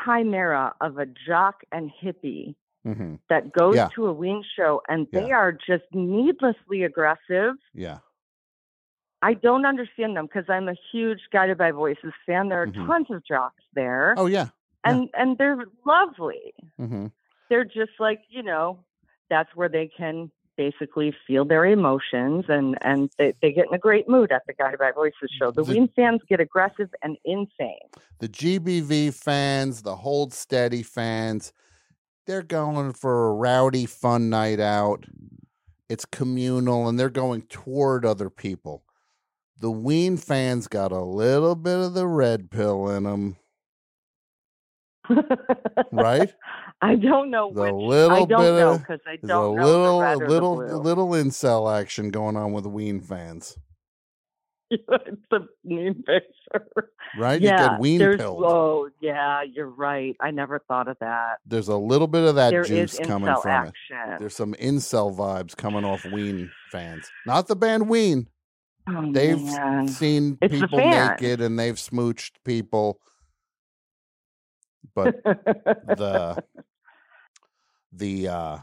[0.06, 3.90] chimera of a jock and hippie hmm that goes Yeah.
[3.96, 5.36] to a Ween show and they Yeah.
[5.36, 7.56] are just needlessly aggressive.
[7.74, 8.00] Yeah.
[9.22, 12.50] I don't understand them because I'm a huge Guided by Voices fan.
[12.50, 12.88] There are Mhm.
[12.88, 14.16] tons of jocks there.
[14.18, 14.48] Oh yeah.
[14.86, 16.54] And and they're lovely.
[16.78, 17.08] hmm
[17.50, 18.80] They're just like, you know,
[19.30, 23.78] that's where they can basically feel their emotions and and they, they get in a
[23.78, 25.52] great mood at the Guided by Voices show.
[25.52, 27.78] The The- Ween fans get aggressive and insane.
[28.20, 31.52] The GBV fans, the Hold Steady fans,
[32.26, 35.06] they're going for a rowdy, fun night out.
[35.90, 38.84] It's communal and they're going toward other people.
[39.60, 43.38] The Ween fans got a little bit of the red pill in them,
[45.92, 46.34] right?
[46.82, 47.74] I don't know The which.
[47.74, 50.78] little I don't bit know of because I don't a know little, the little, the
[50.78, 53.58] little incel action going on with Ween fans,
[54.72, 56.68] it's a Ween picture.
[57.18, 57.42] right?
[57.42, 58.44] You get Yeah, Ween there's, pilled.
[58.46, 60.16] oh yeah, you're right.
[60.22, 61.40] I never thought of that.
[61.46, 63.74] There's a little bit of that There juice coming from it.
[64.20, 67.10] There's some incel vibes coming off Ween fans.
[67.26, 68.28] Not the band Ween.
[68.92, 69.88] Oh, They've man.
[69.88, 73.00] seen It's people naked and they've smooched people.
[74.96, 76.44] But the
[77.92, 78.58] the uh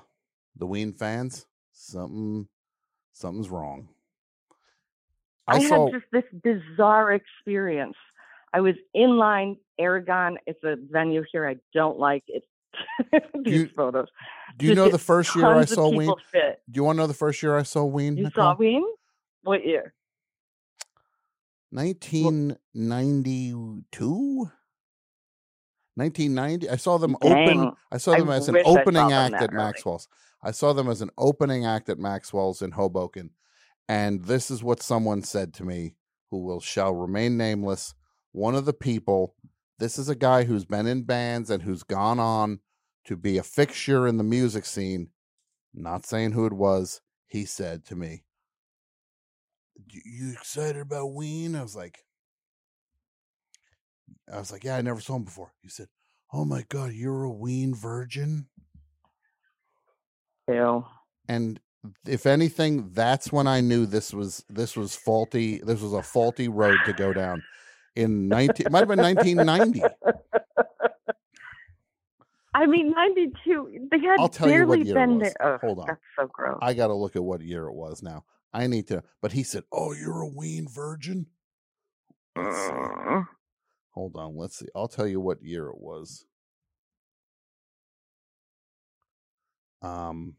[0.57, 2.49] the Ween fans, something
[3.13, 3.89] something's wrong.
[5.49, 7.97] I, I, saw had just this bizarre experience.
[8.53, 10.39] I was in line, Aragon.
[10.47, 12.25] It's a venue here I don't like.
[12.27, 12.43] It
[13.45, 14.09] these you- photos.
[14.57, 16.13] do you Just know the first year I saw Ween?
[16.33, 16.61] Fit.
[16.71, 18.17] Do you want to know the first year I saw Ween?
[18.17, 18.55] You Nicole?
[18.55, 18.85] saw Ween?
[19.43, 19.95] What year?
[21.71, 24.51] 1992
[25.97, 27.33] 1990 i saw them Dang.
[27.33, 29.57] open i saw I them as an I opening act at early.
[29.57, 30.09] maxwell's
[30.43, 33.31] i saw them as an opening act at maxwell's in hoboken
[33.89, 35.95] and this is what someone said to me
[36.31, 37.95] who will shall remain nameless
[38.33, 39.35] one of the people
[39.79, 42.61] this is a guy who's been in bands and who's gone on
[43.07, 45.09] to be a fixture in the music scene
[45.73, 48.25] not saying who it was he said to me
[49.89, 51.55] "You- excited about Ween?
[51.55, 52.05] I was like,
[54.33, 55.53] I was like, yeah, I never saw him before.
[55.63, 55.89] He said,
[56.33, 58.47] oh my god, you're a Ween virgin.
[60.49, 60.85] Ew.
[61.29, 61.61] And
[62.07, 65.59] if anything, that's when I knew this was this was faulty.
[65.65, 67.43] This was a faulty road to go down.
[67.95, 69.83] In nineteen, it might have been nineteen ninety.
[72.55, 73.89] I mean, 92.
[73.91, 75.35] They had I'll tell you what barely year it been was.
[75.39, 75.55] there.
[75.55, 75.87] Ugh, Hold on.
[75.89, 76.59] That's so gross.
[76.63, 78.25] I got to look at what year it was now.
[78.53, 79.03] I need to.
[79.21, 81.27] But he said, "Oh, you're a Ween virgin."
[82.37, 82.73] See.
[83.91, 84.37] Hold on.
[84.37, 84.67] Let's see.
[84.75, 86.27] I'll tell you what year it was.
[89.83, 90.37] Um,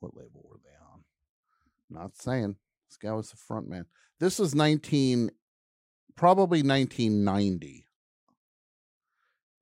[0.00, 1.04] what label were they on?
[1.88, 2.56] Not saying.
[2.88, 3.86] This guy was the front man.
[4.18, 5.30] This was nineteen,
[6.16, 7.86] probably nineteen ninety.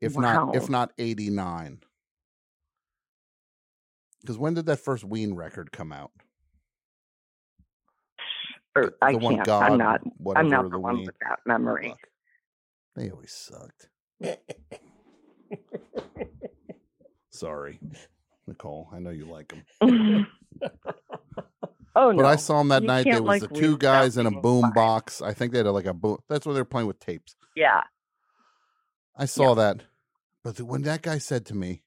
[0.00, 1.80] If not, if not eighty nine.
[4.20, 6.12] Because when did that first Ween record come out?
[8.77, 9.44] Or, I the can't.
[9.44, 10.01] God, I'm not.
[10.35, 11.94] I'm not the the one with that memory.
[12.97, 13.89] They always sucked.
[17.31, 17.81] Sorry,
[18.47, 18.89] Nicole.
[18.93, 20.27] I know you like them.
[21.97, 22.17] oh no!
[22.17, 22.27] But.
[22.27, 23.05] I saw them that You night.
[23.05, 24.73] There was like the two guys in a boom fine.
[24.73, 25.23] box.
[25.23, 26.19] I think they had like a boom.
[26.28, 27.36] That's where they're playing with tapes.
[27.57, 27.83] Yeah.
[29.17, 29.83] I saw that.
[30.43, 31.83] But the, when that guy said to me,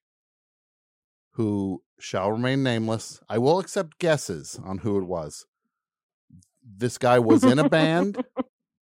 [1.32, 5.46] who shall remain nameless, I will accept guesses on who it was.
[6.76, 8.24] This guy was in a band.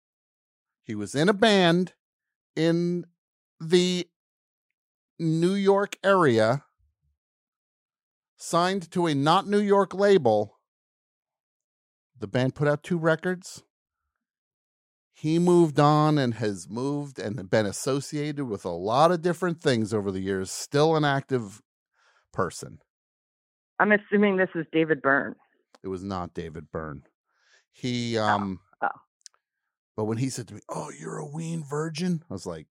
[0.84, 1.94] he was in a band
[2.56, 3.06] in
[3.60, 4.08] the
[5.20, 6.64] New York area,
[8.38, 10.60] signed to a not New York label.
[12.20, 13.64] The band put out two records.
[15.14, 19.94] He moved on and has moved and been associated with a lot of different things
[19.94, 20.52] over the years.
[20.52, 21.62] Still an active
[22.34, 22.80] person.
[23.80, 25.36] I'm assuming this is David Byrne.
[25.84, 27.04] It was not David Byrne.
[27.74, 28.88] He um oh.
[29.98, 32.68] but when he said to me, "Oh, you're a Ween virgin," I was like,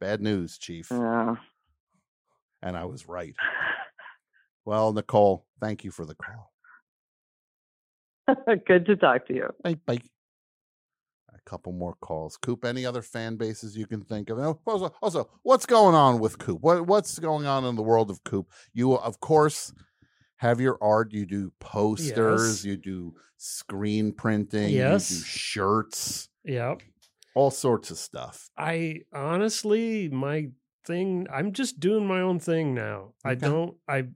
[0.00, 1.34] "Bad news, chief." Yeah.
[2.62, 3.34] And I was right.
[4.64, 6.52] Well, Nicole, thank you for the call.
[8.66, 9.48] Good to talk to you.
[9.62, 9.98] Bye bye.
[11.34, 12.36] A couple more calls.
[12.36, 14.38] Coop, any other fan bases you can think of?
[14.38, 16.60] Oh, Also, also what's going on with Coop?
[16.60, 18.50] What what's going on in the world of Coop?
[18.72, 19.72] You of course
[20.38, 21.12] have your art.
[21.12, 22.58] You do posters.
[22.58, 22.64] Yes.
[22.64, 24.70] You do screen printing.
[24.70, 25.10] Yes.
[25.10, 26.28] You do shirts.
[26.44, 26.80] Yep.
[27.34, 28.48] All sorts of stuff.
[28.56, 30.48] I honestly, my
[30.84, 33.12] thing, I'm just doing my own thing now.
[33.24, 34.06] I don't, I,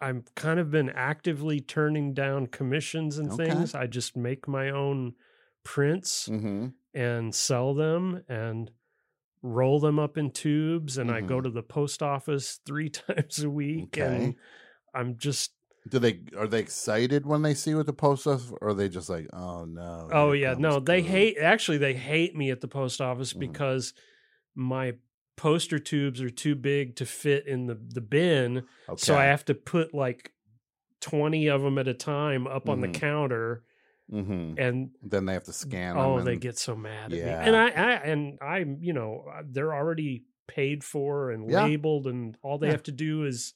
[0.00, 3.50] I'm kind of been actively turning down commissions and Okay.
[3.50, 3.74] things.
[3.74, 5.14] I just make my own
[5.62, 6.68] prints Mm-hmm.
[6.94, 8.70] and sell them and
[9.42, 10.98] roll them up in tubes.
[10.98, 11.44] And I go Mhm.
[11.44, 13.96] to the post office three times a week.
[13.98, 14.34] And
[14.94, 15.52] I'm just,
[15.88, 18.74] Do they are they excited when they see you at the post office, or are
[18.74, 20.08] they just like, oh no?
[20.12, 23.40] Oh yeah, no, they Coop." hate actually they hate me at the post office Mm.
[23.40, 23.92] because
[24.54, 24.94] my
[25.36, 28.62] poster tubes are too big to fit in the the bin.
[28.96, 30.32] So I have to put like
[31.00, 32.94] 20 of them at a time up on the Mhm.
[32.94, 33.64] counter
[34.12, 34.54] Mhm.
[34.58, 37.40] and Then they have to scan oh, they and- get so mad at Yeah.
[37.40, 37.46] me.
[37.48, 41.64] And I, I and I'm, you know, they're already paid for and Yeah.
[41.64, 42.72] labeled and all they Yeah.
[42.74, 43.54] have to do is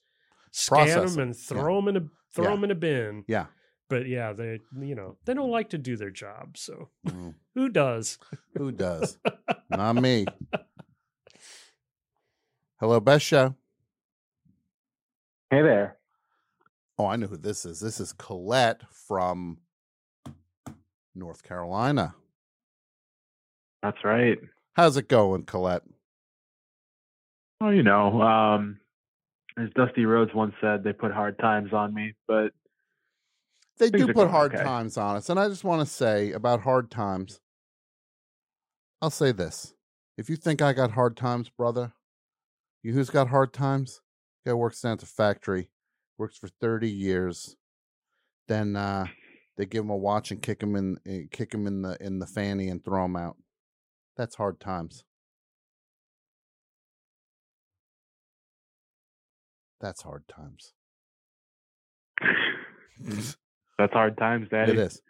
[0.59, 2.51] scan Process them and throw them in a throw Yeah.
[2.53, 3.25] them in a bin.
[3.29, 3.47] Yeah.
[3.91, 7.35] But yeah, they you know, they don't like to do their job, so Mm.
[7.55, 8.19] who does?
[8.57, 9.19] Who does?
[9.71, 10.25] Not me.
[12.81, 13.55] Hello, best show.
[15.51, 15.99] Hey there.
[16.99, 17.79] Oh, I know who this is.
[17.81, 19.59] This is Colette from
[21.15, 22.15] North Carolina.
[23.83, 24.39] That's right.
[24.73, 25.83] How's it going, Colette?
[27.61, 28.81] Oh, you know, um,
[29.59, 32.53] as Dusty Rhodes once said, they put hard times on me, but
[33.79, 34.63] They do put hard okay.
[34.63, 35.29] times on us.
[35.31, 37.41] And I just want to say about hard times,
[39.01, 39.75] I'll say this.
[40.17, 41.93] If you think I got hard times, brother,
[42.83, 44.01] you who's got hard times?
[44.47, 45.71] Guy works down at the factory,
[46.19, 47.57] works for 30 years.
[48.49, 49.07] Then uh,
[49.57, 52.19] they give him a watch and kick him in, eh, kick him in the in
[52.19, 53.37] the fanny and throw him out.
[54.17, 55.05] That's hard times.
[59.81, 60.73] That's hard times.
[63.79, 64.73] that's hard times, Daddy.
[64.73, 65.03] It is.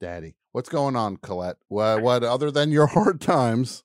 [0.00, 0.36] Daddy.
[0.52, 1.56] What's going on, Colette?
[1.68, 3.84] What, what other than your hard times?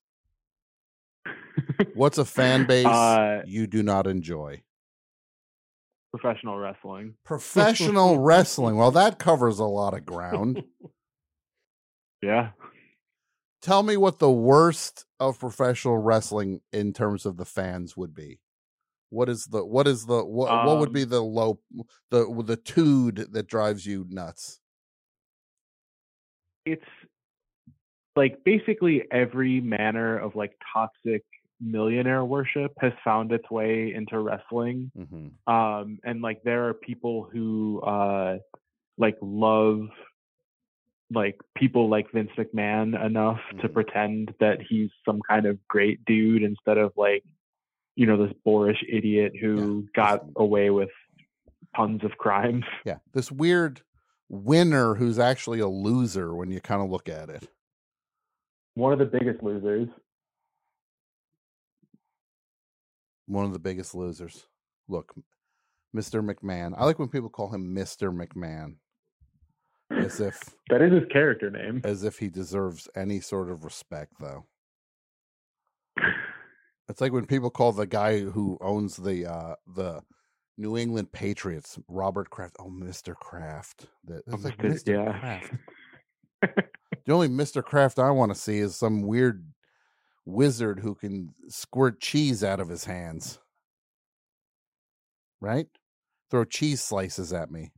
[1.95, 4.61] What's a fan base Uh, you do not enjoy?
[6.11, 7.15] Professional wrestling.
[7.25, 8.77] Professional wrestling.
[8.77, 10.63] Well, that covers a lot of ground.
[12.21, 12.49] Yeah.
[13.61, 18.39] Tell me what the worst of professional wrestling in terms of the fans would be.
[19.09, 21.59] What is the what is the what, what would Um, be the low
[22.11, 24.59] the the tude that drives you nuts?
[26.65, 26.83] It's
[28.15, 31.23] like basically every manner of like toxic
[31.61, 34.91] millionaire worship has found its way into wrestling.
[34.97, 35.51] Mm-hmm.
[35.51, 38.37] um and like there are people who uh
[38.97, 39.87] like love
[41.09, 43.59] like people like Vince McMahon enough Mm-hmm.
[43.61, 47.23] to pretend that he's some kind of great dude instead of like
[47.97, 50.91] you know this boorish idiot who got away with
[51.75, 52.63] tons of crimes.
[52.85, 53.81] Yeah, this weird
[54.29, 57.49] winner who's actually a loser when you kind of look at it.
[58.75, 59.89] One of the biggest losers.
[63.25, 64.45] One of the biggest losers.
[64.87, 65.15] Look,
[65.95, 66.23] Mr.
[66.23, 66.75] McMahon.
[66.77, 68.15] I like when people call him Mr.
[68.15, 68.75] McMahon.
[69.89, 71.81] As if that is his character name.
[71.83, 74.45] As if he deserves any sort of respect though.
[76.89, 80.01] It's like when people call the guy who owns the uh the
[80.57, 82.55] New England Patriots, Robert Kraft.
[82.59, 83.13] Oh, Mr.
[83.15, 83.85] Kraft.
[84.05, 84.83] That Oh, it's like Mr.
[84.83, 85.05] Mr.
[85.05, 85.19] yeah.
[85.19, 85.53] Kraft.
[87.05, 87.63] the only Mr.
[87.63, 89.45] Kraft I want to see is some weird
[90.25, 93.39] wizard who can squirt cheese out of his hands.
[95.39, 95.67] Right?
[96.31, 97.71] Throw cheese slices at me.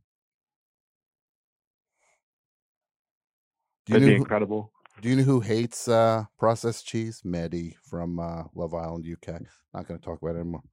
[3.85, 4.71] Do That'd be incredible.
[5.01, 7.21] Do you know who hates uh, processed cheese?
[7.23, 9.41] Maddie from uh, Love Island, UK.
[9.73, 10.63] Not going to talk about it anymore.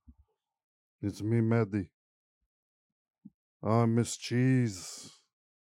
[1.02, 1.90] It's me, Maddie.
[3.62, 5.10] I miss cheese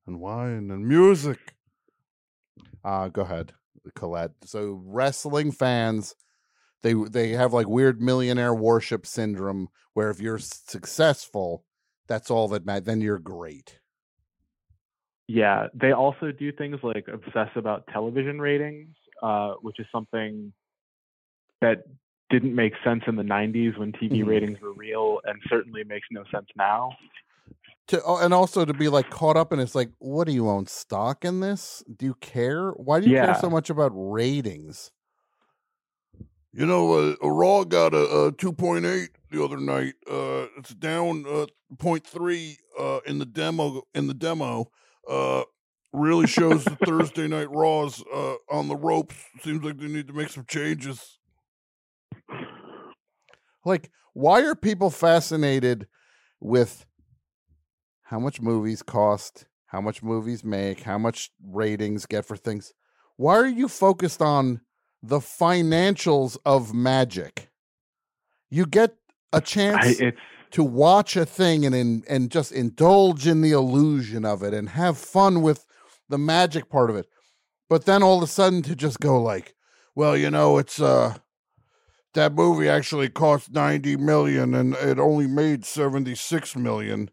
[0.07, 1.55] and wine and music.
[2.83, 3.53] Uh, go ahead,
[3.95, 4.31] Colette.
[4.45, 6.15] So wrestling fans,
[6.83, 11.65] they they have like weird millionaire worship syndrome, where if you're successful,
[12.07, 12.85] that's all that matters.
[12.85, 13.80] Then you're great.
[15.27, 20.51] Yeah, they also do things like obsess about television ratings, uh, which is something
[21.61, 21.83] that
[22.29, 24.27] didn't make sense in the 90s when TV Mhm.
[24.27, 26.91] ratings were real and certainly makes no sense now.
[27.87, 30.47] to oh, and also to be like caught up in it's like what do you
[30.47, 34.91] own stock in this do you care why do you care so much about ratings
[36.53, 41.25] you know uh, uh, raw got a, a 2.8 the other night uh it's down
[41.27, 44.71] uh 0.3 uh in the demo in the demo
[45.09, 45.43] uh
[45.93, 49.15] really shows the Thursday Night Raws uh, on the ropes.
[49.41, 51.19] Seems like they need to make some changes.
[53.65, 55.87] Like, why are people fascinated
[56.39, 56.85] with
[58.03, 62.73] how much movies cost, how much movies make, how much ratings get for things?
[63.17, 64.61] Why are you focused on
[65.03, 67.49] the financials of magic?
[68.49, 68.95] You get
[69.31, 70.13] a chance it's-
[70.51, 74.69] to watch a thing and in, and just indulge in the illusion of it and
[74.69, 75.65] have fun with
[76.09, 77.07] the magic part of it.
[77.69, 79.55] But then all of a sudden to just go like,
[79.95, 81.17] well, you know, it's uh
[82.13, 87.09] that movie actually cost 90 million and it only made 76 million.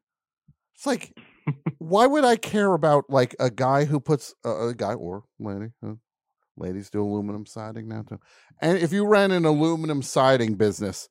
[0.75, 1.17] It's like
[1.79, 5.73] why would I care about like a guy who puts uh, a guy or lady
[5.87, 5.95] uh,
[6.57, 8.19] ladies do aluminum siding now too.
[8.61, 11.09] And if you ran an aluminum siding business,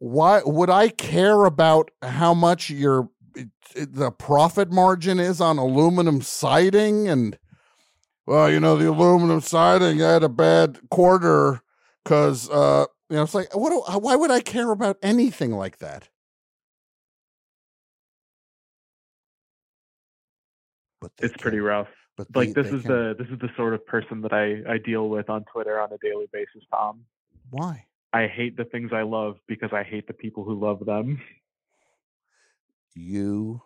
[0.00, 3.50] why would I care about how much your it-
[3.94, 7.38] the profit margin is on aluminum siding and
[8.26, 11.60] well, you know, the aluminum siding had a bad quarter
[12.04, 13.70] because uh, you know, it's like what?
[13.70, 16.08] Do, why would I care about anything like that?
[21.00, 21.88] But it's pretty rough.
[22.16, 22.90] But like they- this they is can.
[22.92, 25.92] the this is the sort of person that I I deal with on Twitter on
[25.92, 27.04] a daily basis, Tom.
[27.50, 27.86] Why?
[28.12, 31.20] I hate the things I love because I hate the people who love them.
[32.94, 33.62] You,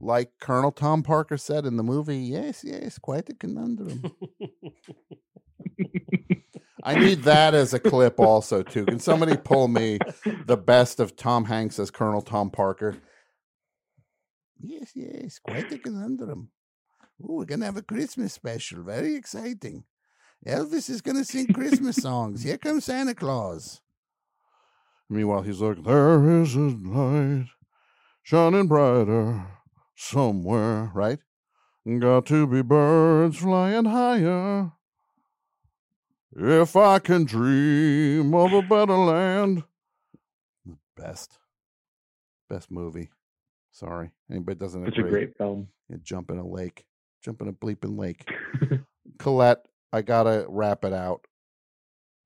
[0.00, 4.12] like Colonel Tom Parker said in the movie, yes, yes, quite a conundrum.
[6.84, 8.84] I need that as a clip also too.
[8.84, 9.98] Can somebody pull me
[10.46, 12.96] the best of Tom Hanks as Colonel Tom Parker?
[14.60, 16.50] Yes, yes, quite a conundrum.
[17.20, 18.82] Ooh, we're gonna have a Christmas special.
[18.82, 19.84] Very exciting.
[20.46, 22.42] Elvis is gonna sing Christmas songs.
[22.42, 23.80] Here comes Santa Claus.
[25.10, 27.46] Meanwhile, he's like, there is a light
[28.22, 29.46] shining brighter
[29.96, 31.18] somewhere, right?
[31.98, 34.72] Got to be birds flying higher.
[36.36, 39.64] If I can dream of a better land.
[40.66, 41.38] The best.
[42.50, 43.08] Best movie.
[43.72, 44.10] Sorry.
[44.30, 45.10] Anybody doesn't Such a agree.
[45.10, 45.68] great film.
[45.88, 46.84] Yeah, jump in a lake.
[47.22, 48.28] Jump in a bleeping lake.
[49.18, 51.24] Colette, I gotta wrap it out.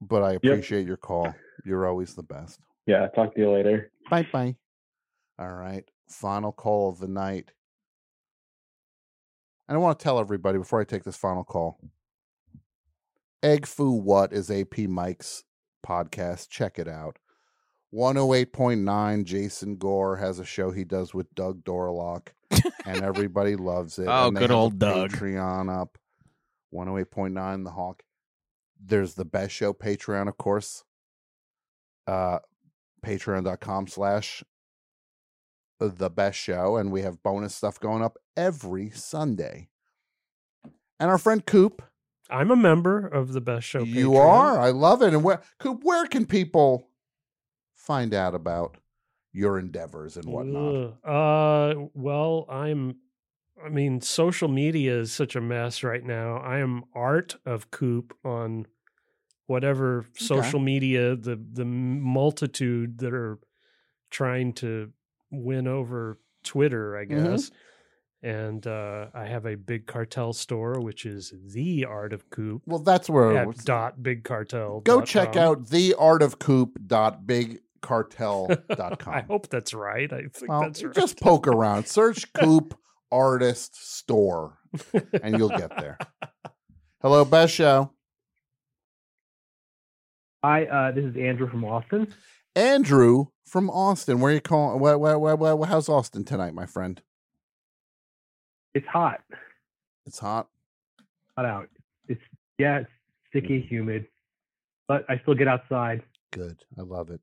[0.00, 1.32] But I appreciate your call.
[1.64, 2.60] You're always the best.
[2.86, 3.90] Yeah, talk to you later.
[4.10, 4.56] Bye bye.
[5.38, 5.84] All right.
[6.08, 7.52] Final call of the night.
[9.68, 11.78] And I want to tell everybody before I take this final call.
[13.42, 15.44] Egg Foo What is AP Mike's
[15.86, 16.48] podcast.
[16.48, 17.18] Check it out.
[17.94, 22.28] 108.9 Jason Gore has a show he does with Doug Dorlock,
[22.86, 24.06] and everybody loves it.
[24.08, 25.10] Oh, good old Doug.
[25.10, 25.98] Patreon up.
[26.72, 28.02] 108.9 The Hawk.
[28.84, 30.84] There's the best show Patreon, of course.
[32.06, 32.38] Uh
[33.04, 34.44] patreon.com slash
[35.80, 39.68] the best show and we have bonus stuff going up every sunday
[41.00, 41.82] and our friend coop
[42.30, 43.82] I'm a member of the best show.
[43.82, 44.20] you Patreon.
[44.24, 46.86] are i love it and where coop where can people
[47.74, 48.76] find out about
[49.32, 52.96] your endeavors and whatnot Uh, well, I'm.
[53.64, 56.36] I mean, social media is such a mess right now.
[56.38, 58.66] I am art of Coop on
[59.46, 63.38] whatever social media the the multitude that are
[64.10, 64.90] trying to
[65.30, 67.08] win over Twitter, I Mhm.
[67.30, 67.50] guess.
[68.24, 72.62] And uh, I have a big cartel store, which is the art of Coop.
[72.66, 74.80] well that's where at dot big cartel.
[74.80, 75.64] go check out
[77.82, 80.12] theartofcoop.bigcartel.com I hope that's right.
[80.12, 80.94] I think well, that's right.
[80.94, 82.78] just poke around search coop
[83.12, 84.58] artist store
[85.22, 85.98] and you'll get there
[87.02, 87.90] hello best show
[90.44, 92.12] Hi, uh, this is Andrew from Austin.
[92.56, 94.18] Andrew from Austin.
[94.20, 94.80] Where you calling?
[94.80, 97.00] Where, where, where, where, how's Austin tonight, my friend?
[98.74, 99.20] It's hot,
[100.04, 100.48] It's hot.
[101.36, 101.68] hot out.
[102.08, 102.20] It's
[102.58, 102.90] yeah, it's
[103.28, 104.06] sticky, humid,
[104.88, 106.02] but I still get outside.
[106.32, 106.58] Good.
[106.76, 107.20] I love it.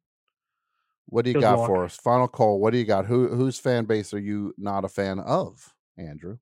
[1.07, 1.67] What do you Good got walk.
[1.67, 1.97] for us?
[1.97, 2.59] Final call.
[2.61, 3.07] What do you got?
[3.07, 6.37] Who whose fan base are you not a fan of, Andrew?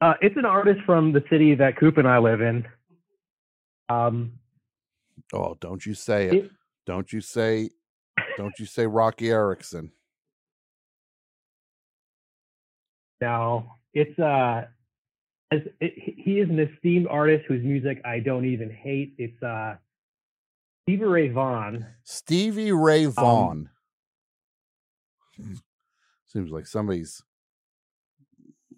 [0.00, 2.66] Uh, it's an artist from the city that Coop and I live in.
[3.88, 4.32] Um,
[5.32, 6.34] Oh, don't you say it.
[6.34, 6.50] It-
[6.86, 7.70] Don't you say
[8.36, 9.90] don't you say Roky Erickson.
[13.20, 14.66] now it's uh,
[15.50, 19.14] as it, he is an esteemed artist whose music I don't even hate.
[19.18, 19.76] It's uh,
[20.82, 21.86] Stevie Ray Vaughan.
[22.02, 23.70] Stevie Um, Ray Vaughan.
[26.26, 27.22] Seems like somebody's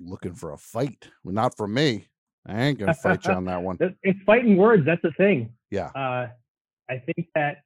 [0.01, 1.09] looking for a fight.
[1.25, 2.09] Well, not for me.
[2.47, 3.79] I ain't gonna fight you on that one.
[4.03, 4.85] It's fighting words.
[4.87, 5.53] That's the thing.
[5.71, 5.91] Yeah.
[5.95, 6.29] Uh,
[6.89, 7.63] I think that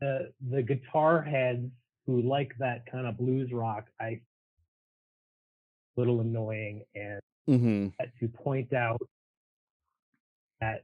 [0.00, 1.70] the the guitar heads
[2.06, 4.20] who like that kind of blues rock, I
[5.96, 7.88] little annoying and Mm-hmm.
[8.20, 9.00] to point out
[10.60, 10.82] that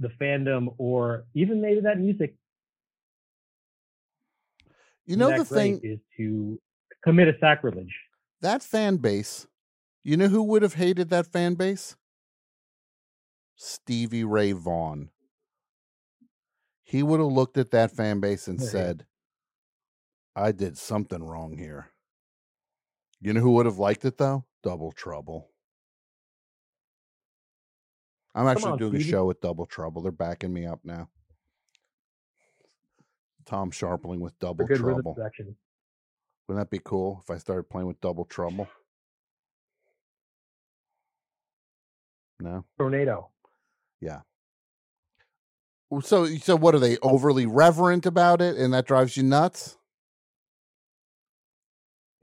[0.00, 2.34] the fandom or even maybe that music
[5.06, 6.60] You know the thing is to
[7.04, 7.94] commit a sacrilege.
[8.40, 9.46] that fan base.
[10.02, 11.96] You know who would have hated that fan base?
[13.56, 15.10] Stevie Ray Vaughan.
[16.82, 18.68] He would have looked at that fan base and Right.
[18.70, 19.06] said,
[20.34, 21.88] I did something wrong here.
[23.20, 24.44] You know who would have liked it though?
[24.62, 25.50] Double Trouble.
[28.34, 30.02] I'm actually on, doing a show with Double Trouble.
[30.02, 31.08] They're backing me up now.
[33.44, 35.16] Tom Scharpling with Double Trouble.
[36.50, 38.66] Wouldn't that be cool if I started playing with Double Trouble?
[42.40, 42.64] No.
[42.76, 43.28] Tornado.
[44.00, 44.22] Yeah.
[46.02, 49.78] So, so what are they overly reverent about it, and that drives you nuts?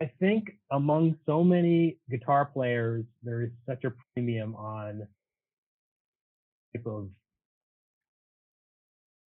[0.02, 5.08] I think among so many guitar players, there is such a premium on
[6.76, 7.08] type of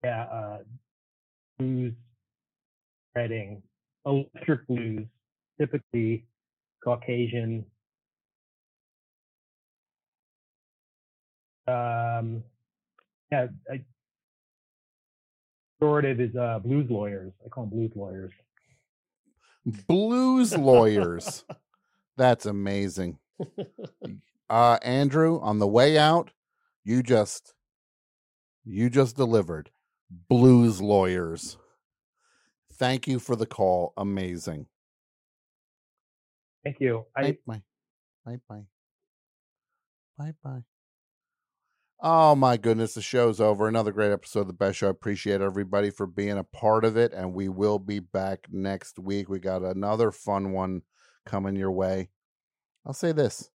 [0.03, 0.59] yeah, uh,
[1.57, 1.95] blues
[3.15, 3.63] writing,
[4.07, 5.07] electric blues,
[5.61, 6.27] typically
[6.83, 7.65] Caucasian.
[11.67, 12.43] Um,
[13.31, 13.85] yeah, I,
[15.81, 17.33] pejorative is uh, blues lawyers.
[17.45, 18.33] I call them blues lawyers.
[19.87, 21.45] Blues lawyers.
[22.17, 23.19] That's amazing.
[24.51, 26.31] Uh, Andrew, on the way out,
[26.83, 27.53] you just,
[28.65, 29.71] you just delivered.
[30.11, 31.59] Blues lawyers.
[32.79, 33.93] Thank you for the call.
[33.97, 34.67] Amazing.
[36.65, 37.05] Thank you.
[37.17, 37.63] I, Bye bye.
[38.25, 38.65] Bye bye.
[40.19, 40.63] Bye bye.
[42.01, 43.67] Oh my goodness, the show's over.
[43.67, 44.87] Another great episode of the best show.
[44.87, 49.01] I appreciate everybody for being a part of it, and we will be back next
[49.01, 49.29] week.
[49.29, 50.83] We got another fun one
[51.27, 52.11] coming your way.
[52.87, 53.51] I'll say this: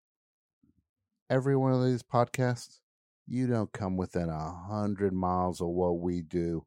[1.29, 2.79] every one of these podcasts,
[3.25, 6.65] you don't come within a hundred miles of what we do,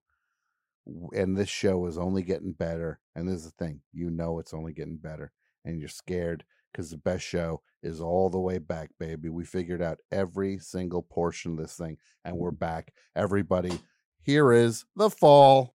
[1.13, 3.01] and this show is only getting better.
[3.15, 5.33] And this is the thing: you know it's only getting better,
[5.65, 9.29] and you're scared because the best show is all the way back, baby.
[9.29, 12.93] We figured out every single portion of this thing, and we're back.
[13.15, 13.79] Everybody,
[14.23, 15.75] here is the fall.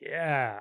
[0.00, 0.60] Yeah.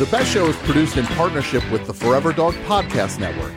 [0.00, 3.52] The Best Show is produced in partnership with the Forever Dog Podcast Network.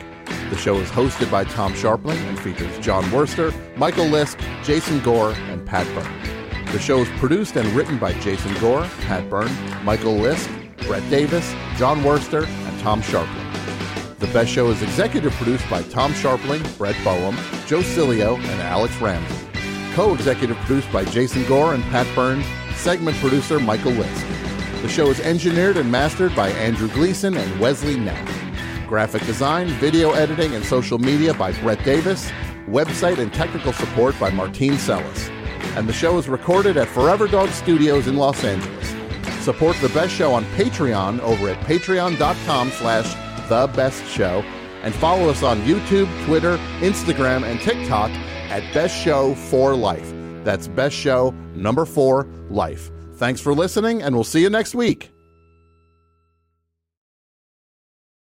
[0.49, 5.31] The show is hosted by Tom Scharpling and features Jon Wurster, Michael Lisk, Jason Gore,
[5.31, 6.32] and Pat Byrne.
[6.73, 10.49] The show is produced and written by Jason Gore, Pat Byrne, Michael Lisk,
[10.87, 14.17] Brett Davis, Jon Wurster, and Tom Scharpling.
[14.17, 17.35] The Best Show is executive produced by Tom Scharpling, Brett Boehm,
[17.67, 19.35] Joe Cilio, and Alex Ramsey.
[19.93, 22.43] Co-executive produced by Jason Gore and Pat Byrne.
[22.73, 24.81] Segment producer Michael Lisk.
[24.81, 28.27] The show is engineered and mastered by Andrew Gleason and Wesley Knapp.
[28.87, 32.31] Graphic design, video editing, and social media by Brett Davis.
[32.65, 35.29] Website and technical support by Martine Sellis.
[35.75, 38.93] And the show is recorded at Forever Dog Studios in Los Angeles.
[39.43, 43.13] Support the best show on Patreon over at patreon.com slash
[43.49, 44.43] the best show.
[44.83, 50.13] And follow us on YouTube, Twitter, Instagram, and TikTok at Best Show for Life.
[50.43, 52.91] That's Best Show number four, Life.
[53.15, 55.12] Thanks for listening, and we'll see you next week.